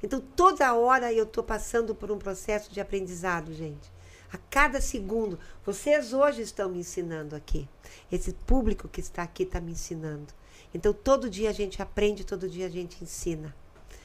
Então, 0.00 0.20
toda 0.20 0.72
hora 0.74 1.12
eu 1.12 1.24
estou 1.24 1.42
passando 1.42 1.92
por 1.92 2.12
um 2.12 2.18
processo 2.18 2.72
de 2.72 2.80
aprendizado, 2.80 3.52
gente. 3.52 3.90
A 4.32 4.38
cada 4.48 4.80
segundo. 4.80 5.36
Vocês 5.66 6.12
hoje 6.12 6.40
estão 6.40 6.68
me 6.68 6.78
ensinando 6.78 7.34
aqui. 7.34 7.68
Esse 8.12 8.32
público 8.32 8.86
que 8.86 9.00
está 9.00 9.24
aqui 9.24 9.42
está 9.42 9.60
me 9.60 9.72
ensinando. 9.72 10.32
Então, 10.72 10.92
todo 10.92 11.28
dia 11.28 11.50
a 11.50 11.52
gente 11.52 11.82
aprende, 11.82 12.22
todo 12.22 12.48
dia 12.48 12.66
a 12.66 12.70
gente 12.70 13.02
ensina. 13.02 13.52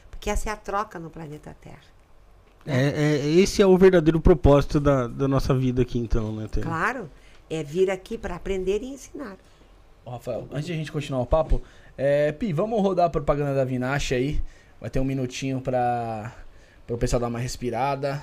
Porque 0.10 0.32
essa 0.32 0.50
é 0.50 0.52
a 0.52 0.58
troca 0.58 0.98
no 0.98 1.12
planeta 1.12 1.56
Terra. 1.62 1.86
É, 2.66 2.88
é 2.88 3.28
esse 3.28 3.62
é 3.62 3.68
o 3.68 3.78
verdadeiro 3.78 4.20
propósito 4.20 4.80
da, 4.80 5.06
da 5.06 5.28
nossa 5.28 5.54
vida 5.54 5.84
aqui, 5.84 6.00
então, 6.00 6.36
né, 6.36 6.48
Tânia? 6.48 6.68
Claro. 6.68 7.08
É 7.48 7.64
vir 7.64 7.92
aqui 7.92 8.18
para 8.18 8.36
aprender 8.36 8.82
e 8.82 8.88
ensinar. 8.88 9.38
Rafael, 10.10 10.48
antes 10.52 10.65
de 10.65 10.73
a 10.73 10.76
gente 10.76 10.91
continuar 10.91 11.22
o 11.22 11.26
papo, 11.26 11.61
é, 11.98 12.31
Pi, 12.31 12.53
vamos 12.53 12.81
rodar 12.81 13.07
a 13.07 13.10
propaganda 13.10 13.53
da 13.53 13.64
Vinache 13.64 14.15
aí. 14.15 14.41
Vai 14.80 14.90
ter 14.90 14.99
um 14.99 15.03
minutinho 15.03 15.60
para 15.61 16.34
o 16.90 16.98
pessoal 16.98 17.19
dar 17.19 17.27
uma 17.27 17.40
respirada. 17.40 18.22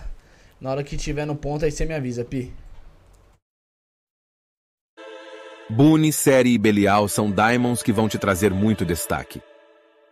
Na 0.61 0.71
hora 0.71 0.83
que 0.83 0.97
tiver 0.97 1.27
no 1.27 1.37
ponto, 1.37 1.65
aí 1.65 1.71
você 1.71 1.85
me 1.85 1.95
avisa, 1.95 2.25
Pi. 2.25 2.53
Boone, 5.69 6.13
Série 6.13 6.55
e 6.55 6.59
Belial 6.59 7.09
são 7.09 7.31
diamonds 7.31 7.83
que 7.83 7.93
vão 7.93 8.09
te 8.09 8.19
trazer 8.19 8.53
muito 8.53 8.85
destaque. 8.85 9.43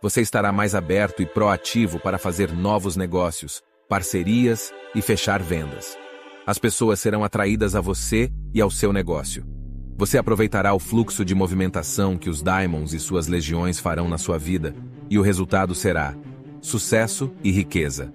Você 0.01 0.21
estará 0.21 0.51
mais 0.51 0.75
aberto 0.75 1.23
e 1.23 1.25
proativo 1.25 1.97
para 1.97 2.17
fazer 2.17 2.51
novos 2.51 2.95
negócios, 2.95 3.63
parcerias 3.87 4.73
e 4.93 5.01
fechar 5.01 5.41
vendas. 5.41 5.97
As 6.45 6.59
pessoas 6.59 6.99
serão 6.99 7.23
atraídas 7.23 7.73
a 7.73 7.81
você 7.81 8.29
e 8.53 8.61
ao 8.61 8.69
seu 8.69 8.93
negócio. 8.93 9.54
Você 9.97 10.17
aproveitará 10.17 10.73
o 10.73 10.79
fluxo 10.79 11.23
de 11.23 11.33
movimentação 11.33 12.17
que 12.17 12.29
os 12.29 12.41
diamonds 12.41 12.93
e 12.93 12.99
suas 12.99 13.27
legiões 13.27 13.79
farão 13.79 14.09
na 14.09 14.17
sua 14.17 14.37
vida, 14.37 14.75
e 15.09 15.17
o 15.17 15.21
resultado 15.21 15.73
será 15.73 16.13
sucesso 16.59 17.31
e 17.43 17.51
riqueza. 17.51 18.11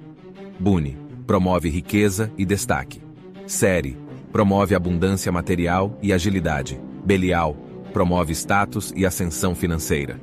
Boone 0.59 0.99
promove 1.27 1.71
riqueza 1.71 2.31
e 2.37 2.45
destaque. 2.45 3.01
Série, 3.47 3.97
promove 4.33 4.75
abundância 4.75 5.31
material 5.33 5.97
e 6.03 6.13
agilidade. 6.13 6.79
Belial, 7.05 7.57
promove 7.93 8.33
status 8.33 8.93
e 8.95 9.07
ascensão 9.07 9.55
financeira. 9.55 10.21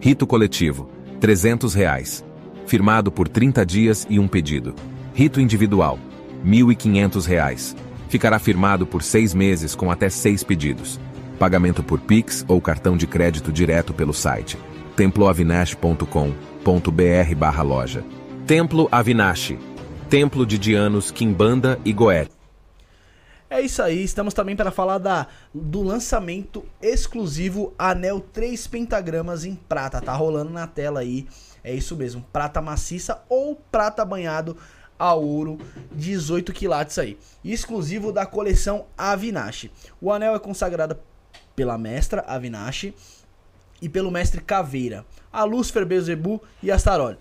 Rito 0.00 0.26
coletivo, 0.26 0.88
300 1.20 1.74
reais. 1.74 2.24
Firmado 2.66 3.12
por 3.12 3.28
30 3.28 3.64
dias 3.64 4.06
e 4.08 4.18
um 4.18 4.26
pedido. 4.26 4.74
Rito 5.12 5.40
individual, 5.40 5.98
1.500 6.44 7.26
reais. 7.26 7.76
Ficará 8.10 8.38
firmado 8.38 8.86
por 8.86 9.02
seis 9.02 9.32
meses 9.32 9.74
com 9.74 9.90
até 9.90 10.10
seis 10.10 10.44
pedidos. 10.44 11.00
Pagamento 11.38 11.82
por 11.82 12.00
Pix 12.00 12.44
ou 12.46 12.60
cartão 12.60 12.96
de 12.96 13.06
crédito 13.06 13.50
direto 13.50 13.94
pelo 13.94 14.12
site 14.12 14.58
temploavinash.com.br 14.96 17.34
barra 17.36 17.62
loja. 17.62 18.04
Templo 18.46 18.86
Avinash, 18.92 19.54
Templo 20.10 20.44
de 20.44 20.58
Dianos, 20.58 21.10
Kimbanda 21.10 21.78
e 21.84 21.92
Goethe. 21.92 22.32
É 23.48 23.60
isso 23.60 23.82
aí, 23.82 24.04
estamos 24.04 24.34
também 24.34 24.54
para 24.54 24.70
falar 24.70 24.98
da, 24.98 25.26
do 25.54 25.82
lançamento 25.82 26.64
exclusivo 26.82 27.72
Anel 27.78 28.20
3 28.20 28.66
Pentagramas 28.66 29.44
em 29.44 29.54
prata. 29.54 30.00
Tá 30.00 30.12
rolando 30.12 30.50
na 30.50 30.66
tela 30.66 31.00
aí, 31.00 31.26
é 31.64 31.74
isso 31.74 31.96
mesmo, 31.96 32.24
prata 32.32 32.60
maciça 32.60 33.22
ou 33.28 33.56
prata 33.70 34.04
banhado 34.04 34.56
a 35.00 35.14
ouro, 35.14 35.58
18 35.92 36.52
quilates 36.52 36.98
aí. 36.98 37.18
Exclusivo 37.42 38.12
da 38.12 38.26
coleção 38.26 38.84
Avinashi. 38.98 39.72
O 39.98 40.12
anel 40.12 40.34
é 40.34 40.38
consagrado 40.38 40.98
pela 41.56 41.78
mestra 41.78 42.20
Avinashi 42.26 42.94
e 43.80 43.88
pelo 43.88 44.10
mestre 44.10 44.42
Caveira, 44.42 45.06
a 45.32 45.42
Lúcifer 45.42 45.86
Bezebu 45.86 46.42
e 46.62 46.70
Astarol. 46.70 47.16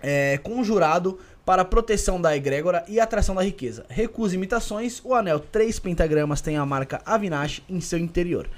É, 0.00 0.38
conjurado 0.38 1.18
para 1.44 1.64
proteção 1.64 2.20
da 2.20 2.36
egrégora 2.36 2.84
e 2.86 3.00
atração 3.00 3.34
da 3.34 3.42
riqueza. 3.42 3.84
Recusa 3.88 4.36
imitações, 4.36 5.00
o 5.04 5.12
anel 5.12 5.40
3 5.40 5.76
pentagramas 5.80 6.40
tem 6.40 6.56
a 6.56 6.64
marca 6.64 7.02
Avinash 7.04 7.62
em 7.68 7.80
seu 7.80 7.98
interior. 7.98 8.48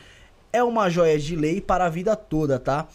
É 0.53 0.63
uma 0.63 0.91
joia 0.91 1.19
de 1.19 1.35
lei 1.35 1.63
para 1.63 1.87
a 1.87 1.89
vida 1.89 2.15
toda, 2.15 2.59
tá? 2.59 2.89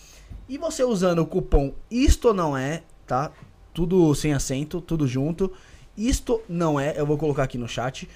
E 0.47 0.59
você 0.59 0.83
usando 0.83 1.19
o 1.19 1.25
cupom 1.25 1.73
Isto 1.89 2.35
Não 2.35 2.55
É, 2.55 2.83
tá? 3.07 3.31
Tudo 3.75 4.15
sem 4.15 4.33
acento, 4.33 4.81
tudo 4.81 5.07
junto. 5.07 5.53
Isto 5.95 6.41
Não 6.49 6.79
É, 6.79 6.99
eu 6.99 7.05
vou 7.05 7.15
colocar 7.17 7.43
aqui 7.43 7.59
no 7.59 7.67
chat. 7.67 8.09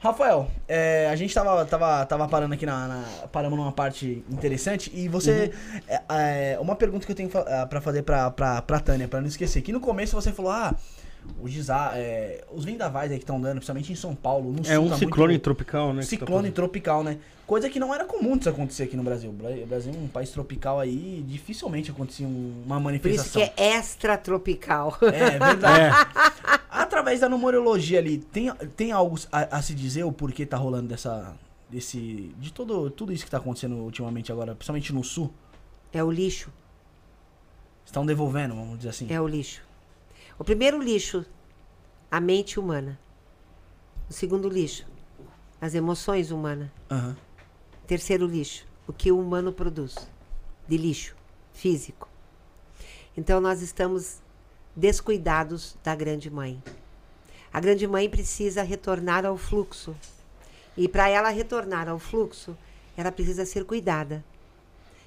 Rafael, 0.00 0.48
é, 0.68 1.08
a 1.10 1.16
gente 1.16 1.34
tava, 1.34 1.64
tava, 1.64 2.06
tava 2.06 2.28
parando 2.28 2.54
aqui 2.54 2.64
na, 2.64 2.86
na, 2.86 3.04
Paramos 3.32 3.58
numa 3.58 3.72
parte 3.72 4.24
interessante 4.30 4.92
e 4.94 5.08
você. 5.08 5.52
Uhum. 5.52 5.80
É, 5.88 6.52
é, 6.52 6.58
uma 6.60 6.76
pergunta 6.76 7.04
que 7.04 7.10
eu 7.10 7.16
tenho 7.16 7.28
para 7.28 7.80
fazer 7.80 8.02
pra, 8.02 8.30
pra, 8.30 8.62
pra 8.62 8.78
Tânia, 8.78 9.08
pra 9.08 9.20
não 9.20 9.26
esquecer. 9.26 9.60
Que 9.60 9.72
no 9.72 9.80
começo 9.80 10.14
você 10.14 10.32
falou, 10.32 10.52
ah, 10.52 10.72
os, 11.40 11.68
é, 11.94 12.44
os 12.52 12.64
vendavais 12.64 13.10
aí 13.10 13.18
que 13.18 13.24
estão 13.24 13.40
dando, 13.40 13.56
principalmente 13.56 13.92
em 13.92 13.96
São 13.96 14.14
Paulo, 14.14 14.52
no 14.52 14.60
É 14.60 14.74
sul, 14.74 14.84
um 14.84 14.88
tá 14.88 14.96
ciclone 14.96 15.32
muito... 15.34 15.42
tropical, 15.42 15.92
né? 15.92 16.02
Ciclone 16.02 16.48
tá 16.48 16.54
tropical, 16.54 17.04
né? 17.04 17.18
Coisa 17.46 17.70
que 17.70 17.80
não 17.80 17.94
era 17.94 18.04
comum 18.04 18.36
disso 18.36 18.50
acontecer 18.50 18.82
aqui 18.82 18.96
no 18.96 19.02
Brasil. 19.02 19.30
O 19.30 19.66
Brasil 19.66 19.92
é 19.94 19.96
um 19.96 20.06
país 20.06 20.30
tropical 20.30 20.78
aí, 20.78 21.24
dificilmente 21.26 21.90
acontecia 21.90 22.26
uma 22.26 22.78
manifestação. 22.78 23.40
Por 23.40 23.46
isso 23.46 23.54
que 23.54 23.62
é 23.62 23.76
extra 23.76 24.18
tropical. 24.18 24.96
É, 25.02 25.34
é 25.34 25.38
verdade. 25.38 26.08
É. 26.48 26.58
Através 26.70 27.20
da 27.20 27.28
numerologia 27.28 27.98
ali, 27.98 28.18
tem, 28.18 28.52
tem 28.76 28.92
algo 28.92 29.18
a, 29.32 29.58
a, 29.58 29.62
se 29.62 29.74
dizer 29.74 30.04
o 30.04 30.12
porquê 30.12 30.44
tá 30.46 30.56
rolando 30.56 30.88
dessa. 30.88 31.34
Desse. 31.68 32.34
De 32.38 32.52
todo, 32.52 32.90
tudo 32.90 33.12
isso 33.12 33.24
que 33.24 33.30
tá 33.30 33.38
acontecendo 33.38 33.76
ultimamente 33.76 34.30
agora, 34.30 34.54
principalmente 34.54 34.92
no 34.92 35.02
sul? 35.02 35.32
É 35.92 36.02
o 36.02 36.10
lixo. 36.10 36.50
Estão 37.84 38.04
devolvendo, 38.04 38.54
vamos 38.54 38.78
dizer 38.78 38.90
assim. 38.90 39.06
É 39.10 39.20
o 39.20 39.26
lixo. 39.26 39.62
O 40.38 40.44
primeiro 40.44 40.80
lixo, 40.80 41.26
a 42.08 42.20
mente 42.20 42.60
humana. 42.60 42.98
O 44.08 44.12
segundo 44.12 44.48
lixo, 44.48 44.86
as 45.60 45.74
emoções 45.74 46.30
humanas. 46.30 46.70
Uhum. 46.90 47.16
Terceiro 47.86 48.24
lixo, 48.24 48.64
o 48.86 48.92
que 48.92 49.10
o 49.10 49.18
humano 49.18 49.52
produz 49.52 49.96
de 50.68 50.76
lixo 50.76 51.16
físico. 51.52 52.08
Então 53.16 53.40
nós 53.40 53.62
estamos 53.62 54.20
descuidados 54.76 55.76
da 55.82 55.94
grande 55.96 56.30
mãe. 56.30 56.62
A 57.52 57.58
grande 57.58 57.86
mãe 57.88 58.08
precisa 58.08 58.62
retornar 58.62 59.26
ao 59.26 59.36
fluxo. 59.36 59.96
E 60.76 60.86
para 60.86 61.08
ela 61.08 61.30
retornar 61.30 61.88
ao 61.88 61.98
fluxo, 61.98 62.56
ela 62.96 63.10
precisa 63.10 63.44
ser 63.44 63.64
cuidada. 63.64 64.24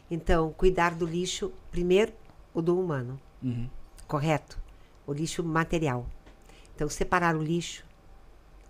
Então, 0.09 0.51
cuidar 0.57 0.93
do 0.93 1.05
lixo, 1.05 1.53
primeiro, 1.71 2.11
o 2.53 2.61
do 2.61 2.77
humano. 2.77 3.17
Uhum. 3.41 3.69
Correto? 4.05 4.60
O 5.05 5.13
lixo 5.13 5.43
material. 5.43 6.05
Então, 6.75 6.87
separar 6.89 7.35
o 7.35 7.43
lixo, 7.43 7.85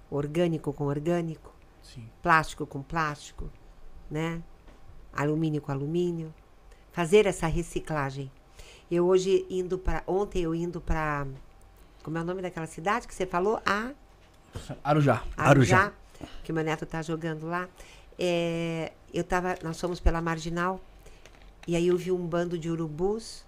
orgânico 0.10 0.74
com 0.74 0.86
orgânico, 0.86 1.54
Sim. 1.82 2.10
plástico 2.22 2.66
com 2.66 2.82
plástico, 2.82 3.50
né? 4.10 4.42
Alumínio 5.14 5.62
com 5.62 5.72
alumínio. 5.72 6.34
Fazer 6.92 7.26
essa 7.26 7.48
reciclagem. 7.48 8.32
Eu 8.90 9.06
hoje 9.06 9.46
indo 9.50 9.78
para 9.78 10.04
ontem 10.06 10.44
eu 10.44 10.54
indo 10.54 10.82
para 10.82 11.26
como 12.04 12.18
é 12.18 12.22
o 12.22 12.26
nome 12.26 12.42
daquela 12.42 12.66
cidade 12.66 13.08
que 13.08 13.14
você 13.14 13.26
falou? 13.26 13.62
A 13.66 13.92
Arujá. 14.84 15.24
Arujá. 15.38 15.78
Arujá. 15.78 15.94
Que 16.44 16.52
meu 16.52 16.64
neto 16.64 16.86
tá 16.86 17.02
jogando 17.02 17.48
lá. 17.48 17.70
É, 18.20 18.92
eu 19.14 19.24
tava, 19.24 19.58
nós 19.64 19.80
fomos 19.80 20.00
pela 20.00 20.22
marginal 20.22 20.80
e 21.68 21.76
aí 21.76 21.88
eu 21.88 21.98
vi 21.98 22.12
um 22.12 22.28
bando 22.28 22.58
de 22.58 22.70
urubus, 22.70 23.46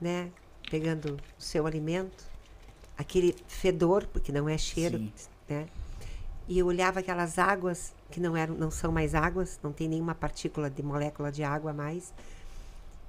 né, 0.00 0.30
pegando 0.70 1.16
o 1.38 1.42
seu 1.42 1.66
alimento, 1.66 2.24
aquele 2.96 3.34
fedor, 3.46 4.06
porque 4.06 4.32
não 4.32 4.48
é 4.48 4.58
cheiro, 4.58 4.98
Sim. 4.98 5.12
né? 5.48 5.66
E 6.48 6.58
eu 6.58 6.66
olhava 6.66 7.00
aquelas 7.00 7.38
águas 7.38 7.92
que 8.10 8.20
não 8.20 8.36
eram, 8.36 8.54
não 8.54 8.70
são 8.70 8.92
mais 8.92 9.14
águas, 9.14 9.58
não 9.62 9.72
tem 9.72 9.88
nenhuma 9.88 10.14
partícula 10.14 10.70
de 10.70 10.82
molécula 10.82 11.32
de 11.32 11.42
água 11.42 11.72
mais. 11.72 12.14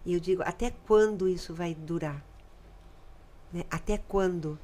E 0.06 0.14
eu 0.14 0.20
digo, 0.20 0.42
até 0.44 0.74
quando 0.88 1.28
isso 1.28 1.54
vai 1.54 1.76
durar? 1.76 2.24
Né? 3.54 3.64
Até 3.70 3.98
quando? 3.98 4.58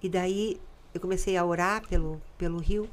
E 0.00 0.08
daí 0.08 0.60
eu 0.94 1.00
comecei 1.00 1.36
a 1.36 1.44
orar 1.44 1.86
pelo, 1.88 2.20
pelo 2.38 2.58
rio, 2.58 2.88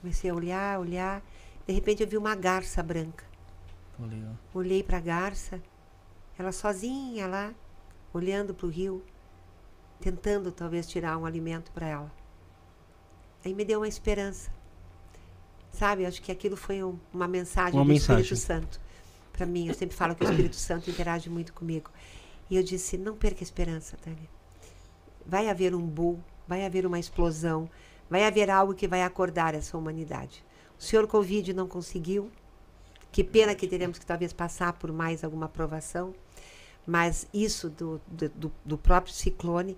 comecei 0.00 0.30
a 0.30 0.34
olhar, 0.34 0.78
olhar. 0.78 1.22
De 1.66 1.72
repente 1.72 2.02
eu 2.02 2.08
vi 2.08 2.16
uma 2.16 2.34
garça 2.34 2.82
branca. 2.82 3.24
Olhei 4.54 4.82
para 4.82 4.98
a 4.98 5.00
garça, 5.00 5.60
ela 6.38 6.52
sozinha 6.52 7.26
lá, 7.26 7.52
olhando 8.12 8.54
para 8.54 8.66
o 8.66 8.70
rio, 8.70 9.02
tentando 10.00 10.50
talvez 10.50 10.86
tirar 10.86 11.16
um 11.18 11.26
alimento 11.26 11.70
para 11.72 11.86
ela. 11.86 12.12
Aí 13.44 13.54
me 13.54 13.64
deu 13.64 13.80
uma 13.80 13.88
esperança. 13.88 14.50
Sabe, 15.72 16.04
acho 16.04 16.20
que 16.20 16.32
aquilo 16.32 16.56
foi 16.56 16.82
um, 16.82 16.98
uma 17.12 17.28
mensagem 17.28 17.78
uma 17.78 17.84
do 17.84 17.88
mensagem. 17.88 18.22
Espírito 18.22 18.46
Santo 18.46 18.80
para 19.32 19.46
mim. 19.46 19.68
Eu 19.68 19.74
sempre 19.74 19.96
falo 19.96 20.14
que 20.14 20.24
o 20.24 20.28
Espírito 20.28 20.56
Santo 20.56 20.90
interage 20.90 21.30
muito 21.30 21.52
comigo. 21.52 21.90
E 22.50 22.56
eu 22.56 22.62
disse: 22.62 22.98
não 22.98 23.16
perca 23.16 23.40
a 23.40 23.44
esperança, 23.44 23.96
Tânia. 23.96 24.28
Vai 25.24 25.48
haver 25.48 25.74
um 25.74 25.86
bull, 25.86 26.22
vai 26.46 26.66
haver 26.66 26.84
uma 26.84 26.98
explosão, 26.98 27.70
vai 28.08 28.24
haver 28.26 28.50
algo 28.50 28.74
que 28.74 28.88
vai 28.88 29.02
acordar 29.02 29.54
essa 29.54 29.78
humanidade. 29.78 30.44
O 30.78 30.82
senhor 30.82 31.06
Covid 31.06 31.52
não 31.54 31.66
conseguiu. 31.66 32.30
Que 33.12 33.24
pena 33.24 33.56
que 33.56 33.66
teremos 33.66 33.98
que 33.98 34.06
talvez 34.06 34.32
passar 34.32 34.72
por 34.74 34.92
mais 34.92 35.24
alguma 35.24 35.46
aprovação. 35.46 36.14
Mas 36.90 37.28
isso 37.32 37.70
do, 37.70 38.00
do, 38.08 38.52
do 38.64 38.76
próprio 38.76 39.14
ciclone 39.14 39.76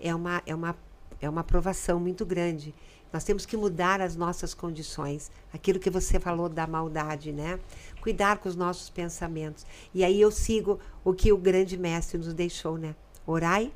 é 0.00 0.14
uma, 0.14 0.42
é, 0.46 0.54
uma, 0.54 0.74
é 1.20 1.28
uma 1.28 1.42
aprovação 1.42 2.00
muito 2.00 2.24
grande. 2.24 2.74
Nós 3.12 3.22
temos 3.22 3.44
que 3.44 3.54
mudar 3.54 4.00
as 4.00 4.16
nossas 4.16 4.54
condições. 4.54 5.30
Aquilo 5.52 5.78
que 5.78 5.90
você 5.90 6.18
falou 6.18 6.48
da 6.48 6.66
maldade, 6.66 7.32
né? 7.32 7.60
Cuidar 8.00 8.38
com 8.38 8.48
os 8.48 8.56
nossos 8.56 8.88
pensamentos. 8.88 9.66
E 9.92 10.02
aí 10.02 10.18
eu 10.18 10.30
sigo 10.30 10.80
o 11.04 11.12
que 11.12 11.30
o 11.34 11.36
grande 11.36 11.76
mestre 11.76 12.16
nos 12.16 12.32
deixou, 12.32 12.78
né? 12.78 12.96
Orai 13.26 13.70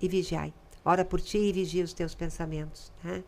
e 0.00 0.06
vigiai. 0.06 0.54
Ora 0.84 1.04
por 1.04 1.20
ti 1.20 1.38
e 1.38 1.52
vigia 1.52 1.82
os 1.82 1.92
teus 1.92 2.14
pensamentos, 2.14 2.92
né? 3.02 3.24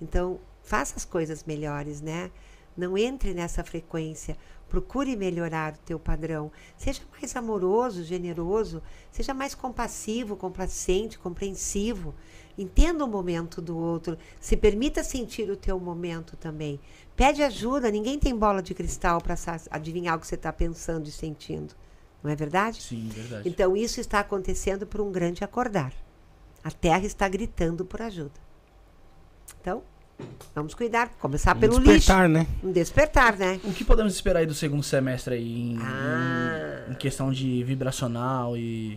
Então, 0.00 0.38
faça 0.62 0.94
as 0.94 1.04
coisas 1.04 1.42
melhores, 1.42 2.00
né? 2.00 2.30
Não 2.76 2.96
entre 2.96 3.34
nessa 3.34 3.64
frequência. 3.64 4.36
Procure 4.68 5.14
melhorar 5.14 5.74
o 5.74 5.78
teu 5.78 5.98
padrão. 5.98 6.50
Seja 6.76 7.02
mais 7.12 7.34
amoroso, 7.36 8.02
generoso. 8.02 8.82
Seja 9.12 9.32
mais 9.32 9.54
compassivo, 9.54 10.36
complacente, 10.36 11.18
compreensivo. 11.18 12.14
Entenda 12.58 13.04
o 13.04 13.08
momento 13.08 13.62
do 13.62 13.76
outro. 13.76 14.18
Se 14.40 14.56
permita 14.56 15.04
sentir 15.04 15.48
o 15.50 15.56
teu 15.56 15.78
momento 15.78 16.36
também. 16.36 16.80
Pede 17.14 17.42
ajuda. 17.42 17.90
Ninguém 17.90 18.18
tem 18.18 18.36
bola 18.36 18.62
de 18.62 18.74
cristal 18.74 19.20
para 19.20 19.36
adivinhar 19.70 20.16
o 20.16 20.20
que 20.20 20.26
você 20.26 20.34
está 20.34 20.52
pensando 20.52 21.06
e 21.06 21.12
sentindo. 21.12 21.74
Não 22.22 22.30
é 22.30 22.34
verdade? 22.34 22.82
Sim, 22.82 23.08
verdade. 23.08 23.48
Então, 23.48 23.76
isso 23.76 24.00
está 24.00 24.18
acontecendo 24.18 24.86
por 24.86 25.00
um 25.00 25.12
grande 25.12 25.44
acordar. 25.44 25.92
A 26.64 26.70
Terra 26.72 27.04
está 27.04 27.28
gritando 27.28 27.84
por 27.84 28.02
ajuda. 28.02 28.40
Então, 29.60 29.84
Vamos 30.54 30.74
cuidar, 30.74 31.10
começar 31.20 31.54
um 31.54 31.60
pelo 31.60 31.78
despertar, 31.78 32.28
lixo. 32.28 32.32
né? 32.32 32.46
Um 32.64 32.72
despertar, 32.72 33.36
né? 33.36 33.60
O 33.62 33.72
que 33.72 33.84
podemos 33.84 34.14
esperar 34.14 34.40
aí 34.40 34.46
do 34.46 34.54
segundo 34.54 34.82
semestre 34.82 35.34
aí 35.34 35.72
em, 35.72 35.78
ah. 35.82 36.84
em, 36.88 36.92
em 36.92 36.94
questão 36.94 37.30
de 37.30 37.62
vibracional 37.62 38.56
e 38.56 38.94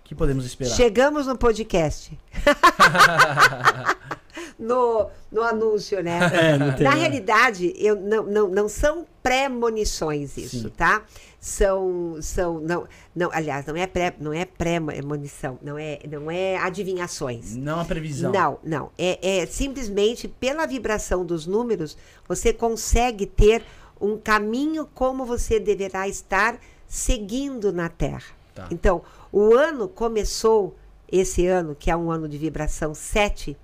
o 0.00 0.04
que 0.04 0.14
podemos 0.14 0.44
esperar? 0.44 0.74
Chegamos 0.74 1.26
no 1.26 1.36
podcast. 1.36 2.16
no, 4.58 5.08
no 5.32 5.42
anúncio, 5.42 6.02
né? 6.02 6.20
É, 6.32 6.82
Na 6.82 6.90
realidade, 6.90 7.72
eu, 7.76 7.96
não, 7.96 8.24
não, 8.24 8.48
não 8.48 8.68
são 8.68 9.06
premonições 9.26 10.36
isso, 10.36 10.62
Sim. 10.62 10.68
tá? 10.68 11.02
São, 11.40 12.16
são 12.22 12.60
não, 12.60 12.86
não, 13.14 13.28
aliás, 13.32 13.66
não 13.66 13.74
é 13.76 13.84
pré, 13.84 14.14
não 14.20 14.32
é 14.32 14.44
premonição, 14.44 15.58
não 15.60 15.76
é, 15.76 15.98
não 16.08 16.30
é 16.30 16.56
adivinhações. 16.58 17.56
Não 17.56 17.80
é 17.80 17.84
previsão. 17.84 18.30
Não, 18.30 18.58
não, 18.62 18.90
é, 18.96 19.40
é 19.40 19.46
simplesmente 19.46 20.28
pela 20.28 20.64
vibração 20.64 21.26
dos 21.26 21.44
números, 21.44 21.96
você 22.28 22.52
consegue 22.52 23.26
ter 23.26 23.64
um 24.00 24.16
caminho 24.16 24.88
como 24.94 25.24
você 25.24 25.58
deverá 25.58 26.06
estar 26.06 26.56
seguindo 26.86 27.72
na 27.72 27.88
Terra. 27.88 28.22
Tá. 28.54 28.68
Então, 28.70 29.02
o 29.32 29.54
ano 29.54 29.88
começou 29.88 30.76
esse 31.10 31.48
ano, 31.48 31.74
que 31.74 31.90
é 31.90 31.96
um 31.96 32.12
ano 32.12 32.28
de 32.28 32.38
vibração 32.38 32.94
7, 32.94 33.56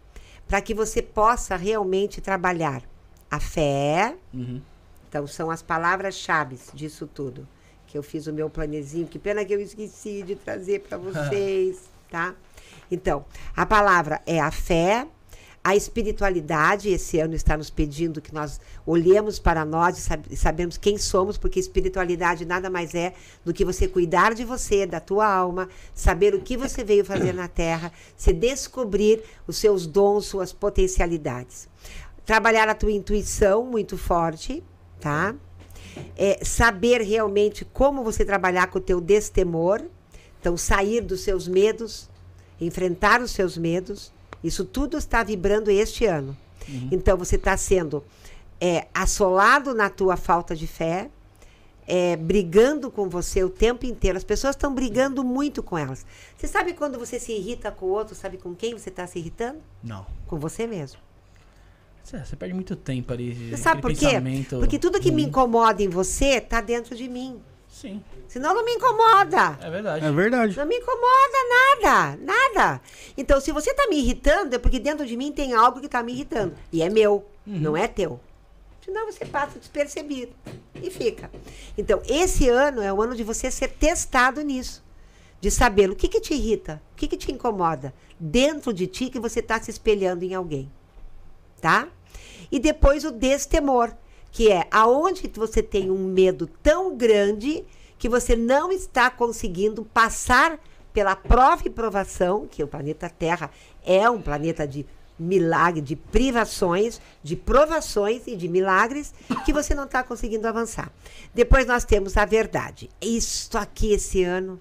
para 0.49 0.61
que 0.61 0.75
você 0.75 1.01
possa 1.01 1.55
realmente 1.55 2.21
trabalhar 2.21 2.83
a 3.31 3.39
fé. 3.39 4.17
Uhum. 4.35 4.61
Então, 5.13 5.27
são 5.27 5.51
as 5.51 5.61
palavras-chave 5.61 6.59
disso 6.73 7.07
tudo. 7.07 7.47
Que 7.87 7.99
eu 7.99 8.03
fiz 8.03 8.27
o 8.27 8.33
meu 8.33 8.49
planezinho. 8.49 9.07
Que 9.07 9.19
pena 9.19 9.45
que 9.45 9.53
eu 9.53 9.61
esqueci 9.61 10.23
de 10.23 10.35
trazer 10.35 10.81
para 10.81 10.97
vocês, 10.97 11.83
tá? 12.11 12.35
Então, 12.91 13.23
a 13.55 13.67
palavra 13.67 14.23
é 14.25 14.41
a 14.41 14.51
fé, 14.51 15.07
a 15.63 15.77
espiritualidade, 15.77 16.89
esse 16.89 17.21
ano 17.21 17.35
está 17.35 17.59
nos 17.59 17.69
pedindo 17.69 18.23
que 18.23 18.33
nós 18.33 18.59
olhemos 18.87 19.39
para 19.39 19.67
nós 19.67 19.99
e, 19.99 20.01
sab 20.01 20.35
sabemos 20.35 20.79
quem 20.79 20.97
somos, 20.97 21.37
porque 21.37 21.61
espiritualidade 21.61 22.47
nada 22.47 22.71
mais 22.71 22.95
é 22.95 23.13
do 23.45 23.53
que 23.53 23.67
você 23.67 23.87
cuidar 23.87 24.33
de 24.33 24.47
você, 24.47 24.87
da 24.87 24.99
tua 24.99 25.31
alma, 25.31 25.69
saber 25.95 26.35
o 26.35 26.41
que 26.41 26.57
você 26.57 26.83
veio 26.83 27.05
fazer 27.05 27.35
na 27.35 27.49
Terra, 27.49 27.93
se 28.17 28.33
descobrir 28.33 29.23
os 29.47 29.59
seus 29.59 29.87
dons, 29.87 30.25
suas 30.25 30.55
potencialidades. 30.55 31.69
Trabalhar 32.25 32.71
a 32.71 32.75
tua 32.75 32.93
intuição 32.93 33.67
muito 33.67 33.99
forte, 33.99 34.65
tá? 35.03 35.35
É, 36.17 36.43
saber 36.43 37.03
realmente 37.03 37.65
como 37.65 38.03
você 38.03 38.25
trabalhar 38.25 38.69
com 38.69 38.79
o 38.79 38.81
teu 38.81 39.01
destemor, 39.01 39.83
então 40.41 40.57
sair 40.57 41.01
dos 41.01 41.21
seus 41.21 41.47
medos, 41.47 42.09
enfrentar 42.61 43.21
os 43.21 43.33
seus 43.33 43.59
medos, 43.59 44.13
isso 44.43 44.65
tudo 44.65 44.97
está 44.97 45.23
vibrando 45.23 45.71
este 45.71 46.07
ano. 46.07 46.37
Uhum. 46.69 46.89
Então 46.93 47.17
você 47.19 47.37
está 47.37 47.57
sendo 47.57 48.03
é, 48.61 48.87
assolado 48.95 49.75
na 49.75 49.91
tua 49.91 50.17
falta 50.17 50.55
de 50.55 50.67
fé, 50.67 51.11
é, 51.87 52.17
brigando 52.17 52.91
com 52.91 53.09
você 53.09 53.43
o 53.43 53.51
tempo 53.51 53.85
inteiro. 53.85 54.17
As 54.17 54.25
pessoas 54.25 54.55
estão 54.55 54.73
brigando 54.73 55.25
muito 55.25 55.63
com 55.63 55.77
elas. 55.77 56.07
Você 56.37 56.47
sabe 56.47 56.73
quando 56.73 56.99
você 56.99 57.19
se 57.19 57.33
irrita 57.33 57.73
com 57.73 57.87
o 57.87 57.91
outro, 57.91 58.15
sabe 58.15 58.39
com 58.39 58.55
quem 58.55 58.73
você 58.79 58.89
está 58.89 59.07
se 59.07 59.19
irritando? 59.19 59.61
Não. 59.83 60.07
Com 60.27 60.39
você 60.39 60.67
mesmo. 60.67 61.01
Você 62.03 62.37
perde 62.37 62.55
muito 62.55 62.77
tempo 62.77 63.13
ali. 63.13 63.57
Sabe 63.57 63.81
por 63.81 63.95
quê? 63.95 64.21
Porque 64.51 64.79
tudo 64.79 65.01
que 65.01 65.11
me 65.11 65.23
incomoda 65.23 65.83
em 65.83 65.89
você 65.89 66.37
está 66.37 66.61
dentro 66.61 66.95
de 66.95 67.09
mim. 67.09 67.41
Sim. 67.69 68.03
Senão 68.29 68.55
não 68.55 68.65
me 68.65 68.73
incomoda. 68.73 69.59
É 69.61 69.71
verdade. 69.71 70.05
É 70.05 70.13
verdade. 70.13 70.57
Não 70.57 70.67
me 70.67 70.77
incomoda 70.77 71.83
nada, 71.83 72.19
nada. 72.23 72.81
Então, 73.17 73.41
se 73.41 73.51
você 73.51 73.71
está 73.71 73.89
me 73.89 73.99
irritando, 73.99 74.55
é 74.55 74.59
porque 74.59 74.79
dentro 74.79 75.07
de 75.07 75.17
mim 75.17 75.33
tem 75.33 75.55
algo 75.55 75.81
que 75.81 75.87
está 75.87 76.03
me 76.03 76.13
irritando. 76.13 76.55
E 76.71 76.83
é 76.83 76.91
meu, 76.91 77.27
uhum. 77.47 77.59
não 77.59 77.77
é 77.77 77.89
teu. 77.89 78.21
Senão 78.85 79.07
você 79.07 79.25
passa 79.25 79.59
despercebido 79.59 80.33
e 80.83 80.91
fica. 80.91 81.31
Então, 81.79 82.03
esse 82.07 82.49
ano 82.49 82.83
é 82.83 82.93
o 82.93 83.01
ano 83.01 83.15
de 83.15 83.23
você 83.23 83.51
ser 83.51 83.69
testado 83.69 84.43
nisso. 84.43 84.83
De 85.41 85.51
saber 85.51 85.91
o 85.91 85.97
que, 85.97 86.09
que 86.09 86.21
te 86.21 86.35
irrita, 86.35 86.81
o 86.93 86.97
que, 86.97 87.09
que 87.09 87.17
te 87.17 87.33
incomoda 87.33 87.93
dentro 88.19 88.73
de 88.73 88.87
ti 88.87 89.09
que 89.09 89.19
você 89.19 89.41
está 89.41 89.61
se 89.61 89.71
espelhando 89.71 90.25
em 90.25 90.35
alguém. 90.35 90.71
Tá? 91.63 91.89
E 92.51 92.59
depois 92.59 93.05
o 93.05 93.11
destemor 93.11 93.95
que 94.33 94.51
é 94.51 94.67
aonde 94.71 95.31
você 95.33 95.63
tem 95.63 95.91
um 95.91 96.09
medo 96.09 96.47
tão 96.63 96.97
grande 96.97 97.65
que 97.99 98.09
você 98.09 98.35
não 98.35 98.73
está 98.73 99.11
conseguindo 99.11 99.85
passar 99.85 100.59
pela 100.93 101.15
prova 101.15 101.63
e 101.65 101.71
provação, 101.71 102.49
que 102.51 102.65
o 102.65 102.67
planeta 102.67 103.09
Terra 103.09 103.51
é 103.85 104.09
um 104.11 104.21
planeta 104.21 104.67
de 104.67 104.85
milagre, 105.19 105.81
de 105.81 105.95
privações, 105.95 107.01
de 107.23 107.37
provações 107.37 108.27
e 108.27 108.35
de 108.35 108.49
milagres 108.49 109.15
que 109.45 109.53
você 109.53 109.75
não 109.75 109.85
está 109.85 110.03
conseguindo 110.03 110.49
avançar. 110.49 110.91
Depois 111.33 111.67
nós 111.67 111.85
temos 111.85 112.17
a 112.17 112.25
verdade. 112.25 112.91
Isso 113.01 113.57
aqui 113.57 113.93
esse 113.93 114.25
ano. 114.25 114.61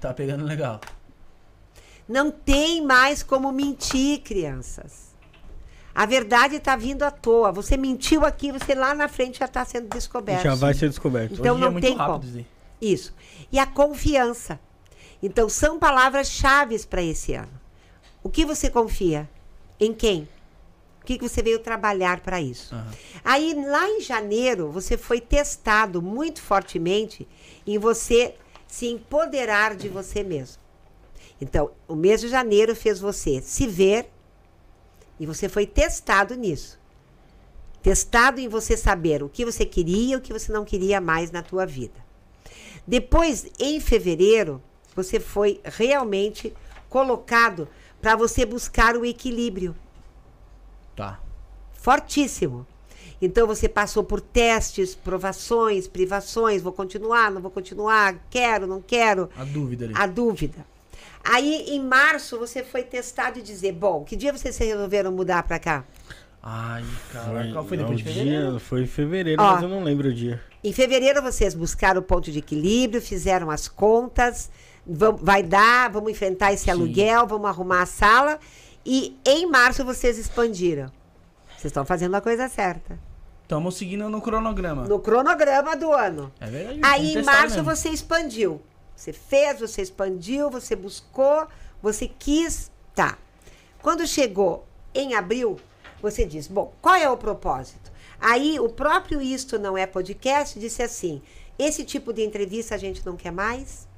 Tá 0.00 0.14
pegando 0.14 0.44
legal. 0.44 0.80
Não 2.08 2.30
tem 2.30 2.84
mais 2.84 3.22
como 3.22 3.50
mentir, 3.50 4.20
crianças. 4.20 5.11
A 5.94 6.06
verdade 6.06 6.56
está 6.56 6.74
vindo 6.74 7.02
à 7.02 7.10
toa. 7.10 7.52
Você 7.52 7.76
mentiu 7.76 8.24
aqui, 8.24 8.50
você 8.50 8.74
lá 8.74 8.94
na 8.94 9.08
frente 9.08 9.38
já 9.38 9.44
está 9.44 9.64
sendo 9.64 9.88
descoberto. 9.88 10.42
Já 10.42 10.54
vai 10.54 10.74
ser 10.74 10.88
descoberto. 10.88 11.34
Então 11.34 11.54
Hoje 11.54 11.64
é 11.64 11.70
não 11.70 11.78
é 11.78 11.80
tem 11.80 11.96
rápido, 11.96 12.32
como. 12.32 12.46
Isso. 12.80 13.14
E 13.50 13.58
a 13.58 13.66
confiança. 13.66 14.58
Então 15.22 15.48
são 15.48 15.78
palavras-chave 15.78 16.78
para 16.86 17.02
esse 17.02 17.34
ano. 17.34 17.60
O 18.22 18.30
que 18.30 18.44
você 18.44 18.70
confia? 18.70 19.28
Em 19.78 19.92
quem? 19.92 20.28
O 21.02 21.04
que, 21.04 21.18
que 21.18 21.28
você 21.28 21.42
veio 21.42 21.58
trabalhar 21.58 22.20
para 22.20 22.40
isso? 22.40 22.74
Uhum. 22.74 22.90
Aí, 23.24 23.54
lá 23.54 23.88
em 23.88 24.00
janeiro, 24.00 24.70
você 24.70 24.96
foi 24.96 25.20
testado 25.20 26.00
muito 26.00 26.40
fortemente 26.40 27.26
em 27.66 27.76
você 27.76 28.36
se 28.68 28.86
empoderar 28.86 29.74
de 29.74 29.88
você 29.88 30.22
mesmo. 30.22 30.62
Então, 31.40 31.72
o 31.88 31.96
mês 31.96 32.20
de 32.20 32.28
janeiro 32.28 32.76
fez 32.76 33.00
você 33.00 33.42
se 33.42 33.66
ver 33.66 34.08
e 35.22 35.26
você 35.26 35.48
foi 35.48 35.66
testado 35.68 36.34
nisso. 36.34 36.80
Testado 37.80 38.40
em 38.40 38.48
você 38.48 38.76
saber 38.76 39.22
o 39.22 39.28
que 39.28 39.44
você 39.44 39.64
queria 39.64 40.14
e 40.14 40.16
o 40.16 40.20
que 40.20 40.32
você 40.32 40.52
não 40.52 40.64
queria 40.64 41.00
mais 41.00 41.30
na 41.30 41.44
tua 41.44 41.64
vida. 41.64 41.94
Depois, 42.84 43.46
em 43.56 43.78
fevereiro, 43.78 44.60
você 44.96 45.20
foi 45.20 45.60
realmente 45.62 46.52
colocado 46.88 47.68
para 48.00 48.16
você 48.16 48.44
buscar 48.44 48.96
o 48.96 49.04
equilíbrio. 49.04 49.76
Tá. 50.96 51.20
Fortíssimo. 51.72 52.66
Então 53.20 53.46
você 53.46 53.68
passou 53.68 54.02
por 54.02 54.20
testes, 54.20 54.96
provações, 54.96 55.86
privações, 55.86 56.62
vou 56.62 56.72
continuar, 56.72 57.30
não 57.30 57.40
vou 57.40 57.52
continuar, 57.52 58.26
quero, 58.28 58.66
não 58.66 58.82
quero. 58.82 59.30
A 59.36 59.44
dúvida 59.44 59.84
ali. 59.84 59.94
A 59.96 60.06
dúvida. 60.08 60.66
Aí 61.24 61.66
em 61.68 61.80
março 61.80 62.38
você 62.38 62.64
foi 62.64 62.82
testado 62.82 63.38
e 63.38 63.42
dizer, 63.42 63.72
bom, 63.72 64.04
que 64.04 64.16
dia 64.16 64.32
vocês 64.32 64.56
resolveram 64.58 65.12
mudar 65.12 65.42
para 65.44 65.58
cá? 65.58 65.84
Ai, 66.42 66.84
cara, 67.12 67.52
qual 67.52 67.64
foi 67.64 67.76
depois 67.76 67.98
de 67.98 68.04
fevereiro? 68.04 68.50
Dia, 68.50 68.60
foi 68.60 68.82
em 68.82 68.86
fevereiro, 68.86 69.40
Ó, 69.40 69.52
mas 69.52 69.62
eu 69.62 69.68
não 69.68 69.84
lembro 69.84 70.08
o 70.08 70.12
dia. 70.12 70.40
Em 70.64 70.72
fevereiro 70.72 71.22
vocês 71.22 71.54
buscaram 71.54 72.00
o 72.00 72.02
ponto 72.02 72.32
de 72.32 72.38
equilíbrio, 72.40 73.00
fizeram 73.00 73.48
as 73.48 73.68
contas, 73.68 74.50
vão, 74.84 75.16
vai 75.16 75.42
dar, 75.42 75.90
vamos 75.90 76.10
enfrentar 76.10 76.52
esse 76.52 76.64
Sim. 76.64 76.72
aluguel, 76.72 77.26
vamos 77.28 77.48
arrumar 77.48 77.82
a 77.82 77.86
sala. 77.86 78.40
E 78.84 79.16
em 79.24 79.46
março 79.46 79.84
vocês 79.84 80.18
expandiram. 80.18 80.90
Vocês 81.50 81.66
estão 81.66 81.84
fazendo 81.84 82.16
a 82.16 82.20
coisa 82.20 82.48
certa. 82.48 82.98
Estamos 83.42 83.76
seguindo 83.76 84.08
no 84.08 84.20
cronograma. 84.20 84.84
No 84.84 84.98
cronograma 84.98 85.76
do 85.76 85.92
ano. 85.92 86.32
É 86.40 86.46
verdade. 86.46 86.80
Aí 86.82 87.14
em 87.14 87.22
março 87.22 87.56
mesmo. 87.56 87.70
você 87.70 87.90
expandiu. 87.90 88.60
Você 88.94 89.12
fez, 89.12 89.60
você 89.60 89.82
expandiu, 89.82 90.50
você 90.50 90.76
buscou, 90.76 91.46
você 91.82 92.06
quis. 92.06 92.70
Tá. 92.94 93.18
Quando 93.80 94.06
chegou 94.06 94.66
em 94.94 95.14
abril, 95.14 95.58
você 96.00 96.24
diz: 96.24 96.46
bom, 96.46 96.72
qual 96.80 96.94
é 96.94 97.08
o 97.08 97.16
propósito? 97.16 97.90
Aí 98.20 98.60
o 98.60 98.68
próprio 98.68 99.20
Isto 99.20 99.58
Não 99.58 99.76
É 99.76 99.86
Podcast 99.86 100.58
disse 100.58 100.82
assim: 100.82 101.20
esse 101.58 101.84
tipo 101.84 102.12
de 102.12 102.24
entrevista 102.24 102.74
a 102.74 102.78
gente 102.78 103.04
não 103.04 103.16
quer 103.16 103.32
mais, 103.32 103.88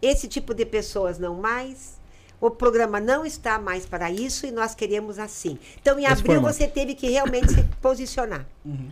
esse 0.00 0.28
tipo 0.28 0.54
de 0.54 0.64
pessoas 0.64 1.18
não 1.18 1.34
mais. 1.34 1.98
O 2.40 2.50
programa 2.50 2.98
não 2.98 3.26
está 3.26 3.58
mais 3.58 3.84
para 3.84 4.10
isso 4.10 4.46
e 4.46 4.50
nós 4.50 4.74
queremos 4.74 5.18
assim. 5.18 5.58
Então, 5.78 5.98
em 5.98 6.06
abril, 6.06 6.40
você 6.40 6.66
teve 6.66 6.94
que 6.94 7.10
realmente 7.10 7.52
se 7.52 7.62
posicionar. 7.82 8.46
Uhum. 8.64 8.88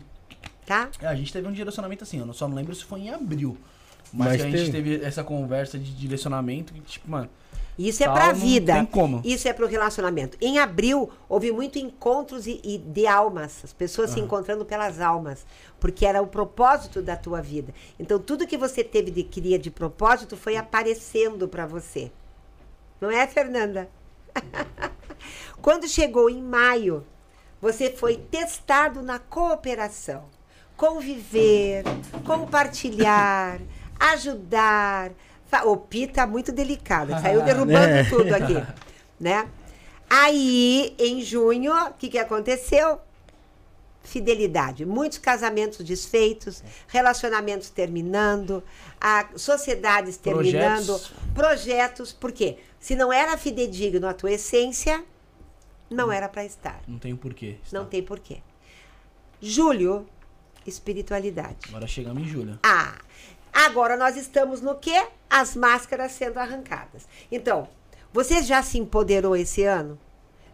Tá? 0.67 0.91
É, 1.01 1.07
a 1.07 1.15
gente 1.15 1.33
teve 1.33 1.49
um 1.49 1.53
direcionamento 1.53 2.05
assim, 2.05 2.19
eu 2.19 2.31
só 2.35 2.47
não 2.47 2.55
lembro 2.55 2.75
se 2.75 2.85
foi 2.85 3.01
em 3.01 3.11
abril. 3.11 3.57
Mas, 4.13 4.43
mas 4.43 4.43
a 4.43 4.49
gente 4.49 4.71
teve 4.73 5.05
essa 5.05 5.23
conversa 5.23 5.79
de 5.79 5.95
direcionamento 5.95 6.73
que, 6.73 6.81
tipo, 6.81 7.11
mano, 7.11 7.29
isso 7.79 8.03
é 8.03 8.09
para 8.09 8.31
a 8.31 8.33
vida. 8.33 8.75
Não 8.75 8.85
tem 8.85 8.93
como. 8.93 9.23
Isso 9.25 9.47
é 9.47 9.53
para 9.53 9.65
o 9.65 9.69
relacionamento. 9.69 10.37
Em 10.41 10.59
abril, 10.59 11.11
houve 11.29 11.53
muito 11.53 11.79
encontros 11.79 12.49
e, 12.49 12.61
e 12.65 12.77
de 12.77 13.07
almas. 13.07 13.61
As 13.63 13.73
pessoas 13.73 14.11
uhum. 14.11 14.15
se 14.17 14.21
encontrando 14.21 14.65
pelas 14.65 15.01
almas. 15.01 15.47
Porque 15.79 16.05
era 16.05 16.21
o 16.21 16.27
propósito 16.27 17.01
da 17.01 17.17
tua 17.17 17.41
vida. 17.41 17.73
Então, 17.99 18.19
tudo 18.19 18.49
que 18.49 18.59
você 18.59 18.83
teve 18.83 19.13
de 19.13 19.23
cria 19.23 19.59
de 19.59 19.71
propósito 19.71 20.37
foi 20.37 20.57
aparecendo 20.57 21.47
para 21.47 21.67
você. 21.67 22.11
Não 23.01 23.13
é, 23.13 23.25
Fernanda? 23.29 23.89
Quando 25.63 25.89
chegou 25.89 26.29
em 26.29 26.43
maio, 26.43 27.07
você 27.61 27.91
foi 27.91 28.17
testado 28.17 29.03
na 29.03 29.21
cooperação. 29.21 30.25
Conviver, 30.77 31.85
compartilhar, 32.25 33.61
ajudar, 33.99 35.13
o 35.65 35.77
Pi 35.77 36.07
tá 36.07 36.27
muito 36.27 36.53
delicado, 36.53 37.11
saiu 37.21 37.43
derrubando 37.45 37.95
é. 37.95 38.05
tudo 38.05 38.35
aqui, 38.35 38.55
né? 39.19 39.49
Aí, 40.09 40.95
em 40.99 41.21
junho, 41.21 41.73
o 41.73 41.93
que, 41.93 42.09
que 42.09 42.19
aconteceu? 42.19 42.99
Fidelidade. 44.03 44.87
Muitos 44.87 45.19
casamentos 45.19 45.85
desfeitos, 45.85 46.63
relacionamentos 46.87 47.69
terminando, 47.69 48.63
a 48.99 49.29
sociedades 49.37 50.17
terminando, 50.17 50.87
projetos. 50.87 51.13
projetos. 51.35 52.13
Por 52.13 52.33
quê? 52.33 52.57
Se 52.81 52.95
não 52.95 53.13
era 53.13 53.37
fidedigno 53.37 54.09
a 54.09 54.15
tua 54.15 54.33
essência, 54.33 55.05
não 55.91 56.11
era 56.11 56.27
para 56.27 56.45
estar. 56.45 56.81
Não 56.89 56.99
tem 56.99 57.15
porquê. 57.15 57.57
Não 57.71 57.85
tem 57.85 58.03
porquê. 58.03 58.39
Julho, 59.43 60.07
espiritualidade. 60.67 61.69
Agora 61.69 61.87
chegamos 61.87 62.23
em 62.23 62.27
julho. 62.27 62.59
Ah, 62.63 62.99
Agora 63.53 63.97
nós 63.97 64.17
estamos 64.17 64.61
no 64.61 64.75
que? 64.75 65.07
As 65.29 65.55
máscaras 65.55 66.13
sendo 66.13 66.39
arrancadas. 66.39 67.07
Então, 67.31 67.69
você 68.13 68.43
já 68.43 68.63
se 68.63 68.79
empoderou 68.79 69.37
esse 69.37 69.65
ano? 69.65 69.99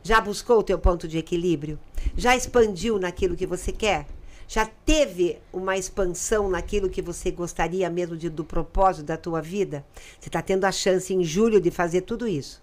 Já 0.03 0.21
buscou 0.21 0.59
o 0.59 0.63
teu 0.63 0.79
ponto 0.79 1.07
de 1.09 1.19
equilíbrio? 1.19 1.79
Já 2.17 2.37
expandiu 2.37 2.99
naquilo 2.99 3.37
que 3.37 3.47
você 3.47 3.73
quer? 3.73 4.07
Já 4.47 4.67
teve 4.67 5.39
uma 5.53 5.77
expansão 5.77 6.51
naquilo 6.51 6.91
que 6.91 7.01
você 7.01 7.31
gostaria 7.31 7.89
mesmo 7.89 8.17
de, 8.17 8.29
do 8.29 8.45
propósito 8.45 9.07
da 9.07 9.17
tua 9.17 9.41
vida? 9.41 9.85
Você 10.21 10.29
está 10.29 10.43
tendo 10.43 10.65
a 10.65 10.73
chance 10.73 11.15
em 11.15 11.25
julho 11.25 11.61
de 11.61 11.71
fazer 11.71 12.03
tudo 12.03 12.29
isso. 12.29 12.63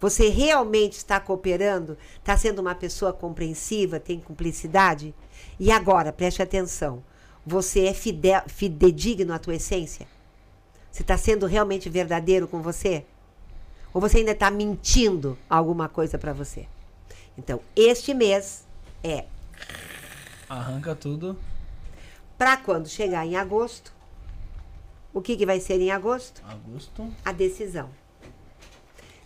Você 0.00 0.28
realmente 0.28 0.92
está 0.92 1.20
cooperando? 1.20 1.98
Está 2.18 2.36
sendo 2.36 2.60
uma 2.60 2.74
pessoa 2.74 3.12
compreensiva? 3.12 4.00
Tem 4.00 4.18
cumplicidade? 4.18 5.14
E 5.58 5.70
agora, 5.70 6.12
preste 6.12 6.42
atenção. 6.42 7.02
Você 7.46 7.86
é 7.86 7.94
fidedigno 7.94 9.32
à 9.32 9.38
tua 9.38 9.56
essência? 9.56 10.06
Você 10.90 11.02
está 11.02 11.16
sendo 11.16 11.46
realmente 11.46 11.90
verdadeiro 11.90 12.48
com 12.48 12.62
você? 12.62 13.04
Ou 13.92 14.00
você 14.00 14.18
ainda 14.18 14.30
está 14.30 14.50
mentindo 14.50 15.36
alguma 15.48 15.88
coisa 15.88 16.18
para 16.18 16.32
você? 16.32 16.66
Então, 17.36 17.60
este 17.76 18.14
mês 18.14 18.64
é. 19.02 19.24
Arranca 20.48 20.94
tudo. 20.94 21.36
Para 22.38 22.56
quando 22.56 22.88
chegar 22.88 23.26
em 23.26 23.36
agosto, 23.36 23.92
o 25.12 25.20
que, 25.20 25.36
que 25.36 25.46
vai 25.46 25.60
ser 25.60 25.80
em 25.80 25.90
agosto? 25.90 26.42
Agosto. 26.46 27.12
A 27.24 27.32
decisão. 27.32 27.90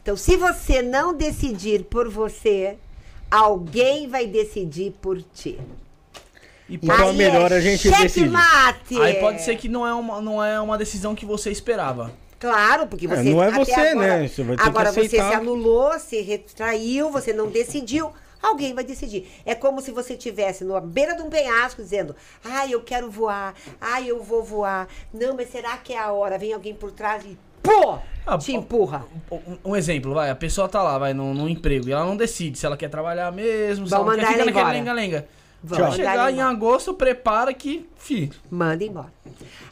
Então, 0.02 0.16
se 0.16 0.36
você 0.36 0.82
não 0.82 1.14
decidir 1.14 1.84
por 1.84 2.08
você, 2.08 2.78
alguém 3.30 4.08
vai 4.08 4.26
decidir 4.26 4.92
por 5.02 5.22
ti. 5.22 5.58
E 6.68 6.76
então 6.76 7.08
é 7.08 7.12
melhor 7.12 7.52
a 7.52 7.60
gente 7.60 7.90
decidir. 7.90 8.28
Mate. 8.28 9.00
Aí 9.00 9.14
pode 9.14 9.42
ser 9.42 9.56
que 9.56 9.68
não 9.68 9.86
é, 9.86 9.94
uma, 9.94 10.20
não 10.20 10.44
é 10.44 10.60
uma 10.60 10.76
decisão 10.76 11.14
que 11.14 11.24
você 11.24 11.50
esperava. 11.50 12.12
Claro, 12.38 12.86
porque 12.86 13.06
é, 13.06 13.08
você. 13.08 13.28
É, 13.28 13.32
não 13.32 13.42
é 13.42 13.50
você, 13.50 13.72
agora, 13.72 14.18
né? 14.18 14.28
Você 14.28 14.42
vai 14.42 14.56
ter 14.56 14.62
agora 14.62 14.92
que 14.92 15.00
você 15.00 15.08
se 15.08 15.18
anulou, 15.18 15.98
se 15.98 16.20
retraiu, 16.20 17.10
você 17.10 17.32
não 17.32 17.48
decidiu. 17.48 18.12
Alguém 18.40 18.72
vai 18.72 18.84
decidir. 18.84 19.28
É 19.44 19.54
como 19.54 19.80
se 19.80 19.90
você 19.90 20.12
estivesse 20.12 20.62
na 20.62 20.80
beira 20.80 21.16
de 21.16 21.22
um 21.22 21.30
penhasco 21.30 21.82
dizendo: 21.82 22.14
Ai, 22.44 22.72
eu 22.72 22.80
quero 22.82 23.10
voar. 23.10 23.54
Ai, 23.80 24.08
eu 24.08 24.22
vou 24.22 24.44
voar. 24.44 24.86
Não, 25.12 25.34
mas 25.34 25.50
será 25.50 25.76
que 25.78 25.92
é 25.92 25.98
a 25.98 26.12
hora? 26.12 26.38
Vem 26.38 26.52
alguém 26.52 26.74
por 26.74 26.92
trás 26.92 27.24
e 27.24 27.36
pô! 27.60 27.98
Ah, 28.24 28.38
te 28.38 28.52
empurra. 28.52 29.04
Um, 29.30 29.72
um, 29.72 29.76
exemplo, 29.76 30.14
vai, 30.14 30.30
a 30.30 30.34
pessoa 30.34 30.68
tá 30.68 30.82
lá, 30.82 30.98
vai, 30.98 31.12
num, 31.12 31.34
num 31.34 31.48
emprego, 31.48 31.88
e 31.88 31.92
ela 31.92 32.04
não 32.04 32.16
decide 32.16 32.58
se 32.58 32.64
ela 32.64 32.76
quer 32.76 32.88
trabalhar 32.88 33.32
mesmo, 33.32 33.86
se 33.86 33.94
ela 33.94 34.14
quer 34.14 34.26
ficar 34.26 34.44
naquele 34.44 34.70
lenga-lenga. 34.72 35.26
Vai 35.62 35.92
chegar 35.92 36.32
em 36.32 36.40
agosto, 36.40 36.94
prepara 36.94 37.52
que, 37.52 37.88
fi. 37.96 38.30
Manda 38.48 38.84
embora. 38.84 39.12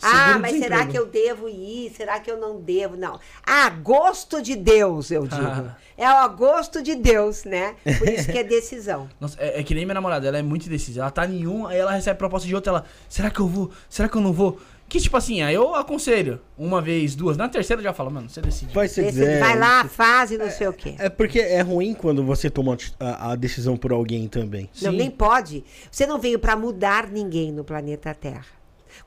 ah, 0.02 0.38
mas 0.38 0.58
será 0.58 0.84
que 0.84 0.98
eu 0.98 1.06
devo 1.06 1.48
ir? 1.48 1.92
Será 1.96 2.18
que 2.18 2.30
eu 2.30 2.36
não 2.36 2.60
devo? 2.60 2.96
Não. 2.96 3.20
Agosto 3.44 4.42
de 4.42 4.56
Deus, 4.56 5.10
eu 5.10 5.26
digo. 5.26 5.42
Ah. 5.42 5.76
É 5.98 6.06
o 6.06 6.16
agosto 6.16 6.82
de 6.82 6.94
Deus, 6.94 7.44
né? 7.44 7.74
Por 7.98 8.06
isso 8.06 8.30
que 8.30 8.36
é 8.36 8.44
decisão. 8.44 9.08
Nossa, 9.18 9.40
é, 9.40 9.58
é, 9.58 9.62
que 9.62 9.74
nem 9.74 9.86
minha 9.86 9.94
namorada, 9.94 10.28
ela 10.28 10.36
é 10.36 10.42
muito 10.42 10.66
indecisa. 10.66 11.00
Ela 11.00 11.10
tá 11.10 11.24
em 11.24 11.46
um, 11.46 11.66
aí 11.66 11.78
ela 11.78 11.90
recebe 11.90 12.18
proposta 12.18 12.46
de 12.46 12.54
outra, 12.54 12.70
ela, 12.70 12.84
será 13.08 13.30
que 13.30 13.40
eu 13.40 13.48
vou? 13.48 13.70
Será 13.88 14.06
que 14.06 14.14
eu 14.14 14.20
não 14.20 14.30
vou? 14.30 14.60
Que 14.88 15.00
tipo 15.00 15.16
assim, 15.16 15.42
aí 15.42 15.54
eu 15.54 15.74
aconselho 15.74 16.40
uma 16.56 16.80
vez, 16.80 17.16
duas. 17.16 17.36
Na 17.36 17.48
terceira 17.48 17.80
eu 17.80 17.84
já 17.84 17.92
falo, 17.92 18.10
mano, 18.10 18.28
você 18.28 18.40
decide. 18.40 18.72
Vai, 18.72 18.86
se 18.86 19.02
quiser. 19.02 19.40
Vai 19.40 19.58
lá, 19.58 19.84
faz 19.84 20.30
e 20.30 20.38
não 20.38 20.46
é, 20.46 20.50
sei 20.50 20.68
o 20.68 20.72
quê. 20.72 20.94
É 20.98 21.08
porque 21.08 21.40
é 21.40 21.60
ruim 21.60 21.92
quando 21.92 22.24
você 22.24 22.48
toma 22.48 22.76
a, 23.00 23.32
a 23.32 23.36
decisão 23.36 23.76
por 23.76 23.92
alguém 23.92 24.28
também. 24.28 24.70
Não, 24.80 24.92
Sim. 24.92 24.96
nem 24.96 25.10
pode. 25.10 25.64
Você 25.90 26.06
não 26.06 26.20
veio 26.20 26.38
para 26.38 26.54
mudar 26.54 27.08
ninguém 27.08 27.50
no 27.52 27.64
planeta 27.64 28.14
Terra. 28.14 28.46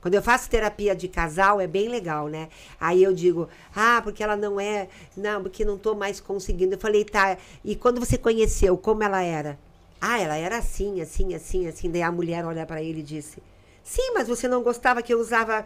Quando 0.00 0.14
eu 0.14 0.22
faço 0.22 0.48
terapia 0.48 0.94
de 0.94 1.08
casal, 1.08 1.60
é 1.60 1.66
bem 1.66 1.88
legal, 1.88 2.28
né? 2.28 2.48
Aí 2.78 3.02
eu 3.02 3.12
digo, 3.12 3.48
ah, 3.74 4.00
porque 4.02 4.22
ela 4.22 4.36
não 4.36 4.60
é. 4.60 4.88
Não, 5.16 5.42
porque 5.42 5.64
não 5.64 5.78
tô 5.78 5.94
mais 5.94 6.20
conseguindo. 6.20 6.74
Eu 6.74 6.78
falei, 6.78 7.04
tá. 7.04 7.36
E 7.64 7.74
quando 7.74 7.98
você 7.98 8.16
conheceu, 8.16 8.76
como 8.76 9.02
ela 9.02 9.22
era? 9.22 9.58
Ah, 10.00 10.18
ela 10.18 10.36
era 10.36 10.58
assim, 10.58 11.00
assim, 11.00 11.34
assim, 11.34 11.66
assim. 11.66 11.90
Daí 11.90 12.02
a 12.02 12.12
mulher 12.12 12.44
olha 12.44 12.64
para 12.64 12.82
ele 12.82 13.00
e 13.00 13.02
disse: 13.02 13.42
Sim, 13.90 14.12
mas 14.14 14.28
você 14.28 14.46
não 14.46 14.62
gostava 14.62 15.02
que 15.02 15.12
eu 15.12 15.18
usava 15.18 15.64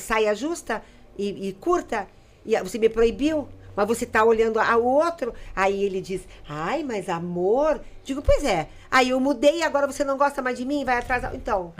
saia 0.00 0.34
justa 0.34 0.82
e, 1.16 1.50
e 1.50 1.52
curta? 1.52 2.08
E 2.44 2.60
você 2.60 2.78
me 2.78 2.88
proibiu? 2.88 3.46
Mas 3.76 3.86
você 3.86 4.02
está 4.02 4.24
olhando 4.24 4.58
ao 4.58 4.82
outro. 4.82 5.32
Aí 5.54 5.84
ele 5.84 6.00
diz: 6.00 6.26
Ai, 6.48 6.82
mas 6.82 7.08
amor. 7.08 7.80
Digo, 8.02 8.20
pois 8.22 8.42
é. 8.42 8.68
Aí 8.90 9.10
eu 9.10 9.20
mudei 9.20 9.58
e 9.58 9.62
agora 9.62 9.86
você 9.86 10.02
não 10.02 10.18
gosta 10.18 10.42
mais 10.42 10.58
de 10.58 10.64
mim? 10.64 10.84
Vai 10.84 10.98
atrás. 10.98 11.32
Então. 11.32 11.72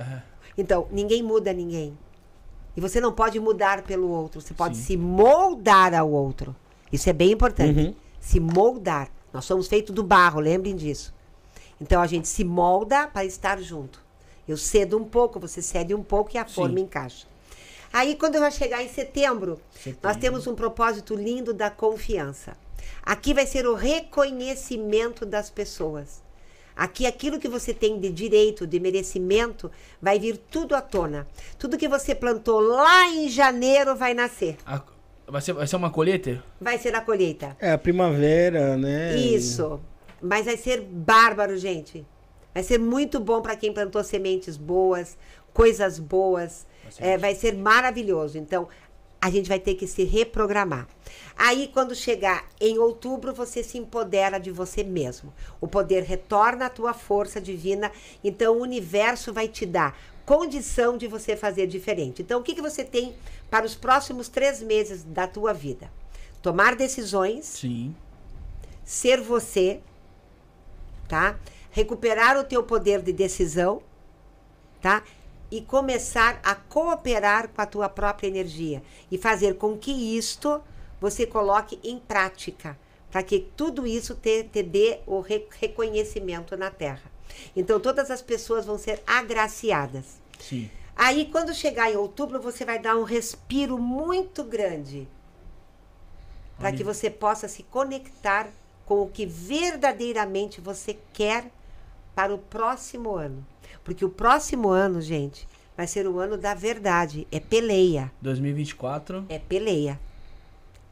então, 0.56 0.88
ninguém 0.90 1.22
muda 1.22 1.52
ninguém. 1.52 1.98
E 2.74 2.80
você 2.80 2.98
não 2.98 3.12
pode 3.12 3.38
mudar 3.38 3.82
pelo 3.82 4.08
outro. 4.08 4.40
Você 4.40 4.54
pode 4.54 4.78
Sim. 4.78 4.82
se 4.82 4.96
moldar 4.96 5.92
ao 5.92 6.10
outro. 6.10 6.56
Isso 6.90 7.10
é 7.10 7.12
bem 7.12 7.32
importante. 7.32 7.78
Uhum. 7.78 7.94
Se 8.18 8.40
moldar. 8.40 9.10
Nós 9.30 9.44
somos 9.44 9.68
feitos 9.68 9.94
do 9.94 10.02
barro, 10.02 10.40
lembrem 10.40 10.74
disso. 10.74 11.14
Então 11.78 12.00
a 12.00 12.06
gente 12.06 12.26
se 12.26 12.44
molda 12.44 13.06
para 13.06 13.26
estar 13.26 13.60
junto. 13.60 14.07
Eu 14.48 14.56
cedo 14.56 14.96
um 14.96 15.04
pouco, 15.04 15.38
você 15.38 15.60
cede 15.60 15.94
um 15.94 16.02
pouco 16.02 16.30
e 16.34 16.38
a 16.38 16.46
Sim. 16.46 16.54
forma 16.54 16.80
encaixa. 16.80 17.26
Aí, 17.92 18.16
quando 18.16 18.38
vai 18.38 18.50
chegar 18.50 18.82
em 18.82 18.88
setembro, 18.88 19.60
setembro, 19.72 20.00
nós 20.02 20.16
temos 20.16 20.46
um 20.46 20.54
propósito 20.54 21.14
lindo 21.14 21.52
da 21.52 21.70
confiança. 21.70 22.56
Aqui 23.02 23.32
vai 23.34 23.46
ser 23.46 23.66
o 23.66 23.74
reconhecimento 23.74 25.24
das 25.24 25.50
pessoas. 25.50 26.22
Aqui, 26.76 27.06
aquilo 27.06 27.40
que 27.40 27.48
você 27.48 27.74
tem 27.74 27.98
de 27.98 28.10
direito, 28.10 28.66
de 28.66 28.78
merecimento, 28.78 29.70
vai 30.00 30.18
vir 30.18 30.36
tudo 30.36 30.76
à 30.76 30.80
tona. 30.80 31.26
Tudo 31.58 31.76
que 31.76 31.88
você 31.88 32.14
plantou 32.14 32.60
lá 32.60 33.08
em 33.08 33.28
janeiro 33.28 33.96
vai 33.96 34.14
nascer. 34.14 34.56
A, 34.64 34.80
vai, 35.26 35.40
ser, 35.42 35.54
vai 35.54 35.66
ser 35.66 35.76
uma 35.76 35.90
colheita? 35.90 36.42
Vai 36.60 36.78
ser 36.78 36.94
a 36.94 37.00
colheita. 37.00 37.56
É, 37.58 37.72
a 37.72 37.78
primavera, 37.78 38.76
né? 38.76 39.16
Isso. 39.16 39.80
Mas 40.22 40.46
vai 40.46 40.56
ser 40.56 40.80
bárbaro, 40.80 41.56
gente. 41.56 42.06
Vai 42.58 42.64
ser 42.64 42.80
muito 42.80 43.20
bom 43.20 43.40
para 43.40 43.54
quem 43.54 43.72
plantou 43.72 44.02
sementes 44.02 44.56
boas, 44.56 45.16
coisas 45.54 45.96
boas. 46.00 46.66
Vai 46.82 46.92
ser, 46.92 47.04
é, 47.04 47.16
vai 47.16 47.34
ser 47.36 47.56
maravilhoso. 47.56 48.36
Então, 48.36 48.66
a 49.20 49.30
gente 49.30 49.48
vai 49.48 49.60
ter 49.60 49.76
que 49.76 49.86
se 49.86 50.02
reprogramar. 50.02 50.88
Aí, 51.36 51.70
quando 51.72 51.94
chegar 51.94 52.48
em 52.60 52.76
outubro, 52.76 53.32
você 53.32 53.62
se 53.62 53.78
empodera 53.78 54.40
de 54.40 54.50
você 54.50 54.82
mesmo. 54.82 55.32
O 55.60 55.68
poder 55.68 56.02
retorna 56.02 56.66
à 56.66 56.68
tua 56.68 56.92
força 56.92 57.40
divina, 57.40 57.92
então 58.24 58.58
o 58.58 58.62
universo 58.62 59.32
vai 59.32 59.46
te 59.46 59.64
dar 59.64 59.96
condição 60.26 60.98
de 60.98 61.06
você 61.06 61.36
fazer 61.36 61.68
diferente. 61.68 62.22
Então, 62.22 62.40
o 62.40 62.42
que, 62.42 62.56
que 62.56 62.60
você 62.60 62.82
tem 62.82 63.14
para 63.48 63.64
os 63.66 63.76
próximos 63.76 64.28
três 64.28 64.60
meses 64.60 65.04
da 65.04 65.28
tua 65.28 65.54
vida? 65.54 65.92
Tomar 66.42 66.74
decisões. 66.74 67.44
Sim. 67.44 67.94
Ser 68.84 69.20
você, 69.20 69.80
tá? 71.06 71.38
Recuperar 71.78 72.36
o 72.36 72.42
teu 72.42 72.64
poder 72.64 73.02
de 73.02 73.12
decisão, 73.12 73.80
tá? 74.82 75.04
e 75.48 75.60
começar 75.60 76.40
a 76.42 76.56
cooperar 76.56 77.48
com 77.50 77.62
a 77.62 77.66
tua 77.66 77.88
própria 77.88 78.26
energia 78.26 78.82
e 79.12 79.16
fazer 79.16 79.54
com 79.54 79.78
que 79.78 79.92
isto 80.18 80.60
você 81.00 81.24
coloque 81.24 81.78
em 81.84 82.00
prática, 82.00 82.76
para 83.12 83.22
que 83.22 83.46
tudo 83.56 83.86
isso 83.86 84.16
te, 84.16 84.42
te 84.42 84.60
dê 84.60 84.98
o 85.06 85.20
re, 85.20 85.46
reconhecimento 85.60 86.56
na 86.56 86.68
Terra. 86.68 87.10
Então 87.54 87.78
todas 87.78 88.10
as 88.10 88.20
pessoas 88.20 88.66
vão 88.66 88.76
ser 88.76 89.00
agraciadas. 89.06 90.20
Sim. 90.40 90.68
Aí 90.96 91.26
quando 91.30 91.54
chegar 91.54 91.92
em 91.92 91.96
outubro 91.96 92.40
você 92.40 92.64
vai 92.64 92.80
dar 92.80 92.96
um 92.96 93.04
respiro 93.04 93.78
muito 93.78 94.42
grande 94.42 95.06
para 96.58 96.72
que 96.72 96.82
você 96.82 97.08
possa 97.08 97.46
se 97.46 97.62
conectar 97.62 98.48
com 98.84 99.02
o 99.02 99.08
que 99.08 99.24
verdadeiramente 99.24 100.60
você 100.60 100.98
quer 101.12 101.52
para 102.18 102.34
o 102.34 102.38
próximo 102.38 103.14
ano. 103.14 103.46
Porque 103.84 104.04
o 104.04 104.08
próximo 104.08 104.70
ano, 104.70 105.00
gente, 105.00 105.46
vai 105.76 105.86
ser 105.86 106.04
o 106.08 106.18
ano 106.18 106.36
da 106.36 106.52
verdade. 106.52 107.28
É 107.30 107.38
peleia. 107.38 108.10
2024. 108.20 109.24
É 109.28 109.38
peleia. 109.38 110.00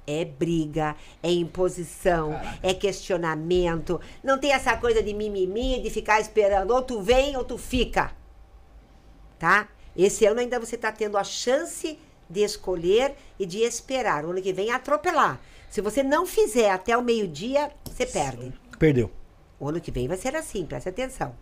É 0.06 0.24
briga, 0.24 0.94
é 1.20 1.32
imposição, 1.32 2.30
Caraca. 2.30 2.58
é 2.62 2.72
questionamento. 2.72 4.00
Não 4.22 4.38
tem 4.38 4.52
essa 4.52 4.76
coisa 4.76 5.02
de 5.02 5.12
mimimi, 5.12 5.82
de 5.82 5.90
ficar 5.90 6.20
esperando. 6.20 6.70
Ou 6.70 6.80
tu 6.80 7.02
vem 7.02 7.36
ou 7.36 7.42
tu 7.42 7.58
fica. 7.58 8.12
Tá? 9.36 9.66
Esse 9.96 10.26
ano 10.26 10.38
ainda 10.38 10.60
você 10.60 10.76
está 10.76 10.92
tendo 10.92 11.18
a 11.18 11.24
chance 11.24 11.98
de 12.30 12.44
escolher 12.44 13.16
e 13.36 13.44
de 13.44 13.62
esperar. 13.62 14.24
O 14.24 14.30
ano 14.30 14.40
que 14.40 14.52
vem 14.52 14.70
é 14.70 14.74
atropelar. 14.74 15.40
Se 15.68 15.80
você 15.80 16.04
não 16.04 16.24
fizer 16.24 16.70
até 16.70 16.96
o 16.96 17.02
meio-dia, 17.02 17.72
você 17.84 18.06
perde. 18.06 18.52
Perdeu. 18.78 19.10
O 19.58 19.68
ano 19.68 19.80
que 19.80 19.90
vem 19.90 20.08
vai 20.08 20.16
ser 20.16 20.36
assim, 20.36 20.66
preste 20.66 20.88
atenção. 20.88 21.34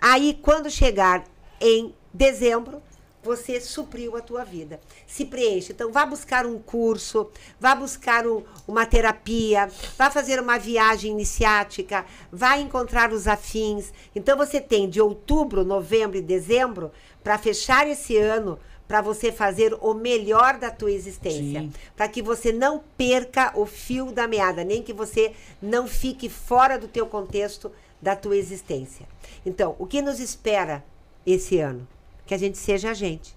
Aí, 0.00 0.38
quando 0.42 0.70
chegar 0.70 1.24
em 1.60 1.94
dezembro, 2.12 2.82
você 3.22 3.60
supriu 3.60 4.16
a 4.16 4.20
tua 4.20 4.44
vida. 4.44 4.80
Se 5.06 5.24
preenche. 5.24 5.72
Então, 5.72 5.92
vá 5.92 6.06
buscar 6.06 6.46
um 6.46 6.58
curso, 6.58 7.30
vá 7.60 7.74
buscar 7.74 8.26
um, 8.26 8.42
uma 8.66 8.86
terapia, 8.86 9.68
vá 9.96 10.10
fazer 10.10 10.40
uma 10.40 10.58
viagem 10.58 11.10
iniciática, 11.10 12.06
vá 12.32 12.56
encontrar 12.58 13.12
os 13.12 13.26
afins. 13.26 13.92
Então, 14.14 14.36
você 14.36 14.60
tem 14.60 14.88
de 14.88 15.00
outubro, 15.00 15.64
novembro 15.64 16.16
e 16.16 16.22
dezembro 16.22 16.92
para 17.22 17.36
fechar 17.36 17.86
esse 17.88 18.16
ano 18.16 18.58
para 18.88 19.02
você 19.02 19.30
fazer 19.30 19.76
o 19.82 19.92
melhor 19.92 20.58
da 20.58 20.70
tua 20.70 20.90
existência, 20.90 21.68
para 21.94 22.08
que 22.08 22.22
você 22.22 22.50
não 22.50 22.82
perca 22.96 23.52
o 23.54 23.66
fio 23.66 24.10
da 24.10 24.26
meada, 24.26 24.64
nem 24.64 24.82
que 24.82 24.94
você 24.94 25.34
não 25.60 25.86
fique 25.86 26.30
fora 26.30 26.78
do 26.78 26.88
teu 26.88 27.06
contexto 27.06 27.70
da 28.00 28.16
tua 28.16 28.34
existência. 28.34 29.06
Então, 29.44 29.76
o 29.78 29.86
que 29.86 30.00
nos 30.00 30.18
espera 30.18 30.82
esse 31.26 31.58
ano? 31.58 31.86
Que 32.26 32.32
a 32.32 32.38
gente 32.38 32.56
seja 32.56 32.90
a 32.90 32.94
gente. 32.94 33.36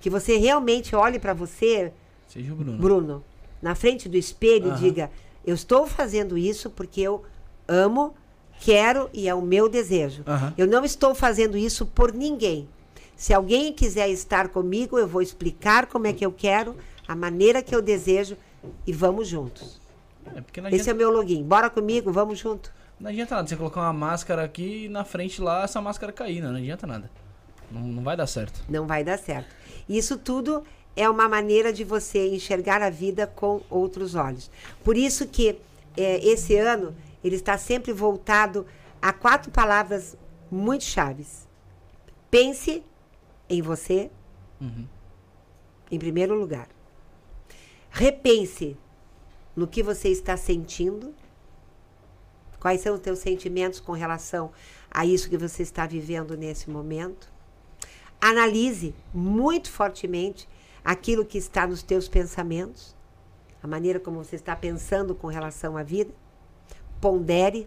Que 0.00 0.08
você 0.08 0.38
realmente 0.38 0.96
olhe 0.96 1.18
para 1.18 1.34
você, 1.34 1.92
seja 2.26 2.50
o 2.50 2.56
Bruno. 2.56 2.78
Bruno, 2.78 3.24
na 3.60 3.74
frente 3.74 4.08
do 4.08 4.16
espelho 4.16 4.70
uhum. 4.70 4.76
e 4.76 4.80
diga: 4.80 5.10
Eu 5.46 5.54
estou 5.54 5.86
fazendo 5.86 6.38
isso 6.38 6.70
porque 6.70 7.02
eu 7.02 7.22
amo, 7.68 8.14
quero 8.60 9.10
e 9.12 9.28
é 9.28 9.34
o 9.34 9.42
meu 9.42 9.68
desejo. 9.68 10.24
Uhum. 10.26 10.52
Eu 10.56 10.66
não 10.66 10.86
estou 10.86 11.14
fazendo 11.14 11.58
isso 11.58 11.84
por 11.84 12.14
ninguém. 12.14 12.66
Se 13.20 13.34
alguém 13.34 13.70
quiser 13.70 14.08
estar 14.08 14.48
comigo, 14.48 14.98
eu 14.98 15.06
vou 15.06 15.20
explicar 15.20 15.84
como 15.88 16.06
é 16.06 16.12
que 16.14 16.24
eu 16.24 16.32
quero, 16.32 16.74
a 17.06 17.14
maneira 17.14 17.62
que 17.62 17.74
eu 17.74 17.82
desejo 17.82 18.34
e 18.86 18.94
vamos 18.94 19.28
juntos. 19.28 19.78
É 20.24 20.74
Esse 20.74 20.88
é 20.88 20.94
o 20.94 20.96
meu 20.96 21.10
login. 21.10 21.42
Bora 21.42 21.68
comigo, 21.68 22.10
vamos 22.10 22.38
junto. 22.38 22.72
Não 22.98 23.10
adianta 23.10 23.34
nada 23.34 23.46
você 23.46 23.56
colocar 23.56 23.82
uma 23.82 23.92
máscara 23.92 24.42
aqui 24.42 24.86
e 24.86 24.88
na 24.88 25.04
frente 25.04 25.38
lá 25.38 25.64
essa 25.64 25.82
máscara 25.82 26.14
cair, 26.14 26.40
não, 26.40 26.50
não 26.50 26.56
adianta 26.56 26.86
nada. 26.86 27.10
Não, 27.70 27.82
não 27.82 28.02
vai 28.02 28.16
dar 28.16 28.26
certo. 28.26 28.64
Não 28.66 28.86
vai 28.86 29.04
dar 29.04 29.18
certo. 29.18 29.54
Isso 29.86 30.16
tudo 30.16 30.64
é 30.96 31.06
uma 31.06 31.28
maneira 31.28 31.74
de 31.74 31.84
você 31.84 32.26
enxergar 32.28 32.80
a 32.80 32.88
vida 32.88 33.26
com 33.26 33.60
outros 33.68 34.14
olhos. 34.14 34.50
Por 34.82 34.96
isso 34.96 35.28
que 35.28 35.58
é, 35.94 36.26
esse 36.26 36.56
ano 36.56 36.96
ele 37.22 37.36
está 37.36 37.58
sempre 37.58 37.92
voltado 37.92 38.64
a 39.02 39.12
quatro 39.12 39.50
palavras 39.50 40.16
muito 40.50 40.84
chaves. 40.84 41.46
Pense 42.30 42.82
em 43.50 43.60
você, 43.60 44.10
uhum. 44.58 44.86
em 45.90 45.98
primeiro 45.98 46.34
lugar. 46.34 46.68
Repense 47.90 48.78
no 49.54 49.66
que 49.66 49.82
você 49.82 50.08
está 50.08 50.36
sentindo 50.36 51.12
Quais 52.60 52.82
são 52.82 52.94
os 52.94 53.00
teus 53.00 53.18
sentimentos 53.18 53.80
com 53.80 53.92
relação 53.92 54.52
a 54.90 55.06
isso 55.06 55.30
que 55.30 55.38
você 55.38 55.62
está 55.62 55.86
vivendo 55.86 56.36
nesse 56.36 56.68
momento? 56.68 57.32
Analise 58.20 58.94
muito 59.14 59.70
fortemente 59.70 60.46
aquilo 60.84 61.24
que 61.24 61.38
está 61.38 61.66
nos 61.66 61.82
teus 61.82 62.06
pensamentos, 62.06 62.94
a 63.62 63.66
maneira 63.66 63.98
como 63.98 64.22
você 64.22 64.36
está 64.36 64.54
pensando 64.54 65.14
com 65.14 65.26
relação 65.26 65.74
à 65.74 65.82
vida. 65.82 66.12
Pondere 67.00 67.66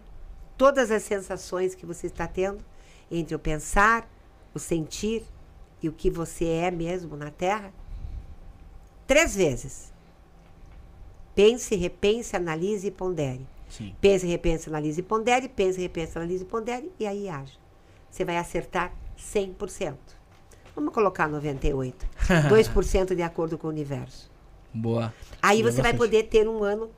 todas 0.56 0.92
as 0.92 1.02
sensações 1.02 1.74
que 1.74 1.84
você 1.84 2.06
está 2.06 2.28
tendo 2.28 2.64
entre 3.10 3.34
o 3.34 3.38
pensar, 3.38 4.08
o 4.54 4.60
sentir 4.60 5.24
e 5.84 5.88
o 5.88 5.92
que 5.92 6.08
você 6.08 6.46
é 6.46 6.70
mesmo 6.70 7.14
na 7.14 7.30
Terra. 7.30 7.70
Três 9.06 9.36
vezes. 9.36 9.92
Pense, 11.34 11.74
repense, 11.74 12.34
analise 12.34 12.86
e 12.86 12.90
pondere. 12.90 13.46
Sim. 13.68 13.94
Pense, 14.00 14.26
repense, 14.26 14.68
analise 14.70 15.00
e 15.00 15.02
pondere, 15.02 15.46
pense, 15.46 15.78
repense, 15.78 16.16
analise 16.16 16.42
e 16.42 16.46
pondere, 16.46 16.90
e 16.98 17.06
aí 17.06 17.28
age. 17.28 17.58
Você 18.10 18.24
vai 18.24 18.38
acertar 18.38 18.94
100%. 19.18 19.94
Vamos 20.74 20.94
colocar 20.94 21.28
98%. 21.28 21.92
2% 22.48 23.12
de 23.14 23.22
acordo 23.22 23.58
com 23.58 23.66
o 23.66 23.70
universo. 23.70 24.30
Boa. 24.72 25.12
Aí 25.42 25.62
você 25.62 25.82
vai 25.82 25.92
poder 25.92 26.24
ter 26.24 26.48
um 26.48 26.64
ano 26.64 26.90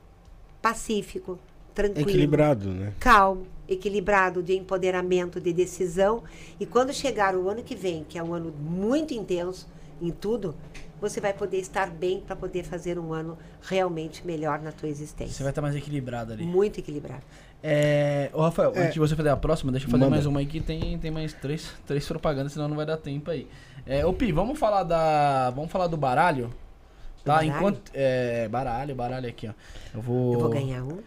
pacífico, 0.61 1.37
tranquilo. 1.77 2.09
Equilibrado, 2.09 2.69
né? 2.69 2.93
Calmo, 2.99 3.45
equilibrado, 3.69 4.41
de 4.41 4.57
empoderamento, 4.57 5.39
de 5.39 5.53
decisão. 5.53 6.23
E 6.59 6.65
quando 6.65 6.91
chegar 6.91 7.35
o 7.35 7.47
ano 7.47 7.61
que 7.61 7.75
vem, 7.75 8.03
que 8.03 8.17
é 8.17 8.23
um 8.23 8.33
ano 8.33 8.51
muito 8.51 9.13
intenso 9.13 9.67
em 10.01 10.09
tudo, 10.09 10.55
você 10.99 11.21
vai 11.21 11.33
poder 11.33 11.57
estar 11.57 11.91
bem 11.91 12.19
para 12.19 12.35
poder 12.35 12.63
fazer 12.63 12.97
um 12.97 13.13
ano 13.13 13.37
realmente 13.61 14.25
melhor 14.25 14.59
na 14.59 14.71
tua 14.71 14.89
existência. 14.89 15.35
Você 15.35 15.43
vai 15.43 15.51
estar 15.51 15.61
mais 15.61 15.75
equilibrado 15.75 16.33
ali. 16.33 16.43
Muito 16.43 16.79
equilibrado. 16.79 17.21
É, 17.61 18.31
ô 18.33 18.41
Rafael, 18.41 18.73
é. 18.75 18.79
antes 18.79 18.93
de 18.93 18.99
você 18.99 19.15
fazer 19.15 19.29
a 19.29 19.37
próxima, 19.37 19.71
deixa 19.71 19.85
eu 19.85 19.91
fazer 19.91 20.03
Manda. 20.03 20.15
mais 20.15 20.25
uma 20.25 20.39
aí 20.39 20.47
que 20.47 20.59
tem, 20.59 20.97
tem 20.97 21.11
mais 21.11 21.33
três, 21.33 21.71
três 21.85 22.07
propagandas, 22.07 22.53
senão 22.53 22.67
não 22.67 22.75
vai 22.75 22.85
dar 22.87 22.97
tempo 22.97 23.29
aí. 23.29 23.47
É, 23.85 24.03
ô 24.03 24.13
Pi, 24.13 24.31
vamos 24.31 24.57
falar 24.57 24.81
da. 24.81 25.51
Vamos 25.51 25.71
falar 25.71 25.85
do 25.85 25.97
baralho? 25.97 26.49
Tá? 27.23 27.35
Baralho? 27.35 27.49
Enquanto. 27.49 27.91
É, 27.93 28.47
baralho, 28.47 28.95
baralho 28.95 29.29
aqui, 29.29 29.47
ó. 29.47 29.53
Eu 29.93 30.01
vou. 30.01 30.33
Eu 30.33 30.39
vou 30.39 30.49
ganhar 30.49 30.83
um. 30.83 30.97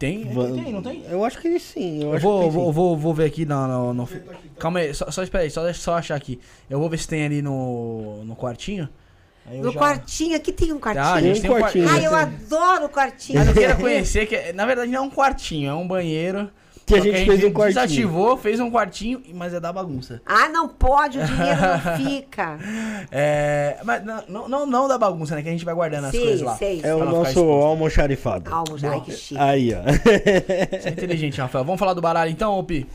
Tem? 0.00 0.24
Tem, 0.24 0.72
não 0.72 0.82
tem? 0.82 1.04
Eu 1.10 1.22
acho 1.26 1.38
que 1.38 1.58
sim. 1.58 2.02
Eu, 2.02 2.14
eu 2.14 2.18
vou, 2.18 2.50
vou, 2.50 2.72
vou, 2.72 2.96
vou, 2.96 3.12
ver 3.12 3.26
aqui 3.26 3.44
no. 3.44 3.68
no, 3.68 3.92
no... 3.92 4.08
Calma 4.58 4.78
aí, 4.78 4.94
só, 4.94 5.10
só 5.10 5.22
espera 5.22 5.44
aí, 5.44 5.50
só 5.50 5.70
só 5.74 5.94
achar 5.94 6.14
aqui. 6.14 6.40
Eu 6.70 6.80
vou 6.80 6.88
ver 6.88 6.96
se 6.96 7.06
tem 7.06 7.22
ali 7.22 7.42
no, 7.42 8.24
no 8.24 8.34
quartinho. 8.34 8.88
No 9.44 9.70
já... 9.70 9.78
quartinho, 9.78 10.34
aqui 10.34 10.52
tem 10.52 10.72
um 10.72 10.78
quartinho. 10.78 11.04
Ah, 11.04 11.12
a 11.12 11.20
gente 11.20 11.42
tem 11.42 11.50
um 11.50 11.58
quartinho. 11.58 11.86
Ah, 11.86 12.00
eu 12.00 12.14
adoro 12.14 12.86
o 12.86 12.88
quartinho. 12.88 13.40
Eu 13.40 13.44
não 13.44 13.52
queira 13.52 13.76
conhecer, 13.76 14.24
que 14.24 14.54
na 14.54 14.64
verdade 14.64 14.90
não 14.90 15.00
é 15.00 15.02
um 15.02 15.10
quartinho, 15.10 15.68
é 15.68 15.74
um 15.74 15.86
banheiro. 15.86 16.50
Que 16.90 16.94
a 16.96 17.00
gente, 17.00 17.14
a 17.14 17.18
gente 17.18 17.26
fez 17.26 17.44
um 17.44 17.52
quartinho. 17.52 17.82
Desativou, 17.86 18.36
fez 18.36 18.60
um 18.60 18.70
quartinho, 18.70 19.22
mas 19.32 19.54
é 19.54 19.60
da 19.60 19.72
bagunça. 19.72 20.20
Ah, 20.26 20.48
não 20.48 20.68
pode, 20.68 21.18
o 21.18 21.24
dinheiro 21.24 21.60
não 21.60 21.96
fica. 21.96 22.58
É, 23.12 23.78
mas 23.84 24.04
não, 24.04 24.48
não, 24.48 24.66
não 24.66 24.88
da 24.88 24.96
bagunça, 24.98 25.34
né? 25.34 25.42
Que 25.42 25.48
a 25.48 25.52
gente 25.52 25.64
vai 25.64 25.74
guardando 25.74 26.06
as 26.06 26.10
coisas 26.12 26.40
lá. 26.42 26.56
Sei, 26.56 26.80
é 26.82 26.94
o 26.94 27.04
nosso 27.04 27.40
almoxarifado. 27.40 28.52
Almoxarifado, 28.52 29.04
que 29.04 29.12
chique. 29.12 29.40
Aí, 29.40 29.72
ó. 29.74 29.82
Você 30.80 30.88
é 30.88 30.90
inteligente, 30.90 31.40
Rafael. 31.40 31.64
Vamos 31.64 31.78
falar 31.78 31.94
do 31.94 32.00
baralho 32.00 32.30
então, 32.30 32.58
Opi? 32.58 32.86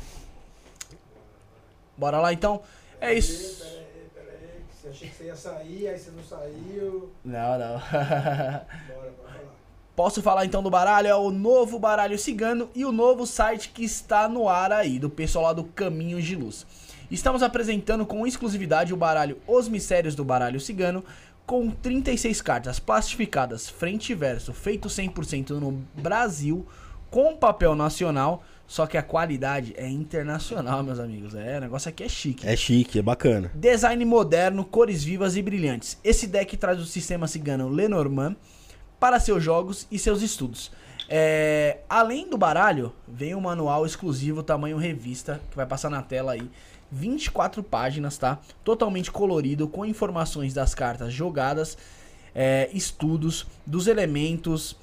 Bora 1.98 2.20
lá 2.20 2.34
então? 2.34 2.62
É 3.00 3.14
isso. 3.14 3.64
Pera 3.64 3.70
aí, 3.70 3.86
pera 4.14 4.32
aí, 4.32 4.64
Você 4.74 4.88
achei 4.90 5.10
que 5.10 5.16
você 5.16 5.24
ia 5.26 5.36
sair, 5.36 5.88
aí 5.88 6.00
você 6.00 6.12
não 6.12 6.24
saiu. 6.24 7.12
Não, 7.24 7.60
não. 7.60 7.80
Bora, 7.90 9.14
bora. 9.18 9.45
Posso 9.96 10.22
falar 10.22 10.46
então 10.46 10.62
do 10.62 10.70
baralho? 10.70 11.08
É 11.08 11.16
o 11.16 11.32
novo 11.32 11.80
baralho 11.80 12.20
cigano 12.20 12.70
e 12.76 12.84
o 12.84 12.92
novo 12.92 13.26
site 13.26 13.70
que 13.70 13.86
está 13.86 14.28
no 14.28 14.50
ar 14.50 14.74
aí, 14.74 15.00
do 15.00 15.10
pessoal 15.10 15.46
lá 15.46 15.54
do 15.54 15.64
Caminhos 15.64 16.26
de 16.26 16.36
Luz. 16.36 16.66
Estamos 17.10 17.42
apresentando 17.42 18.06
com 18.06 18.28
exclusividade 18.28 18.94
o 18.94 18.98
baralho 18.98 19.38
Os 19.48 19.70
Mistérios 19.70 20.14
do 20.14 20.26
Baralho 20.26 20.60
Cigano, 20.60 21.02
com 21.46 21.70
36 21.70 22.42
cartas 22.42 22.78
plastificadas 22.78 23.70
frente 23.70 24.12
e 24.12 24.16
verso, 24.16 24.52
feito 24.52 24.90
100% 24.90 25.52
no 25.52 25.82
Brasil, 25.96 26.66
com 27.10 27.38
papel 27.38 27.74
nacional, 27.74 28.44
só 28.68 28.86
que 28.86 28.98
a 28.98 29.04
qualidade 29.04 29.74
é 29.78 29.88
internacional, 29.88 30.84
meus 30.84 31.00
amigos. 31.00 31.34
É, 31.36 31.58
o 31.58 31.62
negócio 31.62 31.88
aqui 31.88 32.04
é 32.04 32.10
chique. 32.10 32.46
É 32.46 32.58
chique, 32.58 33.00
é 33.00 33.02
bacana. 33.02 33.50
Design 33.56 34.04
moderno, 34.04 34.66
cores 34.66 35.06
vivas 35.06 35.38
e 35.38 35.42
brilhantes. 35.42 35.98
Esse 36.04 36.28
deck 36.28 36.58
traz 36.58 36.82
o 36.82 36.86
sistema 36.86 37.28
cigano 37.28 37.70
Lenormand 37.70 38.36
para 39.00 39.20
seus 39.20 39.44
jogos 39.44 39.88
e 39.92 40.00
seus 40.00 40.22
estudos. 40.22 40.72
É, 41.08 41.80
além 41.88 42.28
do 42.30 42.38
baralho, 42.38 42.92
vem 43.08 43.36
um 43.36 43.42
manual 43.42 43.86
exclusivo 43.86 44.42
tamanho 44.42 44.78
revista 44.78 45.40
que 45.50 45.56
vai 45.56 45.66
passar 45.66 45.90
na 45.90 46.02
tela 46.02 46.34
aí. 46.34 46.50
24 46.92 47.64
páginas, 47.64 48.18
tá? 48.18 48.40
Totalmente 48.64 49.12
colorido, 49.12 49.68
com 49.68 49.86
informações 49.86 50.54
das 50.54 50.74
cartas 50.74 51.14
jogadas, 51.14 51.78
é, 52.34 52.70
estudos 52.74 53.46
dos 53.66 53.88
elementos, 53.88 54.78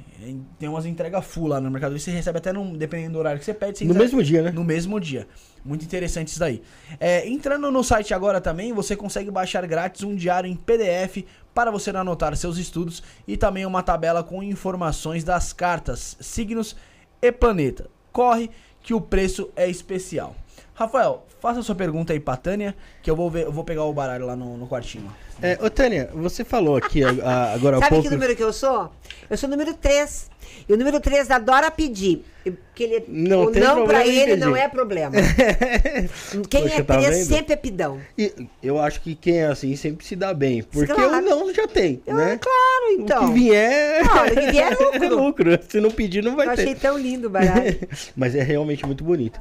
Tem 0.58 0.68
umas 0.68 0.86
entregas 0.86 1.24
full 1.24 1.46
lá 1.46 1.60
no 1.60 1.70
Mercado 1.70 1.92
Livre. 1.92 2.02
Você 2.02 2.10
recebe 2.10 2.38
até 2.38 2.52
num, 2.52 2.76
dependendo 2.76 3.12
do 3.12 3.18
horário 3.18 3.38
que 3.38 3.44
você 3.44 3.54
pede. 3.54 3.78
Você 3.78 3.84
No 3.84 3.94
mesmo 3.94 4.22
dia, 4.22 4.42
né? 4.42 4.50
No 4.50 4.64
mesmo 4.64 4.98
dia. 5.00 5.26
Muito 5.64 5.84
interessante 5.84 6.28
isso 6.28 6.38
daí. 6.38 6.62
É, 6.98 7.28
entrando 7.28 7.70
no 7.70 7.84
site 7.84 8.12
agora 8.12 8.40
também, 8.40 8.72
você 8.72 8.96
consegue 8.96 9.30
baixar 9.30 9.66
grátis 9.66 10.02
um 10.02 10.14
diário 10.14 10.50
em 10.50 10.56
PDF 10.56 11.24
para 11.54 11.70
você 11.70 11.90
anotar 11.90 12.36
seus 12.36 12.58
estudos 12.58 13.02
e 13.26 13.36
também 13.36 13.64
uma 13.64 13.82
tabela 13.82 14.22
com 14.22 14.42
informações 14.42 15.24
das 15.24 15.52
cartas, 15.52 16.16
signos 16.20 16.76
e 17.20 17.32
planeta. 17.32 17.88
Corre 18.12 18.50
que 18.86 18.94
o 18.94 19.00
preço 19.00 19.50
é 19.56 19.68
especial. 19.68 20.36
Rafael, 20.76 21.26
faça 21.40 21.62
sua 21.62 21.74
pergunta 21.74 22.12
aí 22.12 22.20
pra 22.20 22.36
Tânia, 22.36 22.74
que 23.02 23.10
eu 23.10 23.16
vou, 23.16 23.30
ver, 23.30 23.44
eu 23.44 23.52
vou 23.52 23.64
pegar 23.64 23.84
o 23.84 23.92
baralho 23.94 24.26
lá 24.26 24.36
no, 24.36 24.56
no 24.58 24.66
quartinho. 24.68 25.10
É, 25.40 25.58
ô 25.62 25.68
Tânia, 25.70 26.10
você 26.14 26.44
falou 26.44 26.76
aqui 26.76 27.02
a- 27.02 27.08
a- 27.22 27.52
agora 27.54 27.76
há 27.76 27.80
Sabe 27.80 27.90
pouco. 27.90 28.04
que 28.04 28.10
número 28.14 28.36
que 28.36 28.42
eu 28.42 28.52
sou? 28.52 28.90
Eu 29.28 29.36
sou 29.38 29.48
o 29.48 29.50
número 29.50 29.72
3. 29.74 30.30
E 30.68 30.72
o 30.72 30.76
número 30.76 31.00
3 31.00 31.30
adora 31.30 31.70
pedir. 31.70 32.24
Porque 32.44 32.84
ele, 32.84 33.04
Não 33.08 33.44
o 33.44 33.50
tem 33.50 33.60
não 33.62 33.74
problema 33.76 33.86
pra 34.00 34.06
ele 34.06 34.32
pedir. 34.32 34.36
não 34.44 34.54
é 34.56 34.68
problema. 34.68 35.14
Quem 36.48 36.62
Poxa, 36.62 36.74
é 36.74 36.82
tá 36.82 36.98
3 36.98 37.16
vendo? 37.18 37.26
sempre 37.26 37.52
é 37.52 37.56
pidão. 37.56 38.00
E 38.16 38.32
eu 38.62 38.78
acho 38.78 39.00
que 39.00 39.14
quem 39.14 39.38
é 39.40 39.46
assim 39.46 39.74
sempre 39.76 40.06
se 40.06 40.14
dá 40.14 40.32
bem. 40.32 40.62
Porque 40.62 40.92
Claro. 40.92 41.16
o 41.18 41.20
não 41.20 41.52
já 41.54 41.66
tem, 41.66 42.00
Eu- 42.06 42.14
né? 42.14 42.38
Claro, 42.40 43.00
então. 43.00 43.24
O 43.24 43.28
que 43.28 43.34
vier. 43.40 44.04
Não, 44.04 44.24
o 44.26 44.30
que 44.30 44.50
vier 44.52 44.72
é 44.72 44.76
lucro. 44.84 45.04
é 45.04 45.08
lucro. 45.08 45.58
Se 45.68 45.80
não 45.80 45.90
pedir, 45.90 46.22
não 46.22 46.36
vai 46.36 46.46
Eu 46.48 46.54
ter. 46.54 46.62
achei 46.62 46.74
tão 46.74 46.96
lindo 46.98 47.26
o 47.26 47.30
baralho. 47.30 47.76
Mas 48.16 48.34
é 48.34 48.42
realmente 48.42 48.84
muito 48.86 49.02
bonito. 49.02 49.40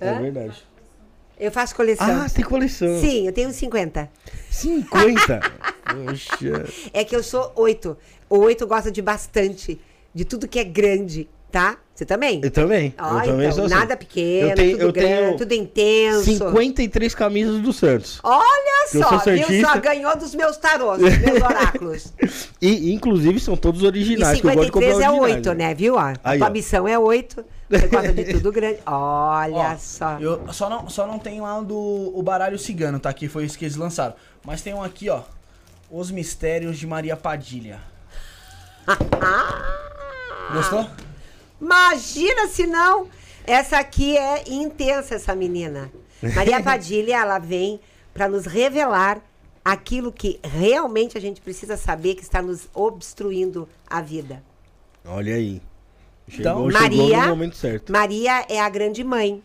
É 0.00 0.08
Hã? 0.10 0.20
verdade. 0.20 0.62
Eu 1.38 1.52
faço 1.52 1.74
coleção. 1.74 2.06
Ah, 2.22 2.26
tem 2.28 2.44
coleção. 2.44 3.00
Sim, 3.00 3.26
eu 3.26 3.32
tenho 3.32 3.48
uns 3.48 3.56
50. 3.56 4.10
50? 4.50 5.40
Poxa. 5.88 6.64
É 6.92 7.04
que 7.04 7.14
eu 7.14 7.22
sou 7.22 7.52
8. 7.54 7.96
O 8.28 8.38
8 8.38 8.66
gosta 8.66 8.90
de 8.90 9.00
bastante. 9.00 9.80
De 10.14 10.24
tudo 10.24 10.48
que 10.48 10.58
é 10.58 10.64
grande, 10.64 11.28
tá? 11.52 11.76
Você 11.94 12.04
também? 12.04 12.40
Eu 12.42 12.50
também. 12.50 12.94
Ó, 12.98 13.18
eu 13.18 13.24
também 13.24 13.46
então, 13.46 13.52
sou 13.52 13.64
assim. 13.66 13.74
nada 13.74 13.96
pequeno, 13.96 14.48
Eu 14.50 14.54
tenho- 14.54 14.72
tudo 14.78 14.82
eu 14.88 14.92
grande, 14.92 15.08
tenho 15.26 15.36
tudo 15.36 15.52
intenso. 15.52 16.24
53 16.24 17.14
camisas 17.14 17.60
do 17.60 17.72
Santos. 17.72 18.18
Olha 18.24 18.88
só, 18.88 19.18
viu 19.18 19.60
só? 19.64 19.78
Ganhou 19.78 20.16
dos 20.16 20.34
meus 20.34 20.56
tarôs, 20.56 20.98
dos 21.00 21.18
meus 21.18 21.42
oráculos. 21.42 22.12
E, 22.60 22.92
inclusive, 22.92 23.38
são 23.38 23.56
todos 23.56 23.82
E 23.82 23.86
originais. 23.86 24.40
que 24.40 24.46
eu 24.46 24.50
gosto 24.54 24.60
de 24.60 24.66
53 24.66 24.72
comprar 24.94 25.04
é 25.06 25.10
originais, 25.20 25.46
8, 25.46 25.52
né? 25.58 25.74
Viu? 25.74 25.94
Ó, 25.94 25.98
a 25.98 26.14
Aí, 26.24 26.38
tua 26.38 26.48
ó. 26.48 26.50
missão 26.50 26.88
é 26.88 26.98
8. 26.98 27.44
Você 27.68 27.86
gosta 27.86 28.12
de 28.12 28.24
tudo 28.32 28.50
grande. 28.50 28.80
Olha 28.86 29.74
Ó, 29.74 29.76
só. 29.76 30.18
Eu 30.18 30.52
só 30.52 30.70
não, 30.70 30.88
só 30.88 31.06
não 31.06 31.18
tem 31.18 31.40
lá 31.40 31.60
do 31.60 31.76
o 32.14 32.22
baralho 32.22 32.58
cigano, 32.58 32.98
tá? 32.98 33.12
Que 33.12 33.28
foi 33.28 33.44
isso 33.44 33.58
que 33.58 33.64
eles 33.64 33.76
lançaram. 33.76 34.14
Mas 34.44 34.62
tem 34.62 34.72
um 34.72 34.82
aqui, 34.82 35.10
ó. 35.10 35.22
Os 35.90 36.10
Mistérios 36.10 36.78
de 36.78 36.86
Maria 36.86 37.16
Padilha. 37.16 37.80
Gostou? 40.52 40.88
Imagina 41.60 42.48
se 42.48 42.66
não. 42.66 43.08
Essa 43.46 43.78
aqui 43.78 44.16
é 44.16 44.44
intensa, 44.48 45.14
essa 45.14 45.34
menina. 45.34 45.90
Maria 46.34 46.60
Padilha, 46.64 47.16
ela 47.16 47.38
vem 47.38 47.80
para 48.14 48.28
nos 48.28 48.46
revelar 48.46 49.20
aquilo 49.64 50.10
que 50.10 50.40
realmente 50.42 51.18
a 51.18 51.20
gente 51.20 51.40
precisa 51.40 51.76
saber 51.76 52.14
que 52.14 52.22
está 52.22 52.40
nos 52.40 52.68
obstruindo 52.72 53.68
a 53.88 54.00
vida. 54.00 54.42
Olha 55.04 55.34
aí. 55.34 55.60
Chegou, 56.28 56.68
Então, 56.68 56.80
Maria- 56.80 57.22
no 57.22 57.28
momento 57.30 57.56
certo. 57.56 57.92
Maria 57.92 58.44
é 58.48 58.60
a 58.60 58.68
grande 58.68 59.02
mãe, 59.02 59.42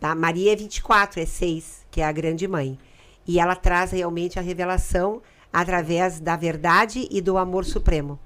tá? 0.00 0.14
Maria 0.14 0.52
é 0.52 0.56
24, 0.56 1.20
é 1.20 1.26
6, 1.26 1.84
que 1.90 2.00
é 2.00 2.04
a 2.04 2.12
grande 2.12 2.46
mãe. 2.48 2.78
E 3.26 3.38
ela 3.38 3.54
traz 3.56 3.90
realmente 3.90 4.38
a 4.38 4.42
revelação 4.42 5.22
através 5.52 6.20
da 6.20 6.36
verdade 6.36 7.06
e 7.10 7.20
do 7.20 7.38
amor 7.38 7.64
supremo, 7.64 8.18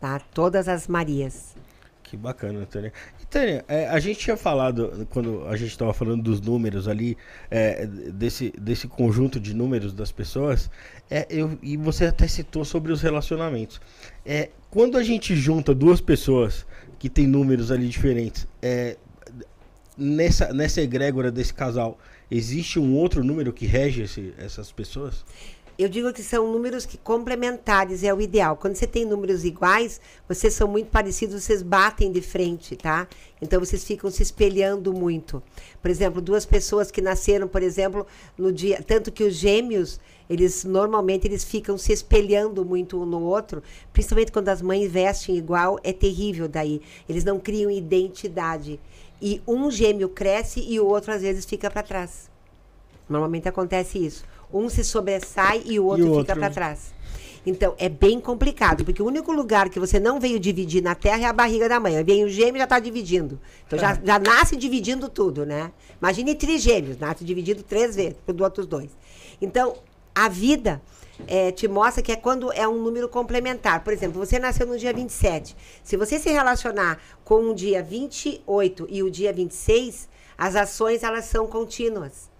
tá? 0.00 0.18
Todas 0.32 0.68
as 0.68 0.88
Marias. 0.88 1.54
Que 2.02 2.16
bacana, 2.16 2.64
Tânia. 2.66 2.92
E, 3.20 3.26
Tânia, 3.26 3.64
é, 3.66 3.88
a 3.88 3.98
gente 3.98 4.20
tinha 4.20 4.36
falado, 4.36 5.06
quando 5.10 5.44
a 5.48 5.56
gente 5.56 5.70
estava 5.70 5.92
falando 5.92 6.22
dos 6.22 6.40
números 6.40 6.86
ali, 6.86 7.16
é, 7.50 7.84
desse, 7.84 8.52
desse 8.56 8.86
conjunto 8.86 9.40
de 9.40 9.52
números 9.52 9.92
das 9.92 10.12
pessoas, 10.12 10.70
é, 11.10 11.26
eu, 11.28 11.58
e 11.62 11.76
você 11.76 12.06
até 12.06 12.28
citou 12.28 12.64
sobre 12.64 12.92
os 12.92 13.02
relacionamentos. 13.02 13.80
É, 14.24 14.50
quando 14.70 14.96
a 14.96 15.02
gente 15.02 15.34
junta 15.34 15.74
duas 15.74 16.00
pessoas 16.00 16.64
que 16.98 17.08
têm 17.08 17.26
números 17.26 17.70
ali 17.70 17.88
diferentes, 17.88 18.46
é, 18.62 18.96
nessa, 19.96 20.52
nessa 20.52 20.80
egrégora 20.80 21.30
desse 21.30 21.52
casal, 21.54 21.98
existe 22.30 22.78
um 22.78 22.94
outro 22.96 23.22
número 23.24 23.52
que 23.52 23.66
rege 23.66 24.02
esse- 24.02 24.34
essas 24.38 24.72
pessoas? 24.72 25.24
Eu 25.78 25.90
digo 25.90 26.10
que 26.10 26.22
são 26.22 26.50
números 26.50 26.86
que 26.86 26.96
complementares 26.96 28.02
é 28.02 28.12
o 28.12 28.18
ideal. 28.18 28.56
Quando 28.56 28.74
você 28.76 28.86
tem 28.86 29.04
números 29.04 29.44
iguais, 29.44 30.00
vocês 30.26 30.54
são 30.54 30.66
muito 30.66 30.88
parecidos, 30.88 31.42
vocês 31.44 31.60
batem 31.60 32.10
de 32.10 32.22
frente, 32.22 32.74
tá? 32.76 33.06
Então 33.42 33.60
vocês 33.60 33.84
ficam 33.84 34.10
se 34.10 34.22
espelhando 34.22 34.90
muito. 34.94 35.42
Por 35.82 35.90
exemplo, 35.90 36.22
duas 36.22 36.46
pessoas 36.46 36.90
que 36.90 37.02
nasceram, 37.02 37.46
por 37.46 37.62
exemplo, 37.62 38.06
no 38.38 38.50
dia, 38.50 38.82
tanto 38.82 39.12
que 39.12 39.22
os 39.22 39.34
gêmeos, 39.34 40.00
eles 40.28 40.64
normalmente 40.64 41.26
eles 41.26 41.44
ficam 41.44 41.76
se 41.78 41.92
espelhando 41.92 42.64
muito 42.64 43.00
um 43.00 43.06
no 43.06 43.20
outro, 43.22 43.62
principalmente 43.92 44.32
quando 44.32 44.48
as 44.48 44.60
mães 44.60 44.90
vestem 44.90 45.36
igual, 45.36 45.78
é 45.84 45.92
terrível 45.92 46.48
daí. 46.48 46.80
Eles 47.08 47.24
não 47.24 47.38
criam 47.38 47.70
identidade. 47.70 48.80
E 49.20 49.40
um 49.46 49.70
gêmeo 49.70 50.08
cresce 50.08 50.60
e 50.60 50.78
o 50.78 50.86
outro 50.86 51.12
às 51.12 51.22
vezes 51.22 51.44
fica 51.44 51.70
para 51.70 51.82
trás. 51.82 52.28
Normalmente 53.08 53.48
acontece 53.48 53.98
isso. 54.04 54.24
Um 54.52 54.68
se 54.68 54.84
sobressai 54.84 55.62
e 55.64 55.78
o 55.78 55.84
outro, 55.86 56.04
o 56.04 56.08
fica 56.08 56.18
outro- 56.18 56.36
para 56.40 56.50
trás. 56.50 56.94
Então, 57.48 57.74
é 57.78 57.88
bem 57.88 58.18
complicado, 58.20 58.84
porque 58.84 59.00
o 59.00 59.06
único 59.06 59.30
lugar 59.32 59.68
que 59.70 59.78
você 59.78 60.00
não 60.00 60.18
veio 60.18 60.40
dividir 60.40 60.82
na 60.82 60.96
Terra 60.96 61.22
é 61.22 61.24
a 61.26 61.32
barriga 61.32 61.68
da 61.68 61.78
mãe. 61.78 62.02
Vem 62.02 62.24
o 62.24 62.28
gêmeo 62.28 62.56
e 62.56 62.58
já 62.58 62.64
está 62.64 62.80
dividindo. 62.80 63.38
Então, 63.64 63.78
já, 63.78 63.94
já 64.04 64.18
nasce 64.18 64.56
dividindo 64.56 65.08
tudo, 65.08 65.46
né? 65.46 65.70
Imagine 66.02 66.34
trigêmeos, 66.34 66.98
nasce 66.98 67.24
dividido 67.24 67.62
três 67.62 67.94
vezes, 67.94 68.16
por 68.26 68.40
outros 68.42 68.66
dois. 68.66 68.90
Então, 69.40 69.76
a 70.16 70.30
vida 70.30 70.80
eh, 71.28 71.52
te 71.52 71.68
mostra 71.68 72.02
que 72.02 72.10
é 72.10 72.16
quando 72.16 72.50
é 72.52 72.66
um 72.66 72.82
número 72.82 73.06
complementar. 73.06 73.84
Por 73.84 73.92
exemplo, 73.92 74.18
você 74.18 74.38
nasceu 74.38 74.66
no 74.66 74.78
dia 74.78 74.94
27. 74.94 75.54
Se 75.84 75.94
você 75.94 76.18
se 76.18 76.30
relacionar 76.30 76.98
com 77.22 77.50
o 77.50 77.54
dia 77.54 77.82
28 77.82 78.86
e 78.88 79.02
o 79.02 79.10
dia 79.10 79.30
26, 79.30 80.08
as 80.38 80.56
ações, 80.56 81.02
elas 81.02 81.26
são 81.26 81.46
contínuas. 81.46 82.30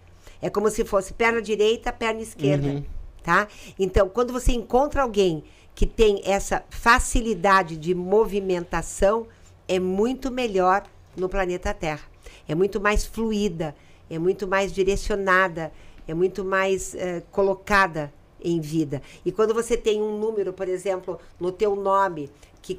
É 0.41 0.49
como 0.49 0.71
se 0.71 0.87
fosse 0.87 1.13
perna 1.13 1.43
direita, 1.43 1.93
perna 1.93 2.23
esquerda, 2.23 2.83
tá? 3.23 3.47
Então, 3.79 4.09
quando 4.09 4.33
você 4.33 4.53
encontra 4.53 5.03
alguém 5.03 5.45
que 5.75 5.85
tem 5.85 6.23
essa 6.25 6.65
facilidade 6.71 7.77
de 7.77 7.95
movimentação, 7.95 9.27
é 9.69 9.79
muito 9.79 10.31
melhor 10.31 10.83
no 11.15 11.29
planeta 11.29 11.75
Terra. 11.75 12.05
É 12.49 12.55
muito 12.55 12.81
mais 12.81 13.05
fluida. 13.05 13.75
é 14.09 14.19
muito 14.19 14.47
mais 14.47 14.73
direcionada, 14.73 15.73
é 16.07 16.15
muito 16.15 16.45
mais 16.45 16.95
uh, 16.95 17.23
colocada 17.31 18.13
em 18.41 18.61
vida. 18.61 19.03
E 19.25 19.33
quando 19.33 19.53
você 19.53 19.77
tem 19.77 20.01
um 20.01 20.19
número, 20.19 20.53
por 20.53 20.69
exemplo, 20.69 21.19
no 21.41 21.51
teu 21.51 21.75
nome, 21.75 22.31
que, 22.63 22.79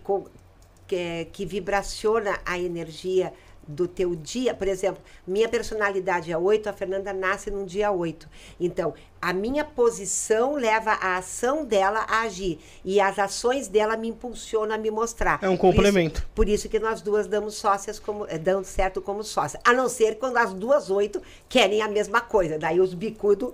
que, 0.87 1.25
que 1.31 1.45
vibraciona 1.45 2.39
a 2.45 2.59
energia 2.59 3.33
do 3.67 3.87
teu 3.87 4.15
dia, 4.15 4.53
por 4.53 4.67
exemplo, 4.67 5.01
minha 5.25 5.49
personalidade 5.49 6.31
é 6.31 6.37
8, 6.37 6.69
a 6.69 6.73
Fernanda 6.73 7.11
nasce 7.11 7.51
num 7.51 7.65
dia 7.65 7.91
8. 7.91 8.29
Então, 8.59 8.93
a 9.21 9.33
minha 9.33 9.65
posição 9.65 10.55
leva 10.55 10.91
a 10.91 11.17
ação 11.17 11.65
dela 11.65 12.05
a 12.07 12.21
agir 12.21 12.59
e 12.85 13.01
as 13.01 13.17
ações 13.19 13.67
dela 13.67 13.97
me 13.97 14.07
impulsionam 14.09 14.75
a 14.75 14.77
me 14.77 14.91
mostrar. 14.91 15.39
É 15.41 15.49
um 15.49 15.57
complemento. 15.57 16.21
Por 16.21 16.27
isso, 16.27 16.35
por 16.35 16.49
isso 16.49 16.69
que 16.69 16.79
nós 16.79 17.01
duas 17.01 17.27
damos 17.27 17.55
sócias 17.55 17.99
como 17.99 18.25
eh, 18.27 18.37
dando 18.37 18.65
certo 18.65 19.01
como 19.01 19.23
sócias. 19.23 19.61
A 19.65 19.73
não 19.73 19.89
ser 19.89 20.17
quando 20.17 20.37
as 20.37 20.53
duas 20.53 20.89
oito 20.89 21.21
querem 21.49 21.81
a 21.81 21.87
mesma 21.87 22.21
coisa. 22.21 22.57
Daí 22.57 22.79
os 22.79 22.93
bicudos 22.93 23.53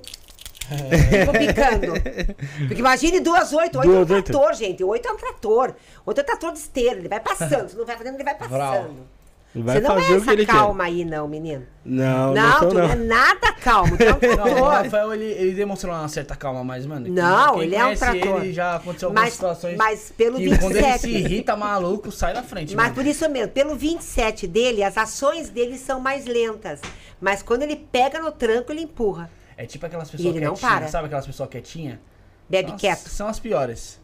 Ficou 0.63 1.33
picando. 1.33 1.93
Porque 2.67 2.79
imagine 2.79 3.19
duas 3.19 3.51
oito. 3.53 3.79
Oito 3.79 3.89
duas, 3.89 4.09
é 4.09 4.15
um 4.15 4.21
trator, 4.21 4.47
oito. 4.47 4.57
gente. 4.57 4.83
Oito 4.83 5.07
é 5.07 5.11
um 5.11 5.17
trator. 5.17 5.75
Oito 6.05 6.17
é 6.19 6.21
um 6.21 6.25
trator 6.25 6.53
de 6.53 6.59
esteira. 6.59 6.99
Ele 6.99 7.09
vai 7.09 7.19
passando. 7.19 7.69
Se 7.69 7.75
não 7.75 7.85
vai 7.85 7.97
fazendo, 7.97 8.15
ele 8.15 8.23
vai 8.23 8.35
passando. 8.35 8.55
Vral. 8.55 8.89
Vai 9.55 9.75
Você 9.75 9.81
não 9.81 9.99
é 9.99 10.13
essa 10.13 10.45
calma 10.47 10.83
quer. 10.85 10.89
aí, 10.89 11.05
não, 11.05 11.27
menino. 11.27 11.63
Não, 11.85 12.33
não, 12.33 12.61
não, 12.61 12.69
tu 12.69 12.73
não. 12.73 12.89
é 12.89 12.95
nada 12.95 13.51
calmo. 13.53 13.95
Tu 13.95 14.03
é 14.03 14.13
um 14.13 14.17
trator. 14.19 14.45
Não, 14.47 14.61
o 14.61 14.67
Rafael, 14.67 15.13
ele, 15.13 15.25
ele 15.25 15.51
demonstrou 15.53 15.93
uma 15.93 16.07
certa 16.07 16.35
calma, 16.35 16.63
mas, 16.63 16.87
mano. 16.87 17.07
Não, 17.07 17.61
ele 17.61 17.75
é 17.75 17.85
um 17.85 17.95
trator. 17.95 18.41
Ele 18.41 18.51
já 18.51 18.77
aconteceu 18.77 19.09
algumas 19.09 19.25
mas, 19.25 19.33
situações. 19.33 19.77
Mas 19.77 20.11
pelo 20.17 20.37
que 20.37 20.45
27. 20.45 20.61
Quando 20.63 20.75
ele 20.77 20.97
se 20.97 21.09
irrita, 21.09 21.55
maluco, 21.55 22.11
sai 22.11 22.33
da 22.33 22.41
frente. 22.41 22.75
Mas 22.75 22.85
mano. 22.85 22.95
por 22.95 23.05
isso 23.05 23.29
mesmo, 23.29 23.51
pelo 23.51 23.75
27 23.75 24.47
dele, 24.47 24.83
as 24.83 24.97
ações 24.97 25.49
dele 25.49 25.77
são 25.77 25.99
mais 25.99 26.25
lentas. 26.25 26.81
Mas 27.21 27.43
quando 27.43 27.61
ele 27.61 27.75
pega 27.75 28.19
no 28.19 28.31
tranco, 28.31 28.71
ele 28.71 28.81
empurra. 28.81 29.29
É 29.55 29.67
tipo 29.67 29.85
aquelas 29.85 30.09
pessoas 30.09 30.33
quietinhas. 30.33 30.89
Sabe 30.89 31.05
aquelas 31.05 31.27
pessoas 31.27 31.49
quietinhas? 31.49 31.99
Bebe 32.49 32.69
são 32.69 32.77
quieto. 32.77 33.05
As, 33.05 33.11
são 33.11 33.27
as 33.27 33.39
piores. 33.39 34.01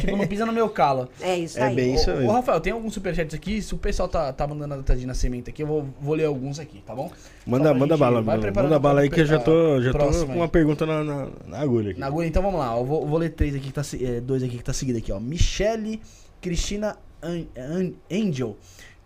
Tipo, 0.00 0.16
não 0.16 0.26
pisa 0.26 0.44
no 0.44 0.52
meu 0.52 0.68
calo. 0.68 1.08
É 1.20 1.38
isso 1.38 1.58
é 1.58 1.64
aí. 1.64 1.74
Bem 1.74 1.94
isso 1.94 2.10
ô, 2.10 2.26
ô, 2.26 2.32
Rafael, 2.32 2.60
tem 2.60 2.72
alguns 2.72 2.94
superchats 2.94 3.34
aqui. 3.34 3.62
Se 3.62 3.74
o 3.74 3.78
pessoal 3.78 4.08
tá, 4.08 4.32
tá 4.32 4.46
mandando 4.46 4.74
a 4.74 4.76
data 4.78 4.96
de 4.96 5.06
nascimento 5.06 5.50
aqui, 5.50 5.62
eu 5.62 5.66
vou, 5.66 5.88
vou 6.00 6.14
ler 6.14 6.24
alguns 6.24 6.58
aqui, 6.58 6.82
tá 6.84 6.94
bom? 6.94 7.10
Manda, 7.46 7.72
manda 7.72 7.96
bala, 7.96 8.20
manda, 8.20 8.52
manda 8.52 8.78
bala 8.78 9.00
aí 9.02 9.10
que 9.10 9.20
eu 9.20 9.26
já 9.26 9.38
tô, 9.38 9.80
já 9.80 9.92
tô 9.92 10.26
com 10.26 10.34
uma 10.34 10.48
pergunta 10.48 10.84
na, 10.84 11.04
na, 11.04 11.28
na, 11.46 11.60
agulha 11.60 11.92
aqui. 11.92 12.00
Na 12.00 12.06
agulha, 12.06 12.26
então 12.26 12.42
vamos 12.42 12.58
lá. 12.58 12.76
Eu 12.76 12.84
vou, 12.84 13.06
vou 13.06 13.18
ler 13.18 13.30
três 13.30 13.54
aqui, 13.54 13.66
que 13.66 13.72
tá, 13.72 13.82
é, 14.00 14.20
dois 14.20 14.42
aqui 14.42 14.58
que 14.58 14.64
tá 14.64 14.72
seguido 14.72 14.98
aqui, 14.98 15.12
ó. 15.12 15.20
Michele 15.20 16.00
Cristina 16.40 16.96
An, 17.22 17.44
An, 17.56 17.92
Angel. 18.10 18.56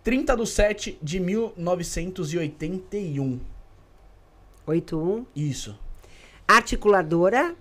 30 0.03 0.35
de 0.35 0.47
7 0.47 0.97
de 1.01 1.19
1981. 1.19 3.39
81? 4.65 5.25
Isso. 5.35 5.77
Articuladora 6.47 7.55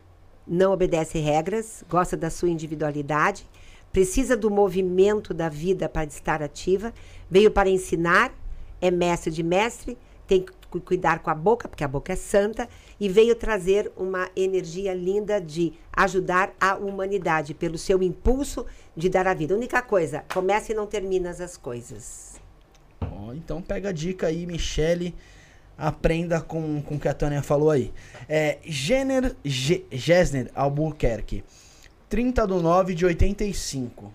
não 0.47 0.73
obedece 0.73 1.19
regras, 1.19 1.85
gosta 1.89 2.17
da 2.17 2.31
sua 2.31 2.51
individualidade, 2.51 3.47
precisa 3.93 4.37
do 4.37 4.51
movimento 4.51 5.35
da 5.35 5.49
vida 5.49 5.89
para 5.89 6.05
estar 6.05 6.43
ativa, 6.43 6.93
veio 7.31 7.51
para 7.51 7.69
ensinar, 7.69 8.33
é 8.81 8.91
mestre 8.91 9.31
de 9.31 9.43
mestre, 9.43 9.99
tem 10.27 10.43
que 10.43 10.81
cuidar 10.81 11.19
com 11.19 11.29
a 11.29 11.35
boca, 11.35 11.69
porque 11.69 11.85
a 11.85 11.89
boca 11.89 12.13
é 12.13 12.17
santa, 12.17 12.69
e 12.99 13.09
veio 13.09 13.35
trazer 13.35 13.93
uma 13.97 14.31
energia 14.35 14.95
linda 14.95 15.41
de 15.41 15.75
ajudar 15.93 16.55
a 16.59 16.77
humanidade 16.77 17.53
pelo 17.53 17.77
seu 17.77 18.03
impulso 18.03 18.65
de 18.97 19.09
dar 19.09 19.27
a 19.27 19.35
vida. 19.35 19.55
única 19.55 19.83
coisa, 19.83 20.25
começa 20.33 20.73
e 20.73 20.75
não 20.75 20.87
termina 20.87 21.31
as 21.31 21.57
coisas. 21.57 22.41
Então 23.35 23.61
pega 23.61 23.91
a 23.91 23.93
dica 23.93 24.29
aí, 24.29 24.47
Michele 24.47 25.15
aprenda 25.83 26.41
com, 26.41 26.81
com 26.81 26.95
o 26.95 27.01
que 27.01 27.09
a 27.09 27.15
Tânia 27.15 27.43
falou 27.43 27.71
aí. 27.71 27.93
É, 28.29 28.59
Jenner 28.65 29.35
G, 29.45 29.85
Gessner 29.91 30.49
Albuquerque, 30.55 31.43
30 32.09 32.47
do 32.47 32.63
9 32.63 32.95
de 32.95 33.05
85. 33.05 34.13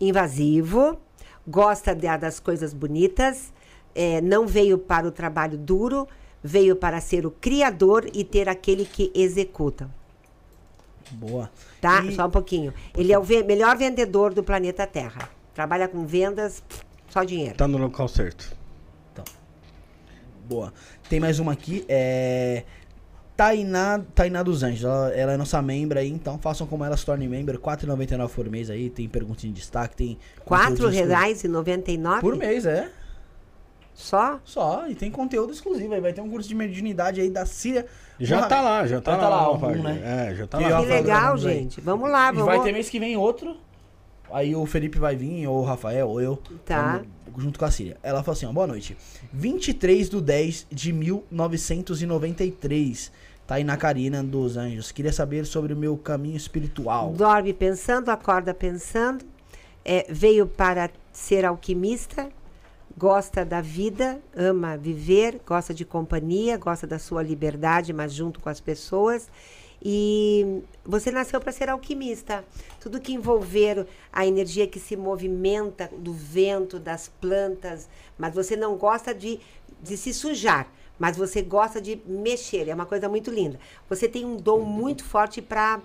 Invasivo, 0.00 0.98
gosta 1.46 1.94
de, 1.94 2.16
das 2.16 2.40
coisas 2.40 2.72
bonitas, 2.72 3.52
é, 3.94 4.22
não 4.22 4.46
veio 4.46 4.78
para 4.78 5.06
o 5.06 5.12
trabalho 5.12 5.58
duro, 5.58 6.08
veio 6.42 6.74
para 6.74 7.02
ser 7.02 7.26
o 7.26 7.30
criador 7.30 8.08
e 8.14 8.24
ter 8.24 8.48
aquele 8.48 8.86
que 8.86 9.12
executa. 9.14 9.90
Boa. 11.10 11.50
Tá? 11.82 12.02
E... 12.04 12.14
Só 12.14 12.26
um 12.26 12.30
pouquinho. 12.30 12.72
Ele 12.96 13.12
é 13.12 13.18
o 13.18 13.22
ve 13.22 13.42
melhor 13.42 13.76
vendedor 13.76 14.32
do 14.32 14.42
planeta 14.42 14.86
Terra. 14.86 15.28
Trabalha 15.52 15.86
com 15.86 16.06
vendas, 16.06 16.62
só 17.10 17.24
dinheiro. 17.24 17.56
Tá 17.56 17.68
no 17.68 17.76
local 17.76 18.08
certo. 18.08 18.57
Boa. 20.48 20.72
Tem 21.10 21.20
mais 21.20 21.38
uma 21.38 21.52
aqui, 21.52 21.84
é. 21.88 22.64
Tainá, 23.36 24.00
Tainá 24.14 24.42
dos 24.42 24.62
Anjos, 24.64 24.82
ela, 24.82 25.14
ela 25.14 25.32
é 25.34 25.36
nossa 25.36 25.62
membro 25.62 25.96
aí, 25.96 26.08
então 26.08 26.38
façam 26.38 26.66
como 26.66 26.84
ela 26.84 26.96
se 26.96 27.06
torne 27.06 27.28
membro, 27.28 27.56
R$4,99 27.56 28.28
por 28.30 28.50
mês 28.50 28.68
aí, 28.68 28.90
tem 28.90 29.08
perguntinha 29.08 29.52
de 29.52 29.60
destaque, 29.60 29.94
tem... 29.94 30.18
R$4,99? 30.44 32.20
Por 32.20 32.34
mês, 32.34 32.66
é. 32.66 32.90
Só? 33.94 34.40
Só, 34.44 34.88
e 34.88 34.96
tem 34.96 35.08
conteúdo 35.08 35.52
exclusivo 35.52 35.94
aí, 35.94 36.00
vai 36.00 36.12
ter 36.12 36.20
um 36.20 36.28
curso 36.28 36.48
de 36.48 36.54
mediunidade 36.56 37.20
aí 37.20 37.30
da 37.30 37.46
Síria. 37.46 37.86
Já 38.18 38.46
tá 38.46 38.60
lá, 38.60 38.84
já 38.88 39.00
tá, 39.00 39.12
já 39.12 39.16
lá, 39.18 39.22
tá 39.22 39.28
lá, 39.28 39.42
algum, 39.42 39.82
né? 39.82 40.30
É, 40.30 40.34
já 40.34 40.46
tá 40.48 40.58
que 40.58 40.64
lá. 40.64 40.80
Que 40.80 40.86
legal, 40.86 41.38
gente, 41.38 41.80
vamos 41.80 42.10
lá, 42.10 42.32
vamos... 42.32 42.52
E 42.52 42.56
vai 42.56 42.64
ter 42.64 42.72
mês 42.72 42.90
que 42.90 42.98
vem 42.98 43.16
outro, 43.16 43.56
aí 44.32 44.54
o 44.54 44.64
Felipe 44.66 44.98
vai 44.98 45.16
vir, 45.16 45.46
ou 45.46 45.60
o 45.60 45.64
Rafael, 45.64 46.06
ou 46.08 46.20
eu. 46.20 46.36
Tá. 46.64 47.02
Junto 47.36 47.58
com 47.58 47.64
a 47.64 47.70
Síria. 47.70 47.96
Ela 48.02 48.22
falou 48.22 48.36
assim: 48.36 48.44
ó, 48.46 48.52
boa 48.52 48.66
noite. 48.66 48.96
23 49.32 50.08
do 50.08 50.20
10 50.20 50.66
de 50.70 50.92
1993. 50.92 53.12
Tá 53.46 53.54
aí 53.54 53.64
na 53.64 53.78
Karina 53.78 54.22
dos 54.22 54.58
Anjos. 54.58 54.92
Queria 54.92 55.12
saber 55.12 55.46
sobre 55.46 55.72
o 55.72 55.76
meu 55.76 55.96
caminho 55.96 56.36
espiritual. 56.36 57.12
Dorme 57.12 57.54
pensando, 57.54 58.10
acorda 58.10 58.52
pensando. 58.52 59.24
É, 59.84 60.06
veio 60.10 60.46
para 60.46 60.90
ser 61.12 61.44
alquimista. 61.44 62.28
Gosta 62.96 63.44
da 63.44 63.60
vida, 63.60 64.20
ama 64.36 64.76
viver, 64.76 65.40
gosta 65.46 65.72
de 65.72 65.84
companhia, 65.84 66.56
gosta 66.56 66.84
da 66.84 66.98
sua 66.98 67.22
liberdade, 67.22 67.92
mas 67.92 68.12
junto 68.12 68.40
com 68.40 68.48
as 68.48 68.60
pessoas 68.60 69.28
e 69.82 70.62
você 70.84 71.10
nasceu 71.10 71.40
para 71.40 71.52
ser 71.52 71.68
alquimista. 71.68 72.44
Tudo 72.80 73.00
que 73.00 73.12
envolver 73.12 73.86
a 74.12 74.26
energia 74.26 74.66
que 74.66 74.80
se 74.80 74.96
movimenta 74.96 75.90
do 75.96 76.12
vento, 76.12 76.78
das 76.78 77.08
plantas, 77.08 77.88
mas 78.18 78.34
você 78.34 78.56
não 78.56 78.76
gosta 78.76 79.14
de, 79.14 79.40
de 79.82 79.96
se 79.96 80.12
sujar, 80.12 80.68
mas 80.98 81.16
você 81.16 81.42
gosta 81.42 81.80
de 81.80 82.00
mexer. 82.06 82.68
É 82.68 82.74
uma 82.74 82.86
coisa 82.86 83.08
muito 83.08 83.30
linda. 83.30 83.58
Você 83.88 84.08
tem 84.08 84.24
um 84.24 84.36
dom 84.36 84.60
muito 84.60 85.04
forte 85.04 85.40
para 85.40 85.80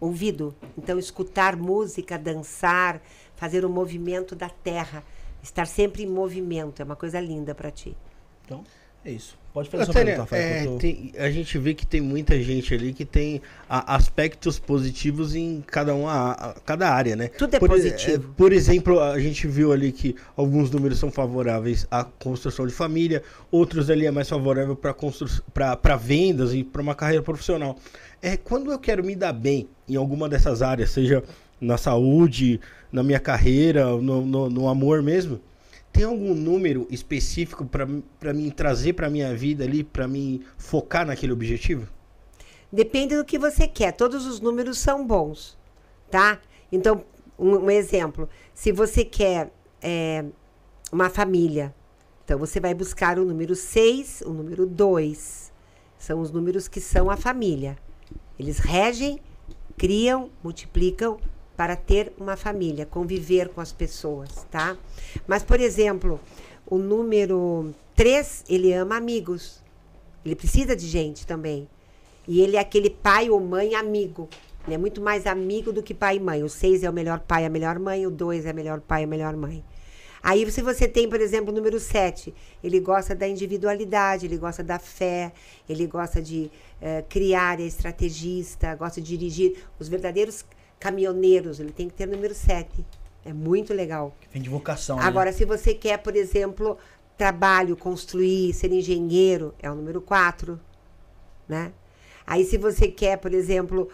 ouvido. 0.00 0.54
Então, 0.76 0.98
escutar 0.98 1.56
música, 1.56 2.18
dançar, 2.18 3.00
fazer 3.36 3.64
o 3.64 3.68
movimento 3.68 4.34
da 4.34 4.48
terra, 4.48 5.02
estar 5.42 5.66
sempre 5.66 6.02
em 6.02 6.06
movimento. 6.06 6.80
É 6.80 6.84
uma 6.84 6.96
coisa 6.96 7.20
linda 7.20 7.54
para 7.54 7.70
ti. 7.70 7.96
Então, 8.44 8.64
é 9.08 9.12
isso. 9.12 9.38
Pode 9.52 9.70
fazer 9.70 9.86
sua 9.86 9.94
pergunta, 9.94 10.20
Rafael. 10.20 10.42
É, 10.42 10.64
tô... 10.64 10.76
tem, 10.76 11.12
a 11.18 11.30
gente 11.30 11.58
vê 11.58 11.74
que 11.74 11.86
tem 11.86 12.00
muita 12.00 12.40
gente 12.40 12.72
ali 12.74 12.92
que 12.92 13.04
tem 13.04 13.40
a, 13.68 13.96
aspectos 13.96 14.58
positivos 14.58 15.34
em 15.34 15.64
cada 15.66 15.94
uma, 15.94 16.32
a, 16.32 16.54
cada 16.64 16.90
área, 16.90 17.16
né? 17.16 17.28
Tudo 17.28 17.56
é 17.56 17.58
por, 17.58 17.68
positivo. 17.68 18.28
É, 18.30 18.34
por 18.36 18.52
exemplo, 18.52 19.00
a 19.00 19.18
gente 19.18 19.48
viu 19.48 19.72
ali 19.72 19.90
que 19.90 20.14
alguns 20.36 20.70
números 20.70 20.98
são 20.98 21.10
favoráveis 21.10 21.86
à 21.90 22.04
construção 22.04 22.66
de 22.66 22.72
família, 22.72 23.22
outros 23.50 23.90
ali 23.90 24.06
é 24.06 24.10
mais 24.10 24.28
favorável 24.28 24.76
para 24.76 25.96
vendas 25.96 26.52
e 26.52 26.62
para 26.62 26.82
uma 26.82 26.94
carreira 26.94 27.22
profissional. 27.22 27.76
É, 28.22 28.36
quando 28.36 28.70
eu 28.70 28.78
quero 28.78 29.02
me 29.02 29.16
dar 29.16 29.32
bem 29.32 29.68
em 29.88 29.96
alguma 29.96 30.28
dessas 30.28 30.60
áreas, 30.60 30.90
seja 30.90 31.24
na 31.60 31.76
saúde, 31.76 32.60
na 32.92 33.02
minha 33.02 33.18
carreira, 33.18 33.86
no, 33.86 34.24
no, 34.24 34.50
no 34.50 34.68
amor 34.68 35.02
mesmo, 35.02 35.40
tem 35.92 36.04
algum 36.04 36.34
número 36.34 36.86
específico 36.90 37.64
para 37.64 38.32
mim 38.32 38.50
trazer 38.50 38.92
para 38.92 39.10
minha 39.10 39.34
vida 39.34 39.64
ali, 39.64 39.82
para 39.82 40.06
mim 40.06 40.42
focar 40.56 41.06
naquele 41.06 41.32
objetivo? 41.32 41.88
Depende 42.70 43.16
do 43.16 43.24
que 43.24 43.38
você 43.38 43.66
quer. 43.66 43.92
Todos 43.92 44.26
os 44.26 44.40
números 44.40 44.78
são 44.78 45.06
bons, 45.06 45.58
tá? 46.10 46.40
Então, 46.70 47.04
um, 47.38 47.56
um 47.56 47.70
exemplo. 47.70 48.28
Se 48.52 48.70
você 48.70 49.04
quer 49.04 49.50
é, 49.80 50.24
uma 50.92 51.08
família, 51.08 51.74
então 52.24 52.38
você 52.38 52.60
vai 52.60 52.74
buscar 52.74 53.18
o 53.18 53.24
número 53.24 53.54
6, 53.54 54.22
o 54.26 54.30
número 54.30 54.66
2. 54.66 55.52
São 55.98 56.20
os 56.20 56.30
números 56.30 56.68
que 56.68 56.80
são 56.80 57.10
a 57.10 57.16
família. 57.16 57.76
Eles 58.38 58.58
regem, 58.58 59.18
criam, 59.76 60.30
multiplicam 60.44 61.18
para 61.58 61.74
ter 61.74 62.12
uma 62.16 62.36
família, 62.36 62.86
conviver 62.86 63.48
com 63.48 63.60
as 63.60 63.72
pessoas, 63.72 64.46
tá? 64.48 64.76
Mas, 65.26 65.42
por 65.42 65.58
exemplo, 65.58 66.20
o 66.64 66.78
número 66.78 67.74
3, 67.96 68.44
ele 68.48 68.72
ama 68.72 68.96
amigos. 68.96 69.60
Ele 70.24 70.36
precisa 70.36 70.76
de 70.76 70.86
gente 70.86 71.26
também. 71.26 71.68
E 72.28 72.40
ele 72.40 72.56
é 72.56 72.60
aquele 72.60 72.88
pai 72.88 73.28
ou 73.28 73.40
mãe 73.40 73.74
amigo. 73.74 74.28
Ele 74.66 74.76
é 74.76 74.78
muito 74.78 75.00
mais 75.00 75.26
amigo 75.26 75.72
do 75.72 75.82
que 75.82 75.92
pai 75.92 76.18
e 76.18 76.20
mãe. 76.20 76.44
O 76.44 76.48
6 76.48 76.84
é 76.84 76.90
o 76.90 76.92
melhor 76.92 77.18
pai, 77.18 77.44
a 77.44 77.50
melhor 77.50 77.76
mãe. 77.80 78.06
O 78.06 78.10
2 78.12 78.46
é 78.46 78.52
o 78.52 78.54
melhor 78.54 78.80
pai, 78.80 79.02
a 79.02 79.06
melhor 79.08 79.34
mãe. 79.34 79.64
Aí, 80.22 80.48
se 80.52 80.62
você 80.62 80.86
tem, 80.86 81.08
por 81.08 81.20
exemplo, 81.20 81.52
o 81.52 81.56
número 81.56 81.80
7, 81.80 82.32
ele 82.62 82.78
gosta 82.78 83.16
da 83.16 83.26
individualidade, 83.26 84.26
ele 84.26 84.36
gosta 84.36 84.62
da 84.62 84.78
fé, 84.78 85.32
ele 85.68 85.88
gosta 85.88 86.22
de 86.22 86.52
uh, 86.80 87.04
criar, 87.08 87.58
é 87.58 87.64
estrategista, 87.64 88.76
gosta 88.76 89.00
de 89.00 89.16
dirigir. 89.16 89.64
Os 89.80 89.88
verdadeiros 89.88 90.44
caminhoneiros, 90.78 91.60
ele 91.60 91.72
tem 91.72 91.88
que 91.88 91.94
ter 91.94 92.06
número 92.06 92.34
7. 92.34 92.84
É 93.24 93.32
muito 93.32 93.74
legal. 93.74 94.14
Vem 94.32 94.40
de 94.40 94.48
vocação. 94.48 94.96
Né? 94.96 95.04
Agora, 95.04 95.30
né? 95.30 95.36
se 95.36 95.44
você 95.44 95.74
quer, 95.74 95.98
por 95.98 96.16
exemplo, 96.16 96.78
trabalho, 97.16 97.76
construir, 97.76 98.52
ser 98.54 98.72
engenheiro, 98.72 99.54
é 99.60 99.70
o 99.70 99.74
número 99.74 100.00
4. 100.00 100.58
Né? 101.48 101.72
Aí, 102.26 102.44
se 102.44 102.56
você 102.56 102.88
quer, 102.88 103.18
por 103.18 103.34
exemplo, 103.34 103.88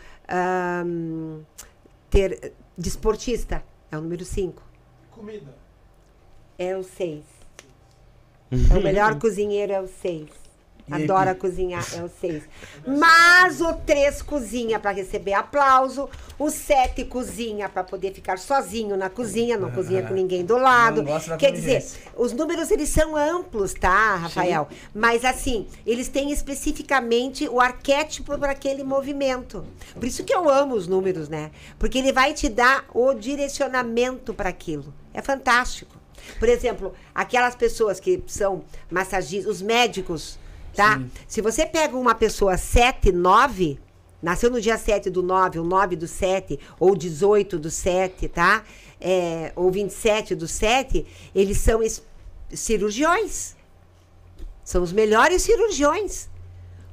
um, 0.86 1.42
ter 2.10 2.52
desportista, 2.76 3.64
é 3.90 3.96
o 3.96 4.00
número 4.00 4.24
5. 4.24 4.62
Comida. 5.10 5.54
É 6.58 6.76
o 6.76 6.82
6. 6.82 7.24
É 8.70 8.78
o 8.78 8.82
melhor 8.82 9.18
cozinheiro 9.18 9.72
é 9.72 9.80
o 9.80 9.88
6. 9.88 10.43
Adora 10.90 11.34
cozinhar, 11.34 11.82
é 11.94 12.02
o 12.02 12.10
6. 12.20 12.42
Mas 12.86 13.60
o 13.62 13.72
3 13.72 14.20
cozinha 14.20 14.78
para 14.78 14.90
receber 14.90 15.32
aplauso, 15.32 16.10
o 16.38 16.50
7 16.50 17.06
cozinha 17.06 17.70
para 17.70 17.82
poder 17.82 18.12
ficar 18.12 18.38
sozinho 18.38 18.94
na 18.94 19.08
cozinha, 19.08 19.56
não 19.56 19.70
cozinha 19.70 20.02
com 20.02 20.12
ninguém 20.12 20.44
do 20.44 20.58
lado. 20.58 21.02
Quer 21.38 21.52
dizer, 21.52 21.82
os 22.16 22.32
números 22.32 22.70
eles 22.70 22.90
são 22.90 23.16
amplos, 23.16 23.72
tá, 23.72 24.16
Rafael? 24.16 24.68
Sim. 24.70 24.76
Mas 24.94 25.24
assim, 25.24 25.66
eles 25.86 26.08
têm 26.08 26.30
especificamente 26.30 27.48
o 27.48 27.60
arquétipo 27.60 28.38
para 28.38 28.52
aquele 28.52 28.84
movimento. 28.84 29.64
Por 29.94 30.04
isso 30.04 30.22
que 30.22 30.34
eu 30.34 30.50
amo 30.50 30.74
os 30.74 30.86
números, 30.86 31.30
né? 31.30 31.50
Porque 31.78 31.96
ele 31.96 32.12
vai 32.12 32.34
te 32.34 32.50
dar 32.50 32.84
o 32.92 33.14
direcionamento 33.14 34.34
para 34.34 34.50
aquilo. 34.50 34.92
É 35.14 35.22
fantástico. 35.22 35.96
Por 36.38 36.48
exemplo, 36.48 36.92
aquelas 37.14 37.54
pessoas 37.54 38.00
que 38.00 38.22
são 38.26 38.64
massagistas, 38.90 39.50
os 39.50 39.62
médicos 39.62 40.38
tá? 40.74 40.98
Sim. 40.98 41.10
Se 41.26 41.40
você 41.40 41.64
pega 41.64 41.96
uma 41.96 42.14
pessoa 42.14 42.56
7, 42.56 43.12
9, 43.12 43.78
nasceu 44.22 44.50
no 44.50 44.60
dia 44.60 44.76
7 44.78 45.10
do 45.10 45.22
9, 45.22 45.58
ou 45.58 45.64
9 45.64 45.96
do 45.96 46.06
7, 46.08 46.58
ou 46.78 46.96
18 46.96 47.58
do 47.58 47.70
7, 47.70 48.28
tá? 48.28 48.64
É, 49.00 49.52
ou 49.54 49.70
27 49.70 50.34
do 50.34 50.48
7, 50.48 51.06
eles 51.34 51.58
são 51.58 51.80
cirurgiões. 52.52 53.54
São 54.64 54.82
os 54.82 54.92
melhores 54.92 55.42
cirurgiões. 55.42 56.28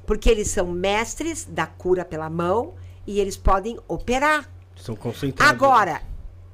Porque 0.06 0.30
eles 0.30 0.50
são 0.50 0.68
mestres 0.68 1.46
da 1.46 1.66
cura 1.66 2.04
pela 2.04 2.30
mão 2.30 2.74
e 3.08 3.20
eles 3.20 3.38
podem 3.38 3.80
operar. 3.88 4.50
São 4.76 4.96
concentrados. 4.96 5.54
Agora, 5.54 6.02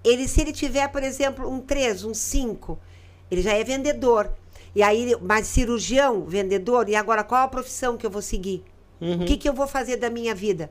ele, 0.04 0.28
se 0.28 0.42
ele 0.42 0.54
tiver, 0.54 0.88
por 0.90 1.02
exemplo, 1.02 1.50
um 1.50 1.60
3, 1.60 2.04
um 2.04 2.14
5, 2.14 2.78
ele 3.32 3.42
já 3.42 3.54
é 3.54 3.64
vendedor. 3.64 4.32
E 4.78 4.84
aí, 4.84 5.16
mas 5.20 5.48
cirurgião, 5.48 6.24
vendedor, 6.26 6.88
e 6.88 6.96
agora 6.96 7.24
qual 7.24 7.42
a 7.42 7.48
profissão 7.48 7.98
que 7.98 8.06
eu 8.06 8.12
vou 8.12 8.22
seguir? 8.22 8.64
Uhum. 9.02 9.24
O 9.24 9.26
que, 9.26 9.36
que 9.36 9.50
eu 9.50 9.54
vou 9.54 9.66
fazer 9.66 9.98
da 9.98 10.08
minha 10.08 10.36
vida? 10.36 10.70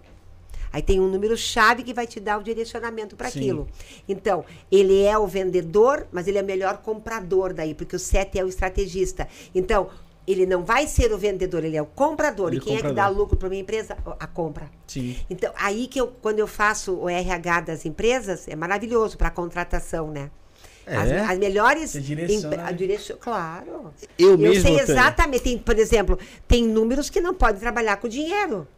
Aí 0.73 0.81
tem 0.81 1.01
um 1.01 1.09
número-chave 1.09 1.83
que 1.83 1.93
vai 1.93 2.07
te 2.07 2.21
dar 2.21 2.39
o 2.39 2.43
direcionamento 2.45 3.17
para 3.17 3.27
aquilo. 3.27 3.67
Então, 4.09 4.45
ele 4.71 5.03
é 5.03 5.19
o 5.19 5.27
vendedor, 5.27 6.07
mas 6.13 6.29
ele 6.29 6.39
é 6.39 6.43
o 6.43 6.45
melhor 6.45 6.77
comprador 6.79 7.53
daí, 7.53 7.75
porque 7.75 7.97
o 7.97 7.99
7 7.99 8.39
é 8.39 8.45
o 8.45 8.49
estrategista. 8.49 9.27
Então, 9.53 9.89
ele 10.25 10.47
não 10.47 10.65
vai 10.65 10.87
ser 10.87 11.13
o 11.13 11.19
vendedor, 11.19 11.65
ele 11.65 11.77
é 11.77 11.83
o 11.83 11.87
comprador. 11.87 12.51
Ele 12.51 12.59
e 12.59 12.61
quem 12.61 12.77
comprador. 12.77 12.91
é 12.93 12.95
que 12.95 12.95
dá 12.95 13.09
lucro 13.09 13.37
para 13.37 13.49
minha 13.49 13.63
empresa? 13.63 13.97
A 14.21 14.27
compra. 14.29 14.71
Sim. 14.87 15.17
Então, 15.29 15.53
aí 15.57 15.89
que 15.89 16.01
eu, 16.01 16.15
quando 16.23 16.39
eu 16.39 16.47
faço 16.47 16.95
o 16.95 17.09
RH 17.09 17.61
das 17.63 17.85
empresas, 17.85 18.47
é 18.47 18.55
maravilhoso 18.55 19.19
para 19.19 19.33
contratação, 19.33 20.13
né? 20.13 20.31
É? 20.87 20.97
As, 20.97 21.31
as, 21.31 21.39
melhores. 21.39 21.91
Você 21.91 22.01
direciona. 22.01 22.65
A 22.65 22.71
direção, 22.71 23.17
claro. 23.21 23.93
Eu, 24.17 24.31
eu 24.31 24.39
mesmo 24.39 24.63
sei 24.63 24.79
exatamente. 24.79 25.43
Tem, 25.43 25.59
por 25.59 25.77
exemplo, 25.77 26.19
tem 26.47 26.65
números 26.65 27.11
que 27.11 27.21
não 27.21 27.35
podem 27.35 27.61
trabalhar 27.61 27.97
com 27.97 28.09
dinheiro. 28.09 28.69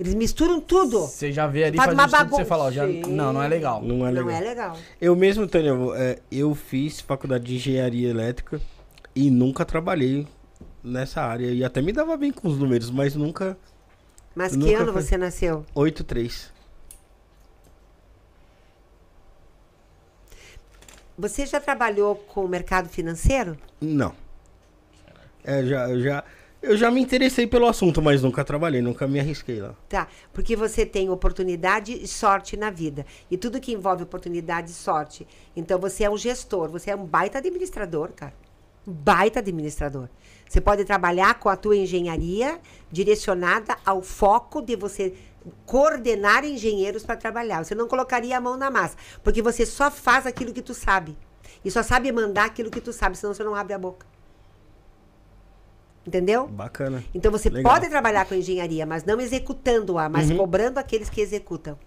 Eles 0.00 0.14
misturam 0.14 0.60
tudo. 0.60 1.00
Você 1.00 1.30
já 1.30 1.46
vê 1.46 1.64
ali, 1.64 1.76
faz, 1.76 1.94
faz 1.94 1.98
uma 1.98 2.06
bagunça. 2.08 2.42
Você 2.42 2.48
fala, 2.48 2.72
já, 2.72 2.86
não, 2.86 3.34
não 3.34 3.42
é 3.42 3.48
legal. 3.48 3.82
Não 3.82 4.06
é 4.06 4.10
legal. 4.10 4.24
Não 4.24 4.32
é 4.32 4.40
legal. 4.40 4.76
Eu 5.00 5.14
mesmo, 5.14 5.46
Tânia, 5.46 5.72
é, 5.96 6.18
eu 6.30 6.54
fiz 6.54 7.00
faculdade 7.00 7.44
de 7.44 7.56
engenharia 7.56 8.08
elétrica 8.08 8.60
e 9.14 9.30
nunca 9.30 9.64
trabalhei 9.64 10.26
nessa 10.82 11.20
área. 11.20 11.46
E 11.52 11.62
até 11.62 11.82
me 11.82 11.92
dava 11.92 12.16
bem 12.16 12.32
com 12.32 12.48
os 12.48 12.58
números, 12.58 12.90
mas 12.90 13.14
nunca. 13.14 13.56
Mas 14.34 14.56
que 14.56 14.72
ano 14.72 14.92
você 14.92 15.18
nasceu? 15.18 15.66
8-3. 15.76 16.50
Você 21.18 21.46
já 21.46 21.60
trabalhou 21.60 22.16
com 22.16 22.44
o 22.44 22.48
mercado 22.48 22.88
financeiro? 22.88 23.56
Não. 23.80 24.14
É, 25.44 25.64
já, 25.64 25.98
já, 25.98 26.24
eu 26.62 26.76
já 26.76 26.90
me 26.90 27.00
interessei 27.00 27.46
pelo 27.46 27.66
assunto, 27.66 28.00
mas 28.00 28.22
nunca 28.22 28.44
trabalhei, 28.44 28.80
nunca 28.80 29.06
me 29.08 29.18
arrisquei 29.18 29.60
lá. 29.60 29.74
Tá, 29.88 30.06
porque 30.32 30.54
você 30.54 30.86
tem 30.86 31.10
oportunidade 31.10 31.92
e 31.92 32.06
sorte 32.06 32.56
na 32.56 32.70
vida. 32.70 33.04
E 33.30 33.36
tudo 33.36 33.60
que 33.60 33.72
envolve 33.72 34.04
oportunidade 34.04 34.70
e 34.70 34.74
sorte. 34.74 35.26
Então 35.56 35.78
você 35.78 36.04
é 36.04 36.10
um 36.10 36.16
gestor, 36.16 36.70
você 36.70 36.92
é 36.92 36.96
um 36.96 37.04
baita 37.04 37.38
administrador, 37.38 38.12
cara. 38.12 38.32
Baita 38.86 39.40
administrador. 39.40 40.08
Você 40.48 40.60
pode 40.60 40.84
trabalhar 40.84 41.38
com 41.38 41.48
a 41.48 41.56
tua 41.56 41.76
engenharia 41.76 42.60
direcionada 42.90 43.76
ao 43.84 44.02
foco 44.02 44.62
de 44.62 44.76
você 44.76 45.14
coordenar 45.66 46.44
engenheiros 46.44 47.04
para 47.04 47.16
trabalhar. 47.16 47.64
Você 47.64 47.74
não 47.74 47.88
colocaria 47.88 48.36
a 48.36 48.40
mão 48.40 48.56
na 48.56 48.70
massa, 48.70 48.96
porque 49.22 49.42
você 49.42 49.66
só 49.66 49.90
faz 49.90 50.26
aquilo 50.26 50.52
que 50.52 50.62
tu 50.62 50.74
sabe. 50.74 51.16
E 51.64 51.70
só 51.70 51.82
sabe 51.82 52.10
mandar 52.10 52.46
aquilo 52.46 52.70
que 52.70 52.80
tu 52.80 52.92
sabe, 52.92 53.16
senão 53.16 53.34
você 53.34 53.44
não 53.44 53.54
abre 53.54 53.72
a 53.72 53.78
boca. 53.78 54.06
Entendeu? 56.06 56.48
Bacana. 56.48 57.04
Então 57.14 57.30
você 57.30 57.48
Legal. 57.48 57.72
pode 57.72 57.88
trabalhar 57.88 58.24
com 58.26 58.34
engenharia, 58.34 58.84
mas 58.84 59.04
não 59.04 59.20
executando-a, 59.20 60.08
mas 60.08 60.30
uhum. 60.30 60.38
cobrando 60.38 60.78
aqueles 60.78 61.08
que 61.08 61.20
executam. 61.20 61.78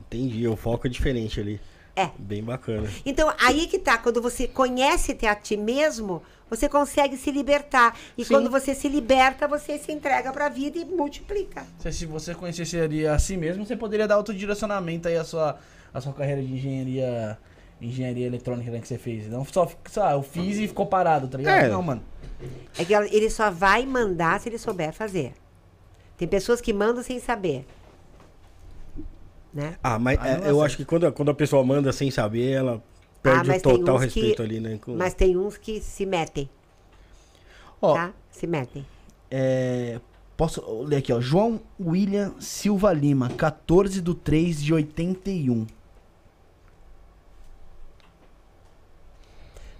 Entendi, 0.00 0.46
o 0.48 0.56
foco 0.56 0.86
é 0.86 0.90
diferente 0.90 1.38
ali. 1.40 1.60
É. 1.94 2.10
Bem 2.18 2.42
bacana. 2.42 2.88
Então, 3.04 3.32
aí 3.38 3.66
que 3.66 3.78
tá, 3.78 3.98
quando 3.98 4.20
você 4.20 4.48
conhece-te 4.48 5.26
a 5.26 5.34
ti 5.34 5.56
mesmo, 5.56 6.22
você 6.48 6.68
consegue 6.68 7.16
se 7.16 7.30
libertar. 7.30 7.96
E 8.16 8.24
Sim. 8.24 8.34
quando 8.34 8.50
você 8.50 8.74
se 8.74 8.88
liberta, 8.88 9.46
você 9.46 9.78
se 9.78 9.92
entrega 9.92 10.32
para 10.32 10.46
a 10.46 10.48
vida 10.48 10.78
e 10.78 10.84
multiplica. 10.84 11.66
Se 11.78 12.06
você 12.06 12.34
conhecesse 12.34 13.06
a 13.06 13.18
si 13.18 13.36
mesmo, 13.36 13.66
você 13.66 13.76
poderia 13.76 14.08
dar 14.08 14.16
outro 14.16 14.34
direcionamento 14.34 15.08
aí 15.08 15.16
à 15.16 15.24
sua, 15.24 15.58
à 15.92 16.00
sua 16.00 16.12
carreira 16.12 16.42
de 16.42 16.52
engenharia 16.52 17.38
engenharia 17.80 18.26
eletrônica 18.26 18.70
né, 18.70 18.80
que 18.80 18.86
você 18.86 18.96
fez. 18.96 19.28
Não 19.28 19.44
só, 19.44 19.68
só 19.90 20.10
eu 20.12 20.22
fiz 20.22 20.58
e 20.58 20.68
ficou 20.68 20.86
parado, 20.86 21.26
tá 21.26 21.36
ligado? 21.36 21.64
É. 21.64 21.68
Não, 21.68 21.82
mano. 21.82 22.02
É 22.78 22.84
que 22.84 22.94
ele 22.94 23.28
só 23.28 23.50
vai 23.50 23.84
mandar 23.84 24.40
se 24.40 24.48
ele 24.48 24.58
souber 24.58 24.92
fazer. 24.92 25.32
Tem 26.16 26.28
pessoas 26.28 26.60
que 26.60 26.72
mandam 26.72 27.02
sem 27.02 27.18
saber. 27.18 27.66
Né? 29.52 29.76
Ah, 29.82 29.98
mas 29.98 30.18
é, 30.24 30.50
eu 30.50 30.62
acho 30.62 30.76
que 30.76 30.84
quando, 30.84 31.10
quando 31.12 31.30
a 31.30 31.34
pessoa 31.34 31.62
manda 31.62 31.92
sem 31.92 32.10
saber, 32.10 32.52
ela 32.52 32.82
perde 33.22 33.52
ah, 33.52 33.56
o 33.56 33.60
total 33.60 33.96
respeito 33.98 34.36
que, 34.36 34.42
ali, 34.42 34.60
né? 34.60 34.78
Com... 34.80 34.96
Mas 34.96 35.14
tem 35.14 35.36
uns 35.36 35.58
que 35.58 35.80
se 35.80 36.06
metem. 36.06 36.48
Ó, 37.80 37.94
tá? 37.94 38.12
Se 38.30 38.46
metem. 38.46 38.86
É, 39.30 40.00
posso 40.36 40.62
ler 40.82 40.96
aqui, 40.96 41.12
ó. 41.12 41.20
João 41.20 41.60
William 41.78 42.34
Silva 42.40 42.92
Lima, 42.92 43.28
14 43.28 44.00
de 44.00 44.14
3 44.14 44.62
de 44.62 44.72
81. 44.72 45.66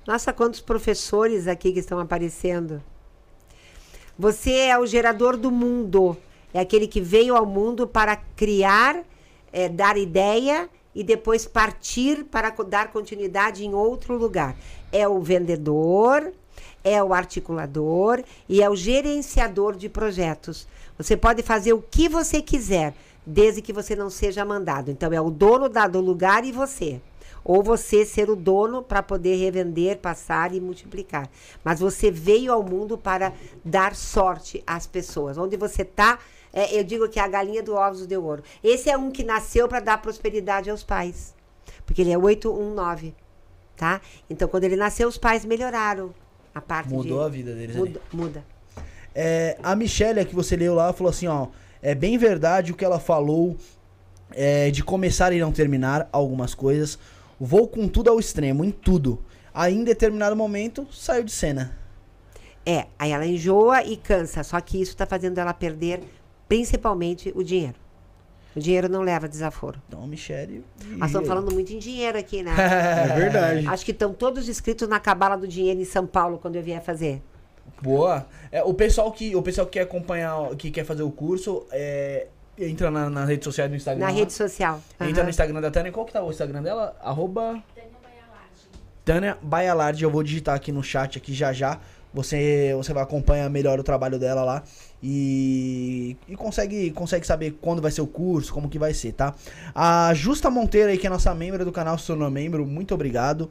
Nossa, 0.07 0.33
quantos 0.33 0.61
professores 0.61 1.47
aqui 1.47 1.73
que 1.73 1.79
estão 1.79 1.99
aparecendo. 1.99 2.83
Você 4.19 4.53
é 4.53 4.79
o 4.79 4.85
gerador 4.85 5.37
do 5.37 5.51
mundo. 5.51 6.17
É 6.53 6.61
aquele 6.61 6.87
que 6.87 7.01
veio 7.01 7.35
ao 7.35 7.47
mundo 7.47 7.87
para 7.87 8.17
criar, 8.17 9.05
é, 9.53 9.69
dar 9.69 9.97
ideia 9.97 10.69
e 10.95 11.03
depois 11.03 11.47
partir 11.47 12.25
para 12.25 12.51
dar 12.51 12.91
continuidade 12.91 13.65
em 13.65 13.75
outro 13.75 14.17
lugar. 14.17 14.57
É 14.91 15.07
o 15.09 15.21
vendedor, 15.21 16.33
é 16.85 17.03
o 17.03 17.15
articulador 17.15 18.23
e 18.49 18.63
é 18.63 18.69
o 18.69 18.77
gerenciador 18.77 19.77
de 19.77 19.89
projetos. 19.89 20.67
Você 20.99 21.17
pode 21.17 21.43
fazer 21.43 21.73
o 21.73 21.83
que 21.83 22.09
você 22.09 22.43
quiser, 22.43 22.95
desde 23.25 23.63
que 23.63 23.73
você 23.73 23.97
não 23.97 24.11
seja 24.11 24.45
mandado. 24.45 24.91
Então, 24.91 25.13
é 25.13 25.21
o 25.21 25.31
dono 25.31 25.69
do 25.69 26.01
lugar 26.01 26.45
e 26.45 26.53
você. 26.53 27.01
Ou 27.45 27.63
você 27.63 28.05
ser 28.05 28.31
o 28.31 28.37
dono 28.37 28.83
para 28.83 29.03
poder 29.03 29.37
revender, 29.37 29.99
passar 29.99 30.55
e 30.55 30.61
multiplicar. 30.61 31.29
Mas 31.65 31.81
você 31.81 32.11
veio 32.11 32.53
ao 32.53 32.63
mundo 32.63 32.97
para 32.97 33.33
dar 33.65 33.97
sorte 33.97 34.63
às 34.65 34.87
pessoas. 34.87 35.37
Onde 35.37 35.57
você 35.57 35.83
está, 35.83 36.21
é, 36.53 36.79
eu 36.79 36.85
digo 36.85 37.09
que 37.09 37.19
é 37.19 37.23
a 37.23 37.29
galinha 37.29 37.63
do 37.63 37.75
ovos 37.75 38.07
de 38.07 38.17
ouro. 38.17 38.43
Esse 38.63 38.91
é 38.91 38.97
um 38.97 39.11
que 39.11 39.25
nasceu 39.25 39.69
para 39.69 39.81
dar 39.81 40.03
prosperidade 40.03 40.71
aos 40.71 40.83
pais. 40.83 41.35
Porque 41.87 42.03
ele 42.03 42.13
é 42.13 42.19
819, 42.19 43.15
tá? 43.77 44.01
Então, 44.29 44.49
quando 44.49 44.65
ele 44.65 44.77
nasceu, 44.77 45.09
os 45.09 45.19
pais 45.19 45.45
melhoraram 45.45 46.15
a 46.55 46.61
parte 46.61 46.93
Mudou 46.93 47.21
de, 47.21 47.25
a 47.25 47.29
vida 47.29 47.55
deles 47.55 47.77
Muda. 47.77 48.01
Ali. 48.01 48.23
muda. 48.23 48.45
É, 49.15 49.57
a 49.63 49.75
Michelle, 49.75 50.25
que 50.25 50.35
você 50.35 50.57
leu 50.57 50.75
lá, 50.75 50.93
falou 50.93 51.11
assim, 51.11 51.27
ó... 51.27 51.49
É 51.85 51.97
bem 51.97 52.17
verdade 52.17 52.71
o 52.71 52.77
que 52.77 52.85
ela 52.85 53.01
falou 53.01 53.57
é, 54.31 54.71
de 54.71 54.85
começar 54.85 55.33
e 55.33 55.41
não 55.41 55.51
terminar 55.51 56.09
algumas 56.13 56.55
coisas. 56.55 56.97
Vou 57.41 57.67
com 57.67 57.89
tudo 57.89 58.09
ao 58.09 58.21
extremo, 58.21 58.65
em 58.65 58.71
tudo. 58.71 59.21
Aí 59.53 59.75
em 59.75 59.83
determinado 59.83 60.37
momento 60.37 60.87
saiu 60.93 61.25
de 61.25 61.33
cena. 61.33 61.77
É, 62.65 62.87
aí 62.97 63.11
ela 63.11 63.27
enjoa 63.27 63.83
e 63.83 63.97
cansa, 63.97 64.45
só 64.45 64.61
que 64.61 64.81
isso 64.81 64.93
está 64.93 65.05
fazendo 65.05 65.39
ela 65.39 65.53
perder 65.53 66.05
principalmente 66.53 67.33
o 67.35 67.43
dinheiro. 67.43 67.77
O 68.55 68.61
dinheiro 68.61 68.87
não 68.87 69.01
leva 69.01 69.27
desaforo. 69.27 69.81
Então, 69.89 70.07
Michele. 70.07 70.63
Nós 70.99 71.09
estamos 71.09 71.27
falando 71.27 71.51
muito 71.51 71.73
em 71.73 71.79
dinheiro 71.79 72.19
aqui, 72.19 72.43
né? 72.43 72.53
é 73.11 73.15
verdade. 73.15 73.67
Acho 73.67 73.83
que 73.83 73.91
estão 73.91 74.13
todos 74.13 74.47
inscritos 74.51 74.87
na 74.87 75.01
Cabala 75.01 75.39
do 75.39 75.49
Dinheiro 75.49 75.81
em 75.81 75.87
São 75.87 76.07
Paulo 76.07 76.37
quando 76.37 76.57
eu 76.57 76.63
vier 76.63 76.83
fazer. 76.83 77.23
Boa. 77.81 78.27
É, 78.51 78.63
o 78.63 78.75
pessoal 78.75 79.11
que 79.11 79.35
o 79.35 79.41
pessoal 79.41 79.67
que 79.67 79.79
quer 79.79 79.85
acompanhar, 79.85 80.55
que 80.57 80.71
quer 80.71 80.85
fazer 80.85 81.03
o 81.03 81.11
curso, 81.11 81.67
é, 81.73 82.27
entra 82.59 82.91
na, 82.91 83.09
na 83.09 83.25
rede 83.25 83.45
social 83.45 83.67
do 83.67 83.75
Instagram. 83.75 84.05
Na 84.05 84.13
lá. 84.13 84.19
rede 84.19 84.35
social. 84.35 84.79
Entra 85.01 85.07
Aham. 85.07 85.23
no 85.23 85.31
Instagram 85.31 85.61
da 85.63 85.71
Tânia. 85.71 85.91
Qual 85.91 86.05
que 86.05 86.13
tá 86.13 86.23
o 86.23 86.29
Instagram 86.31 86.63
dela? 86.63 86.95
Arroba... 87.03 87.63
Tânia 89.07 89.39
Baialardi. 89.41 90.05
Eu 90.05 90.11
vou 90.11 90.23
digitar 90.23 90.55
aqui 90.55 90.71
no 90.71 90.83
chat 90.83 91.17
aqui 91.17 91.33
já 91.33 91.51
já. 91.51 91.81
Você, 92.15 92.73
você 92.77 92.93
vai 92.93 93.03
acompanhar 93.03 93.49
melhor 93.49 93.81
o 93.81 93.83
trabalho 93.83 94.19
dela 94.19 94.45
lá. 94.45 94.63
E, 95.03 96.17
e 96.29 96.37
consegue, 96.37 96.91
consegue 96.91 97.27
saber 97.27 97.59
quando 97.61 97.81
vai 97.81 97.91
ser 97.91 98.03
o 98.03 98.07
curso, 98.07 98.53
como 98.53 98.69
que 98.69 98.79
vai 98.79 98.93
ser, 98.95 99.13
tá? 99.13 99.35
A 99.75 100.13
Justa 100.15 100.51
Monteiro 100.51 100.91
aí, 100.91 100.99
que 100.99 101.07
é 101.07 101.11
nossa 101.11 101.35
membro 101.35 101.65
do 101.65 101.73
canal, 101.73 101.99
se 101.99 102.07
tornou 102.07 102.31
membro. 102.31 102.67
Muito 102.67 102.95
obrigado. 102.95 103.49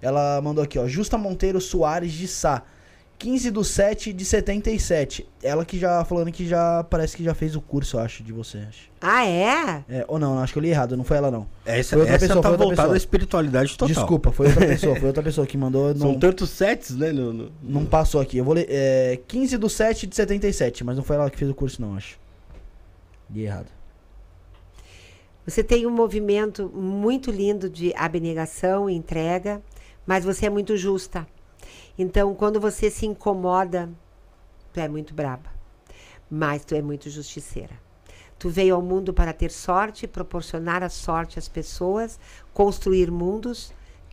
Ela 0.00 0.40
mandou 0.42 0.62
aqui, 0.62 0.78
ó. 0.78 0.86
Justa 0.86 1.16
Monteiro 1.16 1.60
Soares 1.60 2.12
de 2.12 2.28
Sá. 2.28 2.62
15 3.18 3.50
do 3.50 3.64
7 3.64 4.12
de 4.12 4.24
77. 4.24 5.26
Ela 5.42 5.64
que 5.64 5.78
já 5.78 6.04
falando 6.04 6.30
que 6.30 6.46
já 6.46 6.84
parece 6.84 7.16
que 7.16 7.24
já 7.24 7.34
fez 7.34 7.56
o 7.56 7.60
curso, 7.60 7.96
eu 7.96 8.00
acho, 8.00 8.22
de 8.22 8.32
você. 8.32 8.58
Acho. 8.58 8.90
Ah, 9.00 9.26
é? 9.26 9.84
É, 9.88 10.04
ou 10.06 10.18
não, 10.18 10.38
acho 10.38 10.52
que 10.52 10.58
eu 10.58 10.62
li 10.62 10.68
errado, 10.70 10.96
não 10.96 11.04
foi 11.04 11.16
ela 11.16 11.30
não. 11.30 11.46
Essa, 11.64 11.90
Foi 11.90 12.00
outra 12.00 12.14
essa 12.16 12.26
pessoa, 12.26 12.42
tá 12.42 12.48
foi 12.48 12.52
outra 12.52 12.66
voltada 12.66 12.82
pessoa. 12.88 12.94
à 12.94 12.96
espiritualidade 12.98 13.70
total. 13.76 13.88
Desculpa, 13.94 14.32
foi 14.32 14.46
outra 14.48 14.66
pessoa, 14.68 14.96
foi 14.96 15.06
outra 15.06 15.22
pessoa 15.22 15.46
que 15.46 15.56
mandou. 15.56 15.96
São 15.96 16.12
Não, 16.12 16.18
tantos 16.18 16.50
sets, 16.50 16.94
né? 16.96 17.10
No, 17.12 17.32
no- 17.32 17.52
não 17.62 17.84
passou 17.86 18.20
aqui. 18.20 18.36
Eu 18.38 18.44
vou 18.44 18.54
ler. 18.54 18.66
É, 18.68 19.18
15 19.26 19.56
do 19.56 19.68
7 19.70 20.06
de 20.06 20.14
77, 20.14 20.84
mas 20.84 20.96
não 20.96 21.02
foi 21.04 21.16
ela 21.16 21.30
que 21.30 21.38
fez 21.38 21.50
o 21.50 21.54
curso, 21.54 21.80
não, 21.80 21.94
acho. 21.96 22.18
Li 23.30 23.44
errado. 23.44 23.66
Você 25.46 25.62
tem 25.62 25.86
um 25.86 25.90
movimento 25.90 26.68
muito 26.74 27.30
lindo 27.30 27.70
de 27.70 27.94
abnegação 27.96 28.90
e 28.90 28.94
entrega, 28.94 29.62
mas 30.04 30.24
você 30.24 30.46
é 30.46 30.50
muito 30.50 30.76
justa. 30.76 31.26
Então, 31.98 32.34
quando 32.34 32.60
você 32.60 32.90
se 32.90 33.06
incomoda, 33.06 33.88
tu 34.72 34.80
é 34.80 34.88
muito 34.88 35.14
braba, 35.14 35.50
mas 36.30 36.64
tu 36.64 36.74
é 36.74 36.82
muito 36.82 37.08
justiceira. 37.08 37.74
Tu 38.38 38.50
veio 38.50 38.74
ao 38.74 38.82
mundo 38.82 39.14
para 39.14 39.32
ter 39.32 39.50
sorte, 39.50 40.06
proporcionar 40.06 40.82
a 40.82 40.90
sorte 40.90 41.38
às 41.38 41.48
pessoas, 41.48 42.20
construir 42.52 43.10
mundos, 43.10 43.72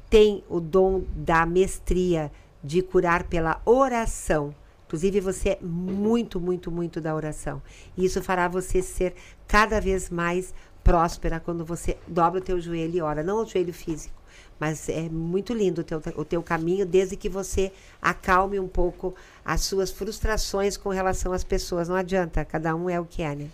tem 0.09 0.43
o 0.47 0.59
dom 0.61 1.03
da 1.13 1.45
mestria 1.45 2.31
de 2.63 2.81
curar 2.81 3.23
pela 3.23 3.61
oração. 3.65 4.55
Inclusive, 4.85 5.19
você 5.19 5.49
é 5.49 5.59
muito, 5.61 6.39
muito, 6.39 6.71
muito 6.71 7.01
da 7.01 7.13
oração. 7.15 7.61
E 7.97 8.05
isso 8.05 8.21
fará 8.21 8.47
você 8.47 8.81
ser 8.81 9.15
cada 9.47 9.81
vez 9.81 10.09
mais 10.09 10.53
próspera 10.83 11.39
quando 11.39 11.65
você 11.65 11.97
dobra 12.07 12.39
o 12.39 12.43
teu 12.43 12.61
joelho 12.61 12.95
e 12.95 13.01
ora. 13.01 13.23
Não 13.23 13.41
o 13.41 13.45
joelho 13.45 13.73
físico, 13.73 14.15
mas 14.59 14.89
é 14.89 15.09
muito 15.09 15.53
lindo 15.53 15.81
o 15.81 15.83
teu, 15.83 16.01
o 16.15 16.25
teu 16.25 16.43
caminho, 16.43 16.85
desde 16.85 17.15
que 17.15 17.29
você 17.29 17.71
acalme 18.01 18.59
um 18.59 18.67
pouco 18.67 19.15
as 19.43 19.61
suas 19.61 19.91
frustrações 19.91 20.77
com 20.77 20.89
relação 20.89 21.33
às 21.33 21.43
pessoas. 21.43 21.89
Não 21.89 21.95
adianta, 21.95 22.45
cada 22.45 22.75
um 22.75 22.89
é 22.89 22.99
o 22.99 23.05
que 23.05 23.21
é, 23.21 23.35
né? 23.35 23.49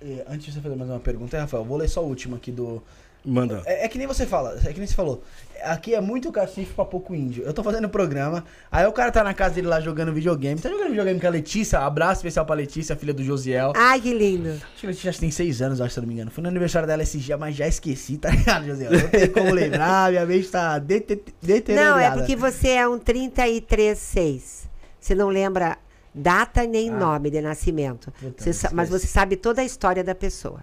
É, 0.00 0.24
antes 0.28 0.46
de 0.46 0.52
você 0.52 0.60
fazer 0.60 0.76
mais 0.76 0.90
uma 0.90 1.00
pergunta, 1.00 1.38
Rafael, 1.40 1.64
vou 1.64 1.76
ler 1.76 1.88
só 1.88 2.00
a 2.00 2.04
última 2.04 2.36
aqui 2.36 2.52
do. 2.52 2.82
Manda. 3.24 3.62
É, 3.64 3.86
é 3.86 3.88
que 3.88 3.96
nem 3.96 4.06
você 4.06 4.26
fala, 4.26 4.58
é 4.64 4.72
que 4.72 4.78
nem 4.78 4.86
você 4.86 4.94
falou. 4.94 5.22
Aqui 5.62 5.94
é 5.94 6.00
muito 6.00 6.30
cacife 6.30 6.74
pra 6.74 6.84
pouco 6.84 7.14
índio. 7.14 7.42
Eu 7.44 7.54
tô 7.54 7.62
fazendo 7.62 7.88
programa, 7.88 8.44
aí 8.70 8.84
o 8.86 8.92
cara 8.92 9.10
tá 9.10 9.24
na 9.24 9.32
casa 9.32 9.54
dele 9.54 9.66
lá 9.66 9.80
jogando 9.80 10.12
videogame. 10.12 10.60
Tá 10.60 10.68
jogando 10.68 10.88
videogame 10.90 11.18
com 11.18 11.26
a 11.26 11.30
Letícia. 11.30 11.78
Abraço 11.78 12.18
especial 12.18 12.44
pra 12.44 12.54
Letícia, 12.54 12.94
filha 12.94 13.14
do 13.14 13.22
Josiel. 13.24 13.72
Ai, 13.74 13.98
que 13.98 14.12
lindo. 14.12 14.50
Acho 14.50 14.80
que 14.80 14.86
a 14.86 14.88
Letícia 14.90 15.10
já 15.12 15.18
tem 15.18 15.30
seis 15.30 15.62
anos, 15.62 15.80
acho, 15.80 15.94
se 15.94 15.98
eu 15.98 16.02
não 16.02 16.08
me 16.08 16.14
engano. 16.14 16.30
Foi 16.30 16.42
no 16.42 16.48
aniversário 16.50 16.86
dela 16.86 17.02
esse 17.02 17.16
dia, 17.16 17.38
mas 17.38 17.56
já 17.56 17.66
esqueci, 17.66 18.18
tá 18.18 18.28
ligado, 18.28 18.66
Josiel? 18.66 18.90
Não 18.92 19.08
tem 19.08 19.30
como 19.30 19.50
lembrar, 19.54 20.10
minha 20.10 20.26
mente 20.26 20.48
tá 20.48 20.78
dete- 20.78 21.22
deteriorada. 21.40 21.90
Não, 21.94 21.98
é 21.98 22.10
porque 22.10 22.36
você 22.36 22.68
é 22.70 22.86
um 22.86 22.98
33,6. 22.98 24.68
Você 25.00 25.14
não 25.14 25.28
lembra 25.28 25.78
data 26.14 26.64
nem 26.66 26.90
Ah. 26.90 26.96
nome 26.96 27.30
de 27.30 27.40
nascimento. 27.40 28.12
Puta, 28.20 28.42
Você 28.52 28.68
mas 28.72 28.88
você 28.88 29.06
sabe 29.06 29.36
toda 29.36 29.62
a 29.62 29.64
história 29.64 30.04
da 30.04 30.14
pessoa. 30.14 30.62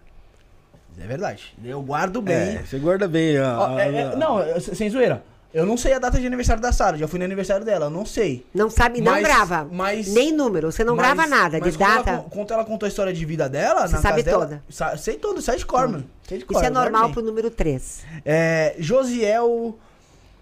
É 1.04 1.08
verdade. 1.08 1.56
Eu 1.64 1.82
guardo 1.82 2.22
bem. 2.22 2.58
É, 2.58 2.64
você 2.66 2.78
guarda 2.78 3.08
bem 3.08 3.38
a. 3.38 3.60
Ó, 3.60 3.80
é- 3.80 3.92
é- 3.96 4.04
a- 4.04 4.16
não, 4.16 4.38
sem 4.60 4.90
zoeira. 4.90 5.24
Eu 5.54 5.66
não 5.66 5.76
sei 5.76 5.92
a 5.94 6.00
data 6.00 6.18
de 6.18 6.26
aniversário 6.26 6.62
da 6.62 6.72
Sara. 6.72 6.98
Já 6.98 7.10
fui 7.10 7.20
no 7.20 7.26
aniversário 7.26 7.66
dela, 7.66 7.88
eu 7.88 7.90
não 7.90 8.06
sei. 8.06 8.46
Não 8.54 8.70
sabe, 8.70 9.02
não 9.02 9.12
Mas- 9.12 9.24
grava. 9.24 9.68
mas- 9.70 10.08
nem 10.14 10.32
número. 10.32 10.72
Você 10.72 10.82
não 10.84 10.96
Mas- 10.96 11.06
grava 11.06 11.28
nada 11.28 11.60
mas 11.60 11.74
de 11.74 11.78
quando 11.78 11.96
data. 11.98 12.10
Ela, 12.12 12.24
quando 12.30 12.54
ela 12.54 12.64
contou 12.64 12.86
a 12.86 12.90
história 12.90 13.12
de 13.12 13.26
vida 13.26 13.50
dela, 13.50 13.86
Você 13.86 13.96
na 13.96 14.02
sabe 14.02 14.24
casa 14.24 14.30
dela, 14.38 14.46
toda. 14.46 14.64
sa- 14.70 14.96
sei 14.96 15.16
tudo, 15.18 15.42
sai 15.42 15.58
de 15.58 15.66
cor, 15.66 15.90
mano. 15.90 16.06
Sei 16.26 16.38
de 16.38 16.46
cor, 16.46 16.56
Isso 16.56 16.66
é 16.66 16.70
normal 16.70 17.12
pro 17.12 17.22
número 17.22 17.50
3. 17.52 18.02
É, 18.24 18.76
Josiel. 18.80 19.78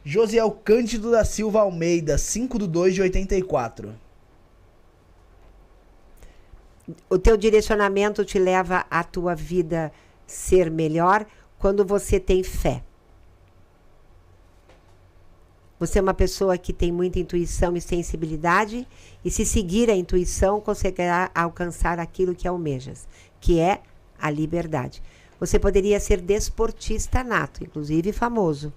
Josiel 0.06 0.49
Cândido 0.64 1.10
da 1.11 1.26
Silva 1.26 1.61
Almeida, 1.61 2.18
5 2.18 2.60
do 2.60 2.68
2 2.68 2.94
de 2.94 3.02
84. 3.02 3.94
O 7.10 7.18
teu 7.19 7.38
direcionamento 7.38 8.26
te 8.26 8.40
leva 8.40 8.86
a 8.90 9.03
tua 9.03 9.36
vida 9.36 9.91
ser 10.31 10.69
melhor 10.69 11.26
quando 11.57 11.85
você 11.85 12.19
tem 12.19 12.43
fé. 12.43 12.84
Você 15.80 15.97
é 15.97 16.01
uma 16.01 16.14
pessoa 16.14 16.57
que 16.57 16.73
tem 16.73 16.91
muita 16.91 17.19
intuição 17.19 17.76
e 17.77 17.81
sensibilidade, 17.81 18.85
e 19.23 19.31
se 19.31 19.45
seguir 19.45 19.89
a 19.89 19.95
intuição, 19.95 20.60
conseguirá 20.60 21.31
alcançar 21.34 21.99
aquilo 21.99 22.35
que 22.35 22.47
almejas, 22.47 23.07
que 23.39 23.60
é 23.60 23.81
a 24.19 24.30
liberdade. 24.30 25.01
Você 25.39 25.57
poderia 25.57 25.99
ser 26.01 26.19
desportista 26.19 27.23
nato, 27.23 27.64
inclusive 27.64 28.11
famoso. 28.11 28.73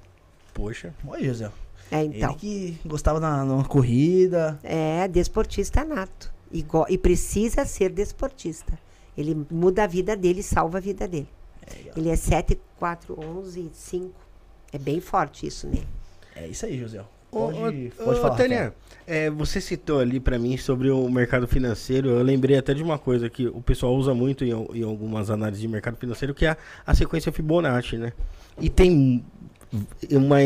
Poxa. 0.54 0.94
Oi, 1.04 1.24
Josiel. 1.24 1.52
É, 1.90 2.04
então. 2.04 2.30
Ele 2.30 2.38
que 2.38 2.78
gostava 2.86 3.18
da 3.18 3.44
numa 3.44 3.64
corrida. 3.64 4.60
É, 4.62 5.08
desportista 5.08 5.84
nato. 5.84 6.32
E, 6.52 6.64
e 6.88 6.98
precisa 6.98 7.64
ser 7.64 7.90
desportista. 7.90 8.78
Ele 9.18 9.44
muda 9.50 9.82
a 9.82 9.86
vida 9.88 10.16
dele, 10.16 10.42
salva 10.42 10.78
a 10.78 10.80
vida 10.80 11.08
dele. 11.08 11.28
Ele 11.97 12.09
é 12.09 12.16
7, 12.16 12.59
4, 12.78 13.19
11, 13.19 13.70
5. 13.73 14.11
É 14.73 14.78
bem 14.78 15.01
forte 15.01 15.47
isso 15.47 15.66
nele. 15.66 15.86
É 16.35 16.47
isso 16.47 16.65
aí. 16.66 16.82
Ô, 16.85 17.51
Pode, 17.51 17.93
ô, 17.99 18.05
pode 18.05 18.19
ô, 18.19 18.23
falar. 18.23 18.36
Tânia, 18.36 18.74
é, 19.07 19.31
você 19.31 19.61
citou 19.61 19.99
ali 20.01 20.20
pra 20.20 20.39
mim 20.39 20.57
sobre 20.57 20.90
o 20.90 21.09
mercado 21.11 21.47
financeiro. 21.49 22.09
Eu 22.11 22.23
lembrei 22.23 22.57
até 22.59 22.74
de 22.74 22.82
uma 22.82 22.99
coisa 22.99 23.28
que 23.31 23.47
o 23.47 23.61
pessoal 23.62 23.94
usa 23.94 24.15
muito 24.15 24.44
em, 24.44 24.51
em 24.51 24.82
algumas 24.82 25.31
análises 25.31 25.61
de 25.61 25.69
mercado 25.69 25.97
financeiro, 25.97 26.35
que 26.35 26.44
é 26.47 26.51
a, 26.51 26.57
a 26.86 26.94
sequência 26.94 27.32
Fibonacci, 27.32 27.97
né? 27.97 28.12
E 28.61 28.69
tem 28.69 29.24
uma 30.11 30.39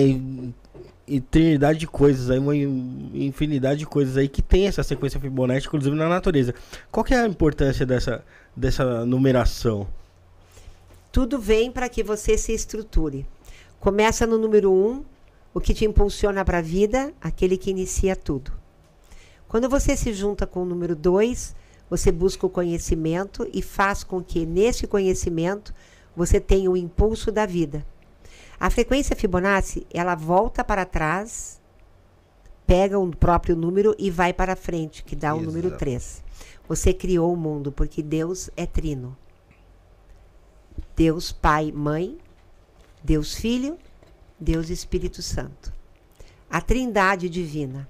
eternidade 1.09 1.79
de 1.79 1.87
coisas 1.87 2.31
aí, 2.31 2.39
uma 2.39 2.57
in- 2.57 3.11
infinidade 3.15 3.81
de 3.81 3.87
coisas 3.87 4.17
aí 4.17 4.29
que 4.29 4.43
tem 4.43 4.67
essa 4.67 4.83
sequência 4.83 5.21
Fibonacci, 5.21 5.67
inclusive 5.67 5.95
na 5.97 6.09
natureza. 6.09 6.55
Qual 6.91 7.05
que 7.05 7.15
é 7.15 7.19
a 7.21 7.27
importância 7.27 7.85
dessa, 7.87 8.25
dessa 8.57 9.05
numeração? 9.05 9.87
Tudo 11.17 11.39
vem 11.39 11.73
para 11.73 11.89
que 11.89 12.03
você 12.03 12.37
se 12.37 12.53
estruture. 12.53 13.25
Começa 13.81 14.27
no 14.27 14.37
número 14.37 14.71
1, 14.71 14.75
um, 14.75 15.05
o 15.55 15.59
que 15.59 15.73
te 15.73 15.87
impulsiona 15.87 16.45
para 16.45 16.59
a 16.59 16.61
vida, 16.61 17.11
aquele 17.23 17.57
que 17.57 17.71
inicia 17.71 18.15
tudo. 18.15 18.53
Quando 19.49 19.67
você 19.67 19.97
se 19.97 20.13
junta 20.13 20.47
com 20.47 20.61
o 20.61 20.67
número 20.67 20.95
2, 20.95 21.57
você 21.89 22.13
busca 22.13 22.45
o 22.45 22.51
conhecimento 22.51 23.49
e 23.51 23.63
faz 23.63 24.05
com 24.05 24.23
que 24.23 24.45
nesse 24.45 24.87
conhecimento 24.87 25.73
você 26.15 26.39
tenha 26.39 26.71
o 26.71 26.77
impulso 26.77 27.33
da 27.33 27.47
vida. 27.47 27.83
A 28.61 28.69
frequência 28.69 29.17
Fibonacci, 29.17 29.87
ela 29.95 30.15
volta 30.15 30.63
para 30.63 30.85
trás, 30.85 31.59
pega 32.67 32.99
o 32.99 33.11
próprio 33.17 33.57
número 33.57 33.95
e 33.99 34.11
vai 34.11 34.35
para 34.35 34.55
frente, 34.55 35.03
que 35.03 35.17
dá 35.17 35.35
o 35.35 35.41
número 35.41 35.69
Exato. 35.69 35.79
3. 35.79 36.25
Você 36.69 36.93
criou 36.93 37.33
o 37.33 37.37
mundo 37.39 37.73
porque 37.73 38.03
Deus 38.03 38.51
é 38.55 38.67
trino. 38.67 39.17
Deus 40.97 41.31
Pai, 41.31 41.71
Mãe, 41.71 42.17
Deus 43.05 43.35
Filho, 43.35 43.79
Deus 44.41 44.71
Espírito 44.71 45.21
Santo. 45.21 45.73
A 46.51 46.61
Trindade 46.61 47.29
divina. 47.29 47.87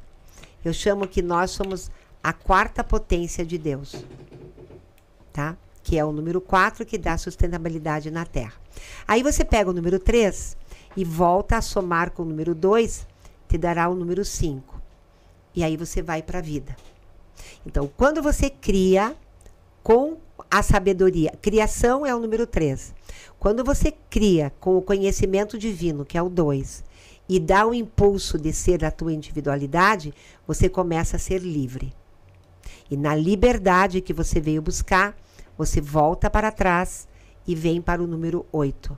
Eu 0.64 0.72
chamo 0.72 1.06
que 1.06 1.22
nós 1.22 1.52
somos 1.52 1.90
a 2.22 2.32
quarta 2.32 2.82
potência 2.82 3.46
de 3.46 3.56
Deus. 3.56 4.04
Tá? 5.32 5.56
Que 5.84 5.96
é 5.96 6.04
o 6.04 6.10
número 6.10 6.40
4 6.40 6.84
que 6.84 6.98
dá 6.98 7.16
sustentabilidade 7.16 8.10
na 8.10 8.26
Terra. 8.26 8.54
Aí 9.06 9.22
você 9.22 9.44
pega 9.44 9.70
o 9.70 9.72
número 9.72 10.00
3 10.00 10.56
e 10.96 11.04
volta 11.04 11.58
a 11.58 11.62
somar 11.62 12.10
com 12.10 12.22
o 12.22 12.26
número 12.26 12.54
2, 12.54 13.06
te 13.48 13.56
dará 13.56 13.88
o 13.88 13.94
número 13.94 14.24
5. 14.24 14.82
E 15.54 15.62
aí 15.62 15.76
você 15.76 16.02
vai 16.02 16.22
para 16.22 16.40
a 16.40 16.42
vida. 16.42 16.76
Então, 17.64 17.88
quando 17.96 18.20
você 18.20 18.50
cria 18.50 19.14
com 19.82 20.16
a 20.50 20.62
sabedoria, 20.62 21.32
criação 21.42 22.06
é 22.06 22.14
o 22.14 22.20
número 22.20 22.46
3. 22.46 22.94
Quando 23.38 23.64
você 23.64 23.92
cria 24.08 24.52
com 24.60 24.76
o 24.76 24.82
conhecimento 24.82 25.58
divino, 25.58 26.04
que 26.04 26.16
é 26.16 26.22
o 26.22 26.28
2, 26.28 26.84
e 27.28 27.40
dá 27.40 27.66
o 27.66 27.74
impulso 27.74 28.38
de 28.38 28.52
ser 28.52 28.84
a 28.84 28.90
tua 28.90 29.12
individualidade, 29.12 30.14
você 30.46 30.68
começa 30.68 31.16
a 31.16 31.20
ser 31.20 31.40
livre. 31.40 31.92
E 32.90 32.96
na 32.96 33.14
liberdade 33.14 34.00
que 34.00 34.12
você 34.12 34.40
veio 34.40 34.62
buscar, 34.62 35.16
você 35.58 35.80
volta 35.80 36.30
para 36.30 36.52
trás 36.52 37.08
e 37.46 37.54
vem 37.54 37.80
para 37.80 38.02
o 38.02 38.06
número 38.06 38.46
8. 38.52 38.96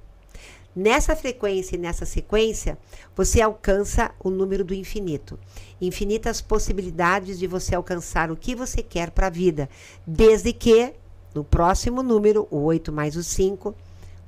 Nessa 0.76 1.16
frequência 1.16 1.74
e 1.74 1.78
nessa 1.78 2.06
sequência, 2.06 2.78
você 3.16 3.40
alcança 3.40 4.12
o 4.20 4.30
número 4.30 4.62
do 4.62 4.74
infinito. 4.74 5.38
Infinitas 5.80 6.40
possibilidades 6.40 7.38
de 7.38 7.46
você 7.46 7.74
alcançar 7.74 8.30
o 8.30 8.36
que 8.36 8.54
você 8.54 8.82
quer 8.82 9.10
para 9.10 9.26
a 9.26 9.30
vida, 9.30 9.68
desde 10.06 10.52
que 10.52 10.94
no 11.39 11.44
próximo 11.44 12.02
número, 12.02 12.48
o 12.51 12.65
8 12.65 12.90
mais 12.90 13.15
o 13.15 13.23
5, 13.23 13.73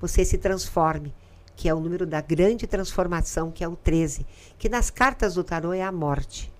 você 0.01 0.25
se 0.25 0.39
transforme, 0.39 1.13
que 1.57 1.69
é 1.69 1.75
o 1.75 1.81
número 1.81 2.07
da 2.07 2.21
grande 2.21 2.69
transformação, 2.69 3.51
que 3.51 3.65
é 3.65 3.69
o 3.69 3.75
13, 3.75 4.25
que 4.57 4.69
nas 4.69 4.91
cartas 4.91 5.35
do 5.35 5.43
tarô 5.43 5.73
é 5.73 5.83
a 5.83 5.91
morte, 5.91 6.53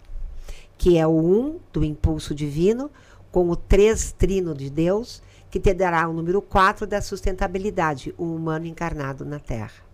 que 0.77 0.99
é 0.99 1.07
o 1.07 1.13
1 1.13 1.61
do 1.73 1.85
impulso 1.85 2.35
divino, 2.35 2.91
com 3.31 3.49
o 3.49 3.55
3 3.55 4.11
trino 4.19 4.53
de 4.53 4.69
Deus, 4.69 5.23
que 5.49 5.61
te 5.61 5.73
dará 5.73 6.09
o 6.09 6.13
número 6.13 6.43
4 6.43 6.85
da 6.85 7.01
sustentabilidade, 7.01 8.13
o 8.19 8.25
humano 8.35 8.67
encarnado 8.67 9.25
na 9.25 9.39
Terra. 9.39 9.85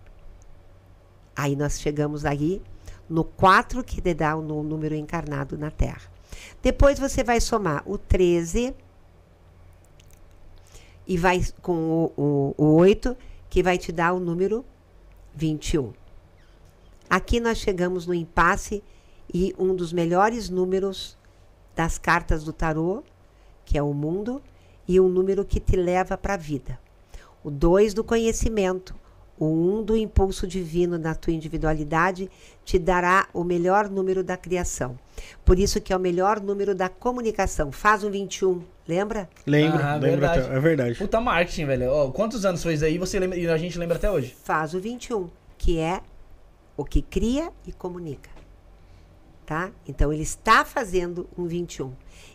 Aí 1.35 1.55
nós 1.55 1.79
chegamos 1.79 2.25
aí 2.25 2.63
no 3.07 3.23
4 3.23 3.83
que 3.83 4.01
te 4.01 4.15
dá 4.15 4.35
o 4.35 4.41
número 4.41 4.95
encarnado 4.95 5.55
na 5.55 5.69
Terra. 5.69 6.09
Depois 6.63 6.97
você 6.97 7.23
vai 7.23 7.39
somar 7.39 7.83
o 7.85 7.95
13 7.95 8.73
e 11.07 11.17
vai 11.17 11.41
com 11.61 11.73
o, 11.73 12.13
o, 12.17 12.55
o 12.57 12.75
8, 12.75 13.15
que 13.49 13.63
vai 13.63 13.77
te 13.77 13.91
dar 13.91 14.13
o 14.13 14.19
número 14.19 14.65
21. 15.33 15.93
Aqui 17.09 17.39
nós 17.39 17.57
chegamos 17.57 18.05
no 18.05 18.13
impasse 18.13 18.83
e 19.33 19.55
um 19.57 19.75
dos 19.75 19.93
melhores 19.93 20.49
números 20.49 21.17
das 21.75 21.97
cartas 21.97 22.43
do 22.43 22.51
tarô, 22.51 23.03
que 23.63 23.77
é 23.77 23.83
o 23.83 23.93
mundo, 23.93 24.41
e 24.87 24.99
um 24.99 25.07
número 25.07 25.45
que 25.45 25.59
te 25.59 25.75
leva 25.75 26.17
para 26.17 26.33
a 26.33 26.37
vida. 26.37 26.79
O 27.43 27.51
2 27.51 27.93
do 27.93 28.03
conhecimento, 28.03 28.95
o 29.39 29.45
1 29.45 29.79
um 29.79 29.83
do 29.83 29.95
impulso 29.95 30.47
divino 30.47 30.97
na 30.97 31.13
tua 31.13 31.33
individualidade 31.33 32.29
te 32.65 32.79
dará 32.79 33.27
o 33.33 33.43
melhor 33.43 33.89
número 33.89 34.23
da 34.23 34.35
criação. 34.35 34.97
Por 35.45 35.59
isso 35.59 35.79
que 35.79 35.93
é 35.93 35.97
o 35.97 35.99
melhor 35.99 36.39
número 36.39 36.75
da 36.75 36.89
comunicação. 36.89 37.71
Faz 37.71 38.03
um 38.03 38.09
21, 38.09 38.61
lembra? 38.87 39.29
Lembro, 39.45 39.79
ah, 39.83 39.93
lembro 39.93 40.09
verdade. 40.09 40.39
Até, 40.39 40.55
é 40.55 40.59
verdade. 40.59 40.95
Puta 40.97 41.21
marketing, 41.21 41.65
velho. 41.65 41.91
Oh, 41.91 42.11
quantos 42.11 42.45
anos 42.45 42.61
foi 42.61 42.73
isso 42.73 42.85
aí 42.85 42.97
você 42.97 43.19
lembra, 43.19 43.37
e 43.37 43.47
a 43.47 43.57
gente 43.57 43.77
lembra 43.77 43.97
até 43.97 44.09
hoje? 44.09 44.35
Faz 44.43 44.73
o 44.73 44.79
21, 44.79 45.29
que 45.57 45.79
é 45.79 46.01
o 46.75 46.83
que 46.83 47.01
cria 47.01 47.51
e 47.65 47.71
comunica. 47.71 48.29
Tá? 49.45 49.71
Então 49.87 50.11
ele 50.11 50.23
está 50.23 50.65
fazendo 50.65 51.27
um 51.37 51.45
21. 51.45 51.93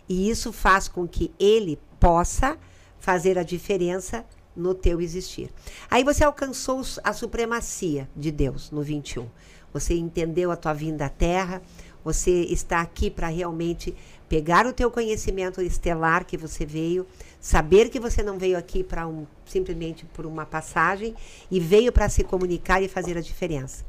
E 0.09 0.29
isso 0.29 0.51
faz 0.51 0.87
com 0.87 1.07
que 1.07 1.31
ele 1.39 1.79
possa 1.99 2.57
fazer 2.97 3.37
a 3.37 3.43
diferença 3.43 4.25
no 4.55 4.73
teu 4.73 5.01
existir. 5.01 5.49
Aí 5.89 6.03
você 6.03 6.23
alcançou 6.23 6.81
a 7.03 7.13
supremacia 7.13 8.09
de 8.15 8.31
Deus 8.31 8.71
no 8.71 8.81
21. 8.81 9.27
Você 9.73 9.95
entendeu 9.95 10.51
a 10.51 10.55
tua 10.55 10.73
vinda 10.73 11.05
à 11.05 11.09
Terra, 11.09 11.61
você 12.03 12.41
está 12.43 12.81
aqui 12.81 13.09
para 13.09 13.27
realmente 13.27 13.95
pegar 14.27 14.65
o 14.65 14.73
teu 14.73 14.91
conhecimento 14.91 15.61
estelar 15.61 16.25
que 16.25 16.37
você 16.37 16.65
veio, 16.65 17.07
saber 17.39 17.89
que 17.89 17.99
você 17.99 18.21
não 18.21 18.37
veio 18.37 18.57
aqui 18.57 18.83
para 18.83 19.07
um 19.07 19.25
simplesmente 19.45 20.05
por 20.07 20.25
uma 20.25 20.45
passagem 20.45 21.15
e 21.49 21.59
veio 21.59 21.91
para 21.91 22.09
se 22.09 22.23
comunicar 22.23 22.81
e 22.81 22.87
fazer 22.87 23.17
a 23.17 23.21
diferença. 23.21 23.85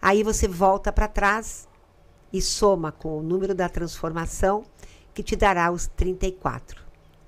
Aí 0.00 0.22
você 0.22 0.46
volta 0.46 0.92
para 0.92 1.08
trás 1.08 1.66
e 2.32 2.40
soma 2.40 2.92
com 2.92 3.18
o 3.18 3.22
número 3.22 3.54
da 3.54 3.68
transformação 3.68 4.64
que 5.14 5.22
te 5.22 5.34
dará 5.34 5.70
os 5.70 5.86
34, 5.86 6.82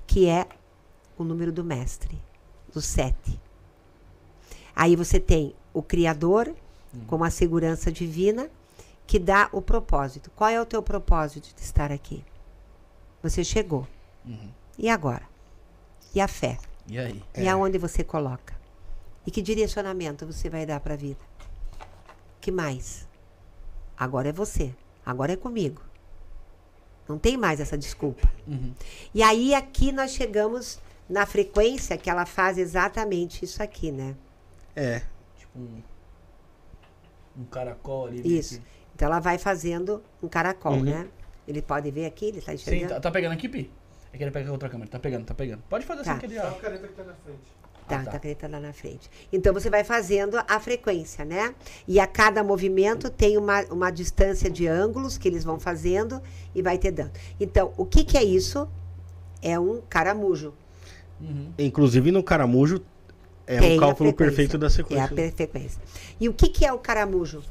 que 0.07 0.29
é 0.29 0.47
o 1.17 1.25
número 1.25 1.51
do 1.51 1.65
mestre, 1.65 2.19
do 2.79 2.83
7. 2.83 3.41
Aí 4.75 4.95
você 4.95 5.19
tem 5.19 5.53
o 5.75 5.83
Criador, 5.83 6.55
hum. 6.95 7.01
como 7.09 7.25
a 7.25 7.31
segurança 7.31 7.91
divina, 7.91 8.49
que 9.05 9.19
dá 9.19 9.49
o 9.53 9.61
propósito. 9.61 10.31
Qual 10.37 10.49
é 10.49 10.61
o 10.61 10.67
teu 10.67 10.81
propósito 10.81 11.53
de 11.55 11.63
estar 11.63 11.91
aqui? 11.91 12.25
Você 13.21 13.43
chegou. 13.43 13.87
Uhum. 14.25 14.51
E 14.79 14.89
agora? 14.89 15.25
E 16.15 16.21
a 16.21 16.29
fé? 16.29 16.59
E 16.87 16.99
aí? 16.99 17.23
E 17.37 17.47
é. 17.47 17.49
aonde 17.49 17.79
você 17.79 18.05
coloca? 18.05 18.57
E 19.27 19.31
que 19.31 19.43
direcionamento 19.43 20.25
você 20.25 20.49
vai 20.49 20.65
dar 20.65 20.79
para 20.79 20.95
a 20.95 20.97
vida? 20.97 21.21
Que 22.41 22.53
mais? 22.53 23.09
Agora 23.97 24.29
é 24.29 24.33
você. 24.33 24.73
Agora 25.05 25.33
é 25.33 25.37
comigo. 25.37 25.83
Não 27.09 27.19
tem 27.19 27.37
mais 27.37 27.59
essa 27.59 27.77
desculpa. 27.77 28.31
Uhum. 28.47 28.73
E 29.13 29.23
aí 29.23 29.55
aqui 29.55 29.91
nós 29.91 30.13
chegamos 30.13 30.79
na 31.09 31.25
frequência 31.27 31.97
que 31.97 32.11
ela 32.11 32.27
faz 32.27 32.59
exatamente 32.59 33.45
isso 33.45 33.63
aqui, 33.63 33.91
né? 33.91 34.15
É. 34.77 35.03
Tipo 35.37 35.59
um, 35.59 35.83
um 37.39 37.45
caracol 37.45 38.07
ali. 38.07 38.39
Isso. 38.39 38.57
Aqui. 38.57 38.65
Então 38.95 39.07
ela 39.07 39.21
vai 39.21 39.39
fazendo 39.39 40.03
um 40.23 40.29
caracol, 40.29 40.73
uhum. 40.73 40.83
né? 40.83 41.09
Ele 41.47 41.63
pode 41.63 41.91
ver 41.91 42.05
aqui, 42.05 42.27
ele 42.27 42.43
tá 42.43 42.53
enxergando. 42.53 42.89
Sim, 42.89 42.95
tá, 42.95 43.01
tá 43.01 43.11
pegando 43.11 43.33
aqui, 43.33 43.49
Pi? 43.49 43.71
É 44.13 44.17
que 44.17 44.23
ele 44.25 44.31
pega 44.31 44.47
com 44.47 44.53
outra 44.53 44.69
câmera. 44.69 44.91
Tá 44.91 44.99
pegando, 44.99 45.25
tá 45.25 45.35
pegando. 45.35 45.63
Pode 45.69 45.87
fazer 45.87 46.03
tá. 46.03 46.13
assim 46.13 46.21
que 46.21 46.27
ele... 46.27 46.35
Tá 46.35 46.49
a 46.49 46.53
caneta 46.53 46.89
que 46.89 46.95
tá 46.95 47.05
na 47.05 47.15
frente. 47.15 47.59
Tá, 47.87 47.97
ah, 47.97 48.05
tá. 48.05 48.11
tá 48.11 48.17
a 48.17 48.21
caneta 48.21 48.49
lá 48.49 48.61
na 48.61 48.73
frente. 48.73 49.11
Então 49.33 49.55
você 49.55 49.71
vai 49.71 49.83
fazendo 49.83 50.39
a 50.47 50.61
frequência, 50.61 51.25
né? 51.25 51.55
E 51.87 51.99
a 51.99 52.07
cada 52.07 52.45
movimento 52.45 53.09
tem 53.09 53.39
uma, 53.39 53.63
uma 53.71 53.91
distância 53.91 54.51
de 54.51 54.67
ângulos 54.67 55.17
que 55.17 55.27
eles 55.27 55.45
vão 55.45 55.59
fazendo 55.59 56.21
e 56.55 56.61
vai 56.61 56.77
te 56.77 56.91
dando. 56.91 57.13
Então, 57.41 57.73
o 57.77 57.87
que, 57.87 58.05
que 58.05 58.19
é 58.19 58.25
isso? 58.25 58.69
É 59.41 59.59
um 59.59 59.81
caramujo. 59.89 60.53
Uhum. 61.21 61.53
Inclusive 61.59 62.11
no 62.13 62.23
caramujo 62.23 62.83
é 63.47 63.59
tem 63.59 63.77
o 63.77 63.81
cálculo 63.81 64.13
perfeito 64.13 64.59
da 64.59 64.69
sequência. 64.69 65.03
É 65.03 65.05
a 65.05 65.33
frequência. 65.33 65.81
E 66.21 66.29
o 66.29 66.35
que, 66.35 66.49
que 66.49 66.67
é 66.67 66.73
o 66.73 66.79
caramujo? 66.79 67.43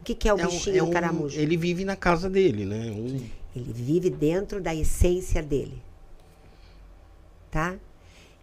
O 0.00 0.04
que, 0.04 0.14
que 0.14 0.28
é 0.28 0.32
o 0.32 0.38
é 0.38 0.46
bichinho 0.46 0.84
um, 0.84 0.86
é 0.86 0.90
um, 0.90 0.92
caramujo? 0.92 1.38
Ele 1.38 1.56
vive 1.56 1.84
na 1.84 1.96
casa 1.96 2.30
dele, 2.30 2.64
né? 2.64 2.90
Um... 2.92 3.28
Ele 3.56 3.72
vive 3.72 4.08
dentro 4.08 4.60
da 4.60 4.74
essência 4.74 5.42
dele. 5.42 5.82
Tá? 7.50 7.76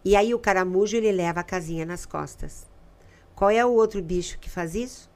E 0.03 0.15
aí 0.15 0.33
o 0.33 0.39
caramujo 0.39 0.97
ele 0.97 1.11
leva 1.11 1.39
a 1.39 1.43
casinha 1.43 1.85
nas 1.85 2.05
costas. 2.05 2.67
Qual 3.33 3.49
é 3.49 3.63
o 3.65 3.71
outro 3.71 4.01
bicho 4.01 4.37
que 4.39 4.49
faz 4.49 4.75
isso? 4.75 5.09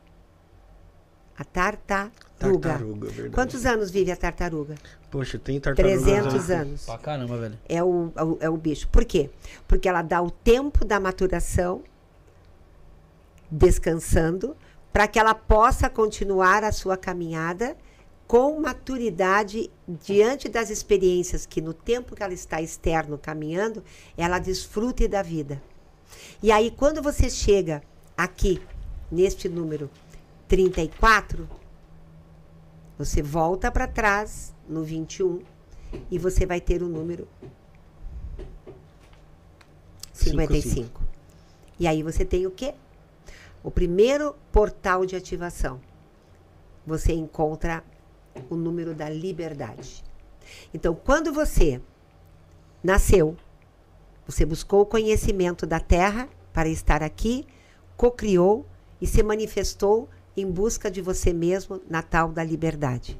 A 1.37 1.43
tartaruga. 1.43 2.11
Tartaruga, 2.39 3.07
verdade. 3.09 3.33
Quantos 3.33 3.65
anos 3.65 3.91
vive 3.91 4.11
a 4.11 4.15
tartaruga? 4.15 4.75
Poxa, 5.09 5.39
tem 5.39 5.59
tartaruga. 5.59 5.97
300 5.97 6.49
anos. 6.49 6.85
Pra 6.85 6.97
caramba, 6.97 7.37
velho. 7.37 7.57
É 7.67 7.81
o, 7.81 8.11
é 8.15 8.23
o, 8.23 8.37
é 8.41 8.49
o 8.49 8.57
bicho. 8.57 8.87
Por 8.89 9.05
quê? 9.05 9.29
Porque 9.67 9.87
ela 9.87 10.01
dá 10.01 10.21
o 10.21 10.29
tempo 10.29 10.83
da 10.83 10.99
maturação, 10.99 11.81
descansando, 13.49 14.55
para 14.91 15.07
que 15.07 15.17
ela 15.17 15.33
possa 15.33 15.89
continuar 15.89 16.63
a 16.63 16.71
sua 16.71 16.97
caminhada 16.97 17.77
com 18.27 18.59
maturidade 18.59 19.71
diante 19.87 20.49
das 20.49 20.69
experiências 20.69 21.45
que 21.45 21.61
no 21.61 21.73
tempo 21.73 22.13
que 22.13 22.21
ela 22.21 22.33
está 22.33 22.61
externo 22.61 23.17
caminhando, 23.17 23.81
ela 24.17 24.37
desfrute 24.37 25.07
da 25.07 25.23
vida. 25.23 25.63
E 26.43 26.51
aí 26.51 26.69
quando 26.69 27.01
você 27.01 27.29
chega 27.29 27.81
aqui 28.17 28.61
neste 29.09 29.47
número 29.47 29.89
34, 30.49 31.47
você 32.97 33.21
volta 33.21 33.71
para 33.71 33.87
trás 33.87 34.53
no 34.67 34.83
21 34.83 35.39
e 36.11 36.19
você 36.19 36.45
vai 36.45 36.59
ter 36.59 36.81
o 36.81 36.87
número 36.87 37.27
55. 40.13 40.69
55. 40.71 41.03
E 41.79 41.87
aí 41.87 42.01
você 42.03 42.25
tem 42.25 42.45
o 42.45 42.51
quê? 42.51 42.73
O 43.63 43.71
primeiro 43.71 44.35
portal 44.51 45.05
de 45.05 45.15
ativação. 45.15 45.79
Você 46.85 47.13
encontra 47.13 47.83
o 48.49 48.55
número 48.55 48.93
da 48.93 49.09
liberdade. 49.09 50.03
Então, 50.73 50.95
quando 50.95 51.33
você 51.33 51.81
nasceu, 52.83 53.35
você 54.25 54.45
buscou 54.45 54.81
o 54.81 54.85
conhecimento 54.85 55.65
da 55.65 55.79
Terra 55.79 56.29
para 56.53 56.69
estar 56.69 57.03
aqui, 57.03 57.45
cocriou 57.95 58.65
e 59.01 59.07
se 59.07 59.21
manifestou 59.21 60.09
em 60.35 60.49
busca 60.49 60.89
de 60.89 61.01
você 61.01 61.33
mesmo 61.33 61.81
na 61.89 62.01
tal 62.01 62.31
da 62.31 62.43
liberdade. 62.43 63.19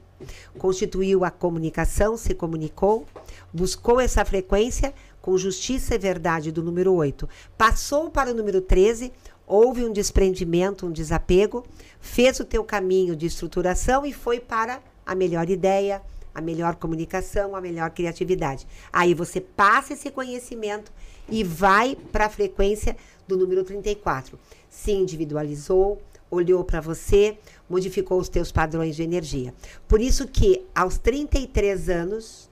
Constituiu 0.57 1.23
a 1.23 1.31
comunicação, 1.31 2.17
se 2.17 2.33
comunicou, 2.33 3.05
buscou 3.53 3.99
essa 3.99 4.23
frequência 4.25 4.93
com 5.21 5.37
justiça 5.37 5.95
e 5.95 5.97
verdade 5.97 6.51
do 6.51 6.63
número 6.63 6.93
8. 6.93 7.27
Passou 7.57 8.09
para 8.09 8.31
o 8.31 8.33
número 8.33 8.61
13, 8.61 9.11
houve 9.45 9.83
um 9.83 9.91
desprendimento, 9.91 10.85
um 10.85 10.91
desapego, 10.91 11.65
fez 11.99 12.39
o 12.39 12.45
teu 12.45 12.63
caminho 12.63 13.15
de 13.15 13.25
estruturação 13.25 14.05
e 14.05 14.13
foi 14.13 14.39
para 14.39 14.81
a 15.05 15.13
melhor 15.13 15.49
ideia, 15.49 16.01
a 16.33 16.41
melhor 16.41 16.75
comunicação, 16.75 17.55
a 17.55 17.61
melhor 17.61 17.89
criatividade. 17.91 18.67
Aí 18.93 19.13
você 19.13 19.41
passa 19.41 19.93
esse 19.93 20.11
conhecimento 20.11 20.91
e 21.29 21.43
vai 21.43 21.97
para 22.11 22.27
a 22.27 22.29
frequência 22.29 22.95
do 23.27 23.35
número 23.35 23.63
34. 23.63 24.37
Se 24.69 24.91
individualizou, 24.91 26.01
olhou 26.29 26.63
para 26.63 26.81
você, 26.81 27.37
modificou 27.69 28.19
os 28.19 28.29
teus 28.29 28.51
padrões 28.51 28.95
de 28.95 29.03
energia. 29.03 29.53
Por 29.87 30.01
isso 30.01 30.27
que 30.27 30.65
aos 30.73 30.97
33 30.97 31.89
anos 31.89 32.49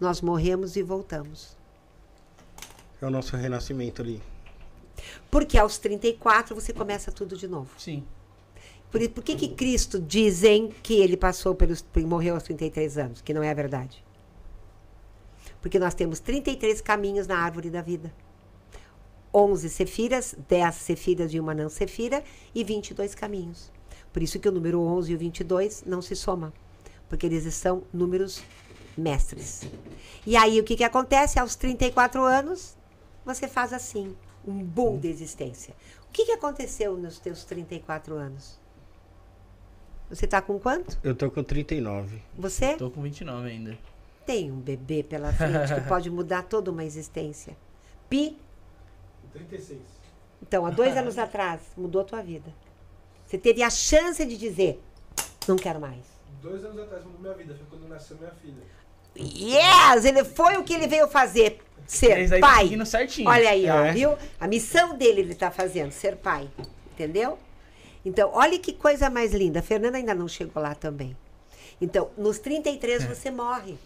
nós 0.00 0.20
morremos 0.20 0.76
e 0.76 0.82
voltamos. 0.82 1.56
É 3.00 3.06
o 3.06 3.10
nosso 3.10 3.36
renascimento 3.36 4.02
ali. 4.02 4.20
Porque 5.30 5.58
aos 5.58 5.78
34 5.78 6.54
você 6.54 6.72
começa 6.72 7.12
tudo 7.12 7.36
de 7.36 7.46
novo. 7.46 7.70
Sim. 7.78 8.04
Por, 8.90 9.06
por 9.10 9.22
que, 9.22 9.36
que 9.36 9.48
Cristo 9.48 10.00
dizem 10.00 10.72
que 10.82 10.94
ele 10.94 11.16
passou 11.16 11.54
pelos. 11.54 11.84
morreu 12.06 12.34
aos 12.34 12.42
33 12.42 12.98
anos? 12.98 13.20
Que 13.20 13.34
não 13.34 13.42
é 13.42 13.50
a 13.50 13.54
verdade. 13.54 14.04
Porque 15.60 15.78
nós 15.78 15.94
temos 15.94 16.20
33 16.20 16.80
caminhos 16.80 17.26
na 17.26 17.38
árvore 17.38 17.70
da 17.70 17.82
vida. 17.82 18.12
11 19.34 19.68
cefiras, 19.68 20.34
10 20.48 20.74
cefiras 20.74 21.30
de 21.30 21.38
uma 21.38 21.54
não 21.54 21.68
cefira 21.68 22.24
e 22.54 22.64
22 22.64 23.14
caminhos. 23.14 23.70
Por 24.12 24.22
isso 24.22 24.38
que 24.38 24.48
o 24.48 24.52
número 24.52 24.80
11 24.80 25.12
e 25.12 25.14
o 25.14 25.18
22 25.18 25.84
não 25.86 26.02
se 26.02 26.16
somam. 26.16 26.52
Porque 27.08 27.26
eles 27.26 27.52
são 27.54 27.82
números 27.92 28.42
mestres. 28.96 29.68
E 30.26 30.36
aí 30.36 30.60
o 30.60 30.64
que, 30.64 30.76
que 30.76 30.84
acontece? 30.84 31.38
Aos 31.38 31.54
34 31.56 32.22
anos, 32.22 32.76
você 33.24 33.46
faz 33.46 33.72
assim, 33.72 34.16
um 34.46 34.62
boom 34.62 34.98
de 34.98 35.08
existência. 35.08 35.74
O 36.08 36.12
que, 36.12 36.24
que 36.24 36.32
aconteceu 36.32 36.96
nos 36.96 37.18
teus 37.18 37.44
34 37.44 38.14
anos? 38.14 38.58
Você 40.08 40.24
está 40.24 40.40
com 40.40 40.58
quanto? 40.58 40.98
Eu 41.02 41.14
tô 41.14 41.30
com 41.30 41.42
39. 41.42 42.22
Você? 42.36 42.76
Tô 42.76 42.90
com 42.90 43.02
29 43.02 43.48
ainda. 43.48 43.78
Tem 44.24 44.50
um 44.50 44.58
bebê 44.58 45.02
pela 45.02 45.32
frente 45.32 45.74
que 45.74 45.80
pode 45.88 46.10
mudar 46.10 46.42
toda 46.42 46.70
uma 46.70 46.84
existência. 46.84 47.56
Pi? 48.08 48.38
36. 49.32 49.78
Então, 50.42 50.64
há 50.64 50.70
dois 50.70 50.96
anos 50.96 51.18
atrás, 51.18 51.60
mudou 51.76 52.00
a 52.00 52.04
tua 52.04 52.22
vida. 52.22 52.50
Você 53.28 53.36
teve 53.38 53.62
a 53.62 53.68
chance 53.70 54.24
de 54.24 54.38
dizer, 54.38 54.82
não 55.46 55.56
quero 55.56 55.78
mais. 55.78 56.02
Dois 56.40 56.64
anos 56.64 56.78
atrás 56.80 57.04
mudou 57.04 57.20
minha 57.20 57.34
vida, 57.34 57.54
foi 57.54 57.66
quando 57.78 57.86
nasceu 57.88 58.16
minha 58.16 58.32
filha. 58.32 58.62
Yes! 59.16 60.04
Ele 60.04 60.24
foi 60.24 60.56
o 60.56 60.64
que 60.64 60.72
ele 60.72 60.86
veio 60.88 61.06
fazer. 61.08 61.60
Ser 61.86 62.28
Tá 62.28 62.38
pai. 62.40 62.84
certinho. 62.86 63.28
Olha 63.28 63.50
aí, 63.50 63.68
ó, 63.68 63.84
É. 63.86 63.92
viu? 63.92 64.16
A 64.40 64.46
missão 64.46 64.96
dele 64.96 65.20
ele 65.22 65.34
tá 65.34 65.50
fazendo, 65.50 65.90
ser 65.92 66.16
pai. 66.16 66.48
Entendeu? 66.92 67.38
Então, 68.04 68.30
olha 68.32 68.58
que 68.58 68.72
coisa 68.72 69.10
mais 69.10 69.32
linda. 69.34 69.60
A 69.60 69.62
Fernanda 69.62 69.96
ainda 69.98 70.14
não 70.14 70.28
chegou 70.28 70.62
lá 70.62 70.74
também. 70.74 71.16
Então, 71.80 72.10
nos 72.16 72.38
33 72.38 73.04
É. 73.04 73.06
você 73.14 73.30
morre. 73.30 73.76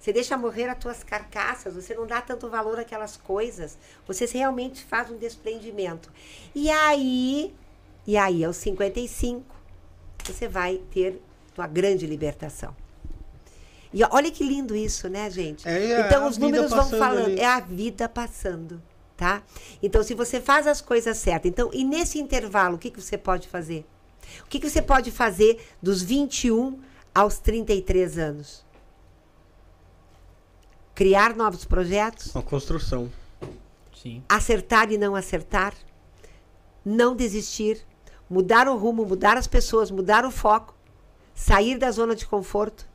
Você 0.00 0.12
deixa 0.12 0.36
morrer 0.36 0.68
as 0.68 0.78
tuas 0.78 1.02
carcaças, 1.02 1.74
você 1.74 1.94
não 1.94 2.06
dá 2.06 2.20
tanto 2.20 2.48
valor 2.48 2.78
àquelas 2.78 3.16
coisas. 3.16 3.76
Você 4.06 4.26
realmente 4.26 4.82
faz 4.84 5.10
um 5.10 5.16
desprendimento. 5.18 6.10
E 6.54 6.70
aí, 6.70 7.52
e 8.08 8.16
aí, 8.16 8.42
aos 8.42 8.56
55, 8.56 9.44
você 10.24 10.48
vai 10.48 10.78
ter 10.90 11.20
tua 11.54 11.66
grande 11.66 12.06
libertação. 12.06 12.74
E 13.92 14.02
olha 14.02 14.30
que 14.30 14.42
lindo 14.42 14.74
isso, 14.74 15.10
né, 15.10 15.30
gente? 15.30 15.68
É, 15.68 15.92
é 15.92 16.00
então 16.06 16.26
os 16.26 16.38
números 16.38 16.70
vão 16.70 16.88
falando, 16.88 17.26
ali. 17.26 17.38
é 17.38 17.44
a 17.44 17.60
vida 17.60 18.08
passando, 18.08 18.82
tá? 19.14 19.42
Então 19.82 20.02
se 20.02 20.14
você 20.14 20.40
faz 20.40 20.66
as 20.66 20.80
coisas 20.80 21.18
certas, 21.18 21.50
então 21.50 21.68
e 21.70 21.84
nesse 21.84 22.18
intervalo 22.18 22.76
o 22.76 22.78
que, 22.78 22.90
que 22.90 22.98
você 22.98 23.18
pode 23.18 23.46
fazer? 23.46 23.84
O 24.42 24.46
que, 24.46 24.58
que 24.58 24.70
você 24.70 24.80
pode 24.80 25.10
fazer 25.10 25.62
dos 25.82 26.00
21 26.00 26.80
aos 27.14 27.38
33 27.38 28.16
anos? 28.16 28.64
Criar 30.94 31.36
novos 31.36 31.66
projetos, 31.66 32.34
Uma 32.34 32.42
construção. 32.42 33.12
Sim. 33.94 34.22
acertar 34.26 34.90
e 34.90 34.96
não 34.96 35.14
acertar, 35.14 35.74
não 36.82 37.14
desistir, 37.14 37.86
mudar 38.28 38.68
o 38.68 38.76
rumo, 38.76 39.04
mudar 39.04 39.36
as 39.36 39.46
pessoas, 39.46 39.90
mudar 39.90 40.24
o 40.24 40.30
foco, 40.30 40.74
sair 41.34 41.78
da 41.78 41.90
zona 41.90 42.14
de 42.14 42.26
conforto, 42.26 42.86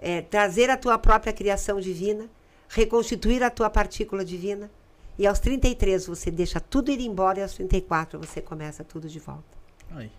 é, 0.00 0.20
trazer 0.22 0.70
a 0.70 0.76
tua 0.76 0.98
própria 0.98 1.32
criação 1.32 1.80
divina, 1.80 2.28
reconstituir 2.68 3.42
a 3.42 3.50
tua 3.50 3.70
partícula 3.70 4.24
divina. 4.24 4.70
E 5.18 5.26
aos 5.26 5.40
33 5.40 6.06
você 6.06 6.30
deixa 6.30 6.60
tudo 6.60 6.90
ir 6.90 7.00
embora 7.00 7.40
e 7.40 7.42
aos 7.42 7.54
34 7.54 8.18
você 8.20 8.40
começa 8.40 8.84
tudo 8.84 9.08
de 9.08 9.18
volta. 9.18 9.42
Aí. 9.90 10.10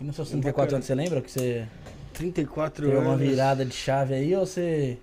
E 0.00 0.04
nos 0.04 0.16
seus 0.16 0.30
34 0.30 0.74
anos, 0.74 0.86
você 0.86 0.94
lembra 0.94 1.20
que 1.20 1.30
você 1.30 1.68
34 2.14 2.88
deu 2.88 3.00
uma 3.00 3.12
anos. 3.12 3.20
virada 3.20 3.64
de 3.64 3.74
chave 3.74 4.14
aí 4.14 4.34
ou 4.34 4.44
você 4.44 4.98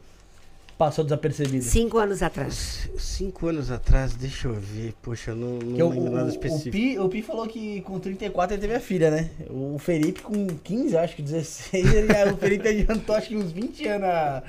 passou 0.80 1.04
desapercebido? 1.04 1.62
Cinco 1.64 1.98
anos 1.98 2.24
atrás. 2.24 2.90
Cinco 2.98 3.48
anos 3.48 3.70
atrás, 3.70 4.14
deixa 4.14 4.48
eu 4.48 4.54
ver. 4.54 4.94
Poxa, 5.02 5.32
eu 5.32 5.36
não, 5.36 5.58
o, 5.60 5.90
lembro 5.90 6.00
o, 6.00 6.10
nada 6.10 6.28
o, 6.28 6.30
específico. 6.30 6.72
Pi, 6.72 6.98
o 6.98 7.10
Pi 7.10 7.22
falou 7.22 7.46
que 7.48 7.82
com 7.82 8.00
34 8.00 8.56
ele 8.56 8.62
teve 8.62 8.74
a 8.76 8.80
filha, 8.80 9.12
né? 9.12 9.30
O 9.50 9.78
Felipe 9.78 10.22
com 10.22 10.48
15, 10.48 10.96
acho 10.98 11.16
que 11.18 11.22
16, 11.22 11.94
ele, 11.94 12.32
o 12.32 12.38
Felipe 12.38 12.66
adiantou 12.70 13.14
acho 13.14 13.28
que 13.28 13.36
uns 13.36 13.52
20 13.52 13.88
anos 13.90 14.08
a- 14.08 14.44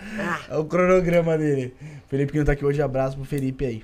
Ah, 0.48 0.58
o 0.60 0.64
cronograma 0.64 1.36
dele. 1.36 1.74
Felipe 2.06 2.30
que 2.32 2.38
não 2.38 2.44
tá 2.44 2.52
aqui 2.52 2.64
hoje, 2.64 2.80
abraço 2.80 3.16
pro 3.16 3.24
Felipe 3.26 3.66
aí. 3.66 3.82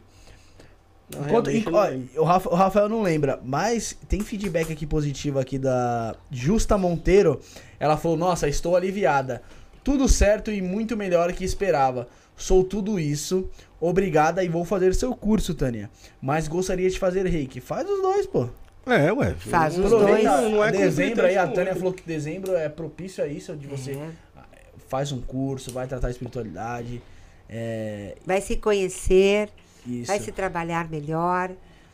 Não, 1.12 1.22
Enquanto, 1.26 1.50
ó, 1.72 2.20
o, 2.20 2.24
Rafa- 2.24 2.48
o 2.50 2.54
Rafael 2.54 2.88
não 2.88 3.02
lembra, 3.02 3.40
mas 3.44 3.96
tem 4.08 4.20
feedback 4.20 4.72
aqui 4.72 4.86
positivo 4.86 5.38
aqui 5.40 5.58
da 5.58 6.14
Justa 6.30 6.78
Monteiro. 6.78 7.40
Ela 7.78 7.96
falou: 7.96 8.16
Nossa, 8.16 8.48
estou 8.48 8.74
aliviada. 8.76 9.42
Tudo 9.84 10.08
certo 10.08 10.50
e 10.50 10.60
muito 10.60 10.96
melhor 10.96 11.32
que 11.32 11.44
esperava. 11.44 12.08
Sou 12.36 12.62
tudo 12.62 13.00
isso. 13.00 13.48
Obrigada 13.80 14.44
e 14.44 14.48
vou 14.48 14.64
fazer 14.64 14.94
seu 14.94 15.14
curso, 15.14 15.54
Tânia. 15.54 15.90
Mas 16.20 16.46
gostaria 16.48 16.88
de 16.88 16.98
fazer 16.98 17.26
reiki. 17.26 17.60
Faz 17.60 17.88
os 17.88 18.00
dois, 18.02 18.26
pô. 18.26 18.48
É, 18.86 19.12
ué. 19.12 19.34
Faz 19.34 19.78
os 19.78 19.90
dois. 19.90 20.24
Não 20.24 20.64
é 20.64 20.70
dezembro 20.70 21.26
aí, 21.26 21.36
a 21.36 21.46
Tânia 21.48 21.72
não. 21.72 21.78
falou 21.80 21.92
que 21.92 22.02
dezembro 22.02 22.54
é 22.54 22.68
propício 22.68 23.22
a 23.24 23.26
isso, 23.26 23.56
de 23.56 23.66
você 23.66 23.92
é. 23.92 24.10
faz 24.88 25.10
um 25.10 25.20
curso, 25.20 25.72
vai 25.72 25.86
tratar 25.86 26.10
espiritualidade. 26.10 27.02
É, 27.48 28.16
Vai 28.24 28.40
se 28.40 28.56
conhecer, 28.56 29.48
isso. 29.86 30.06
vai 30.06 30.18
se 30.20 30.30
trabalhar 30.32 30.88
melhor. 30.88 31.50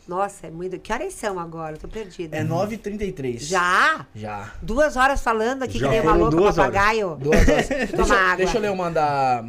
Nossa, 0.07 0.47
é 0.47 0.51
muito. 0.51 0.77
Que 0.79 0.91
horas 0.91 1.13
são 1.13 1.39
agora? 1.39 1.75
Eu 1.75 1.79
tô 1.79 1.87
perdida. 1.87 2.35
É 2.35 2.43
9h33. 2.43 3.39
Já? 3.39 4.05
Já. 4.13 4.51
Duas 4.61 4.97
horas 4.97 5.21
falando 5.21 5.63
aqui 5.63 5.79
Já 5.79 5.87
que 5.87 5.91
nem 5.93 6.01
uma 6.01 6.15
louca, 6.15 6.35
duas 6.35 6.55
papagaio. 6.55 7.15
Duas 7.15 7.47
horas. 7.47 7.67
Toma 7.91 8.03
deixa, 8.03 8.15
água. 8.15 8.35
deixa 8.35 8.57
eu 8.57 8.61
ler 8.61 8.71
uma 8.71 8.91
da, 8.91 9.45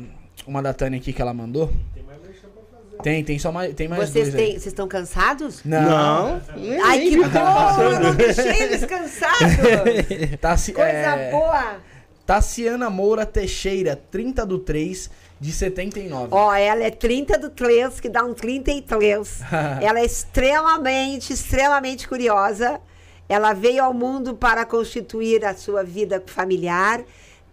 uma 0.46 0.62
da 0.62 0.72
Tânia 0.72 0.98
aqui 0.98 1.12
que 1.12 1.20
ela 1.22 1.32
mandou. 1.34 1.70
Tem 1.94 2.02
mais 2.02 2.20
merchan 2.20 2.48
pra 2.48 2.62
fazer. 2.78 3.02
Tem, 3.02 3.24
tem 3.24 3.38
só 3.38 3.50
mais, 3.52 3.74
tem 3.74 3.88
mais 3.88 4.10
Vocês 4.10 4.32
dois 4.32 4.34
têm, 4.36 4.52
vocês 4.52 4.66
estão 4.66 4.86
cansados? 4.88 5.62
Não. 5.64 6.40
nem- 6.56 6.80
Ai, 6.82 7.00
que 7.00 7.16
bom! 7.16 8.00
Não 8.02 8.14
deixei 8.14 8.62
eles 8.62 8.84
cansados! 8.84 9.52
Tassi, 10.40 10.72
Coisa 10.72 10.88
é, 10.90 11.30
boa! 11.30 11.76
Tassiana 12.26 12.88
Moura 12.88 13.26
Teixeira, 13.26 13.96
30 14.10 14.46
do 14.46 14.58
3 14.58 15.10
de 15.38 15.52
79. 15.52 16.28
Ó, 16.30 16.54
ela 16.54 16.82
é 16.82 16.90
30 16.90 17.38
do 17.38 17.50
3, 17.50 18.00
que 18.00 18.08
dá 18.08 18.24
um 18.24 18.32
33. 18.32 19.40
ela 19.82 20.00
é 20.00 20.04
extremamente, 20.04 21.32
extremamente 21.34 22.08
curiosa. 22.08 22.80
Ela 23.28 23.52
veio 23.52 23.82
ao 23.82 23.92
mundo 23.92 24.34
para 24.34 24.64
constituir 24.64 25.44
a 25.44 25.54
sua 25.54 25.82
vida 25.82 26.22
familiar. 26.26 27.02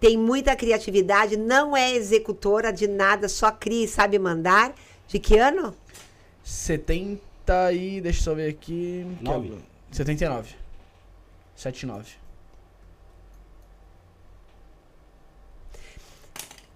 Tem 0.01 0.17
muita 0.17 0.55
criatividade, 0.55 1.37
não 1.37 1.77
é 1.77 1.93
executora 1.93 2.73
de 2.73 2.87
nada, 2.87 3.29
só 3.29 3.51
cria 3.51 3.85
e 3.85 3.87
sabe 3.87 4.17
mandar. 4.17 4.73
De 5.07 5.19
que 5.19 5.37
ano? 5.37 5.75
70 6.43 7.71
e. 7.71 8.01
Deixa 8.01 8.19
eu 8.19 8.23
só 8.23 8.33
ver 8.33 8.49
aqui. 8.49 9.05
que 9.19 9.23
Nove. 9.23 9.53
é- 9.53 9.93
79. 9.95 10.55
79. 11.55 12.13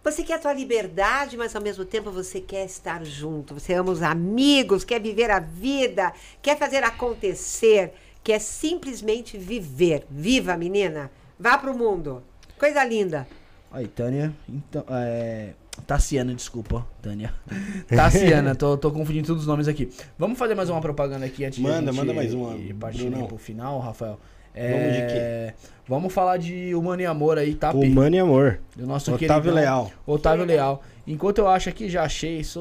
Você 0.04 0.22
quer 0.22 0.34
a 0.36 0.40
tua 0.40 0.54
liberdade, 0.54 1.36
mas 1.36 1.56
ao 1.56 1.62
mesmo 1.64 1.84
tempo 1.84 2.12
você 2.12 2.40
quer 2.40 2.64
estar 2.66 3.04
junto. 3.04 3.56
Você 3.56 3.74
ama 3.74 3.92
os 3.92 4.04
amigos, 4.04 4.84
quer 4.84 5.02
viver 5.02 5.32
a 5.32 5.40
vida, 5.40 6.14
quer 6.44 6.60
fazer 6.60 6.84
acontecer, 6.84 7.92
quer 8.24 8.38
simplesmente 8.38 9.36
viver. 9.36 10.06
Viva, 10.08 10.56
menina! 10.56 11.10
Vá 11.40 11.58
pro 11.58 11.76
mundo. 11.76 12.22
Coisa 12.58 12.84
linda. 12.84 13.28
Aí, 13.72 13.88
Tânia. 13.88 14.34
Então, 14.48 14.84
é. 14.90 15.54
Tassiana, 15.86 16.34
desculpa, 16.34 16.88
Tânia. 17.02 17.34
Tassiana, 17.88 18.56
tô, 18.56 18.78
tô 18.78 18.92
confundindo 18.92 19.28
todos 19.28 19.42
os 19.44 19.48
nomes 19.48 19.68
aqui. 19.68 19.90
Vamos 20.18 20.40
fazer 20.40 20.56
mais 20.56 20.70
uma 20.70 20.80
propaganda 20.80 21.26
aqui 21.26 21.44
antes 21.44 21.60
Manda, 21.60 21.82
de 21.82 21.90
a 21.90 21.92
gente 21.92 22.00
manda 22.00 22.14
mais 22.14 22.34
uma, 22.34 22.56
ir 22.56 22.74
partir 22.74 23.12
pro 23.12 23.38
final, 23.38 23.80
Rafael. 23.80 24.18
Vamos 24.56 24.94
de 24.94 25.02
É, 25.02 25.54
Vamos 25.88 26.12
falar 26.12 26.38
de 26.38 26.74
Humano 26.74 27.02
e 27.04 27.06
Amor 27.06 27.38
aí, 27.38 27.54
tá? 27.54 27.72
Humano 27.72 28.16
e 28.16 28.20
amor. 28.20 28.60
Do 28.76 28.88
nosso 28.88 29.14
Otávio 29.14 29.28
queridão, 29.52 29.54
Leal. 29.54 29.92
Otávio 30.08 30.44
Leal. 30.44 30.82
Enquanto 31.06 31.38
eu 31.38 31.48
acho 31.48 31.70
aqui, 31.70 31.88
já 31.88 32.02
achei, 32.04 32.40
isso, 32.40 32.60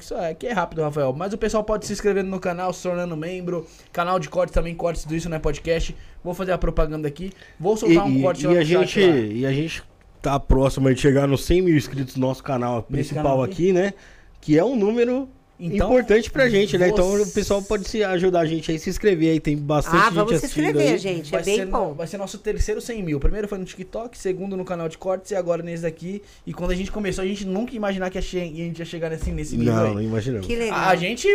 isso 0.00 0.12
é, 0.14 0.30
aqui 0.30 0.48
é 0.48 0.52
rápido, 0.52 0.82
Rafael. 0.82 1.12
Mas 1.16 1.32
o 1.32 1.38
pessoal 1.38 1.62
pode 1.62 1.86
se 1.86 1.92
inscrevendo 1.92 2.28
no 2.28 2.40
canal, 2.40 2.72
se 2.72 2.82
tornando 2.82 3.16
membro. 3.16 3.64
Canal 3.92 4.18
de 4.18 4.28
cortes 4.28 4.52
também, 4.52 4.74
cortes 4.74 5.04
do 5.04 5.14
Isso 5.14 5.28
Não 5.28 5.36
é 5.36 5.38
Podcast. 5.38 5.94
Vou 6.24 6.34
fazer 6.34 6.50
a 6.50 6.58
propaganda 6.58 7.06
aqui. 7.06 7.30
Vou 7.60 7.74
E, 7.74 7.78
soltar 7.78 8.06
um 8.06 8.18
e- 8.18 8.22
corte 8.22 8.42
e 8.42 8.46
lá 8.48 8.52
a 8.54 8.56
no 8.56 8.64
chat 8.64 8.86
gente, 8.88 9.00
lá. 9.00 9.16
e 9.16 9.46
a 9.46 9.52
gente 9.52 9.82
tá 10.20 10.40
próximo 10.40 10.92
de 10.92 11.00
chegar 11.00 11.28
nos 11.28 11.44
100 11.44 11.62
mil 11.62 11.76
inscritos 11.76 12.16
no 12.16 12.26
nosso 12.26 12.42
canal 12.42 12.82
principal 12.82 13.22
canal 13.22 13.42
aqui, 13.44 13.72
né? 13.72 13.92
Que 14.40 14.58
é 14.58 14.64
um 14.64 14.74
número 14.74 15.28
então, 15.58 15.88
importante 15.88 16.30
pra 16.30 16.48
gente, 16.48 16.76
né? 16.76 16.88
Então 16.88 17.22
o 17.22 17.30
pessoal 17.30 17.62
pode 17.62 17.88
se 17.88 18.02
ajudar 18.02 18.40
a 18.40 18.46
gente 18.46 18.70
aí, 18.70 18.78
se 18.78 18.90
inscrever 18.90 19.30
aí. 19.30 19.40
Tem 19.40 19.56
bastante 19.56 19.96
ah, 19.96 20.04
gente 20.06 20.14
vamos 20.14 20.40
se 20.40 20.46
inscrever, 20.46 20.92
aí. 20.92 20.98
gente. 20.98 21.30
Vai 21.30 21.40
é 21.40 21.44
bem 21.44 21.66
bom. 21.66 21.94
Vai 21.94 22.06
ser 22.06 22.18
nosso 22.18 22.38
terceiro 22.38 22.80
100 22.80 23.02
mil. 23.02 23.20
primeiro 23.20 23.46
foi 23.46 23.58
no 23.58 23.64
TikTok, 23.64 24.16
segundo 24.18 24.56
no 24.56 24.64
canal 24.64 24.88
de 24.88 24.98
cortes 24.98 25.30
e 25.30 25.36
agora 25.36 25.62
nesse 25.62 25.82
daqui. 25.82 26.22
E 26.46 26.52
quando 26.52 26.72
a 26.72 26.74
gente 26.74 26.90
começou, 26.90 27.22
a 27.22 27.26
gente 27.26 27.44
nunca 27.46 27.72
ia 27.72 27.76
imaginar 27.76 28.10
que 28.10 28.18
a 28.18 28.20
gente 28.20 28.78
ia 28.78 28.84
chegar 28.84 29.10
nesse, 29.10 29.30
nesse 29.30 29.56
nível 29.56 29.74
Não, 29.74 29.84
aí. 29.84 29.94
não 29.94 30.02
imaginamos. 30.02 30.46
Que 30.46 30.56
legal. 30.56 30.78
A 30.78 30.96
gente 30.96 31.28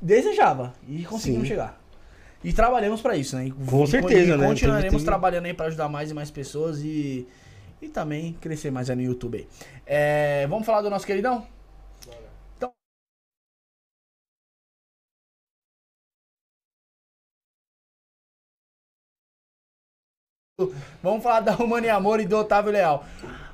desejava 0.00 0.72
e 0.88 1.02
conseguimos 1.04 1.42
Sim. 1.46 1.54
chegar. 1.54 1.84
E 2.42 2.52
trabalhamos 2.52 3.00
para 3.00 3.16
isso, 3.16 3.36
né? 3.36 3.50
Com 3.66 3.84
e, 3.84 3.86
certeza, 3.86 4.34
e 4.34 4.36
né? 4.36 4.46
Continuaremos 4.46 5.02
tem... 5.02 5.04
trabalhando 5.04 5.46
aí 5.46 5.54
para 5.54 5.66
ajudar 5.66 5.88
mais 5.88 6.10
e 6.10 6.14
mais 6.14 6.30
pessoas 6.30 6.78
e, 6.80 7.26
e 7.80 7.88
também 7.88 8.36
crescer 8.40 8.70
mais 8.70 8.90
aí 8.90 8.96
no 8.96 9.02
YouTube 9.02 9.38
aí. 9.38 9.46
É, 9.86 10.46
vamos 10.46 10.66
falar 10.66 10.82
do 10.82 10.90
nosso 10.90 11.06
queridão? 11.06 11.46
Vamos 21.04 21.22
falar 21.22 21.40
da 21.40 21.54
Humana 21.56 21.86
e 21.86 21.90
Amor 21.90 22.18
e 22.18 22.24
do 22.24 22.34
Otávio 22.34 22.72
Leal. 22.72 23.04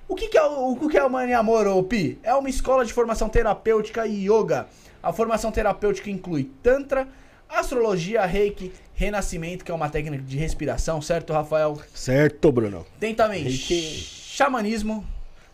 O 0.06 0.14
que, 0.14 0.28
que 0.28 0.39
é 0.39 0.43
o, 0.44 0.70
o 0.70 0.89
que 0.89 0.97
é 0.97 1.02
Humana 1.02 1.31
e 1.31 1.35
Amor, 1.35 1.66
ô 1.66 1.82
Pi? 1.82 2.16
É 2.22 2.32
uma 2.32 2.48
escola 2.48 2.85
de 2.85 2.93
formação 2.93 3.28
terapêutica 3.28 4.06
e 4.06 4.24
yoga. 4.24 4.68
A 5.02 5.12
formação 5.12 5.51
terapêutica 5.51 6.09
inclui 6.09 6.48
Tantra, 6.62 7.09
astrologia, 7.48 8.24
reiki, 8.24 8.72
renascimento, 8.94 9.64
que 9.64 9.72
é 9.72 9.74
uma 9.74 9.89
técnica 9.89 10.22
de 10.22 10.39
respiração, 10.39 11.02
certo, 11.02 11.32
Rafael? 11.32 11.77
Certo, 11.93 12.52
Bruno. 12.52 12.86
Tem 13.01 13.16
também 13.16 13.43
reiki. 13.43 13.81
xamanismo. 13.82 15.05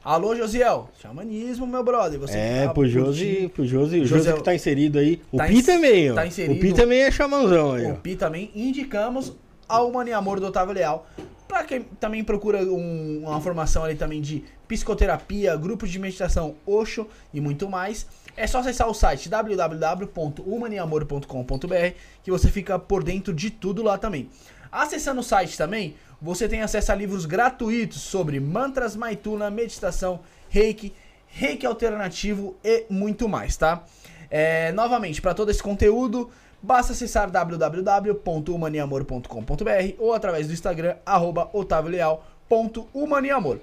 Alô, 0.05 0.36
Josiel. 0.36 0.90
Xamanismo, 1.01 1.66
meu 1.66 1.82
brother. 1.82 2.20
Você 2.20 2.36
é, 2.36 2.66
tá 2.66 2.74
pro 2.74 2.86
Josi, 2.86 3.51
pro 3.55 3.66
Josi, 3.66 4.01
o 4.01 4.06
Josi 4.06 4.35
que 4.35 4.43
tá 4.43 4.55
inserido 4.55 4.98
aí. 4.98 5.23
O 5.32 5.39
tá 5.39 5.47
Pi 5.47 5.62
também, 5.62 6.12
ó. 6.12 6.14
Tá 6.14 6.27
inserido. 6.27 6.59
O 6.59 6.60
Pi 6.60 6.74
também 6.74 7.01
é 7.01 7.10
xamanzão 7.10 7.73
aí, 7.73 7.90
O. 7.90 7.97
Pi 7.97 8.16
também 8.16 8.51
indicamos 8.55 9.32
ao 9.66 9.90
e 10.06 10.12
Amor 10.12 10.39
do 10.40 10.47
Otávio 10.47 10.74
Leal. 10.74 11.06
Para 11.47 11.64
quem 11.64 11.82
também 12.01 12.24
procura 12.24 12.62
um, 12.62 13.24
uma 13.24 13.40
formação 13.40 13.85
ali 13.85 13.94
também 13.94 14.20
de 14.20 14.44
psicoterapia, 14.66 15.56
grupos 15.56 15.90
de 15.90 15.98
meditação, 15.98 16.56
Osho 16.66 17.06
e 17.32 17.40
muito 17.40 17.68
mais, 17.68 18.06
é 18.36 18.47
só 18.47 18.59
acessar 18.59 18.89
o 18.89 18.94
site 18.94 19.28
www.humaniamor.com.br 19.28 21.94
que 22.23 22.31
você 22.31 22.51
fica 22.51 22.78
por 22.78 23.02
dentro 23.02 23.32
de 23.32 23.51
tudo 23.51 23.82
lá 23.82 23.97
também. 23.97 24.28
Acessando 24.70 25.20
o 25.20 25.24
site 25.24 25.56
também, 25.56 25.97
você 26.20 26.48
tem 26.48 26.62
acesso 26.62 26.93
a 26.93 26.94
livros 26.94 27.27
gratuitos 27.27 28.01
sobre 28.01 28.40
mantras, 28.40 28.97
maituna, 28.97 29.51
meditação, 29.51 30.20
reiki, 30.48 30.93
reiki 31.28 31.64
alternativo 31.64 32.56
e 32.64 32.85
muito 32.90 33.28
mais, 33.28 33.56
tá? 33.56 33.85
É, 34.28 34.73
novamente, 34.73 35.23
para 35.23 35.35
todo 35.35 35.51
esse 35.51 35.62
conteúdo, 35.62 36.31
Basta 36.66 36.93
acessar 36.94 37.30
www.humaniamor.com.br 37.30 39.94
ou 40.01 40.12
através 40.12 40.48
do 40.48 40.52
Instagram, 40.52 40.97
arroba 41.06 41.48
otavioleal.humaniamor. 41.52 43.60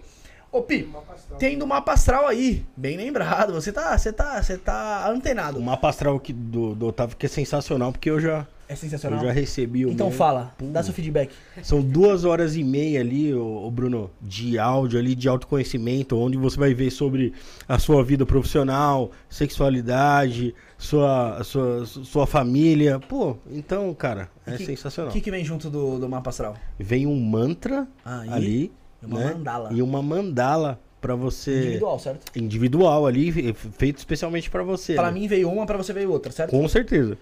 Ô 0.49 0.61
Pi, 0.61 0.89
tem 1.37 1.57
do 1.57 1.67
mapa 1.67 1.91
astral 1.91 2.25
aí, 2.25 2.65
bem 2.77 2.95
lembrado. 2.95 3.51
Você 3.51 3.73
tá, 3.73 3.97
você 3.97 4.13
tá, 4.13 4.41
você 4.41 4.57
tá 4.57 5.09
antenado. 5.09 5.59
O 5.59 5.61
mapa 5.61 5.89
astral 5.89 6.15
aqui 6.15 6.31
do, 6.31 6.73
do 6.73 6.87
Otávio 6.87 7.17
que 7.17 7.25
é 7.25 7.29
sensacional, 7.29 7.91
porque 7.91 8.09
eu 8.09 8.21
já 8.21 8.47
é 8.67 8.75
sensacional. 8.75 9.19
Eu 9.19 9.25
já 9.27 9.31
recebi 9.31 9.85
o 9.85 9.89
Então 9.89 10.09
meu. 10.09 10.17
fala, 10.17 10.53
Pum. 10.57 10.71
dá 10.71 10.81
seu 10.81 10.93
feedback. 10.93 11.31
São 11.61 11.81
duas 11.81 12.23
horas 12.23 12.55
e 12.55 12.63
meia 12.63 12.99
ali, 13.01 13.33
o, 13.33 13.69
Bruno, 13.69 14.09
de 14.21 14.57
áudio 14.57 14.99
ali, 14.99 15.15
de 15.15 15.27
autoconhecimento, 15.27 16.17
onde 16.17 16.37
você 16.37 16.57
vai 16.57 16.73
ver 16.73 16.91
sobre 16.91 17.33
a 17.67 17.77
sua 17.77 18.03
vida 18.03 18.25
profissional, 18.25 19.11
sexualidade, 19.29 20.55
sua, 20.77 21.43
sua, 21.43 21.85
sua 21.85 22.27
família. 22.27 22.99
Pô, 22.99 23.37
então, 23.51 23.93
cara, 23.93 24.29
é 24.45 24.57
que, 24.57 24.65
sensacional. 24.65 25.11
O 25.11 25.13
que, 25.13 25.21
que 25.21 25.31
vem 25.31 25.43
junto 25.43 25.69
do, 25.69 25.99
do 25.99 26.09
mapa 26.09 26.29
astral? 26.29 26.55
Vem 26.79 27.05
um 27.05 27.19
mantra 27.19 27.87
ah, 28.05 28.25
e? 28.25 28.29
ali. 28.29 28.71
E 29.01 29.05
uma 29.05 29.19
né? 29.19 29.33
mandala. 29.33 29.69
E 29.73 29.81
uma 29.81 30.01
mandala 30.01 30.79
para 31.01 31.15
você. 31.15 31.57
Individual, 31.57 31.99
certo? 31.99 32.39
Individual 32.39 33.05
ali, 33.05 33.53
feito 33.53 33.97
especialmente 33.97 34.49
para 34.49 34.63
você. 34.63 34.95
Para 34.95 35.11
né? 35.11 35.19
mim 35.19 35.27
veio 35.27 35.49
uma, 35.51 35.65
para 35.65 35.77
você 35.77 35.91
veio 35.91 36.09
outra, 36.09 36.31
certo? 36.31 36.51
Com 36.51 36.65
certeza. 36.69 37.17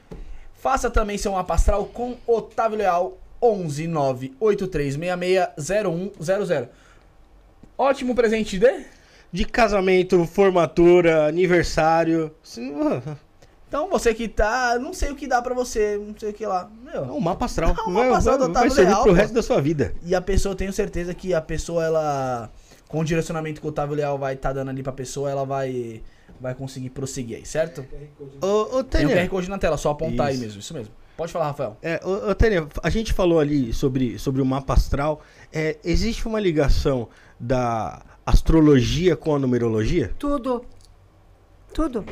Faça 0.61 0.89
também 0.91 1.17
seu 1.17 1.31
mapa 1.31 1.55
astral 1.55 1.85
com 1.85 2.15
Otávio 2.27 2.77
Leal 2.77 3.17
11 3.41 3.87
983660100. 3.87 6.67
Ótimo 7.75 8.13
presente 8.13 8.59
de 8.59 8.85
de 9.31 9.45
casamento, 9.45 10.25
formatura, 10.25 11.27
aniversário. 11.27 12.31
Então 13.67 13.89
você 13.89 14.13
que 14.13 14.27
tá, 14.27 14.77
não 14.77 14.93
sei 14.93 15.11
o 15.11 15.15
que 15.15 15.25
dá 15.25 15.41
para 15.41 15.55
você, 15.55 15.97
não 15.97 16.13
sei 16.19 16.31
o 16.31 16.33
que 16.33 16.45
lá. 16.45 16.69
Meu, 16.83 17.05
é 17.05 17.11
um 17.13 17.21
mapa 17.21 17.45
astral. 17.45 17.73
Não, 17.73 17.87
um 17.87 17.93
mapa 17.93 18.17
astral 18.17 18.37
vai, 18.37 18.49
vai 18.49 18.69
servir 18.69 18.91
Leal, 18.91 19.03
pro 19.03 19.13
resto 19.13 19.33
da 19.33 19.41
sua 19.41 19.61
vida. 19.61 19.95
E 20.03 20.13
a 20.13 20.19
pessoa, 20.19 20.53
tenho 20.53 20.73
certeza 20.73 21.13
que 21.13 21.33
a 21.33 21.39
pessoa, 21.39 21.85
ela, 21.85 22.51
com 22.89 22.99
o 22.99 23.05
direcionamento 23.05 23.61
que 23.61 23.65
o 23.65 23.69
Otávio 23.69 23.95
Leal 23.95 24.17
vai 24.17 24.33
estar 24.33 24.49
tá 24.49 24.55
dando 24.55 24.71
ali 24.71 24.83
pra 24.83 24.91
pessoa, 24.91 25.31
ela 25.31 25.45
vai, 25.45 26.01
vai 26.41 26.55
conseguir 26.55 26.89
prosseguir 26.89 27.37
aí, 27.37 27.45
certo? 27.45 27.85
Ô, 28.41 28.79
ô 28.79 28.83
Tem 28.83 29.05
um 29.05 29.09
QR 29.09 29.29
Code 29.29 29.49
na 29.49 29.59
tela, 29.59 29.77
só 29.77 29.91
apontar 29.91 30.31
isso. 30.31 30.41
aí 30.41 30.45
mesmo, 30.45 30.59
isso 30.59 30.73
mesmo. 30.73 30.93
Pode 31.15 31.31
falar, 31.31 31.47
Rafael. 31.47 31.77
É, 31.83 32.01
ô, 32.03 32.31
ô 32.31 32.35
Tânia, 32.35 32.67
a 32.81 32.89
gente 32.89 33.13
falou 33.13 33.39
ali 33.39 33.71
sobre, 33.73 34.17
sobre 34.17 34.41
o 34.41 34.45
mapa 34.45 34.73
astral. 34.73 35.21
É, 35.53 35.77
existe 35.83 36.27
uma 36.27 36.39
ligação 36.39 37.07
da 37.39 38.01
astrologia 38.25 39.15
com 39.15 39.35
a 39.35 39.39
numerologia? 39.39 40.15
Tudo. 40.17 40.65
Tudo. 41.71 42.03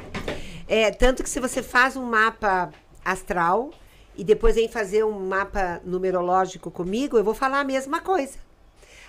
É, 0.67 0.91
tanto 0.91 1.23
que 1.23 1.29
se 1.29 1.39
você 1.39 1.63
faz 1.63 1.95
um 1.95 2.05
mapa 2.05 2.69
astral 3.03 3.71
e 4.15 4.23
depois 4.23 4.55
vem 4.55 4.67
fazer 4.67 5.03
um 5.03 5.27
mapa 5.27 5.81
numerológico 5.83 6.69
comigo, 6.69 7.17
eu 7.17 7.23
vou 7.23 7.33
falar 7.33 7.61
a 7.61 7.63
mesma 7.63 8.01
coisa. 8.01 8.37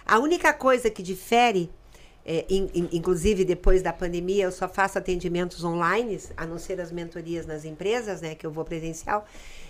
A 0.06 0.18
única 0.18 0.52
coisa 0.54 0.88
que 0.88 1.02
difere, 1.02 1.70
é, 2.32 2.46
in, 2.48 2.70
in, 2.72 2.88
inclusive 2.92 3.44
depois 3.44 3.82
da 3.82 3.92
pandemia, 3.92 4.44
eu 4.44 4.52
só 4.52 4.68
faço 4.68 4.96
atendimentos 4.96 5.64
online, 5.64 6.16
a 6.36 6.46
não 6.46 6.60
ser 6.60 6.80
as 6.80 6.92
mentorias 6.92 7.44
nas 7.44 7.64
empresas, 7.64 8.20
né, 8.20 8.36
que 8.36 8.46
eu 8.46 8.52
vou 8.52 8.64
presencial, 8.64 9.26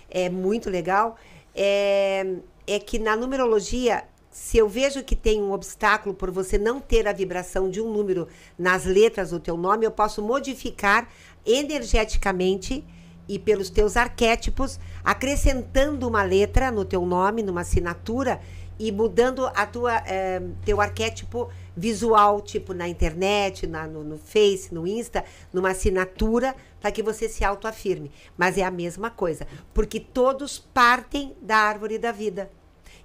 é 0.07 0.29
muito 0.29 0.69
legal. 0.69 1.17
É, 1.55 2.35
é 2.67 2.77
que 2.77 2.99
na 2.99 3.15
numerologia 3.15 4.03
se 4.29 4.59
eu 4.59 4.69
vejo 4.69 5.03
que 5.03 5.15
tem 5.15 5.41
um 5.41 5.51
obstáculo 5.51 6.13
por 6.13 6.29
você 6.29 6.57
não 6.57 6.79
ter 6.79 7.07
a 7.07 7.11
vibração 7.11 7.67
de 7.69 7.81
um 7.81 7.91
número 7.91 8.27
nas 8.57 8.85
letras 8.85 9.31
do 9.31 9.39
teu 9.39 9.57
nome, 9.57 9.85
eu 9.85 9.91
posso 9.91 10.21
modificar 10.21 11.09
energeticamente 11.43 12.85
e 13.27 13.39
pelos 13.39 13.71
teus 13.71 13.97
arquétipos, 13.97 14.79
acrescentando 15.03 16.07
uma 16.07 16.23
letra 16.23 16.71
no 16.71 16.85
teu 16.85 17.05
nome, 17.05 17.41
numa 17.41 17.61
assinatura 17.61 18.39
e 18.79 18.91
mudando 18.91 19.47
a 19.47 19.65
tua 19.65 19.97
é, 20.05 20.41
teu 20.63 20.79
arquétipo 20.79 21.49
visual, 21.75 22.41
tipo 22.41 22.73
na 22.73 22.87
internet, 22.87 23.65
na, 23.65 23.87
no, 23.87 24.03
no 24.03 24.17
Face, 24.17 24.73
no 24.73 24.87
Insta, 24.87 25.23
numa 25.51 25.71
assinatura 25.71 26.55
para 26.79 26.91
que 26.91 27.03
você 27.03 27.27
se 27.27 27.43
autoafirme. 27.43 28.11
Mas 28.37 28.57
é 28.57 28.63
a 28.63 28.71
mesma 28.71 29.09
coisa, 29.09 29.47
porque 29.73 29.99
todos 29.99 30.59
partem 30.59 31.35
da 31.41 31.57
árvore 31.57 31.97
da 31.97 32.11
vida. 32.11 32.49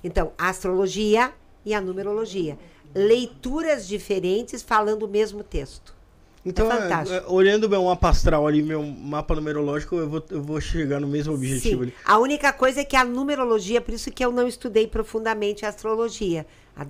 Então, 0.04 0.32
a 0.36 0.48
astrologia 0.48 1.32
e 1.64 1.74
a 1.74 1.80
numerologia, 1.80 2.58
leituras 2.94 3.88
diferentes 3.88 4.62
falando 4.62 5.04
o 5.04 5.08
mesmo 5.08 5.42
texto. 5.42 5.95
Então, 6.46 6.70
é 6.70 6.80
fantástico. 6.80 7.18
É, 7.18 7.24
olhando 7.28 7.68
meu 7.68 7.82
mapa 7.82 8.08
astral 8.08 8.46
ali, 8.46 8.62
meu 8.62 8.80
mapa 8.80 9.34
numerológico, 9.34 9.96
eu 9.96 10.08
vou, 10.08 10.24
eu 10.30 10.40
vou 10.40 10.60
chegar 10.60 11.00
no 11.00 11.08
mesmo 11.08 11.34
objetivo 11.34 11.82
Sim. 11.82 11.90
ali. 11.90 11.94
A 12.04 12.18
única 12.18 12.52
coisa 12.52 12.82
é 12.82 12.84
que 12.84 12.94
a 12.94 13.04
numerologia, 13.04 13.80
por 13.80 13.92
isso 13.92 14.12
que 14.12 14.24
eu 14.24 14.30
não 14.30 14.46
estudei 14.46 14.86
profundamente 14.86 15.66
a 15.66 15.68
astrologia. 15.68 16.46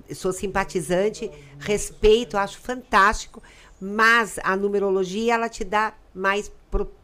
Eu 0.07 0.15
sou 0.15 0.31
simpatizante, 0.31 1.31
respeito, 1.57 2.37
acho 2.37 2.59
fantástico, 2.59 3.41
mas 3.81 4.39
a 4.43 4.55
numerologia, 4.55 5.33
ela 5.33 5.49
te 5.49 5.63
dá 5.63 5.93
mais. 6.13 6.51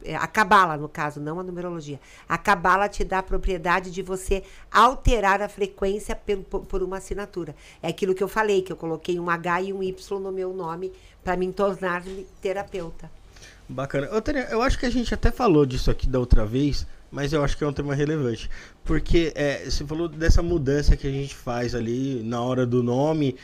É, 0.04 0.16
a 0.16 0.28
cabala, 0.28 0.76
no 0.76 0.90
caso, 0.90 1.22
não 1.22 1.40
a 1.40 1.44
numerologia. 1.44 2.00
A 2.28 2.38
cabala 2.38 2.90
te 2.90 3.04
dá 3.04 3.20
a 3.20 3.24
propriedade 3.24 3.90
de 3.90 4.02
você 4.02 4.44
alterar 4.70 5.42
a 5.42 5.48
frequência 5.48 6.16
por, 6.16 6.66
por 6.66 6.84
uma 6.84 6.98
assinatura. 6.98 7.56
É 7.82 7.88
aquilo 7.88 8.14
que 8.14 8.22
eu 8.22 8.28
falei, 8.28 8.62
que 8.62 8.72
eu 8.74 8.76
coloquei 8.76 9.18
um 9.20 9.30
H 9.30 9.62
e 9.62 9.74
um 9.74 9.82
Y 9.82 10.20
no 10.20 10.32
meu 10.32 10.54
nome 10.54 10.92
para 11.24 11.38
me 11.38 11.52
tornar-me 11.52 12.28
terapeuta. 12.42 13.10
Bacana. 13.68 14.08
Eu, 14.08 14.22
eu 14.50 14.62
acho 14.62 14.78
que 14.78 14.86
a 14.86 14.90
gente 14.90 15.14
até 15.14 15.32
falou 15.32 15.66
disso 15.66 15.90
aqui 15.90 16.08
da 16.08 16.20
outra 16.20 16.46
vez, 16.46 16.86
mas 17.12 17.32
eu 17.32 17.44
acho 17.44 17.58
que 17.58 17.64
é 17.64 17.68
um 17.68 17.74
tema 17.74 17.96
relevante. 17.96 18.50
Porque 18.84 19.32
é, 19.36 19.64
você 19.64 19.86
falou 19.86 20.08
dessa 20.08 20.42
mudança 20.42 20.98
que 20.98 21.08
a 21.08 21.12
gente 21.12 21.36
faz 21.36 21.74
ali 21.74 22.22
na 22.24 22.42
hora 22.42 22.66
do 22.66 22.84
nome, 22.84 23.36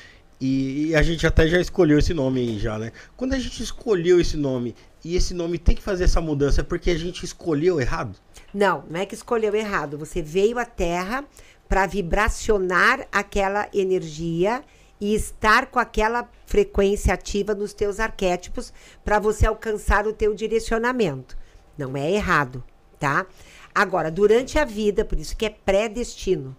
e, 0.42 0.88
e, 0.88 0.96
a 0.96 1.02
gente 1.04 1.28
até 1.28 1.46
já 1.48 1.60
escolheu 1.60 2.00
esse 2.00 2.14
nome 2.14 2.40
aí 2.40 2.58
já, 2.58 2.80
né? 2.80 2.94
Quando 3.18 3.34
a 3.34 3.40
gente 3.40 3.62
escolheu 3.62 4.22
esse 4.22 4.38
nome, 4.38 4.74
e 5.04 5.16
esse 5.16 5.34
nome 5.34 5.58
tem 5.58 5.76
que 5.76 5.82
fazer 5.82 6.06
essa 6.06 6.22
mudança, 6.22 6.62
é 6.62 6.64
porque 6.64 6.92
a 6.92 6.98
gente 6.98 7.26
escolheu 7.26 7.80
errado? 7.80 8.18
Não, 8.54 8.84
não 8.90 9.00
é 9.00 9.06
que 9.06 9.16
escolheu 9.16 9.54
errado. 9.54 9.98
Você 9.98 10.22
veio 10.22 10.58
à 10.58 10.66
Terra 10.66 11.26
para 11.68 11.86
vibracionar 11.86 13.06
aquela 13.12 13.68
energia 13.74 14.64
e 15.00 15.16
estar 15.16 15.68
com 15.68 15.80
aquela 15.80 16.30
frequência 16.46 17.14
ativa 17.14 17.56
nos 17.56 17.74
teus 17.74 18.00
arquétipos 18.00 18.74
para 19.04 19.20
você 19.20 19.46
alcançar 19.46 20.06
o 20.08 20.14
teu 20.14 20.34
direcionamento. 20.34 21.38
Não 21.78 21.96
é 21.96 22.12
errado, 22.12 22.64
tá? 23.00 23.26
Agora, 23.74 24.12
durante 24.12 24.60
a 24.60 24.66
vida, 24.66 25.06
por 25.06 25.18
isso 25.18 25.38
que 25.38 25.46
é 25.46 25.50
predestino. 25.50 26.56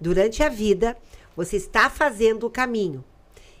Durante 0.00 0.42
a 0.42 0.48
vida, 0.48 0.96
você 1.36 1.56
está 1.56 1.90
fazendo 1.90 2.46
o 2.46 2.50
caminho 2.50 3.04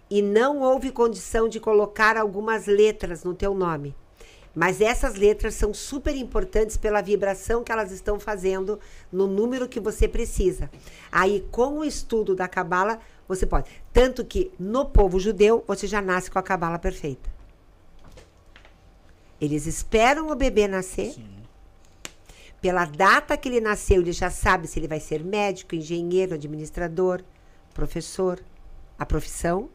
e 0.08 0.22
não 0.22 0.60
houve 0.60 0.90
condição 0.90 1.48
de 1.48 1.60
colocar 1.60 2.16
algumas 2.16 2.66
letras 2.66 3.22
no 3.22 3.34
teu 3.34 3.54
nome. 3.54 3.94
Mas 4.60 4.82
essas 4.82 5.14
letras 5.14 5.54
são 5.54 5.72
super 5.72 6.14
importantes 6.14 6.76
pela 6.76 7.00
vibração 7.00 7.64
que 7.64 7.72
elas 7.72 7.90
estão 7.90 8.20
fazendo 8.20 8.78
no 9.10 9.26
número 9.26 9.66
que 9.66 9.80
você 9.80 10.06
precisa. 10.06 10.70
Aí, 11.10 11.48
com 11.50 11.78
o 11.78 11.84
estudo 11.84 12.36
da 12.36 12.46
cabala, 12.46 13.00
você 13.26 13.46
pode. 13.46 13.70
Tanto 13.90 14.22
que 14.22 14.52
no 14.58 14.84
povo 14.84 15.18
judeu, 15.18 15.64
você 15.66 15.86
já 15.86 16.02
nasce 16.02 16.30
com 16.30 16.38
a 16.38 16.42
cabala 16.42 16.78
perfeita. 16.78 17.26
Eles 19.40 19.64
esperam 19.64 20.28
o 20.28 20.34
bebê 20.34 20.68
nascer. 20.68 21.12
Sim. 21.12 21.24
Pela 22.60 22.84
data 22.84 23.38
que 23.38 23.48
ele 23.48 23.62
nasceu, 23.62 24.02
ele 24.02 24.12
já 24.12 24.28
sabe 24.28 24.66
se 24.66 24.78
ele 24.78 24.86
vai 24.86 25.00
ser 25.00 25.24
médico, 25.24 25.74
engenheiro, 25.74 26.34
administrador, 26.34 27.22
professor, 27.72 28.38
a 28.98 29.06
profissão. 29.06 29.70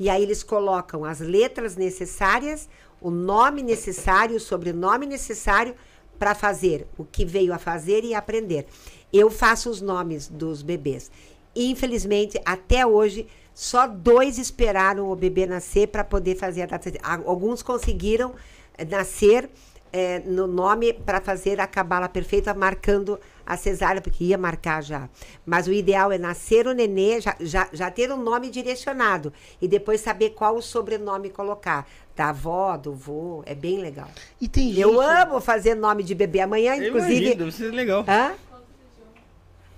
E 0.00 0.08
aí 0.08 0.22
eles 0.22 0.42
colocam 0.42 1.04
as 1.04 1.20
letras 1.20 1.76
necessárias, 1.76 2.70
o 3.02 3.10
nome 3.10 3.62
necessário, 3.62 4.36
o 4.36 4.40
sobrenome 4.40 5.04
necessário 5.04 5.74
para 6.18 6.34
fazer 6.34 6.86
o 6.96 7.04
que 7.04 7.22
veio 7.22 7.52
a 7.52 7.58
fazer 7.58 8.02
e 8.02 8.14
aprender. 8.14 8.66
Eu 9.12 9.30
faço 9.30 9.68
os 9.68 9.82
nomes 9.82 10.26
dos 10.26 10.62
bebês. 10.62 11.10
Infelizmente, 11.54 12.40
até 12.46 12.86
hoje, 12.86 13.26
só 13.52 13.86
dois 13.86 14.38
esperaram 14.38 15.10
o 15.10 15.14
bebê 15.14 15.44
nascer 15.44 15.88
para 15.88 16.02
poder 16.02 16.34
fazer 16.34 16.62
a 16.62 16.66
data. 16.66 16.90
Alguns 17.02 17.62
conseguiram 17.62 18.34
eh, 18.78 18.86
nascer 18.86 19.50
é, 19.92 20.20
no 20.20 20.46
nome 20.46 20.94
para 20.94 21.20
fazer 21.20 21.60
a 21.60 21.66
cabala 21.66 22.08
perfeita, 22.08 22.54
marcando 22.54 23.20
a 23.50 23.56
cesárea, 23.56 24.00
porque 24.00 24.22
ia 24.24 24.38
marcar 24.38 24.80
já. 24.80 25.08
Mas 25.44 25.66
o 25.66 25.72
ideal 25.72 26.12
é 26.12 26.18
nascer 26.18 26.68
o 26.68 26.72
nenê, 26.72 27.20
já, 27.20 27.34
já, 27.40 27.68
já 27.72 27.90
ter 27.90 28.12
um 28.12 28.16
nome 28.16 28.48
direcionado 28.48 29.32
e 29.60 29.66
depois 29.66 30.00
saber 30.00 30.30
qual 30.30 30.56
o 30.56 30.62
sobrenome 30.62 31.30
colocar. 31.30 31.88
Da 32.14 32.28
avó, 32.28 32.76
do 32.76 32.92
vô, 32.92 33.42
é 33.46 33.54
bem 33.54 33.78
legal. 33.78 34.08
E 34.40 34.46
tem 34.46 34.68
gente... 34.68 34.80
Eu 34.80 35.00
amo 35.00 35.40
fazer 35.40 35.74
nome 35.74 36.02
de 36.02 36.14
bebê. 36.14 36.40
Amanhã, 36.40 36.76
inclusive. 36.76 37.16
Imagino, 37.16 37.36
deve 37.36 37.52
ser 37.52 37.70
legal. 37.72 38.04
Hã? 38.06 38.34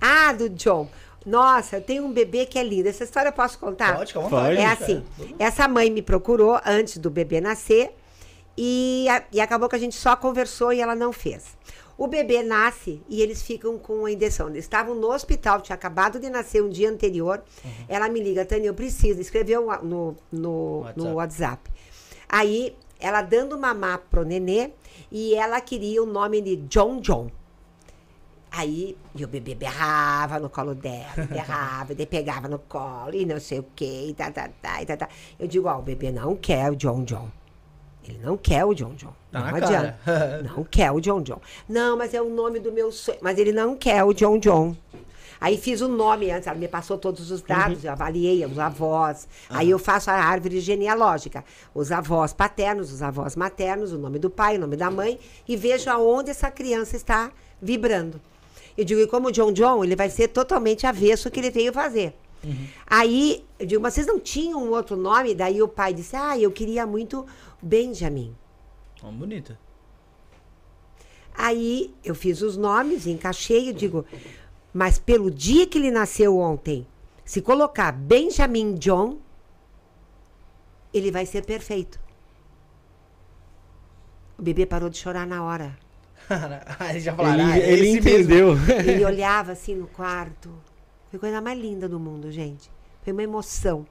Ah, 0.00 0.32
do 0.32 0.48
John. 0.50 0.88
Nossa, 1.24 1.76
eu 1.76 1.80
tenho 1.80 2.04
um 2.04 2.12
bebê 2.12 2.44
que 2.44 2.58
é 2.58 2.64
lindo. 2.64 2.88
Essa 2.88 3.04
história 3.04 3.28
eu 3.28 3.32
posso 3.32 3.58
contar? 3.58 3.96
Pode, 3.96 4.12
calma. 4.12 4.28
Pode. 4.28 4.56
É 4.56 4.66
assim, 4.66 5.04
essa 5.38 5.68
mãe 5.68 5.88
me 5.88 6.02
procurou 6.02 6.60
antes 6.66 6.98
do 6.98 7.08
bebê 7.08 7.40
nascer 7.40 7.94
e, 8.58 9.06
e 9.32 9.40
acabou 9.40 9.68
que 9.68 9.76
a 9.76 9.78
gente 9.78 9.94
só 9.94 10.16
conversou 10.16 10.72
e 10.72 10.80
ela 10.80 10.94
não 10.94 11.12
fez. 11.12 11.56
O 11.96 12.06
bebê 12.06 12.42
nasce 12.42 13.02
e 13.08 13.22
eles 13.22 13.42
ficam 13.42 13.78
com 13.78 14.06
a 14.06 14.12
injeção. 14.12 14.48
Eles 14.48 14.64
estavam 14.64 14.94
no 14.94 15.12
hospital, 15.12 15.60
tinha 15.60 15.74
acabado 15.74 16.18
de 16.18 16.28
nascer 16.30 16.62
um 16.62 16.68
dia 16.68 16.90
anterior. 16.90 17.42
Uhum. 17.64 17.70
Ela 17.88 18.08
me 18.08 18.20
liga, 18.20 18.44
Tânia, 18.44 18.68
eu 18.68 18.74
preciso. 18.74 19.20
Escreveu 19.20 19.66
no, 19.82 20.16
no, 20.30 20.80
WhatsApp. 20.80 21.00
no 21.00 21.14
WhatsApp. 21.14 21.70
Aí, 22.28 22.76
ela 22.98 23.20
dando 23.20 23.58
mamar 23.58 24.02
pro 24.10 24.24
nenê 24.24 24.70
e 25.10 25.34
ela 25.34 25.60
queria 25.60 26.02
o 26.02 26.06
nome 26.06 26.40
de 26.40 26.56
John 26.56 27.00
John. 27.00 27.30
Aí, 28.50 28.96
e 29.14 29.24
o 29.24 29.28
bebê 29.28 29.54
berrava 29.54 30.38
no 30.38 30.50
colo 30.50 30.74
dela, 30.74 31.24
berrava, 31.28 31.94
daí 31.94 32.04
pegava 32.04 32.48
no 32.48 32.58
colo 32.58 33.14
e 33.14 33.24
não 33.24 33.40
sei 33.40 33.60
o 33.60 33.66
quê, 33.74 34.08
e 34.08 34.14
tá, 34.14 34.30
tá, 34.30 34.50
tá, 34.60 34.82
e 34.82 34.86
tá, 34.86 34.94
tá. 34.94 35.08
Eu 35.38 35.48
digo, 35.48 35.68
ó, 35.68 35.78
o 35.78 35.82
bebê 35.82 36.12
não 36.12 36.36
quer 36.36 36.70
o 36.70 36.76
John 36.76 37.02
John. 37.04 37.30
Ele 38.06 38.18
não 38.22 38.36
quer 38.36 38.64
o 38.64 38.74
John 38.74 38.94
John. 38.94 39.12
Tá 39.30 39.40
não 39.40 39.56
adianta. 39.56 39.98
não 40.56 40.64
quer 40.64 40.90
o 40.90 41.00
John 41.00 41.22
John. 41.22 41.40
Não, 41.68 41.96
mas 41.96 42.12
é 42.14 42.20
o 42.20 42.28
nome 42.28 42.58
do 42.58 42.72
meu 42.72 42.90
sonho. 42.90 43.18
Mas 43.20 43.38
ele 43.38 43.52
não 43.52 43.76
quer 43.76 44.02
o 44.04 44.12
John 44.12 44.38
John. 44.38 44.76
Aí 45.42 45.58
fiz 45.58 45.80
o 45.80 45.88
nome 45.88 46.30
antes, 46.30 46.46
ela 46.46 46.56
me 46.56 46.68
passou 46.68 46.96
todos 46.96 47.32
os 47.32 47.42
dados, 47.42 47.78
uhum. 47.78 47.86
eu 47.86 47.92
avaliei 47.92 48.46
os 48.46 48.60
avós. 48.60 49.26
Uhum. 49.50 49.56
Aí 49.56 49.70
eu 49.70 49.78
faço 49.78 50.08
a 50.08 50.14
árvore 50.14 50.60
genealógica. 50.60 51.44
Os 51.74 51.90
avós 51.90 52.32
paternos, 52.32 52.92
os 52.92 53.02
avós 53.02 53.34
maternos, 53.34 53.92
o 53.92 53.98
nome 53.98 54.20
do 54.20 54.30
pai, 54.30 54.56
o 54.56 54.60
nome 54.60 54.76
da 54.76 54.88
mãe, 54.88 55.18
e 55.48 55.56
vejo 55.56 55.90
aonde 55.90 56.30
essa 56.30 56.48
criança 56.48 56.94
está 56.94 57.32
vibrando. 57.60 58.20
Eu 58.78 58.84
digo, 58.84 59.00
e 59.00 59.06
como 59.08 59.28
o 59.28 59.32
John 59.32 59.52
John, 59.52 59.82
ele 59.82 59.96
vai 59.96 60.08
ser 60.08 60.28
totalmente 60.28 60.86
avesso 60.86 61.28
o 61.28 61.30
que 61.30 61.40
ele 61.40 61.50
veio 61.50 61.72
fazer. 61.72 62.14
Uhum. 62.44 62.66
Aí, 62.86 63.44
eu 63.58 63.66
digo, 63.66 63.82
mas 63.82 63.94
vocês 63.94 64.06
não 64.06 64.20
tinham 64.20 64.62
um 64.62 64.70
outro 64.70 64.96
nome? 64.96 65.34
Daí 65.34 65.60
o 65.60 65.66
pai 65.66 65.92
disse, 65.92 66.14
ah, 66.14 66.38
eu 66.38 66.52
queria 66.52 66.86
muito 66.86 67.26
Benjamin. 67.62 68.34
Uma 69.02 69.12
bonita. 69.12 69.58
Aí 71.34 71.94
eu 72.04 72.14
fiz 72.14 72.42
os 72.42 72.56
nomes, 72.56 73.06
encaixei 73.06 73.68
e 73.68 73.72
digo, 73.72 74.04
mas 74.72 74.98
pelo 74.98 75.30
dia 75.30 75.66
que 75.66 75.78
ele 75.78 75.90
nasceu 75.90 76.38
ontem, 76.38 76.86
se 77.24 77.40
colocar 77.40 77.92
Benjamin 77.92 78.74
John, 78.74 79.18
ele 80.92 81.10
vai 81.10 81.24
ser 81.24 81.44
perfeito. 81.44 82.00
O 84.38 84.42
bebê 84.42 84.66
parou 84.66 84.90
de 84.90 84.98
chorar 84.98 85.26
na 85.26 85.42
hora. 85.42 85.78
ele 86.90 87.00
já 87.00 87.14
falaram, 87.14 87.50
ele, 87.50 87.52
ah, 87.52 87.58
ele 87.58 87.88
entendeu. 87.90 88.54
ele 88.84 89.04
olhava 89.06 89.52
assim 89.52 89.74
no 89.74 89.86
quarto. 89.86 90.50
Foi 91.10 91.16
a 91.16 91.20
coisa 91.20 91.40
mais 91.40 91.58
linda 91.58 91.88
do 91.88 92.00
mundo, 92.00 92.30
gente. 92.30 92.70
Foi 93.02 93.12
uma 93.12 93.22
emoção. 93.22 93.86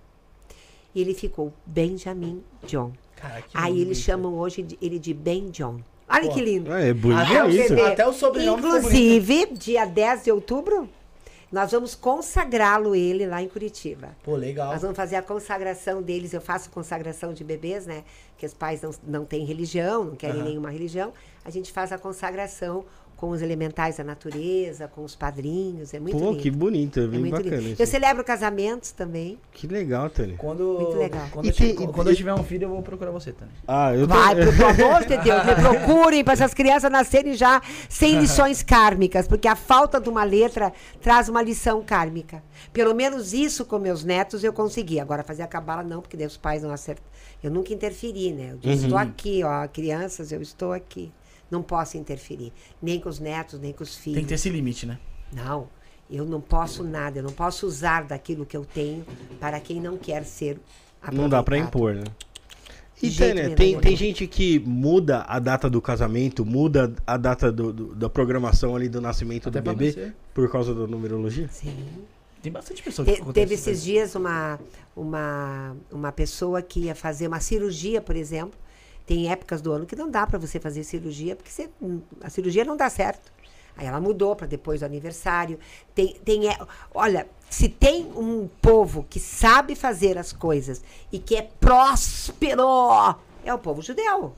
E 0.93 1.01
ele 1.01 1.13
ficou 1.13 1.53
Benjamin 1.65 2.43
John. 2.65 2.91
Cara, 3.21 3.43
Aí 3.53 3.79
eles 3.79 3.99
chamam 3.99 4.33
hoje 4.33 4.63
de, 4.63 4.77
ele 4.81 4.97
de 4.97 5.13
Ben 5.13 5.49
John. 5.49 5.79
Olha 6.09 6.27
Pô, 6.27 6.33
que 6.33 6.41
lindo. 6.41 6.73
É, 6.73 6.89
é 6.89 6.93
bonito 6.93 7.21
até, 7.21 7.49
isso. 7.49 7.73
O 7.73 7.85
até 7.85 8.07
o 8.07 8.13
sobrenome 8.13 8.59
Inclusive, 8.59 9.53
dia 9.53 9.85
10 9.85 10.25
de 10.25 10.31
outubro, 10.31 10.89
nós 11.51 11.71
vamos 11.71 11.95
consagrá-lo 11.95 12.95
ele 12.95 13.25
lá 13.25 13.41
em 13.41 13.47
Curitiba. 13.47 14.09
Pô, 14.23 14.35
legal. 14.35 14.71
Nós 14.71 14.81
vamos 14.81 14.97
fazer 14.97 15.15
a 15.15 15.21
consagração 15.21 16.01
deles. 16.01 16.33
Eu 16.33 16.41
faço 16.41 16.69
consagração 16.69 17.33
de 17.33 17.43
bebês, 17.43 17.85
né? 17.85 18.03
Que 18.37 18.45
os 18.45 18.53
pais 18.53 18.81
não, 18.81 18.91
não 19.05 19.25
têm 19.25 19.45
religião, 19.45 20.03
não 20.03 20.15
querem 20.15 20.41
uhum. 20.41 20.47
nenhuma 20.47 20.69
religião. 20.69 21.13
A 21.45 21.49
gente 21.49 21.71
faz 21.71 21.91
a 21.91 21.97
consagração 21.97 22.85
com 23.21 23.29
os 23.29 23.43
elementais 23.43 23.97
da 23.97 24.03
natureza, 24.03 24.87
com 24.87 25.03
os 25.03 25.15
padrinhos. 25.15 25.93
É 25.93 25.99
muito 25.99 26.17
Pô, 26.17 26.31
lindo. 26.31 26.41
que 26.41 26.49
bonito, 26.49 26.99
é 26.99 27.05
bem 27.05 27.17
é 27.17 27.19
muito 27.19 27.31
bacana. 27.33 27.57
Lindo. 27.57 27.75
Eu 27.79 27.85
celebro 27.85 28.23
casamentos 28.23 28.91
também. 28.91 29.37
Que 29.53 29.67
legal, 29.67 30.09
Tânia. 30.09 30.35
Quando, 30.39 30.79
muito 30.81 30.97
legal. 30.97 31.27
Quando, 31.29 31.45
eu, 31.45 31.53
tem, 31.53 31.75
quando 31.75 32.09
eu, 32.09 32.15
tiver 32.15 32.33
um 32.33 32.43
filho, 32.43 32.63
eu 32.63 32.69
vou 32.69 32.81
procurar 32.81 33.11
você, 33.11 33.31
Tânia. 33.31 33.53
Ah, 33.67 33.93
eu 33.93 34.07
tô... 34.07 34.15
Vai, 34.15 34.33
por 34.35 34.65
amor 34.65 35.01
de 35.05 35.17
Deus, 35.17 35.45
me 35.45 35.55
procurem 35.55 36.23
para 36.23 36.33
essas 36.33 36.51
crianças 36.55 36.91
nascerem 36.91 37.35
já 37.35 37.61
sem 37.87 38.19
lições 38.19 38.63
kármicas, 38.65 39.27
porque 39.27 39.47
a 39.47 39.55
falta 39.55 40.01
de 40.01 40.09
uma 40.09 40.23
letra 40.23 40.73
traz 40.99 41.29
uma 41.29 41.43
lição 41.43 41.83
kármica. 41.83 42.41
Pelo 42.73 42.95
menos 42.95 43.33
isso 43.33 43.65
com 43.65 43.77
meus 43.77 44.03
netos 44.03 44.43
eu 44.43 44.51
consegui. 44.51 44.99
Agora, 44.99 45.21
fazer 45.21 45.43
a 45.43 45.47
cabala 45.47 45.83
não, 45.83 46.01
porque 46.01 46.17
os 46.25 46.37
pais 46.37 46.63
não 46.63 46.71
acertam. 46.71 47.05
Eu 47.43 47.51
nunca 47.51 47.71
interferi, 47.71 48.33
né? 48.33 48.53
Eu 48.53 48.57
disse, 48.57 48.79
uhum. 48.79 48.83
estou 48.85 48.97
aqui, 48.97 49.43
ó, 49.43 49.67
crianças, 49.67 50.31
eu 50.31 50.41
estou 50.41 50.73
aqui 50.73 51.11
não 51.51 51.61
posso 51.61 51.97
interferir. 51.97 52.51
Nem 52.81 52.99
com 52.99 53.09
os 53.09 53.19
netos, 53.19 53.59
nem 53.59 53.73
com 53.73 53.83
os 53.83 53.95
filhos. 53.95 54.15
Tem 54.15 54.23
que 54.23 54.29
ter 54.29 54.35
esse 54.35 54.49
limite, 54.49 54.85
né? 54.85 54.97
Não. 55.31 55.67
Eu 56.09 56.25
não 56.25 56.41
posso 56.41 56.83
nada, 56.83 57.19
eu 57.19 57.23
não 57.23 57.31
posso 57.31 57.65
usar 57.65 58.03
daquilo 58.03 58.45
que 58.45 58.55
eu 58.57 58.65
tenho 58.65 59.05
para 59.39 59.59
quem 59.59 59.79
não 59.79 59.97
quer 59.97 60.25
ser 60.25 60.59
Não 61.11 61.29
dá 61.29 61.41
para 61.41 61.57
impor, 61.57 61.93
né? 61.95 62.03
E 63.01 63.09
Tânia, 63.09 63.55
tem, 63.55 63.79
tem 63.79 63.95
gente 63.95 64.27
que 64.27 64.59
muda 64.59 65.23
a 65.27 65.39
data 65.39 65.67
do 65.69 65.81
casamento, 65.81 66.45
muda 66.45 66.93
a 67.07 67.17
data 67.17 67.51
do, 67.51 67.73
do 67.73 67.95
da 67.95 68.07
programação 68.07 68.75
ali 68.75 68.87
do 68.87 69.01
nascimento 69.01 69.49
Até 69.49 69.59
do 69.59 69.73
bebê 69.73 70.13
por 70.33 70.51
causa 70.51 70.75
da 70.75 70.85
numerologia? 70.85 71.47
Sim. 71.47 71.87
Tem 72.43 72.51
bastante 72.51 72.83
pessoa 72.83 73.05
que 73.05 73.13
Te, 73.13 73.33
Teve 73.33 73.55
esses 73.55 73.81
dias 73.81 74.13
uma, 74.13 74.59
uma, 74.95 75.75
uma 75.91 76.11
pessoa 76.11 76.61
que 76.61 76.81
ia 76.81 76.95
fazer 76.95 77.27
uma 77.27 77.39
cirurgia, 77.39 78.01
por 78.01 78.15
exemplo, 78.15 78.59
tem 79.05 79.31
épocas 79.31 79.61
do 79.61 79.71
ano 79.71 79.85
que 79.85 79.95
não 79.95 80.09
dá 80.09 80.25
para 80.25 80.39
você 80.39 80.59
fazer 80.59 80.83
cirurgia, 80.83 81.35
porque 81.35 81.51
você, 81.51 81.69
a 82.21 82.29
cirurgia 82.29 82.63
não 82.63 82.77
dá 82.77 82.89
certo. 82.89 83.31
Aí 83.75 83.87
ela 83.87 83.99
mudou 83.99 84.35
para 84.35 84.47
depois 84.47 84.81
do 84.81 84.85
aniversário. 84.85 85.57
Tem, 85.95 86.13
tem, 86.25 86.49
é, 86.49 86.57
olha, 86.93 87.27
se 87.49 87.69
tem 87.69 88.05
um 88.15 88.47
povo 88.61 89.05
que 89.09 89.19
sabe 89.19 89.75
fazer 89.75 90.17
as 90.17 90.31
coisas 90.31 90.83
e 91.11 91.19
que 91.19 91.35
é 91.35 91.41
próspero, 91.41 92.63
é 93.43 93.53
o 93.53 93.57
povo 93.57 93.81
judeu. 93.81 94.35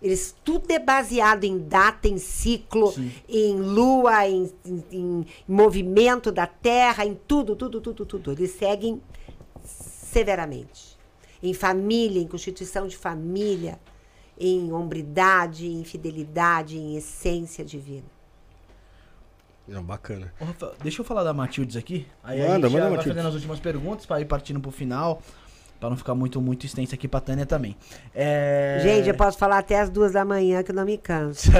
Eles 0.00 0.34
tudo 0.44 0.70
é 0.70 0.78
baseado 0.78 1.44
em 1.44 1.58
data, 1.58 2.06
em 2.08 2.18
ciclo, 2.18 2.92
Sim. 2.92 3.10
em 3.28 3.56
lua, 3.56 4.28
em, 4.28 4.52
em, 4.64 4.84
em, 4.92 5.26
movimento 5.48 6.30
da 6.30 6.46
terra, 6.46 7.06
em 7.06 7.14
tudo, 7.26 7.56
tudo, 7.56 7.80
tudo, 7.80 8.04
tudo. 8.04 8.32
Eles 8.32 8.52
seguem 8.52 9.00
severamente 9.64 10.93
em 11.44 11.54
família, 11.54 12.20
em 12.20 12.26
constituição 12.26 12.86
de 12.86 12.96
família, 12.96 13.78
em 14.38 14.72
hombridade, 14.72 15.66
em 15.66 15.84
fidelidade, 15.84 16.78
em 16.78 16.96
essência 16.96 17.64
divina. 17.64 18.14
Não, 19.68 19.82
bacana. 19.82 20.32
Ô, 20.40 20.44
Rafa, 20.44 20.72
deixa 20.82 21.00
eu 21.00 21.04
falar 21.04 21.22
da 21.22 21.32
Matildes 21.32 21.76
aqui. 21.76 22.06
Aí 22.22 22.40
manda, 22.40 22.66
a 22.66 22.70
gente 22.70 22.80
manda, 22.80 22.90
já 22.90 22.96
vai 22.96 23.04
fazendo 23.04 23.28
as 23.28 23.34
últimas 23.34 23.60
perguntas 23.60 24.06
para 24.06 24.20
ir 24.20 24.26
partindo 24.26 24.60
pro 24.60 24.70
final. 24.70 25.22
Pra 25.80 25.90
não 25.90 25.96
ficar 25.96 26.14
muito, 26.14 26.40
muito 26.40 26.64
extenso 26.64 26.94
aqui 26.94 27.06
pra 27.06 27.20
Tânia 27.20 27.44
também. 27.44 27.76
É... 28.14 28.80
Gente, 28.82 29.08
eu 29.08 29.14
posso 29.14 29.36
falar 29.36 29.58
até 29.58 29.80
as 29.80 29.90
duas 29.90 30.12
da 30.12 30.24
manhã 30.24 30.62
que 30.62 30.70
eu 30.70 30.74
não 30.74 30.84
me 30.84 30.96
canso. 30.96 31.50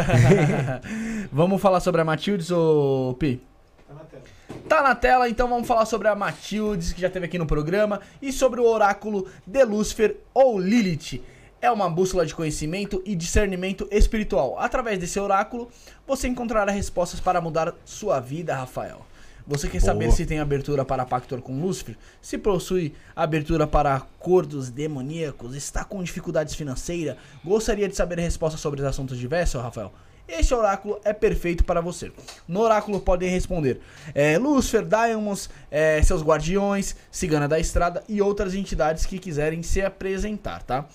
vamos 1.31 1.61
falar 1.61 1.81
sobre 1.81 2.01
a 2.01 2.05
Matildes, 2.05 2.51
ou 2.51 3.15
Pi? 3.15 3.43
Tá 4.68 4.82
na 4.82 4.94
tela. 4.94 5.28
Então 5.28 5.48
vamos 5.48 5.68
falar 5.68 5.84
sobre 5.84 6.08
a 6.08 6.14
Matildes, 6.14 6.92
que 6.92 7.00
já 7.00 7.10
teve 7.10 7.26
aqui 7.26 7.38
no 7.38 7.46
programa, 7.46 8.00
e 8.20 8.32
sobre 8.32 8.60
o 8.60 8.66
oráculo 8.66 9.26
de 9.46 9.62
Lúcifer 9.64 10.16
ou 10.32 10.58
Lilith. 10.58 11.22
É 11.60 11.70
uma 11.70 11.88
bússola 11.88 12.24
de 12.24 12.34
conhecimento 12.34 13.02
e 13.04 13.14
discernimento 13.14 13.86
espiritual. 13.90 14.58
Através 14.58 14.98
desse 14.98 15.20
oráculo, 15.20 15.68
você 16.06 16.28
encontrará 16.28 16.72
respostas 16.72 17.20
para 17.20 17.40
mudar 17.40 17.74
sua 17.84 18.20
vida, 18.20 18.54
Rafael. 18.54 19.04
Você 19.46 19.68
quer 19.68 19.80
saber 19.80 20.10
se 20.10 20.24
tem 20.24 20.40
abertura 20.40 20.86
para 20.86 21.04
Pactor 21.04 21.42
com 21.42 21.60
Lúcifer? 21.60 21.96
Se 22.22 22.38
possui 22.38 22.94
abertura 23.14 23.66
para 23.66 23.94
acordos 23.94 24.70
demoníacos? 24.70 25.54
Está 25.54 25.84
com 25.84 26.02
dificuldades 26.02 26.54
financeiras? 26.54 27.16
Gostaria 27.44 27.86
de 27.86 27.94
saber 27.94 28.18
respostas 28.18 28.60
sobre 28.62 28.80
os 28.80 28.86
assuntos 28.86 29.18
diversos, 29.18 29.60
Rafael? 29.60 29.92
Este 30.26 30.55
oráculo 30.55 30.98
é 31.05 31.12
perfeito 31.12 31.64
para 31.64 31.82
você. 31.82 32.10
No 32.48 32.60
oráculo 32.60 32.98
podem 32.98 33.28
responder 33.28 33.80
é, 34.14 34.38
Lúcifer, 34.38 34.84
Diamonds, 34.84 35.51
é, 35.70 36.02
seus 36.02 36.22
guardiões, 36.22 36.96
Cigana 37.10 37.46
da 37.46 37.60
Estrada 37.60 38.02
e 38.09 38.22
outras 38.22 38.55
entidades 38.55 39.05
que 39.05 39.18
quiserem 39.18 39.62
se 39.62 39.82
apresentar, 39.82 40.62
tá? 40.62 40.86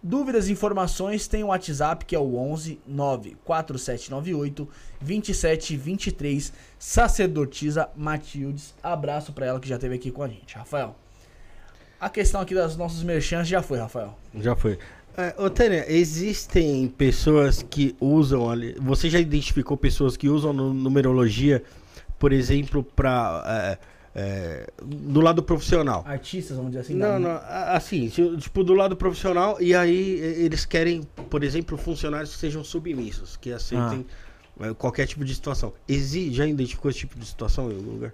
Dúvidas 0.04 0.50
e 0.50 0.52
informações 0.52 1.28
tem 1.28 1.44
o 1.44 1.48
WhatsApp 1.48 2.06
que 2.06 2.16
é 2.16 2.20
o 2.20 2.36
11 2.36 2.80
94798 2.88 4.68
2723 5.00 6.54
Sacerdotisa 6.80 7.90
Matildes. 7.96 8.74
Abraço 8.82 9.32
para 9.32 9.46
ela 9.46 9.60
que 9.60 9.70
já 9.70 9.76
esteve 9.76 9.96
aqui 9.96 10.10
com 10.10 10.24
a 10.24 10.28
gente. 10.28 10.56
Rafael, 10.56 10.96
a 12.00 12.10
questão 12.10 12.42
aqui 12.42 12.56
das 12.56 12.76
nossas 12.76 13.04
merchants 13.04 13.48
já 13.48 13.62
foi, 13.62 13.78
Rafael. 13.78 14.18
Já 14.34 14.56
foi. 14.56 14.80
É, 15.16 15.36
ô, 15.38 15.50
Tânia, 15.50 15.86
existem 15.88 16.88
pessoas 16.88 17.62
que 17.62 17.96
usam 18.00 18.50
ali. 18.50 18.76
Você 18.80 19.08
já 19.08 19.20
identificou 19.20 19.78
pessoas 19.78 20.18
que 20.18 20.28
usam 20.28 20.52
numerologia, 20.52 21.62
por 22.18 22.34
exemplo, 22.34 22.84
para. 22.84 23.44
É, 23.46 23.91
é, 24.14 24.70
do 24.82 25.22
lado 25.22 25.42
profissional. 25.42 26.04
Artistas, 26.06 26.58
vamos 26.58 26.72
dizer 26.72 26.82
assim? 26.82 26.96
Não, 26.96 27.20
não, 27.20 27.40
assim, 27.48 28.10
tipo, 28.10 28.64
do 28.64 28.74
lado 28.74 28.96
profissional, 28.96 29.62
e 29.62 29.74
aí 29.74 30.20
eles 30.20 30.66
querem, 30.66 31.04
por 31.30 31.44
exemplo, 31.44 31.78
funcionários 31.78 32.32
que 32.34 32.38
sejam 32.38 32.64
submissos, 32.64 33.38
que 33.38 33.52
aceitem 33.52 34.06
ah. 34.60 34.74
qualquer 34.74 35.08
tipo 35.08 35.24
de 35.24 35.34
situação. 35.34 35.74
Exi 35.88 36.34
já 36.34 36.46
identificou 36.46 36.92
esse 36.92 37.00
tipo 37.00 37.18
de 37.18 37.26
situação 37.26 37.72
em 37.72 37.76
algum 37.76 37.92
lugar? 37.92 38.14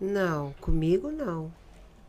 Não, 0.00 0.54
comigo 0.60 1.10
não. 1.10 1.50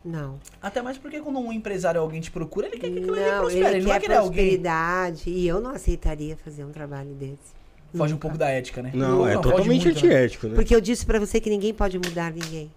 Não. 0.04 0.40
Até 0.62 0.82
mais 0.82 0.98
porque 0.98 1.20
quando 1.20 1.40
um 1.40 1.52
empresário 1.52 2.00
alguém 2.00 2.22
te 2.22 2.32
procura, 2.32 2.68
ele 2.68 2.78
quer 2.78 2.90
que 2.90 3.00
aquilo 3.00 3.16
não, 3.16 3.40
prospere. 3.40 3.66
Ele, 3.66 3.78
ele 3.78 3.86
quer 3.86 3.86
não 3.86 3.90
vai 3.90 4.00
prosperidade. 4.00 5.24
Alguém... 5.28 5.44
E 5.44 5.48
eu 5.48 5.60
não 5.60 5.72
aceitaria 5.72 6.38
fazer 6.38 6.64
um 6.64 6.72
trabalho 6.72 7.14
desse. 7.16 7.57
Foge 7.96 8.14
um 8.14 8.18
pouco 8.18 8.38
da 8.38 8.50
ética, 8.50 8.82
né? 8.82 8.92
Não, 8.94 9.20
não 9.20 9.28
é 9.28 9.34
totalmente 9.34 9.68
muito, 9.68 9.86
né? 9.86 9.92
antiético, 9.92 10.48
né? 10.48 10.56
Porque 10.56 10.76
eu 10.76 10.82
disse 10.82 11.06
para 11.06 11.20
você 11.20 11.40
que 11.40 11.50
ninguém 11.50 11.74
pode 11.74 11.98
mudar 11.98 12.32
ninguém. 12.32 12.72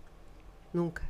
Nunca. 0.72 1.02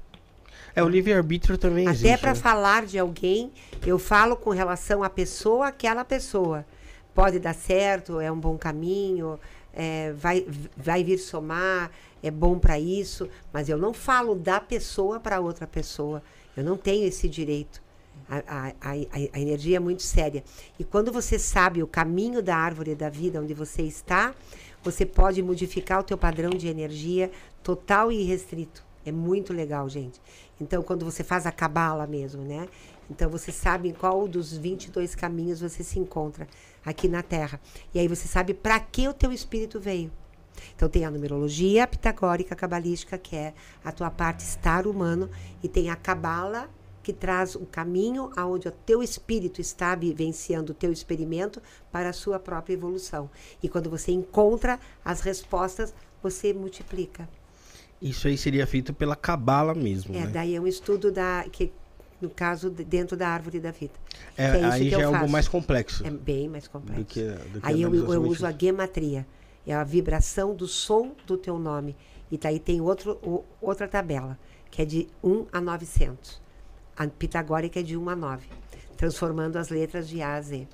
É, 0.74 0.82
o 0.82 0.88
livre-arbítrio 0.88 1.58
também 1.58 1.84
Até 1.86 1.94
existe. 1.94 2.12
Até 2.12 2.20
para 2.20 2.30
né? 2.30 2.36
falar 2.36 2.86
de 2.86 2.98
alguém, 2.98 3.52
eu 3.86 3.98
falo 3.98 4.36
com 4.36 4.50
relação 4.50 5.02
à 5.02 5.10
pessoa, 5.10 5.68
aquela 5.68 6.04
pessoa. 6.04 6.64
Pode 7.14 7.38
dar 7.38 7.54
certo, 7.54 8.20
é 8.20 8.30
um 8.30 8.38
bom 8.38 8.56
caminho, 8.56 9.38
é, 9.74 10.12
vai, 10.12 10.46
vai 10.76 11.02
vir 11.02 11.18
somar, 11.18 11.90
é 12.22 12.30
bom 12.30 12.58
para 12.58 12.78
isso, 12.78 13.28
mas 13.52 13.68
eu 13.68 13.76
não 13.76 13.92
falo 13.92 14.34
da 14.34 14.60
pessoa 14.60 15.18
para 15.18 15.40
outra 15.40 15.66
pessoa. 15.66 16.22
Eu 16.56 16.64
não 16.64 16.76
tenho 16.76 17.06
esse 17.06 17.28
direito. 17.28 17.82
A, 18.28 18.73
a, 18.81 18.90
a, 19.32 19.40
energia 19.40 19.76
é 19.76 19.81
muito 19.81 20.02
séria. 20.02 20.44
E 20.78 20.84
quando 20.84 21.12
você 21.12 21.39
sabe 21.39 21.82
o 21.82 21.86
caminho 21.86 22.42
da 22.42 22.57
árvore 22.57 22.94
da 22.94 23.08
vida 23.08 23.40
onde 23.40 23.55
você 23.55 23.82
está, 23.82 24.34
você 24.82 25.05
pode 25.05 25.42
modificar 25.42 26.00
o 26.00 26.02
teu 26.02 26.16
padrão 26.16 26.50
de 26.50 26.68
energia 26.68 27.31
total 27.62 28.10
e 28.10 28.23
restrito. 28.23 28.84
É 29.05 29.12
muito 29.12 29.52
legal, 29.52 29.89
gente. 29.89 30.20
Então, 30.60 30.82
quando 30.82 31.05
você 31.05 31.24
faz 31.24 31.47
a 31.47 31.52
cabala 31.52 32.07
mesmo, 32.07 32.42
né? 32.42 32.68
Então, 33.10 33.31
você 33.31 33.50
sabe 33.50 33.89
em 33.89 33.92
qual 33.92 34.28
dos 34.28 34.57
22 34.57 35.15
caminhos 35.15 35.60
você 35.60 35.82
se 35.82 35.99
encontra 35.99 36.47
aqui 36.84 37.08
na 37.08 37.23
Terra. 37.23 37.60
E 37.94 37.99
aí 37.99 38.07
você 38.07 38.28
sabe 38.28 38.55
para 38.55 38.78
que 38.78 39.08
o 39.08 39.15
teu 39.15 39.32
espírito 39.32 39.81
veio. 39.81 40.10
Então 40.74 40.89
tem 40.89 41.05
a 41.05 41.10
numerologia 41.10 41.86
pitagórica 41.86 42.55
cabalística, 42.55 43.16
que 43.16 43.36
é 43.36 43.55
a 43.84 43.92
tua 43.92 44.10
parte 44.10 44.40
estar 44.40 44.86
humano, 44.86 45.31
e 45.62 45.68
tem 45.68 45.90
a 45.90 45.97
cabala 45.97 46.68
que 47.02 47.12
traz 47.12 47.54
o 47.54 47.66
caminho 47.66 48.30
aonde 48.36 48.68
o 48.68 48.70
teu 48.70 49.02
espírito 49.02 49.60
está 49.60 49.94
vivenciando 49.94 50.72
o 50.72 50.74
teu 50.74 50.92
experimento 50.92 51.60
para 51.90 52.10
a 52.10 52.12
sua 52.12 52.38
própria 52.38 52.74
evolução. 52.74 53.30
E 53.62 53.68
quando 53.68 53.88
você 53.88 54.12
encontra 54.12 54.78
as 55.04 55.20
respostas, 55.20 55.94
você 56.22 56.52
multiplica. 56.52 57.28
Isso 58.00 58.28
aí 58.28 58.36
seria 58.36 58.66
feito 58.66 58.92
pela 58.94 59.16
cabala 59.16 59.74
mesmo, 59.74 60.14
É, 60.14 60.20
né? 60.20 60.26
daí 60.26 60.54
é 60.54 60.60
um 60.60 60.66
estudo 60.66 61.10
da 61.12 61.44
que 61.50 61.72
no 62.20 62.28
caso 62.28 62.68
dentro 62.68 63.16
da 63.16 63.28
árvore 63.28 63.58
da 63.58 63.70
vida. 63.70 63.94
É, 64.36 64.44
é 64.44 64.64
aí 64.64 64.90
já 64.90 64.98
é 64.98 65.02
faço. 65.04 65.14
algo 65.16 65.30
mais 65.30 65.48
complexo. 65.48 66.06
É 66.06 66.10
bem 66.10 66.48
mais 66.48 66.68
complexo. 66.68 67.00
Do 67.00 67.06
que, 67.06 67.22
do 67.22 67.60
que 67.60 67.66
aí 67.66 67.80
eu, 67.80 67.94
eu 67.94 68.22
uso 68.22 68.46
a 68.46 68.52
gematria. 68.52 69.26
É 69.66 69.74
a 69.74 69.84
vibração 69.84 70.54
do 70.54 70.66
som 70.66 71.12
do 71.26 71.36
teu 71.36 71.58
nome. 71.58 71.96
E 72.30 72.38
daí 72.38 72.58
tem 72.58 72.80
outro, 72.80 73.18
o, 73.22 73.44
outra 73.60 73.88
tabela, 73.88 74.38
que 74.70 74.82
é 74.82 74.84
de 74.84 75.08
1 75.22 75.46
a 75.52 75.60
900. 75.60 76.40
A 77.00 77.06
pitagórica 77.06 77.80
é 77.80 77.82
de 77.82 77.96
1 77.96 78.10
a 78.10 78.14
9. 78.14 78.46
Transformando 78.94 79.56
as 79.56 79.70
letras 79.70 80.06
de 80.06 80.20
A 80.20 80.34
a 80.34 80.42
Z. 80.42 80.68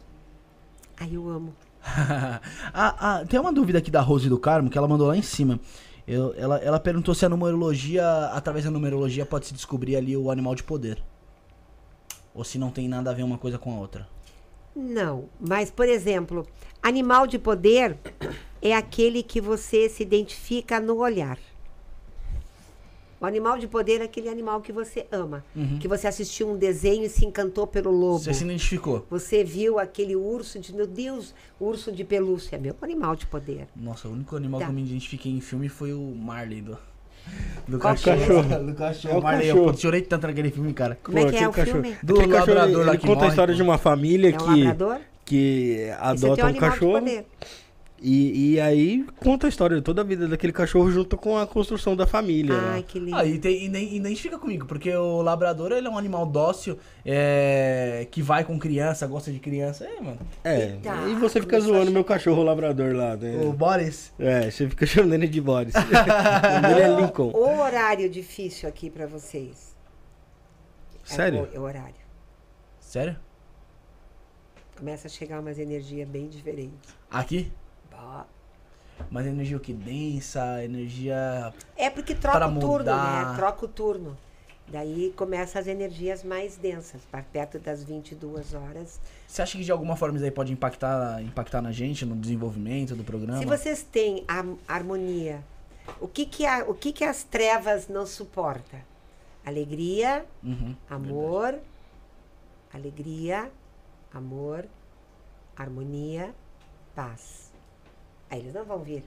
Aí 0.96 1.14
eu 1.14 1.28
amo. 1.28 1.54
ah, 1.86 2.40
ah, 2.74 3.24
tem 3.28 3.38
uma 3.38 3.52
dúvida 3.52 3.78
aqui 3.78 3.92
da 3.92 4.00
Rose 4.00 4.28
do 4.28 4.36
Carmo, 4.36 4.68
que 4.68 4.76
ela 4.76 4.88
mandou 4.88 5.06
lá 5.06 5.16
em 5.16 5.22
cima. 5.22 5.60
Eu, 6.04 6.34
ela, 6.36 6.58
ela 6.58 6.80
perguntou 6.80 7.14
se 7.14 7.24
a 7.24 7.28
numerologia, 7.28 8.04
através 8.32 8.64
da 8.64 8.72
numerologia, 8.72 9.24
pode 9.24 9.46
se 9.46 9.54
descobrir 9.54 9.94
ali 9.94 10.16
o 10.16 10.28
animal 10.28 10.56
de 10.56 10.64
poder. 10.64 11.00
Ou 12.34 12.42
se 12.42 12.58
não 12.58 12.72
tem 12.72 12.88
nada 12.88 13.12
a 13.12 13.14
ver 13.14 13.22
uma 13.22 13.38
coisa 13.38 13.56
com 13.56 13.76
a 13.76 13.78
outra. 13.78 14.08
Não, 14.74 15.28
mas 15.38 15.70
por 15.70 15.88
exemplo, 15.88 16.44
animal 16.82 17.28
de 17.28 17.38
poder 17.38 17.96
é 18.60 18.74
aquele 18.74 19.22
que 19.22 19.40
você 19.40 19.88
se 19.88 20.02
identifica 20.02 20.80
no 20.80 20.96
olhar. 20.96 21.38
O 23.20 23.24
animal 23.24 23.58
de 23.58 23.66
poder 23.66 24.00
é 24.00 24.04
aquele 24.04 24.28
animal 24.28 24.60
que 24.60 24.72
você 24.72 25.06
ama. 25.10 25.44
Uhum. 25.54 25.78
Que 25.78 25.88
você 25.88 26.06
assistiu 26.06 26.50
um 26.50 26.56
desenho 26.56 27.04
e 27.04 27.08
se 27.08 27.24
encantou 27.24 27.66
pelo 27.66 27.90
lobo. 27.90 28.18
Você 28.18 28.34
se 28.34 28.44
identificou. 28.44 29.06
Você 29.10 29.42
viu 29.42 29.78
aquele 29.78 30.14
urso 30.14 30.58
de, 30.58 30.74
meu 30.74 30.86
Deus, 30.86 31.34
urso 31.58 31.90
de 31.90 32.04
pelúcia. 32.04 32.56
É 32.56 32.58
meu 32.58 32.76
animal 32.82 33.16
de 33.16 33.26
poder. 33.26 33.68
Nossa, 33.74 34.06
o 34.08 34.12
único 34.12 34.36
animal 34.36 34.60
tá. 34.60 34.66
que 34.66 34.72
eu 34.72 34.74
me 34.74 34.82
identifiquei 34.82 35.32
em 35.32 35.40
filme 35.40 35.68
foi 35.68 35.94
o 35.94 36.14
Marley 36.14 36.60
do, 36.60 36.78
do 37.66 37.78
cachorro. 37.78 38.18
cachorro. 38.18 38.64
Do 38.64 38.74
cachorro. 38.74 39.18
É 39.18 39.20
Marley, 39.20 39.48
cachorro. 39.48 39.70
eu 39.70 39.76
chorei 39.76 40.02
tanto 40.02 40.26
naquele 40.26 40.50
filme, 40.50 40.74
cara. 40.74 40.98
Como 41.02 41.18
Pô, 41.18 41.26
é 41.26 41.30
que 41.30 41.36
é 41.38 41.48
o 41.48 41.52
cachorro. 41.52 41.82
filme? 41.82 41.96
Do 42.02 42.14
aquele 42.16 42.32
labrador 42.32 42.54
cachorro, 42.56 42.84
lá 42.84 42.92
ele 42.92 42.98
que 42.98 43.06
conta 43.06 43.14
morre, 43.14 43.26
a 43.26 43.30
história 43.30 43.52
pô. 43.54 43.56
de 43.56 43.62
uma 43.62 43.78
família 43.78 44.28
é 44.28 44.32
que, 44.32 44.44
um 44.44 44.64
labrador? 44.64 45.00
que 45.24 45.90
adota 45.98 46.46
um 46.46 46.54
cachorro. 46.54 47.24
E, 48.00 48.52
e 48.52 48.60
aí 48.60 49.06
conta 49.20 49.46
a 49.46 49.48
história 49.48 49.76
de 49.76 49.82
toda 49.82 50.02
a 50.02 50.04
vida 50.04 50.28
daquele 50.28 50.52
cachorro 50.52 50.90
junto 50.90 51.16
com 51.16 51.38
a 51.38 51.46
construção 51.46 51.96
da 51.96 52.06
família. 52.06 52.54
Ai, 52.54 52.82
que 52.82 52.98
lindo. 52.98 53.16
Ah, 53.16 53.24
e, 53.24 53.38
tem, 53.38 53.64
e, 53.64 53.68
nem, 53.68 53.96
e 53.96 54.00
nem 54.00 54.14
fica 54.14 54.38
comigo, 54.38 54.66
porque 54.66 54.94
o 54.94 55.22
labrador 55.22 55.72
ele 55.72 55.86
é 55.86 55.90
um 55.90 55.96
animal 55.96 56.26
dócil, 56.26 56.78
é, 57.04 58.06
que 58.10 58.20
vai 58.20 58.44
com 58.44 58.58
criança, 58.58 59.06
gosta 59.06 59.32
de 59.32 59.38
criança. 59.38 59.84
É, 59.86 60.00
mano. 60.00 60.18
É, 60.44 60.72
Eita, 60.72 60.94
e 61.08 61.14
você 61.14 61.40
fica 61.40 61.58
zoando 61.58 61.90
meu 61.90 62.04
cachorro 62.04 62.42
labrador 62.42 62.94
lá, 62.94 63.16
né? 63.16 63.40
O 63.42 63.52
Boris? 63.52 64.12
É, 64.18 64.50
você 64.50 64.68
fica 64.68 64.84
chamando 64.86 65.14
ele 65.14 65.28
de 65.28 65.40
Boris. 65.40 65.74
ele 66.70 66.80
é 66.80 67.00
Lincoln. 67.00 67.30
O 67.32 67.60
horário 67.60 68.10
difícil 68.10 68.68
aqui 68.68 68.90
pra 68.90 69.06
vocês. 69.06 69.74
Sério? 71.02 71.48
É 71.52 71.56
o, 71.56 71.56
é 71.56 71.60
o 71.60 71.62
horário. 71.62 71.94
Sério? 72.78 73.16
Começa 74.76 75.06
a 75.06 75.10
chegar 75.10 75.40
umas 75.40 75.58
energias 75.58 76.06
bem 76.06 76.28
diferentes. 76.28 76.94
Aqui? 77.10 77.50
Mas 79.10 79.26
energia 79.26 79.56
o 79.56 79.60
que? 79.60 79.72
Densa, 79.72 80.64
energia. 80.64 81.52
É 81.76 81.90
porque 81.90 82.14
troca 82.14 82.46
o 82.46 82.58
turno, 82.58 82.84
né? 82.84 83.34
Troca 83.36 83.64
o 83.64 83.68
turno. 83.68 84.16
Daí 84.68 85.12
começa 85.16 85.60
as 85.60 85.68
energias 85.68 86.24
mais 86.24 86.56
densas, 86.56 87.00
perto 87.32 87.58
das 87.58 87.84
22 87.84 88.52
horas. 88.52 89.00
Você 89.28 89.40
acha 89.40 89.56
que 89.56 89.62
de 89.62 89.70
alguma 89.70 89.94
forma 89.94 90.16
isso 90.16 90.24
aí 90.24 90.30
pode 90.30 90.52
impactar, 90.52 91.22
impactar 91.22 91.62
na 91.62 91.70
gente, 91.70 92.04
no 92.04 92.16
desenvolvimento 92.16 92.96
do 92.96 93.04
programa? 93.04 93.38
Se 93.38 93.46
vocês 93.46 93.84
têm 93.84 94.24
a 94.26 94.44
harmonia, 94.66 95.44
o 96.00 96.08
que 96.08 96.26
que, 96.26 96.44
a, 96.44 96.64
o 96.66 96.74
que 96.74 96.92
que 96.92 97.04
as 97.04 97.22
trevas 97.22 97.86
não 97.86 98.04
suportam? 98.04 98.80
Alegria, 99.44 100.26
uhum, 100.42 100.74
amor, 100.90 101.52
verdade. 101.52 101.62
alegria, 102.74 103.50
amor, 104.12 104.64
harmonia, 105.56 106.34
paz. 106.92 107.45
Aí 108.30 108.40
eles 108.40 108.54
não 108.54 108.64
vão 108.64 108.78
vir. 108.80 109.04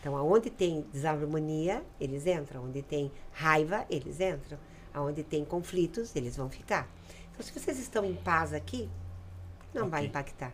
Então, 0.00 0.16
aonde 0.16 0.50
tem 0.50 0.82
desarmonia, 0.92 1.82
eles 1.98 2.26
entram. 2.26 2.64
Onde 2.64 2.82
tem 2.82 3.10
raiva, 3.32 3.86
eles 3.88 4.20
entram. 4.20 4.58
Aonde 4.92 5.22
tem 5.22 5.44
conflitos, 5.44 6.14
eles 6.14 6.36
vão 6.36 6.50
ficar. 6.50 6.88
Então, 7.32 7.44
se 7.44 7.52
vocês 7.58 7.78
estão 7.78 8.04
em 8.04 8.14
paz 8.14 8.52
aqui, 8.52 8.88
não 9.72 9.86
okay. 9.86 9.90
vai 9.90 10.04
impactar. 10.04 10.52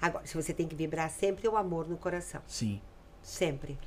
Agora, 0.00 0.26
se 0.26 0.34
você 0.34 0.52
tem 0.52 0.66
que 0.66 0.74
vibrar 0.74 1.10
sempre 1.10 1.46
o 1.48 1.56
amor 1.56 1.88
no 1.88 1.96
coração. 1.96 2.40
Sim. 2.46 2.80
Sempre. 3.22 3.78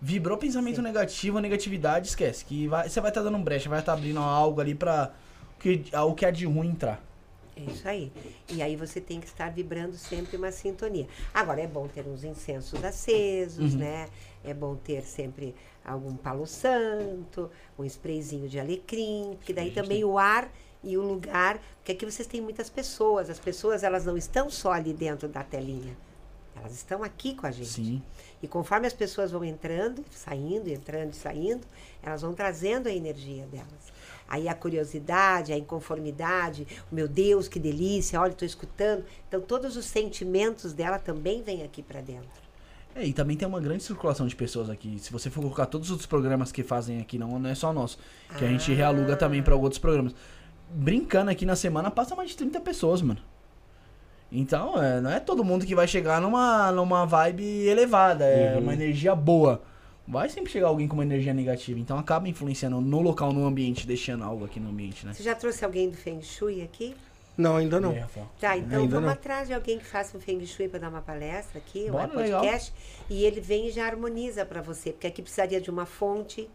Vibrou 0.00 0.36
pensamento 0.36 0.76
Sim. 0.76 0.82
negativo, 0.82 1.38
negatividade, 1.38 2.08
esquece. 2.08 2.44
Que 2.44 2.66
vai, 2.66 2.88
você 2.88 3.00
vai 3.00 3.10
estar 3.10 3.22
tá 3.22 3.30
dando 3.30 3.42
brecha, 3.42 3.68
vai 3.68 3.80
estar 3.80 3.92
tá 3.92 3.98
abrindo 3.98 4.18
algo 4.18 4.60
ali 4.60 4.74
para 4.74 5.12
que, 5.58 5.84
o 5.92 6.14
que 6.14 6.26
é 6.26 6.32
de 6.32 6.46
ruim 6.46 6.68
entrar. 6.68 7.02
É 7.56 7.60
isso 7.70 7.88
aí. 7.88 8.12
E 8.48 8.62
aí 8.62 8.74
você 8.74 9.00
tem 9.00 9.20
que 9.20 9.26
estar 9.26 9.50
vibrando 9.50 9.96
sempre 9.96 10.36
uma 10.36 10.50
sintonia. 10.50 11.06
Agora, 11.32 11.60
é 11.60 11.66
bom 11.66 11.86
ter 11.86 12.06
uns 12.06 12.24
incensos 12.24 12.82
acesos, 12.84 13.74
uhum. 13.74 13.80
né? 13.80 14.08
É 14.42 14.52
bom 14.52 14.74
ter 14.74 15.02
sempre 15.02 15.54
algum 15.84 16.16
palo 16.16 16.46
santo, 16.46 17.50
um 17.78 17.84
sprayzinho 17.84 18.48
de 18.48 18.58
alecrim, 18.58 19.36
porque 19.36 19.52
daí 19.52 19.70
também 19.70 20.04
o 20.04 20.18
ar 20.18 20.50
e 20.82 20.98
o 20.98 21.02
lugar, 21.02 21.60
porque 21.76 21.92
aqui 21.92 22.04
vocês 22.04 22.26
têm 22.28 22.40
muitas 22.40 22.68
pessoas, 22.68 23.30
as 23.30 23.38
pessoas 23.38 23.82
elas 23.82 24.04
não 24.04 24.16
estão 24.16 24.50
só 24.50 24.72
ali 24.72 24.92
dentro 24.92 25.28
da 25.28 25.42
telinha. 25.42 25.96
Elas 26.56 26.72
estão 26.72 27.02
aqui 27.02 27.34
com 27.34 27.46
a 27.46 27.50
gente. 27.50 27.68
Sim. 27.68 28.02
E 28.42 28.46
conforme 28.46 28.86
as 28.86 28.92
pessoas 28.92 29.30
vão 29.30 29.44
entrando, 29.44 30.04
saindo, 30.10 30.68
entrando 30.68 31.12
e 31.12 31.16
saindo, 31.16 31.66
elas 32.02 32.22
vão 32.22 32.32
trazendo 32.32 32.88
a 32.88 32.92
energia 32.92 33.46
delas. 33.46 33.92
Aí 34.28 34.48
a 34.48 34.54
curiosidade, 34.54 35.52
a 35.52 35.58
inconformidade, 35.58 36.66
o 36.90 36.94
meu 36.94 37.06
Deus, 37.06 37.48
que 37.48 37.58
delícia, 37.58 38.20
olha, 38.20 38.32
estou 38.32 38.46
escutando. 38.46 39.04
Então 39.28 39.40
todos 39.40 39.76
os 39.76 39.84
sentimentos 39.84 40.72
dela 40.72 40.98
também 40.98 41.42
vêm 41.42 41.62
aqui 41.62 41.82
para 41.82 42.00
dentro. 42.00 42.44
É, 42.94 43.04
e 43.04 43.12
também 43.12 43.36
tem 43.36 43.46
uma 43.46 43.60
grande 43.60 43.82
circulação 43.82 44.26
de 44.26 44.36
pessoas 44.36 44.70
aqui. 44.70 44.98
Se 45.00 45.12
você 45.12 45.28
for 45.28 45.40
colocar 45.40 45.66
todos 45.66 45.88
os 45.88 45.92
outros 45.92 46.06
programas 46.06 46.52
que 46.52 46.62
fazem 46.62 47.00
aqui, 47.00 47.18
não, 47.18 47.38
não 47.38 47.50
é 47.50 47.54
só 47.54 47.72
nosso, 47.72 47.98
que 48.38 48.44
ah. 48.44 48.48
a 48.48 48.50
gente 48.50 48.72
realuga 48.72 49.16
também 49.16 49.42
para 49.42 49.56
outros 49.56 49.80
programas. 49.80 50.14
Brincando 50.70 51.30
aqui 51.30 51.44
na 51.44 51.56
semana, 51.56 51.90
passa 51.90 52.14
mais 52.14 52.30
de 52.30 52.36
30 52.36 52.60
pessoas, 52.60 53.02
mano. 53.02 53.20
Então, 54.30 54.82
é, 54.82 55.00
não 55.00 55.10
é 55.10 55.20
todo 55.20 55.44
mundo 55.44 55.66
que 55.66 55.74
vai 55.74 55.86
chegar 55.86 56.20
numa, 56.20 56.72
numa 56.72 57.04
vibe 57.04 57.44
elevada, 57.66 58.24
é 58.24 58.54
uhum. 58.54 58.62
uma 58.62 58.74
energia 58.74 59.14
boa. 59.14 59.62
Vai 60.06 60.28
sempre 60.28 60.52
chegar 60.52 60.68
alguém 60.68 60.86
com 60.86 60.94
uma 60.94 61.02
energia 61.02 61.32
negativa, 61.32 61.78
então 61.78 61.98
acaba 61.98 62.28
influenciando 62.28 62.78
no 62.80 63.00
local, 63.00 63.32
no 63.32 63.46
ambiente, 63.46 63.86
deixando 63.86 64.22
algo 64.22 64.44
aqui 64.44 64.60
no 64.60 64.68
ambiente, 64.68 65.06
né? 65.06 65.14
Você 65.14 65.22
já 65.22 65.34
trouxe 65.34 65.64
alguém 65.64 65.88
do 65.88 65.96
Feng 65.96 66.20
Shui 66.22 66.62
aqui? 66.62 66.94
Não, 67.36 67.56
ainda 67.56 67.80
não. 67.80 67.92
É, 67.92 68.06
tá, 68.38 68.56
então 68.56 68.80
ainda 68.80 68.94
vamos 68.94 69.06
não. 69.06 69.12
atrás 69.12 69.48
de 69.48 69.54
alguém 69.54 69.78
que 69.78 69.84
faça 69.84 70.16
um 70.16 70.20
Feng 70.20 70.44
Shui 70.46 70.68
para 70.68 70.80
dar 70.80 70.88
uma 70.88 71.00
palestra 71.00 71.58
aqui, 71.58 71.90
Bora, 71.90 72.06
um 72.06 72.10
podcast, 72.10 72.72
legal. 72.72 73.06
e 73.08 73.24
ele 73.24 73.40
vem 73.40 73.68
e 73.68 73.70
já 73.70 73.86
harmoniza 73.86 74.44
para 74.44 74.60
você, 74.60 74.92
porque 74.92 75.06
aqui 75.06 75.22
precisaria 75.22 75.60
de 75.60 75.70
uma 75.70 75.86
fonte 75.86 76.48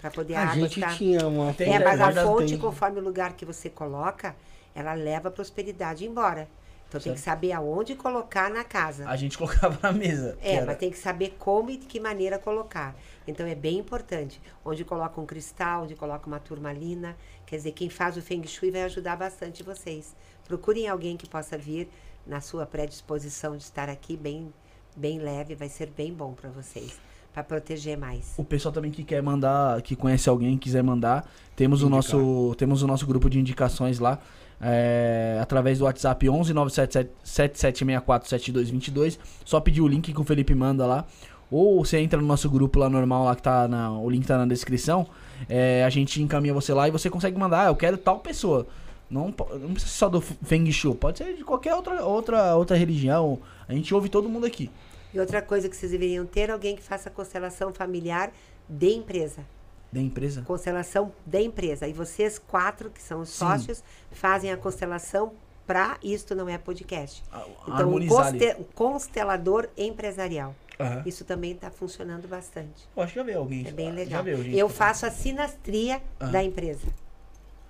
para 0.00 0.10
poder 0.10 0.34
a, 0.34 0.50
a 0.50 0.54
gente 0.54 0.80
estar... 0.80 0.96
tinha 0.96 1.26
uma 1.26 1.52
fonte. 1.52 1.62
É, 1.62 1.78
mas 1.78 2.00
a 2.00 2.12
fonte, 2.24 2.48
tem... 2.48 2.58
conforme 2.58 3.00
o 3.00 3.02
lugar 3.02 3.34
que 3.34 3.44
você 3.44 3.70
coloca, 3.70 4.34
ela 4.74 4.92
leva 4.92 5.28
a 5.28 5.30
prosperidade 5.30 6.04
embora. 6.04 6.48
Então 6.92 7.00
certo. 7.00 7.04
tem 7.04 7.14
que 7.14 7.20
saber 7.20 7.52
aonde 7.52 7.94
colocar 7.94 8.50
na 8.50 8.62
casa. 8.62 9.08
A 9.08 9.16
gente 9.16 9.36
colocava 9.38 9.78
na 9.82 9.92
mesa. 9.92 10.36
É, 10.42 10.56
era... 10.56 10.66
mas 10.66 10.76
tem 10.76 10.90
que 10.90 10.98
saber 10.98 11.36
como 11.38 11.70
e 11.70 11.78
de 11.78 11.86
que 11.86 11.98
maneira 11.98 12.38
colocar. 12.38 12.94
Então 13.26 13.46
é 13.46 13.54
bem 13.54 13.78
importante. 13.78 14.40
Onde 14.64 14.84
coloca 14.84 15.18
um 15.20 15.24
cristal, 15.24 15.84
onde 15.84 15.94
coloca 15.94 16.26
uma 16.26 16.38
turmalina. 16.38 17.16
Quer 17.46 17.56
dizer, 17.56 17.72
quem 17.72 17.88
faz 17.88 18.16
o 18.16 18.22
Feng 18.22 18.46
Shui 18.46 18.70
vai 18.70 18.82
ajudar 18.82 19.16
bastante 19.16 19.62
vocês. 19.62 20.14
Procurem 20.44 20.86
alguém 20.88 21.16
que 21.16 21.28
possa 21.28 21.56
vir 21.56 21.88
na 22.26 22.40
sua 22.40 22.66
predisposição 22.66 23.56
de 23.56 23.62
estar 23.62 23.88
aqui 23.88 24.16
bem, 24.16 24.52
bem 24.94 25.18
leve, 25.18 25.54
vai 25.54 25.68
ser 25.68 25.86
bem 25.90 26.12
bom 26.12 26.34
para 26.34 26.50
vocês 26.50 27.00
para 27.32 27.42
proteger 27.42 27.96
mais. 27.96 28.34
O 28.36 28.44
pessoal 28.44 28.72
também 28.72 28.90
que 28.90 29.02
quer 29.02 29.22
mandar, 29.22 29.80
que 29.80 29.96
conhece 29.96 30.28
alguém, 30.28 30.58
quiser 30.58 30.82
mandar, 30.82 31.26
temos 31.56 31.82
o 31.82 31.88
nosso 31.88 32.54
temos 32.58 32.82
o 32.82 32.86
nosso 32.86 33.06
grupo 33.06 33.30
de 33.30 33.38
indicações 33.38 33.98
lá. 33.98 34.18
É, 34.62 35.38
através 35.40 35.80
do 35.80 35.84
WhatsApp 35.84 36.28
11 36.28 36.54
977 36.54 37.58
7222. 37.58 39.18
Só 39.44 39.60
pedir 39.60 39.80
o 39.80 39.88
link 39.88 40.12
que 40.12 40.20
o 40.20 40.24
Felipe 40.24 40.54
manda 40.54 40.86
lá. 40.86 41.04
Ou 41.50 41.84
você 41.84 41.98
entra 41.98 42.18
no 42.18 42.26
nosso 42.26 42.48
grupo 42.48 42.78
lá 42.78 42.88
normal, 42.88 43.24
lá 43.24 43.36
que 43.36 43.42
tá 43.42 43.68
na, 43.68 43.92
o 43.92 44.08
link 44.08 44.26
tá 44.26 44.38
na 44.38 44.46
descrição. 44.46 45.06
É, 45.48 45.84
a 45.84 45.90
gente 45.90 46.22
encaminha 46.22 46.54
você 46.54 46.72
lá 46.72 46.88
e 46.88 46.90
você 46.90 47.10
consegue 47.10 47.38
mandar. 47.38 47.66
Ah, 47.66 47.68
eu 47.68 47.76
quero 47.76 47.98
tal 47.98 48.20
pessoa. 48.20 48.66
Não, 49.10 49.26
não 49.26 49.74
precisa 49.74 49.92
ser 49.92 49.98
só 49.98 50.08
do 50.08 50.22
Feng 50.22 50.72
Shui, 50.72 50.94
pode 50.94 51.18
ser 51.18 51.34
de 51.34 51.44
qualquer 51.44 51.74
outra, 51.74 52.02
outra, 52.02 52.56
outra 52.56 52.74
religião. 52.74 53.38
A 53.68 53.74
gente 53.74 53.94
ouve 53.94 54.08
todo 54.08 54.26
mundo 54.26 54.46
aqui. 54.46 54.70
E 55.12 55.20
outra 55.20 55.42
coisa 55.42 55.68
que 55.68 55.76
vocês 55.76 55.92
deveriam 55.92 56.24
ter 56.24 56.50
alguém 56.50 56.74
que 56.74 56.82
faça 56.82 57.10
constelação 57.10 57.74
familiar 57.74 58.32
de 58.66 58.94
empresa. 58.94 59.44
Da 59.92 60.00
empresa? 60.00 60.42
Constelação 60.42 61.12
da 61.26 61.40
empresa. 61.40 61.86
E 61.86 61.92
vocês 61.92 62.38
quatro, 62.38 62.90
que 62.90 63.02
são 63.02 63.20
os 63.20 63.28
Sim. 63.28 63.38
sócios, 63.38 63.84
fazem 64.10 64.50
a 64.50 64.56
constelação 64.56 65.32
para 65.66 65.96
isto 66.02 66.34
não 66.34 66.48
é 66.48 66.58
podcast. 66.58 67.22
A, 67.30 67.46
então, 67.68 67.94
o 67.94 68.06
conste, 68.06 68.56
constelador 68.74 69.68
empresarial. 69.76 70.54
Uhum. 70.78 71.02
Isso 71.06 71.24
também 71.24 71.52
está 71.52 71.70
funcionando 71.70 72.26
bastante. 72.26 72.88
Eu 72.96 73.02
acho 73.02 73.12
que 73.12 73.18
já 73.18 73.24
veio 73.24 73.38
alguém. 73.38 73.66
É 73.66 73.70
bem 73.70 73.92
legal. 73.92 74.24
Eu 74.26 74.68
faço 74.68 75.06
a 75.06 75.10
sinastria 75.10 76.02
uhum. 76.20 76.30
da 76.30 76.42
empresa. 76.42 76.86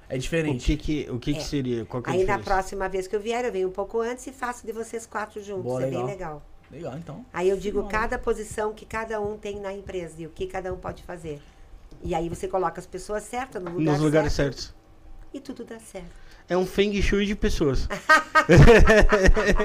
É 0.09 0.17
diferente. 0.17 0.63
O 0.63 0.77
que, 0.77 0.77
que, 0.77 1.11
o 1.11 1.19
que, 1.19 1.31
é. 1.33 1.35
que 1.35 1.43
seria? 1.43 1.85
Qual 1.85 2.03
que 2.03 2.11
é 2.11 2.13
Aí 2.13 2.25
na 2.25 2.39
próxima 2.39 2.89
vez 2.89 3.07
que 3.07 3.17
eu 3.17 3.21
vier, 3.21 3.45
eu 3.45 3.53
venho 3.53 3.69
um 3.69 3.73
pouco 3.73 4.01
antes 4.01 4.27
e 4.27 4.33
faço 4.33 4.67
de 4.67 4.73
vocês 4.73 5.07
quatro 5.07 5.43
juntos. 5.43 5.65
Boa, 5.65 5.83
é 5.83 5.87
legal. 5.87 6.01
bem 6.03 6.11
legal. 6.11 6.43
Legal, 6.71 6.97
então. 6.97 7.27
Aí 7.33 7.49
eu 7.51 7.57
digo 7.57 7.87
cada 7.87 8.19
posição 8.19 8.73
que 8.73 8.87
cada 8.87 9.21
um 9.21 9.37
tem 9.37 9.61
na 9.61 9.73
empresa 9.73 10.23
e 10.23 10.27
o 10.27 10.31
que 10.31 10.47
cada 10.47 10.73
um 10.73 10.79
pode 10.79 11.03
fazer. 11.03 11.41
E 12.03 12.15
aí 12.15 12.29
você 12.29 12.49
coloca 12.49 12.81
as 12.81 12.87
pessoas 12.87 13.23
certas 13.23 13.63
no 13.63 13.71
lugar 13.71 13.93
Nos 13.93 14.01
lugares 14.01 14.33
certo, 14.33 14.61
certos. 14.61 14.75
E 15.33 15.41
tudo 15.41 15.65
dá 15.65 15.79
certo. 15.79 16.23
É 16.49 16.57
um 16.57 16.67
Feng 16.67 17.01
Shui 17.01 17.25
de 17.25 17.35
pessoas. 17.35 17.89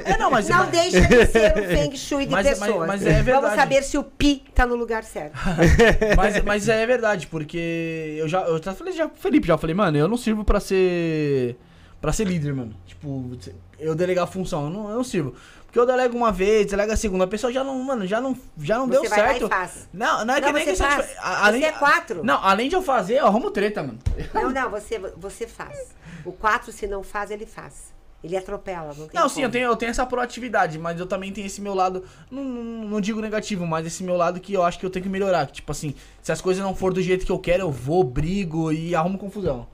é, 0.06 0.18
não, 0.18 0.30
mas, 0.30 0.48
não 0.48 0.60
mas... 0.60 0.70
deixa 0.70 1.02
de 1.02 1.26
ser 1.26 1.58
um 1.58 1.64
Feng 1.64 1.98
Shui 1.98 2.26
de 2.26 2.32
mas, 2.32 2.48
pessoas. 2.48 2.88
Mas, 2.88 3.02
mas, 3.02 3.06
é 3.06 3.24
verdade. 3.24 3.42
Vamos 3.42 3.56
saber 3.56 3.84
se 3.84 3.98
o 3.98 4.04
Pi 4.04 4.44
tá 4.54 4.66
no 4.66 4.76
lugar 4.76 5.04
certo. 5.04 5.34
mas, 6.16 6.44
mas 6.44 6.70
é 6.70 6.86
verdade, 6.86 7.28
porque 7.28 8.16
eu 8.18 8.28
já, 8.28 8.44
eu 8.44 8.62
já 8.62 8.74
falei 8.74 8.94
já 8.94 9.08
pro 9.10 9.20
Felipe, 9.20 9.48
já 9.48 9.58
falei, 9.58 9.76
mano, 9.76 9.98
eu 9.98 10.08
não 10.08 10.18
sirvo 10.18 10.46
pra 10.46 10.60
ser. 10.60 11.58
para 12.00 12.14
ser 12.14 12.26
líder, 12.26 12.54
mano. 12.54 12.74
Tipo, 12.86 13.36
eu 13.80 13.96
delegar 13.96 14.24
a 14.26 14.28
função, 14.28 14.66
eu 14.66 14.70
não, 14.70 14.90
eu 14.90 14.96
não 14.98 15.04
sirvo. 15.04 15.34
Porque 15.78 15.92
eu 15.92 15.96
delego 15.96 16.18
uma 16.18 16.32
vez, 16.32 16.66
delega 16.66 16.94
a 16.94 16.98
segunda, 16.98 17.26
a 17.26 17.28
pessoa 17.28 17.54
já 17.54 17.64
não, 17.64 17.78
mano, 17.84 18.08
já 18.08 18.20
não, 18.20 18.36
já 18.60 18.80
não 18.80 18.88
você 18.88 19.02
deu 19.02 19.10
certo. 19.10 19.48
Não, 19.94 20.26
não 20.26 20.34
é 20.34 20.42
não, 20.42 20.48
que 20.48 20.54
nem 20.54 20.66
que 20.66 20.76
faz. 20.76 21.08
Tipo, 21.08 21.22
além, 21.22 21.62
você 21.62 21.68
é 21.68 21.72
quatro. 21.72 22.24
Não, 22.24 22.44
além 22.44 22.68
de 22.68 22.76
eu 22.76 22.82
fazer, 22.82 23.20
eu 23.20 23.28
arrumo 23.28 23.52
treta, 23.52 23.84
mano. 23.84 24.00
Não, 24.34 24.50
não, 24.50 24.72
você, 24.72 24.98
você 25.16 25.46
faz. 25.46 25.96
O 26.26 26.32
quatro, 26.32 26.72
se 26.72 26.88
não 26.88 27.04
faz, 27.04 27.30
ele 27.30 27.46
faz. 27.46 27.94
Ele 28.24 28.36
atropela, 28.36 28.88
não 28.98 29.08
tem 29.08 29.20
Não, 29.22 29.30
sim, 29.30 29.44
eu 29.44 29.52
tenho, 29.52 29.68
eu 29.68 29.76
tenho 29.76 29.92
essa 29.92 30.04
proatividade, 30.04 30.80
mas 30.80 31.00
eu 31.00 31.06
também 31.06 31.32
tenho 31.32 31.46
esse 31.46 31.62
meu 31.62 31.76
lado, 31.76 32.04
não, 32.32 32.44
não, 32.44 32.64
não, 32.90 33.00
digo 33.00 33.22
negativo, 33.22 33.64
mas 33.68 33.86
esse 33.86 34.04
meu 34.04 34.18
lado 34.18 34.40
que 34.40 34.54
eu 34.54 34.64
acho 34.64 34.80
que 34.80 34.86
eu 34.86 34.90
tenho 34.90 35.04
que 35.04 35.10
melhorar. 35.10 35.46
Que, 35.46 35.54
tipo 35.54 35.72
assim, 35.72 35.94
se 36.24 36.32
as 36.32 36.42
coisas 36.42 36.64
não 36.64 36.74
for 36.74 36.92
do 36.92 37.04
jeito 37.04 37.24
que 37.24 37.32
eu 37.32 37.38
quero, 37.38 37.62
eu 37.62 37.72
vou, 37.72 38.04
brigo 38.04 38.72
e 38.72 38.96
arrumo 38.96 39.20
confusão. 39.20 39.68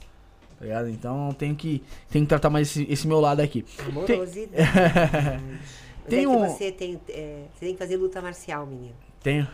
Tá 0.59 0.65
ligado? 0.65 0.89
Então 0.89 1.33
tenho 1.39 1.55
que, 1.55 1.81
tenho 2.09 2.25
que 2.25 2.29
tratar 2.29 2.49
mais 2.49 2.67
esse, 2.67 2.91
esse 2.91 3.07
meu 3.07 3.21
lado 3.21 3.39
aqui. 3.39 3.63
Amorosidade. 3.87 4.51
Tem 4.51 5.69
é 6.09 6.27
um... 6.27 6.47
você 6.47 6.71
tem, 6.71 6.99
é, 7.09 7.45
você 7.53 7.65
tem 7.65 7.73
que 7.73 7.79
fazer 7.79 7.97
luta 7.97 8.21
marcial, 8.21 8.65
menino. 8.65 8.95
Tenho. 9.21 9.47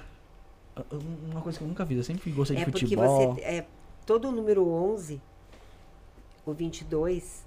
Uma 1.29 1.41
coisa 1.41 1.57
que 1.57 1.63
eu 1.63 1.67
nunca 1.67 1.85
fiz, 1.85 1.97
eu 1.97 2.03
sempre 2.03 2.31
gostei 2.31 2.55
de 2.55 2.63
é 2.63 2.65
futebol. 2.65 3.33
Porque 3.33 3.41
você, 3.41 3.57
é, 3.57 3.65
todo 4.05 4.29
o 4.29 4.31
número 4.31 4.67
11, 4.67 5.21
o 6.45 6.53
22, 6.53 7.45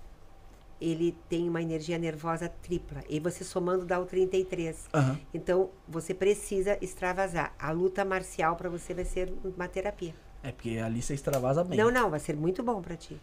ele 0.80 1.16
tem 1.28 1.48
uma 1.48 1.62
energia 1.62 1.98
nervosa 1.98 2.48
tripla. 2.48 3.02
E 3.08 3.18
você 3.20 3.42
somando 3.44 3.86
dá 3.86 3.98
o 3.98 4.04
33. 4.04 4.88
Uhum. 4.94 5.18
Então, 5.32 5.70
você 5.88 6.12
precisa 6.12 6.76
extravasar. 6.80 7.54
A 7.58 7.70
luta 7.70 8.04
marcial 8.04 8.56
para 8.56 8.68
você 8.68 8.92
vai 8.92 9.04
ser 9.04 9.32
uma 9.44 9.68
terapia. 9.68 10.14
É, 10.42 10.50
porque 10.50 10.78
ali 10.78 11.00
você 11.00 11.14
extravasa 11.14 11.62
bem. 11.62 11.78
Não, 11.78 11.90
não, 11.90 12.10
vai 12.10 12.18
ser 12.18 12.36
muito 12.36 12.62
bom 12.62 12.82
para 12.82 12.96
ti. 12.96 13.18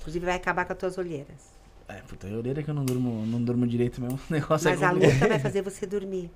Inclusive 0.00 0.24
vai 0.24 0.34
acabar 0.34 0.64
com 0.64 0.72
as 0.72 0.78
tuas 0.78 0.98
olheiras. 0.98 1.61
É, 1.92 2.00
puta, 2.08 2.26
eu 2.26 2.38
orelha 2.38 2.62
que 2.62 2.70
eu 2.70 2.74
não 2.74 2.84
durmo, 2.86 3.26
não 3.26 3.42
durmo 3.42 3.66
direito 3.66 4.00
mesmo. 4.00 4.18
O 4.28 4.32
negócio 4.32 4.70
Mas 4.70 4.80
é 4.80 4.86
a 4.86 4.92
luta 4.92 5.28
vai 5.28 5.38
fazer 5.38 5.62
você 5.62 5.86
dormir. 5.86 6.30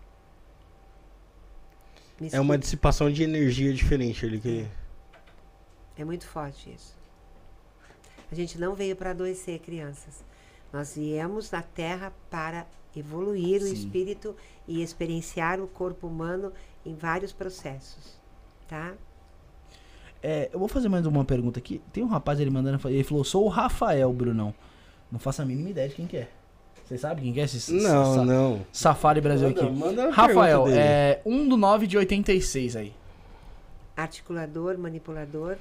é 2.32 2.40
uma 2.40 2.58
dissipação 2.58 3.10
de 3.10 3.22
energia 3.22 3.72
diferente 3.72 4.26
ali 4.26 4.38
que. 4.38 4.66
É 5.96 6.04
muito 6.04 6.26
forte 6.26 6.70
isso. 6.70 6.94
A 8.30 8.34
gente 8.34 8.58
não 8.58 8.74
veio 8.74 8.94
para 8.96 9.10
adoecer 9.10 9.58
crianças. 9.60 10.22
Nós 10.72 10.94
viemos 10.96 11.50
na 11.50 11.62
Terra 11.62 12.12
para 12.28 12.66
evoluir 12.94 13.62
Sim. 13.62 13.70
o 13.70 13.72
espírito 13.72 14.36
e 14.68 14.82
experienciar 14.82 15.60
o 15.60 15.66
corpo 15.66 16.06
humano 16.06 16.52
em 16.84 16.94
vários 16.94 17.32
processos, 17.32 18.18
tá? 18.68 18.94
É, 20.22 20.50
eu 20.52 20.58
vou 20.58 20.68
fazer 20.68 20.88
mais 20.88 21.06
uma 21.06 21.24
pergunta 21.24 21.58
aqui. 21.58 21.80
Tem 21.92 22.02
um 22.02 22.08
rapaz 22.08 22.40
ele 22.40 22.50
mandando, 22.50 22.88
ele 22.88 23.04
falou: 23.04 23.24
"Sou 23.24 23.44
o 23.44 23.48
Rafael, 23.48 24.12
Brunão". 24.12 24.54
Não 25.10 25.18
faço 25.18 25.42
a 25.42 25.44
mínima 25.44 25.70
ideia 25.70 25.88
de 25.88 25.94
quem 25.94 26.06
que 26.06 26.16
é. 26.16 26.28
Você 26.84 26.98
sabe 26.98 27.22
quem 27.22 27.32
que 27.32 27.40
é 27.40 27.44
esse 27.44 27.72
Não, 27.72 28.14
sa 28.14 28.24
não. 28.24 28.66
Safari 28.72 29.20
Brasil 29.20 29.48
manda, 29.48 29.60
aqui. 29.60 29.72
Manda 29.72 30.10
Rafael, 30.10 30.68
é 30.68 31.20
1 31.26 31.48
do 31.48 31.56
9 31.56 31.86
de 31.86 31.98
86 31.98 32.76
aí. 32.76 32.94
Articulador, 33.96 34.78
manipulador 34.78 35.56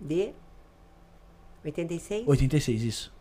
de 0.00 0.32
86? 1.64 2.28
86, 2.28 2.82
isso. 2.82 3.12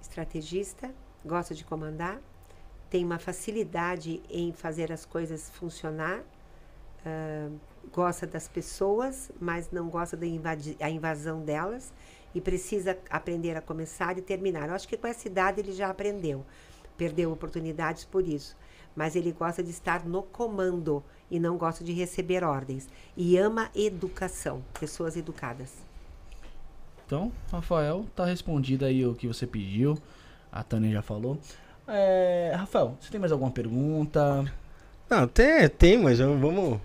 Estrategista, 0.00 0.90
gosta 1.24 1.54
de 1.54 1.64
comandar, 1.64 2.20
tem 2.88 3.04
uma 3.04 3.18
facilidade 3.18 4.22
em 4.28 4.52
fazer 4.52 4.90
as 4.92 5.04
coisas 5.04 5.50
funcionar, 5.50 6.20
uh, 6.20 7.58
gosta 7.92 8.26
das 8.26 8.46
pessoas, 8.46 9.30
mas 9.40 9.70
não 9.70 9.88
gosta 9.88 10.16
da 10.16 10.26
invasão 10.88 11.42
delas 11.42 11.92
e 12.34 12.40
precisa 12.40 12.96
aprender 13.08 13.56
a 13.56 13.60
começar 13.60 14.16
e 14.18 14.22
terminar. 14.22 14.68
Eu 14.68 14.74
acho 14.74 14.88
que 14.88 14.96
com 14.96 15.06
essa 15.06 15.26
idade 15.26 15.60
ele 15.60 15.72
já 15.72 15.90
aprendeu, 15.90 16.44
perdeu 16.96 17.32
oportunidades 17.32 18.04
por 18.04 18.26
isso, 18.26 18.56
mas 18.94 19.16
ele 19.16 19.32
gosta 19.32 19.62
de 19.62 19.70
estar 19.70 20.04
no 20.04 20.22
comando 20.22 21.02
e 21.30 21.40
não 21.40 21.56
gosta 21.56 21.82
de 21.82 21.92
receber 21.92 22.44
ordens. 22.44 22.88
E 23.16 23.36
ama 23.36 23.70
educação, 23.74 24.62
pessoas 24.78 25.16
educadas. 25.16 25.72
Então, 27.06 27.32
Rafael, 27.50 28.06
tá 28.14 28.24
respondido 28.24 28.84
aí 28.84 29.04
o 29.04 29.14
que 29.14 29.26
você 29.26 29.46
pediu. 29.46 29.98
A 30.52 30.62
Tânia 30.62 30.92
já 30.92 31.02
falou. 31.02 31.38
É, 31.86 32.52
Rafael, 32.56 32.96
você 33.00 33.10
tem 33.10 33.18
mais 33.18 33.32
alguma 33.32 33.50
pergunta? 33.50 34.44
Não, 35.10 35.26
tem, 35.26 35.68
tem, 35.68 35.98
mas 35.98 36.20
vamos, 36.20 36.40
vamos. 36.40 36.80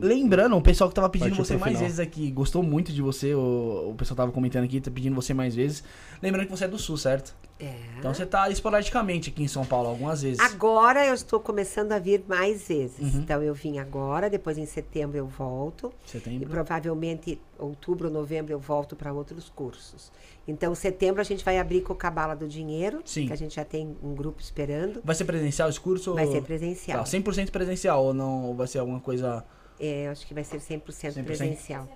Lembrando, 0.00 0.56
o 0.56 0.62
pessoal 0.62 0.88
que 0.88 0.94
tava 0.94 1.08
pedindo 1.08 1.34
você 1.34 1.56
mais 1.56 1.72
final. 1.72 1.82
vezes 1.82 1.98
aqui, 1.98 2.30
gostou 2.30 2.62
muito 2.62 2.92
de 2.92 3.02
você, 3.02 3.34
o, 3.34 3.90
o 3.90 3.94
pessoal 3.96 4.16
tava 4.16 4.30
comentando 4.30 4.64
aqui, 4.64 4.80
tá 4.80 4.90
pedindo 4.90 5.16
você 5.16 5.34
mais 5.34 5.54
vezes. 5.54 5.82
Lembrando 6.22 6.46
que 6.46 6.52
você 6.52 6.66
é 6.66 6.68
do 6.68 6.78
Sul, 6.78 6.96
certo? 6.96 7.34
É. 7.58 7.74
Então 7.98 8.12
você 8.12 8.26
tá 8.26 8.50
esporadicamente 8.50 9.30
aqui 9.30 9.42
em 9.42 9.48
São 9.48 9.64
Paulo 9.64 9.88
algumas 9.88 10.22
vezes. 10.22 10.40
Agora 10.40 11.06
eu 11.06 11.14
estou 11.14 11.40
começando 11.40 11.92
a 11.92 11.98
vir 11.98 12.22
mais 12.28 12.68
vezes. 12.68 13.14
Uhum. 13.14 13.20
Então 13.20 13.42
eu 13.42 13.54
vim 13.54 13.78
agora, 13.78 14.28
depois 14.28 14.58
em 14.58 14.66
setembro 14.66 15.16
eu 15.16 15.26
volto. 15.26 15.92
Setembro. 16.04 16.42
E 16.42 16.46
provavelmente 16.46 17.40
outubro, 17.58 18.10
novembro 18.10 18.52
eu 18.52 18.58
volto 18.58 18.94
para 18.94 19.12
outros 19.12 19.48
cursos. 19.48 20.12
Então 20.46 20.74
setembro 20.74 21.20
a 21.20 21.24
gente 21.24 21.44
vai 21.44 21.58
abrir 21.58 21.80
com 21.80 21.94
o 21.94 21.96
Cabala 21.96 22.36
do 22.36 22.46
Dinheiro, 22.46 23.00
Sim. 23.04 23.26
que 23.26 23.32
a 23.32 23.36
gente 23.36 23.54
já 23.56 23.64
tem 23.64 23.96
um 24.02 24.14
grupo 24.14 24.40
esperando. 24.40 25.00
Vai 25.02 25.14
ser 25.14 25.24
presencial 25.24 25.70
esse 25.70 25.80
curso? 25.80 26.14
Vai 26.14 26.26
ser 26.26 26.42
presencial. 26.42 26.98
Tá, 26.98 27.04
100% 27.04 27.50
presencial 27.50 28.04
ou 28.04 28.14
não? 28.14 28.44
Ou 28.44 28.54
vai 28.54 28.66
ser 28.66 28.78
alguma 28.78 29.00
coisa... 29.00 29.44
É, 29.78 30.08
acho 30.08 30.26
que 30.26 30.32
vai 30.32 30.44
ser 30.44 30.58
100%, 30.58 30.82
100%? 30.84 31.24
presencial. 31.24 31.88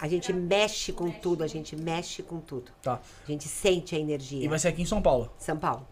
A 0.00 0.08
gente 0.08 0.32
mexe 0.32 0.92
com 0.92 1.10
tudo, 1.10 1.42
a 1.42 1.46
gente 1.46 1.74
mexe 1.76 2.22
com 2.22 2.38
tudo. 2.38 2.70
Tá. 2.82 3.00
A 3.26 3.30
gente 3.30 3.48
sente 3.48 3.96
a 3.96 3.98
energia. 3.98 4.44
E 4.44 4.48
vai 4.48 4.58
ser 4.58 4.68
aqui 4.68 4.82
em 4.82 4.86
São 4.86 5.02
Paulo? 5.02 5.30
São 5.38 5.56
Paulo. 5.56 5.86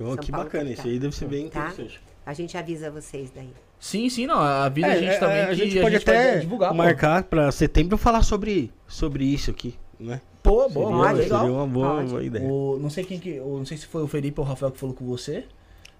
Oh, 0.00 0.04
São 0.04 0.16
que 0.16 0.32
Paulo 0.32 0.44
bacana, 0.46 0.70
isso 0.70 0.86
aí 0.86 0.98
deve 0.98 1.14
ser 1.14 1.28
bem 1.28 1.48
tá? 1.48 1.68
interessante. 1.68 2.00
A 2.24 2.32
gente 2.32 2.56
avisa 2.56 2.90
vocês 2.90 3.30
daí. 3.34 3.52
Sim, 3.78 4.08
sim, 4.08 4.26
não. 4.26 4.38
Avisa 4.38 4.86
é, 4.86 4.92
a 4.92 4.96
gente 4.96 5.10
é, 5.10 5.18
também. 5.18 5.40
A 5.40 5.54
gente 5.54 5.80
pode 5.80 5.96
a 5.96 5.98
gente 5.98 6.08
até 6.08 6.38
divulgar, 6.38 6.72
marcar 6.72 7.24
para 7.24 7.50
setembro 7.50 7.98
falar 7.98 8.22
sobre, 8.22 8.72
sobre 8.86 9.24
isso 9.24 9.50
aqui, 9.50 9.74
né? 9.98 10.20
Pô, 10.42 10.68
boa, 10.68 10.86
seria, 10.86 11.02
pode, 11.02 11.18
legal. 11.18 11.40
Seria 11.40 11.54
uma 11.54 11.66
boa, 11.66 12.02
boa 12.04 12.24
ideia. 12.24 12.44
O, 12.44 12.78
não 12.80 12.88
sei 12.88 13.04
quem 13.04 13.18
que. 13.18 13.38
não 13.38 13.66
sei 13.66 13.76
se 13.76 13.86
foi 13.86 14.02
o 14.02 14.06
Felipe 14.06 14.40
ou 14.40 14.46
o 14.46 14.48
Rafael 14.48 14.70
que 14.70 14.78
falou 14.78 14.94
com 14.94 15.04
você. 15.04 15.44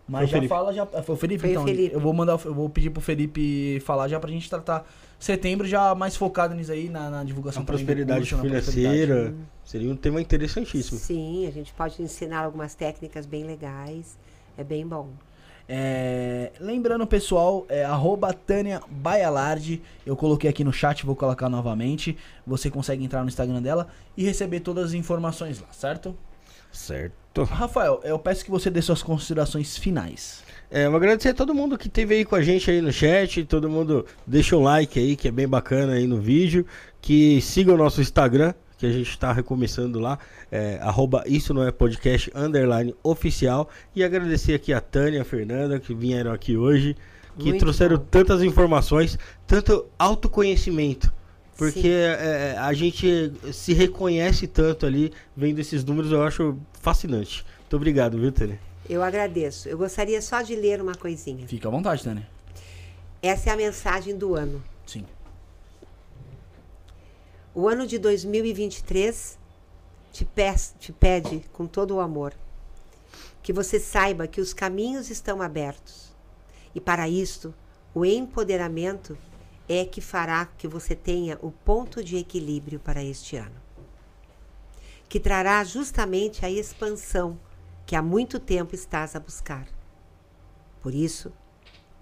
Mas 0.08 0.30
já 0.30 0.42
fala, 0.48 0.72
já. 0.72 0.84
Foi 0.84 1.14
o 1.14 1.18
Felipe, 1.18 1.40
foi 1.40 1.50
então. 1.50 1.62
O 1.62 1.66
Felipe. 1.66 1.94
Eu 1.94 2.00
vou 2.00 2.12
mandar, 2.12 2.32
eu 2.44 2.54
vou 2.54 2.68
pedir 2.68 2.90
pro 2.90 3.00
Felipe 3.00 3.80
falar 3.80 4.08
já 4.08 4.18
pra 4.18 4.30
gente 4.30 4.48
tratar 4.48 4.86
setembro 5.18 5.66
já 5.66 5.94
mais 5.94 6.16
focado 6.16 6.54
nisso 6.54 6.72
aí, 6.72 6.88
na, 6.88 7.08
na 7.08 7.24
divulgação. 7.24 7.62
A 7.62 7.66
prosperidade 7.66 8.28
curso, 8.28 8.42
financeira. 8.42 9.14
Prosperidade. 9.14 9.52
Seria 9.64 9.90
um 9.90 9.96
tema 9.96 10.20
interessantíssimo. 10.20 10.98
Sim, 10.98 11.46
a 11.46 11.50
gente 11.50 11.72
pode 11.72 12.02
ensinar 12.02 12.44
algumas 12.44 12.74
técnicas 12.74 13.26
bem 13.26 13.44
legais. 13.44 14.18
É 14.58 14.64
bem 14.64 14.86
bom. 14.86 15.08
É, 15.68 16.52
lembrando, 16.60 17.06
pessoal, 17.06 17.64
é 17.68 17.84
arroba 17.84 18.32
Tânia 18.32 18.82
Baialardi. 18.90 19.80
Eu 20.04 20.16
coloquei 20.16 20.50
aqui 20.50 20.64
no 20.64 20.72
chat, 20.72 21.06
vou 21.06 21.16
colocar 21.16 21.48
novamente. 21.48 22.18
Você 22.46 22.68
consegue 22.68 23.04
entrar 23.04 23.22
no 23.22 23.28
Instagram 23.28 23.62
dela 23.62 23.88
e 24.16 24.24
receber 24.24 24.60
todas 24.60 24.86
as 24.86 24.92
informações 24.92 25.60
lá, 25.60 25.68
certo? 25.72 26.16
Certo. 26.72 27.44
Rafael, 27.44 28.00
eu 28.02 28.18
peço 28.18 28.44
que 28.44 28.50
você 28.50 28.70
dê 28.70 28.82
suas 28.82 29.02
considerações 29.02 29.76
finais. 29.76 30.42
É, 30.70 30.86
eu 30.86 30.96
agradecer 30.96 31.28
a 31.28 31.34
todo 31.34 31.54
mundo 31.54 31.76
que 31.76 31.86
esteve 31.86 32.14
aí 32.14 32.24
com 32.24 32.34
a 32.34 32.42
gente 32.42 32.70
aí 32.70 32.80
no 32.80 32.90
chat, 32.90 33.44
todo 33.44 33.68
mundo 33.68 34.06
deixa 34.26 34.56
um 34.56 34.62
like 34.62 34.98
aí, 34.98 35.16
que 35.16 35.28
é 35.28 35.30
bem 35.30 35.46
bacana 35.46 35.92
aí 35.92 36.06
no 36.06 36.18
vídeo, 36.18 36.66
que 37.00 37.40
siga 37.42 37.72
o 37.74 37.76
nosso 37.76 38.00
Instagram, 38.00 38.54
que 38.78 38.86
a 38.86 38.90
gente 38.90 39.10
está 39.10 39.32
recomeçando 39.32 40.00
lá, 40.00 40.18
é, 40.50 40.78
arroba 40.80 41.24
isso 41.26 41.52
não 41.52 41.62
é 41.62 41.70
podcast, 41.70 42.30
underline 42.34 42.94
oficial, 43.02 43.68
e 43.94 44.02
agradecer 44.02 44.54
aqui 44.54 44.72
a 44.72 44.80
Tânia 44.80 45.18
e 45.18 45.20
a 45.20 45.24
Fernanda, 45.24 45.78
que 45.78 45.94
vieram 45.94 46.32
aqui 46.32 46.56
hoje, 46.56 46.96
que 47.38 47.50
Muito 47.50 47.60
trouxeram 47.60 47.98
bom. 47.98 48.06
tantas 48.10 48.42
informações, 48.42 49.18
tanto 49.46 49.86
autoconhecimento, 49.98 51.12
porque 51.62 51.88
é, 51.88 52.56
a 52.58 52.72
gente 52.72 53.32
se 53.52 53.72
reconhece 53.72 54.48
tanto 54.48 54.84
ali, 54.84 55.12
vendo 55.36 55.60
esses 55.60 55.84
números, 55.84 56.10
eu 56.10 56.24
acho 56.24 56.58
fascinante. 56.80 57.46
Muito 57.60 57.76
obrigado, 57.76 58.18
viu, 58.18 58.32
Tânia? 58.32 58.58
Eu 58.88 59.00
agradeço. 59.00 59.68
Eu 59.68 59.78
gostaria 59.78 60.20
só 60.20 60.42
de 60.42 60.56
ler 60.56 60.80
uma 60.80 60.94
coisinha. 60.96 61.46
Fica 61.46 61.68
à 61.68 61.70
vontade, 61.70 62.02
Tânia. 62.02 62.28
Essa 63.22 63.50
é 63.50 63.52
a 63.52 63.56
mensagem 63.56 64.18
do 64.18 64.34
ano. 64.34 64.62
Sim. 64.84 65.06
O 67.54 67.68
ano 67.68 67.86
de 67.86 67.96
2023 67.96 69.38
te, 70.12 70.26
te 70.80 70.92
pede 70.92 71.44
com 71.52 71.66
todo 71.66 71.94
o 71.94 72.00
amor 72.00 72.34
que 73.40 73.52
você 73.52 73.78
saiba 73.78 74.26
que 74.26 74.40
os 74.40 74.52
caminhos 74.52 75.10
estão 75.10 75.40
abertos. 75.40 76.12
E 76.74 76.80
para 76.80 77.08
isto, 77.08 77.54
o 77.94 78.04
empoderamento 78.04 79.16
é 79.72 79.86
que 79.86 80.02
fará 80.02 80.44
que 80.44 80.68
você 80.68 80.94
tenha 80.94 81.38
o 81.40 81.50
ponto 81.50 82.04
de 82.04 82.18
equilíbrio 82.18 82.78
para 82.78 83.02
este 83.02 83.36
ano. 83.36 83.56
Que 85.08 85.18
trará 85.18 85.64
justamente 85.64 86.44
a 86.44 86.50
expansão 86.50 87.40
que 87.86 87.96
há 87.96 88.02
muito 88.02 88.38
tempo 88.38 88.74
estás 88.74 89.16
a 89.16 89.20
buscar. 89.20 89.66
Por 90.80 90.94
isso, 90.94 91.32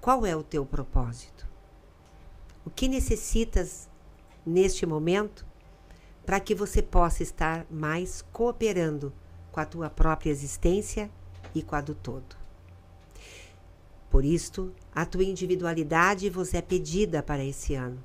qual 0.01 0.27
é 0.27 0.35
o 0.35 0.43
teu 0.43 0.67
propósito? 0.67 1.47
O 2.65 2.71
que 2.71 2.89
necessitas 2.89 3.89
neste 4.45 4.85
momento 4.85 5.47
para 6.27 6.41
que 6.41 6.55
você 6.57 6.83
possa 6.83 7.23
estar 7.23 7.67
mais 7.71 8.23
cooperando 8.33 9.13
com 9.53 9.61
a 9.61 9.65
tua 9.65 9.89
própria 9.89 10.31
existência 10.31 11.09
e 11.55 11.63
com 11.63 11.77
a 11.77 11.81
do 11.81 11.95
todo? 11.95 12.40
Por 14.11 14.25
isto, 14.25 14.75
a 14.93 15.07
tua 15.07 15.23
individualidade 15.23 16.29
vos 16.29 16.53
é 16.53 16.61
pedida 16.61 17.23
para 17.23 17.45
esse 17.45 17.75
ano, 17.75 18.03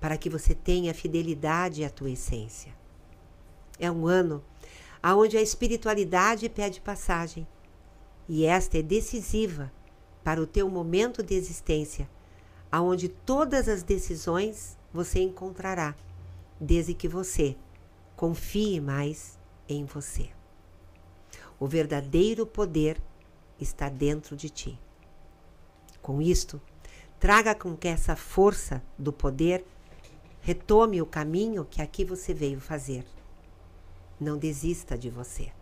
para 0.00 0.16
que 0.16 0.30
você 0.30 0.54
tenha 0.54 0.94
fidelidade 0.94 1.84
à 1.84 1.90
tua 1.90 2.10
essência. 2.12 2.72
É 3.78 3.90
um 3.90 4.06
ano 4.06 4.42
aonde 5.02 5.36
a 5.36 5.42
espiritualidade 5.42 6.48
pede 6.48 6.80
passagem. 6.80 7.46
E 8.28 8.44
esta 8.44 8.78
é 8.78 8.82
decisiva 8.82 9.72
para 10.22 10.40
o 10.40 10.46
teu 10.46 10.70
momento 10.70 11.22
de 11.22 11.34
existência, 11.34 12.08
aonde 12.70 13.08
todas 13.08 13.68
as 13.68 13.82
decisões 13.82 14.78
você 14.92 15.20
encontrará, 15.20 15.96
desde 16.60 16.94
que 16.94 17.08
você 17.08 17.56
confie 18.14 18.80
mais 18.80 19.36
em 19.68 19.84
você. 19.84 20.30
O 21.58 21.66
verdadeiro 21.66 22.46
poder 22.46 23.02
está 23.58 23.88
dentro 23.88 24.36
de 24.36 24.48
ti. 24.48 24.78
Com 26.02 26.20
isto, 26.20 26.60
traga 27.20 27.54
com 27.54 27.76
que 27.76 27.86
essa 27.86 28.16
força 28.16 28.82
do 28.98 29.12
poder 29.12 29.64
retome 30.40 31.00
o 31.00 31.06
caminho 31.06 31.64
que 31.64 31.80
aqui 31.80 32.04
você 32.04 32.34
veio 32.34 32.60
fazer. 32.60 33.06
Não 34.20 34.36
desista 34.36 34.98
de 34.98 35.08
você. 35.08 35.52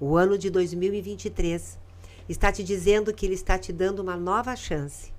O 0.00 0.16
ano 0.16 0.38
de 0.38 0.48
2023 0.50 1.78
está 2.28 2.52
te 2.52 2.62
dizendo 2.62 3.12
que 3.12 3.26
ele 3.26 3.34
está 3.34 3.58
te 3.58 3.72
dando 3.72 3.98
uma 4.00 4.16
nova 4.16 4.54
chance 4.54 5.12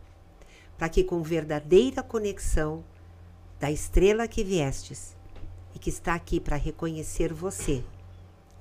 para 0.77 0.89
que, 0.89 1.03
com 1.03 1.21
verdadeira 1.21 2.01
conexão 2.01 2.83
da 3.59 3.71
estrela 3.71 4.27
que 4.27 4.43
viestes 4.43 5.15
e 5.73 5.79
que 5.79 5.89
está 5.89 6.13
aqui 6.13 6.39
para 6.39 6.55
reconhecer 6.55 7.33
você 7.33 7.83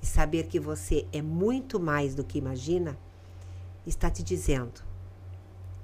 e 0.01 0.05
saber 0.05 0.47
que 0.47 0.59
você 0.59 1.07
é 1.13 1.21
muito 1.21 1.79
mais 1.79 2.13
do 2.15 2.23
que 2.23 2.37
imagina, 2.37 2.97
está 3.85 4.09
te 4.09 4.21
dizendo: 4.23 4.81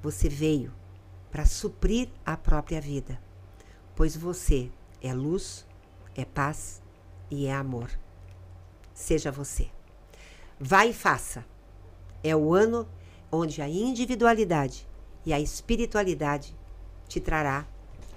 você 0.02 0.28
veio 0.28 0.74
para 1.32 1.46
suprir 1.46 2.10
a 2.26 2.36
própria 2.36 2.82
vida, 2.82 3.20
pois 3.96 4.16
você 4.16 4.70
é 5.02 5.14
luz, 5.14 5.66
é 6.16 6.26
paz 6.26 6.82
e 7.30 7.46
é 7.46 7.54
amor. 7.54 7.90
Seja 8.94 9.32
você. 9.32 9.70
Vai 10.60 10.90
e 10.90 10.94
faça. 10.94 11.46
É 12.24 12.36
o 12.36 12.54
ano 12.54 12.88
onde 13.32 13.62
a 13.62 13.70
individualidade 13.70 14.88
e 15.26 15.34
a 15.34 15.40
espiritualidade 15.40 16.56
te 17.08 17.20
trará 17.20 17.66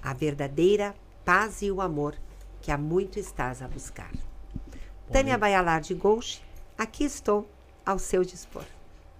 a 0.01 0.13
verdadeira 0.13 0.93
paz 1.23 1.61
e 1.61 1.71
o 1.71 1.81
amor 1.81 2.15
que 2.61 2.71
há 2.71 2.77
muito 2.77 3.17
estás 3.17 3.61
a 3.61 3.67
buscar. 3.67 4.11
Pô, 4.11 5.13
Tânia 5.13 5.37
Baialar 5.37 5.81
de 5.81 5.93
Gouche, 5.93 6.41
aqui 6.77 7.03
estou 7.03 7.49
ao 7.85 7.97
seu 7.97 8.23
dispor. 8.23 8.65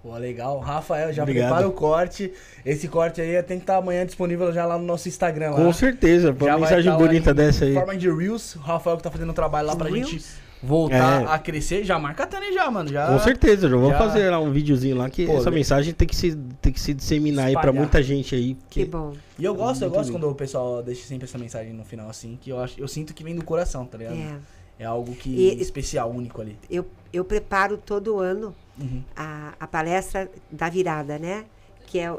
Pô, 0.06 0.16
legal. 0.18 0.60
Rafael, 0.60 1.12
já 1.12 1.24
Obrigado. 1.24 1.48
prepara 1.48 1.68
o 1.68 1.72
corte. 1.72 2.32
Esse 2.64 2.88
corte 2.88 3.20
aí 3.20 3.42
tem 3.42 3.58
que 3.58 3.64
estar 3.64 3.78
amanhã 3.78 4.06
disponível 4.06 4.54
já 4.54 4.64
lá 4.64 4.78
no 4.78 4.86
nosso 4.86 5.08
Instagram. 5.08 5.50
Lá. 5.50 5.56
Com 5.56 5.74
certeza. 5.74 6.30
Uma 6.40 6.60
mensagem 6.60 6.96
bonita 6.96 7.34
dessa 7.34 7.66
aí. 7.66 7.74
forma 7.74 7.98
de 7.98 8.08
Reels. 8.08 8.56
O 8.56 8.60
Rafael 8.60 8.98
que 8.98 9.04
tá 9.04 9.10
fazendo 9.10 9.32
um 9.32 9.34
trabalho 9.34 9.66
lá 9.66 9.76
pra 9.76 9.90
Reels? 9.90 10.08
gente 10.08 10.24
voltar 10.62 11.24
é. 11.24 11.26
a 11.26 11.40
crescer. 11.40 11.84
Já 11.84 11.98
marca 11.98 12.22
a 12.22 12.28
Tânia 12.28 12.54
já, 12.54 12.70
mano. 12.70 12.88
Já, 12.88 13.08
Com 13.08 13.18
certeza. 13.18 13.68
Já 13.68 13.76
vou 13.76 13.90
já... 13.90 13.98
fazer 13.98 14.30
lá 14.30 14.40
um 14.40 14.52
videozinho 14.52 14.96
lá 14.96 15.10
que 15.10 15.26
Pô, 15.26 15.38
essa 15.38 15.50
mensagem 15.50 15.92
tem 15.92 16.08
que 16.08 16.16
se, 16.16 16.36
tem 16.62 16.72
que 16.72 16.80
se 16.80 16.94
disseminar 16.94 17.50
Espalhar. 17.50 17.66
aí 17.66 17.72
pra 17.72 17.74
muita 17.74 18.04
gente 18.04 18.36
aí. 18.36 18.56
Que 18.70 18.86
bom. 18.86 19.12
E 19.40 19.44
eu 19.44 19.56
gosto, 19.56 19.84
eu 19.84 19.90
gosto 19.90 20.12
quando 20.12 20.30
o 20.30 20.36
pessoal 20.36 20.84
deixa 20.84 21.04
sempre 21.08 21.26
essa 21.26 21.40
mensagem 21.40 21.74
no 21.74 21.84
final 21.84 22.08
assim, 22.08 22.38
que 22.40 22.52
eu, 22.52 22.60
acho, 22.60 22.80
eu 22.80 22.88
sinto 22.88 23.12
que 23.12 23.24
vem 23.24 23.34
do 23.34 23.44
coração, 23.44 23.88
tá 23.88 23.98
ligado? 23.98 24.18
É. 24.18 24.38
É 24.78 24.86
algo 24.86 25.16
que 25.16 25.30
e, 25.30 25.60
especial, 25.60 26.12
único 26.12 26.42
ali. 26.42 26.56
Eu, 26.70 26.86
eu 27.12 27.26
preparo 27.26 27.78
todo 27.78 28.20
ano 28.20 28.54
uhum. 28.80 29.04
a, 29.16 29.54
a 29.60 29.68
palestra 29.68 30.30
da 30.52 30.70
virada, 30.70 31.18
né? 31.20 31.46
Que 31.86 32.00
é. 32.00 32.16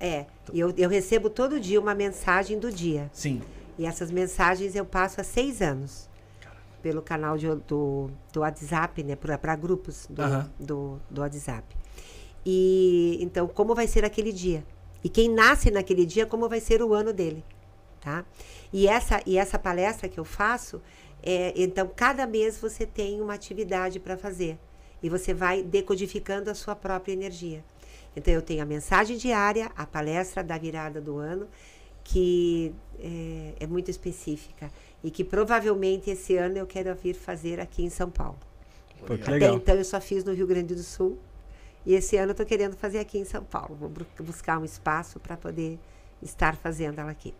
É. 0.00 0.26
Eu, 0.52 0.74
eu 0.76 0.88
recebo 0.88 1.30
todo 1.30 1.60
dia 1.60 1.80
uma 1.80 1.94
mensagem 1.94 2.58
do 2.58 2.72
dia. 2.72 3.08
Sim. 3.12 3.40
E 3.78 3.86
essas 3.86 4.10
mensagens 4.10 4.74
eu 4.74 4.84
passo 4.84 5.20
há 5.20 5.24
seis 5.24 5.62
anos. 5.62 6.10
Pelo 6.82 7.00
canal 7.00 7.38
de, 7.38 7.46
do, 7.68 8.10
do 8.32 8.40
WhatsApp, 8.40 9.02
né? 9.04 9.14
Para 9.14 9.54
grupos 9.54 10.08
do, 10.10 10.22
uhum. 10.22 10.44
do, 10.58 11.00
do 11.08 11.20
WhatsApp. 11.20 11.64
E 12.44 13.18
então, 13.20 13.46
como 13.46 13.74
vai 13.74 13.86
ser 13.86 14.04
aquele 14.04 14.32
dia? 14.32 14.64
E 15.04 15.08
quem 15.08 15.28
nasce 15.28 15.70
naquele 15.70 16.04
dia, 16.04 16.26
como 16.26 16.48
vai 16.48 16.60
ser 16.60 16.82
o 16.82 16.92
ano 16.92 17.12
dele, 17.12 17.44
tá? 18.00 18.24
E 18.72 18.86
essa, 18.86 19.20
e 19.26 19.36
essa 19.36 19.58
palestra 19.58 20.08
que 20.08 20.18
eu 20.18 20.24
faço, 20.24 20.80
é, 21.22 21.52
então, 21.56 21.90
cada 21.94 22.26
mês 22.26 22.58
você 22.58 22.84
tem 22.84 23.20
uma 23.20 23.34
atividade 23.34 24.00
para 24.00 24.16
fazer. 24.16 24.58
E 25.02 25.08
você 25.08 25.34
vai 25.34 25.62
decodificando 25.62 26.50
a 26.50 26.54
sua 26.54 26.74
própria 26.76 27.12
energia. 27.12 27.64
Então, 28.14 28.32
eu 28.32 28.42
tenho 28.42 28.62
a 28.62 28.66
mensagem 28.66 29.16
diária, 29.16 29.70
a 29.76 29.86
palestra 29.86 30.44
da 30.44 30.56
virada 30.58 31.00
do 31.00 31.16
ano, 31.16 31.48
que 32.04 32.74
é, 32.98 33.54
é 33.60 33.66
muito 33.66 33.90
específica. 33.90 34.70
E 35.02 35.10
que 35.10 35.24
provavelmente 35.24 36.10
esse 36.10 36.36
ano 36.36 36.58
eu 36.58 36.66
quero 36.66 36.94
vir 36.94 37.14
fazer 37.14 37.58
aqui 37.58 37.82
em 37.82 37.90
São 37.90 38.10
Paulo. 38.10 38.38
Pô, 39.06 39.14
Até 39.14 39.30
legal. 39.32 39.56
então 39.56 39.74
eu 39.74 39.84
só 39.84 40.00
fiz 40.00 40.22
no 40.24 40.32
Rio 40.32 40.46
Grande 40.46 40.74
do 40.74 40.82
Sul. 40.82 41.18
E 41.84 41.94
esse 41.94 42.16
ano 42.16 42.28
eu 42.28 42.32
estou 42.32 42.46
querendo 42.46 42.76
fazer 42.76 42.98
aqui 43.00 43.18
em 43.18 43.24
São 43.24 43.42
Paulo. 43.42 43.74
Vou 43.74 43.90
buscar 44.20 44.58
um 44.58 44.64
espaço 44.64 45.18
para 45.18 45.36
poder 45.36 45.78
estar 46.22 46.54
fazendo 46.54 47.00
ela 47.00 47.10
aqui. 47.10 47.34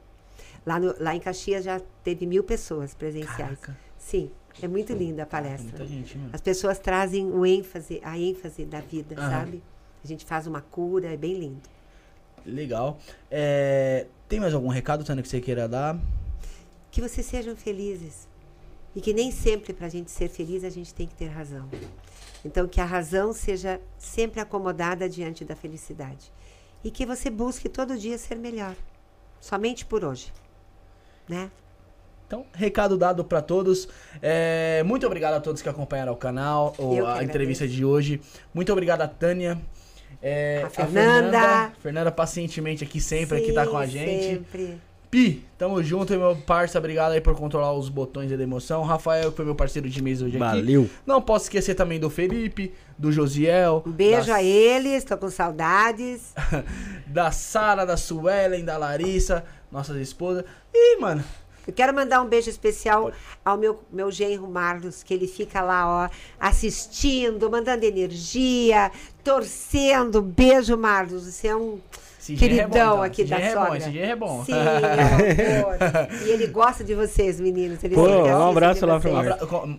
Lá, 0.66 0.80
no, 0.80 0.94
lá 0.98 1.14
em 1.14 1.20
Caxias 1.20 1.64
já 1.64 1.80
teve 2.02 2.26
mil 2.26 2.42
pessoas 2.42 2.94
presenciais. 2.94 3.60
Caraca. 3.60 3.78
Sim, 3.96 4.30
é 4.60 4.68
muito 4.68 4.92
linda 4.92 5.22
a 5.22 5.26
palestra. 5.26 5.86
Gente, 5.86 6.18
As 6.32 6.40
pessoas 6.40 6.78
trazem 6.78 7.30
o 7.30 7.46
ênfase, 7.46 8.00
a 8.04 8.18
ênfase 8.18 8.64
da 8.64 8.80
vida, 8.80 9.14
Aham. 9.18 9.30
sabe? 9.30 9.62
A 10.04 10.06
gente 10.06 10.24
faz 10.24 10.46
uma 10.46 10.60
cura, 10.60 11.12
é 11.12 11.16
bem 11.16 11.38
lindo. 11.38 11.68
Legal. 12.44 12.98
É, 13.30 14.06
tem 14.28 14.40
mais 14.40 14.52
algum 14.52 14.68
recado, 14.68 15.04
Tânia, 15.04 15.22
que 15.22 15.28
você 15.28 15.40
queira 15.40 15.68
dar? 15.68 15.98
Que 16.90 17.00
vocês 17.00 17.24
sejam 17.24 17.56
felizes. 17.56 18.28
E 18.94 19.00
que 19.00 19.14
nem 19.14 19.30
sempre, 19.30 19.72
para 19.72 19.86
a 19.86 19.90
gente 19.90 20.10
ser 20.10 20.28
feliz, 20.28 20.64
a 20.64 20.70
gente 20.70 20.92
tem 20.92 21.06
que 21.06 21.14
ter 21.14 21.28
razão. 21.28 21.68
Então, 22.44 22.66
que 22.66 22.80
a 22.80 22.84
razão 22.84 23.32
seja 23.32 23.80
sempre 23.96 24.40
acomodada 24.40 25.08
diante 25.08 25.44
da 25.44 25.56
felicidade. 25.56 26.30
E 26.84 26.90
que 26.90 27.06
você 27.06 27.30
busque 27.30 27.68
todo 27.68 27.96
dia 27.96 28.18
ser 28.18 28.34
melhor. 28.34 28.74
Somente 29.40 29.86
por 29.86 30.04
hoje 30.04 30.32
né? 31.28 31.50
Então, 32.32 32.46
recado 32.54 32.96
dado 32.96 33.22
para 33.22 33.42
todos. 33.42 33.86
É, 34.22 34.82
muito 34.86 35.06
obrigado 35.06 35.34
a 35.34 35.40
todos 35.40 35.60
que 35.60 35.68
acompanharam 35.68 36.14
o 36.14 36.16
canal, 36.16 36.74
ou 36.78 37.06
a 37.06 37.22
entrevista 37.22 37.68
de 37.68 37.84
hoje. 37.84 38.22
Muito 38.54 38.72
obrigado 38.72 39.02
a 39.02 39.06
Tânia. 39.06 39.60
É, 40.22 40.62
a, 40.64 40.70
Fernanda. 40.70 40.88
a 40.88 41.42
Fernanda. 41.42 41.72
Fernanda 41.82 42.10
pacientemente 42.10 42.82
aqui 42.82 43.02
sempre, 43.02 43.36
Sim, 43.36 43.44
aqui 43.44 43.52
tá 43.52 43.66
com 43.66 43.76
a 43.76 43.84
gente. 43.84 44.24
Sempre. 44.24 44.78
Pi, 45.10 45.44
tamo 45.58 45.82
junto, 45.82 46.16
meu 46.16 46.34
parça. 46.34 46.78
Obrigado 46.78 47.12
aí 47.12 47.20
por 47.20 47.36
controlar 47.36 47.74
os 47.74 47.90
botões 47.90 48.30
da 48.30 48.42
emoção. 48.42 48.82
Rafael, 48.82 49.30
que 49.30 49.36
foi 49.36 49.44
meu 49.44 49.54
parceiro 49.54 49.86
de 49.90 50.02
mesa 50.02 50.24
hoje 50.24 50.38
Valeu. 50.38 50.54
aqui. 50.54 50.72
Valeu. 50.72 50.90
Não 51.04 51.20
posso 51.20 51.44
esquecer 51.44 51.74
também 51.74 52.00
do 52.00 52.08
Felipe, 52.08 52.72
do 52.96 53.12
Josiel. 53.12 53.82
Um 53.86 53.92
beijo 53.92 54.28
da... 54.28 54.36
a 54.36 54.42
eles, 54.42 55.04
tô 55.04 55.18
com 55.18 55.28
saudades. 55.28 56.32
da 57.06 57.30
Sara, 57.30 57.84
da 57.84 57.98
Suelen, 57.98 58.64
da 58.64 58.78
Larissa, 58.78 59.44
nossas 59.70 59.98
esposas. 59.98 60.46
E, 60.72 60.96
mano, 60.98 61.22
eu 61.66 61.72
quero 61.72 61.94
mandar 61.94 62.20
um 62.22 62.28
beijo 62.28 62.50
especial 62.50 63.12
ao 63.44 63.56
meu, 63.56 63.80
meu 63.92 64.10
genro 64.10 64.48
Marlos, 64.48 65.02
que 65.02 65.14
ele 65.14 65.26
fica 65.26 65.60
lá, 65.60 66.06
ó, 66.06 66.10
assistindo, 66.38 67.50
mandando 67.50 67.84
energia, 67.84 68.90
torcendo. 69.22 70.20
Beijo, 70.20 70.76
Marlos. 70.76 71.24
Você 71.24 71.48
é 71.48 71.56
um 71.56 71.80
esse 72.22 72.36
queridão 72.36 72.62
é 72.62 72.68
bom, 72.68 72.76
então. 72.76 73.02
aqui 73.02 73.24
da 73.24 73.40
é 73.40 73.50
sogra. 73.52 73.70
Bom, 73.70 73.76
esse 73.76 73.90
dia 73.90 74.06
é 74.06 74.14
bom. 74.14 74.44
Sim, 74.44 74.52
é 74.54 76.08
e 76.24 76.30
ele 76.30 76.46
gosta 76.46 76.84
de 76.84 76.94
vocês, 76.94 77.40
meninos. 77.40 77.82
Ele 77.82 77.96
Pô, 77.96 78.06
um 78.06 78.48
abraço 78.48 78.86
lá 78.86 79.00
pro 79.00 79.10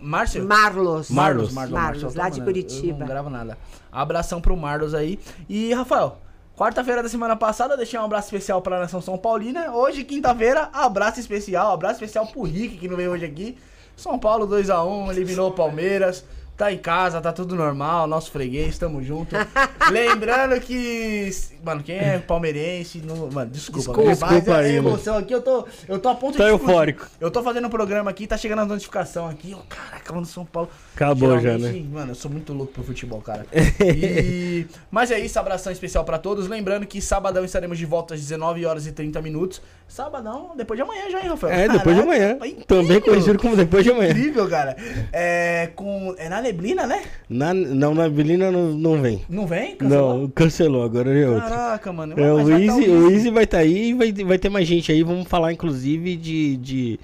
Márcio. 0.02 0.44
Marlos. 0.44 1.08
Marlos. 1.08 1.50
Marlos, 1.50 1.70
Marlos 1.70 2.14
lá 2.14 2.28
de 2.28 2.42
Curitiba. 2.42 2.96
Eu 2.96 2.98
não 2.98 3.06
gravo 3.06 3.30
nada. 3.30 3.56
Abração 3.90 4.42
pro 4.42 4.54
Marlos 4.54 4.92
aí. 4.92 5.18
E, 5.48 5.72
Rafael, 5.72 6.18
Quarta-feira 6.56 7.02
da 7.02 7.08
semana 7.08 7.34
passada, 7.34 7.76
deixei 7.76 7.98
um 7.98 8.04
abraço 8.04 8.28
especial 8.28 8.62
pra 8.62 8.78
Nação 8.78 9.02
São 9.02 9.18
Paulina. 9.18 9.72
Hoje, 9.72 10.04
quinta-feira, 10.04 10.70
abraço 10.72 11.18
especial. 11.18 11.72
Abraço 11.72 11.94
especial 11.94 12.28
pro 12.28 12.42
Rick, 12.42 12.76
que 12.76 12.86
não 12.86 12.96
veio 12.96 13.10
hoje 13.10 13.24
aqui. 13.24 13.58
São 13.96 14.16
Paulo 14.20 14.46
2x1, 14.46 15.10
eliminou 15.10 15.50
o 15.50 15.52
Palmeiras. 15.52 16.24
Tá 16.56 16.72
em 16.72 16.78
casa, 16.78 17.20
tá 17.20 17.32
tudo 17.32 17.56
normal, 17.56 18.06
nosso 18.06 18.30
freguês, 18.30 18.78
tamo 18.78 19.02
junto. 19.02 19.34
Lembrando 19.90 20.60
que. 20.60 21.28
Mano, 21.64 21.82
quem 21.82 21.96
é 21.96 22.18
palmeirense. 22.18 23.02
Não, 23.04 23.30
mano, 23.30 23.50
desculpa. 23.50 23.78
Desculpa, 23.78 24.10
desculpa 24.10 24.56
aí, 24.56 24.76
emoção 24.76 25.16
aqui, 25.16 25.32
eu 25.32 25.40
tô, 25.40 25.66
eu 25.88 25.98
tô 25.98 26.08
a 26.08 26.14
ponto 26.14 26.36
tá 26.36 26.44
de. 26.44 26.50
eufórico. 26.50 27.06
Eu 27.20 27.30
tô 27.30 27.42
fazendo 27.42 27.66
um 27.66 27.70
programa 27.70 28.10
aqui, 28.10 28.26
tá 28.26 28.36
chegando 28.36 28.60
a 28.60 28.66
notificação 28.66 29.28
aqui. 29.28 29.54
Ó, 29.54 29.60
caraca, 29.68 30.12
mano, 30.12 30.26
São 30.26 30.44
Paulo. 30.44 30.68
Acabou 30.94 31.40
já, 31.40 31.56
né? 31.56 31.84
Mano, 31.90 32.12
eu 32.12 32.14
sou 32.14 32.30
muito 32.30 32.52
louco 32.52 32.72
pro 32.72 32.84
futebol, 32.84 33.20
cara. 33.20 33.46
E... 33.84 34.66
Mas 34.90 35.10
é 35.10 35.18
isso, 35.18 35.38
abração 35.38 35.72
especial 35.72 36.04
pra 36.04 36.18
todos. 36.18 36.48
Lembrando 36.48 36.86
que 36.86 37.00
sabadão 37.00 37.44
estaremos 37.44 37.78
de 37.78 37.86
volta 37.86 38.14
às 38.14 38.20
19 38.20 38.64
horas 38.66 38.86
e 38.86 38.92
30 38.92 39.20
minutos. 39.22 39.60
Sabadão, 39.86 40.52
depois 40.56 40.78
de 40.78 40.82
amanhã 40.82 41.10
já, 41.10 41.20
hein, 41.20 41.28
Rafael? 41.28 41.52
É, 41.52 41.68
depois 41.68 41.82
Caraca, 41.82 41.94
de 41.94 42.00
amanhã. 42.00 42.38
Também 42.66 43.00
conhecido 43.00 43.38
como 43.38 43.54
depois 43.56 43.84
de 43.84 43.90
amanhã. 43.90 44.10
Incrível, 44.10 44.48
cara. 44.48 44.76
É, 45.12 45.70
com, 45.74 46.14
é 46.18 46.28
na 46.28 46.40
neblina, 46.40 46.86
né? 46.86 47.02
Na, 47.28 47.52
não, 47.54 47.94
na 47.94 48.04
neblina 48.04 48.50
não, 48.50 48.72
não 48.72 49.00
vem. 49.00 49.24
Não 49.28 49.46
vem? 49.46 49.76
Cancelou? 49.76 50.18
Não, 50.18 50.28
cancelou, 50.30 50.84
agora 50.84 51.16
é 51.16 51.28
outro. 51.28 51.53
Caraca, 51.54 51.92
mano. 51.92 52.18
É, 52.18 52.32
o, 52.32 52.50
Easy, 52.50 52.66
tá 52.66 52.92
o 52.92 53.10
Easy 53.10 53.30
vai 53.30 53.44
estar 53.44 53.58
tá 53.58 53.62
aí 53.62 53.90
e 53.90 53.94
vai, 53.94 54.12
vai 54.12 54.38
ter 54.38 54.48
mais 54.48 54.66
gente 54.66 54.90
aí. 54.90 55.02
Vamos 55.02 55.28
falar, 55.28 55.52
inclusive, 55.52 56.16
de, 56.16 56.56
de, 56.56 57.00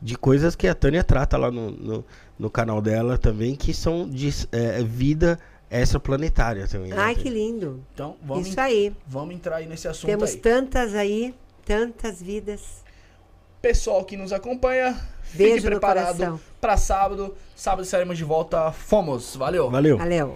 de 0.00 0.16
coisas 0.16 0.54
que 0.56 0.66
a 0.66 0.74
Tânia 0.74 1.02
trata 1.04 1.36
lá 1.36 1.50
no, 1.50 1.70
no, 1.70 2.04
no 2.38 2.50
canal 2.50 2.80
dela 2.80 3.16
também, 3.18 3.54
que 3.54 3.72
são 3.72 4.08
de 4.08 4.30
é, 4.52 4.82
vida 4.82 5.38
extraplanetária 5.70 6.68
também. 6.68 6.90
Né? 6.90 6.96
Ai, 6.98 7.14
que 7.14 7.28
lindo. 7.28 7.82
Então, 7.92 8.16
vamos, 8.22 8.48
Isso 8.48 8.60
aí. 8.60 8.94
Vamos 9.06 9.34
entrar 9.34 9.56
aí 9.56 9.66
nesse 9.66 9.88
assunto 9.88 10.06
Temos 10.06 10.30
aí. 10.30 10.36
tantas 10.36 10.94
aí, 10.94 11.34
tantas 11.64 12.22
vidas. 12.22 12.84
Pessoal 13.60 14.04
que 14.04 14.16
nos 14.16 14.32
acompanha, 14.32 14.94
Beijo 15.32 15.56
fique 15.56 15.66
preparado 15.68 16.40
para 16.60 16.76
sábado. 16.76 17.34
Sábado 17.56 17.82
estaremos 17.82 18.18
de 18.18 18.24
volta. 18.24 18.70
Fomos. 18.72 19.34
Valeu. 19.36 19.70
Valeu. 19.70 19.98
Valeu. 19.98 20.34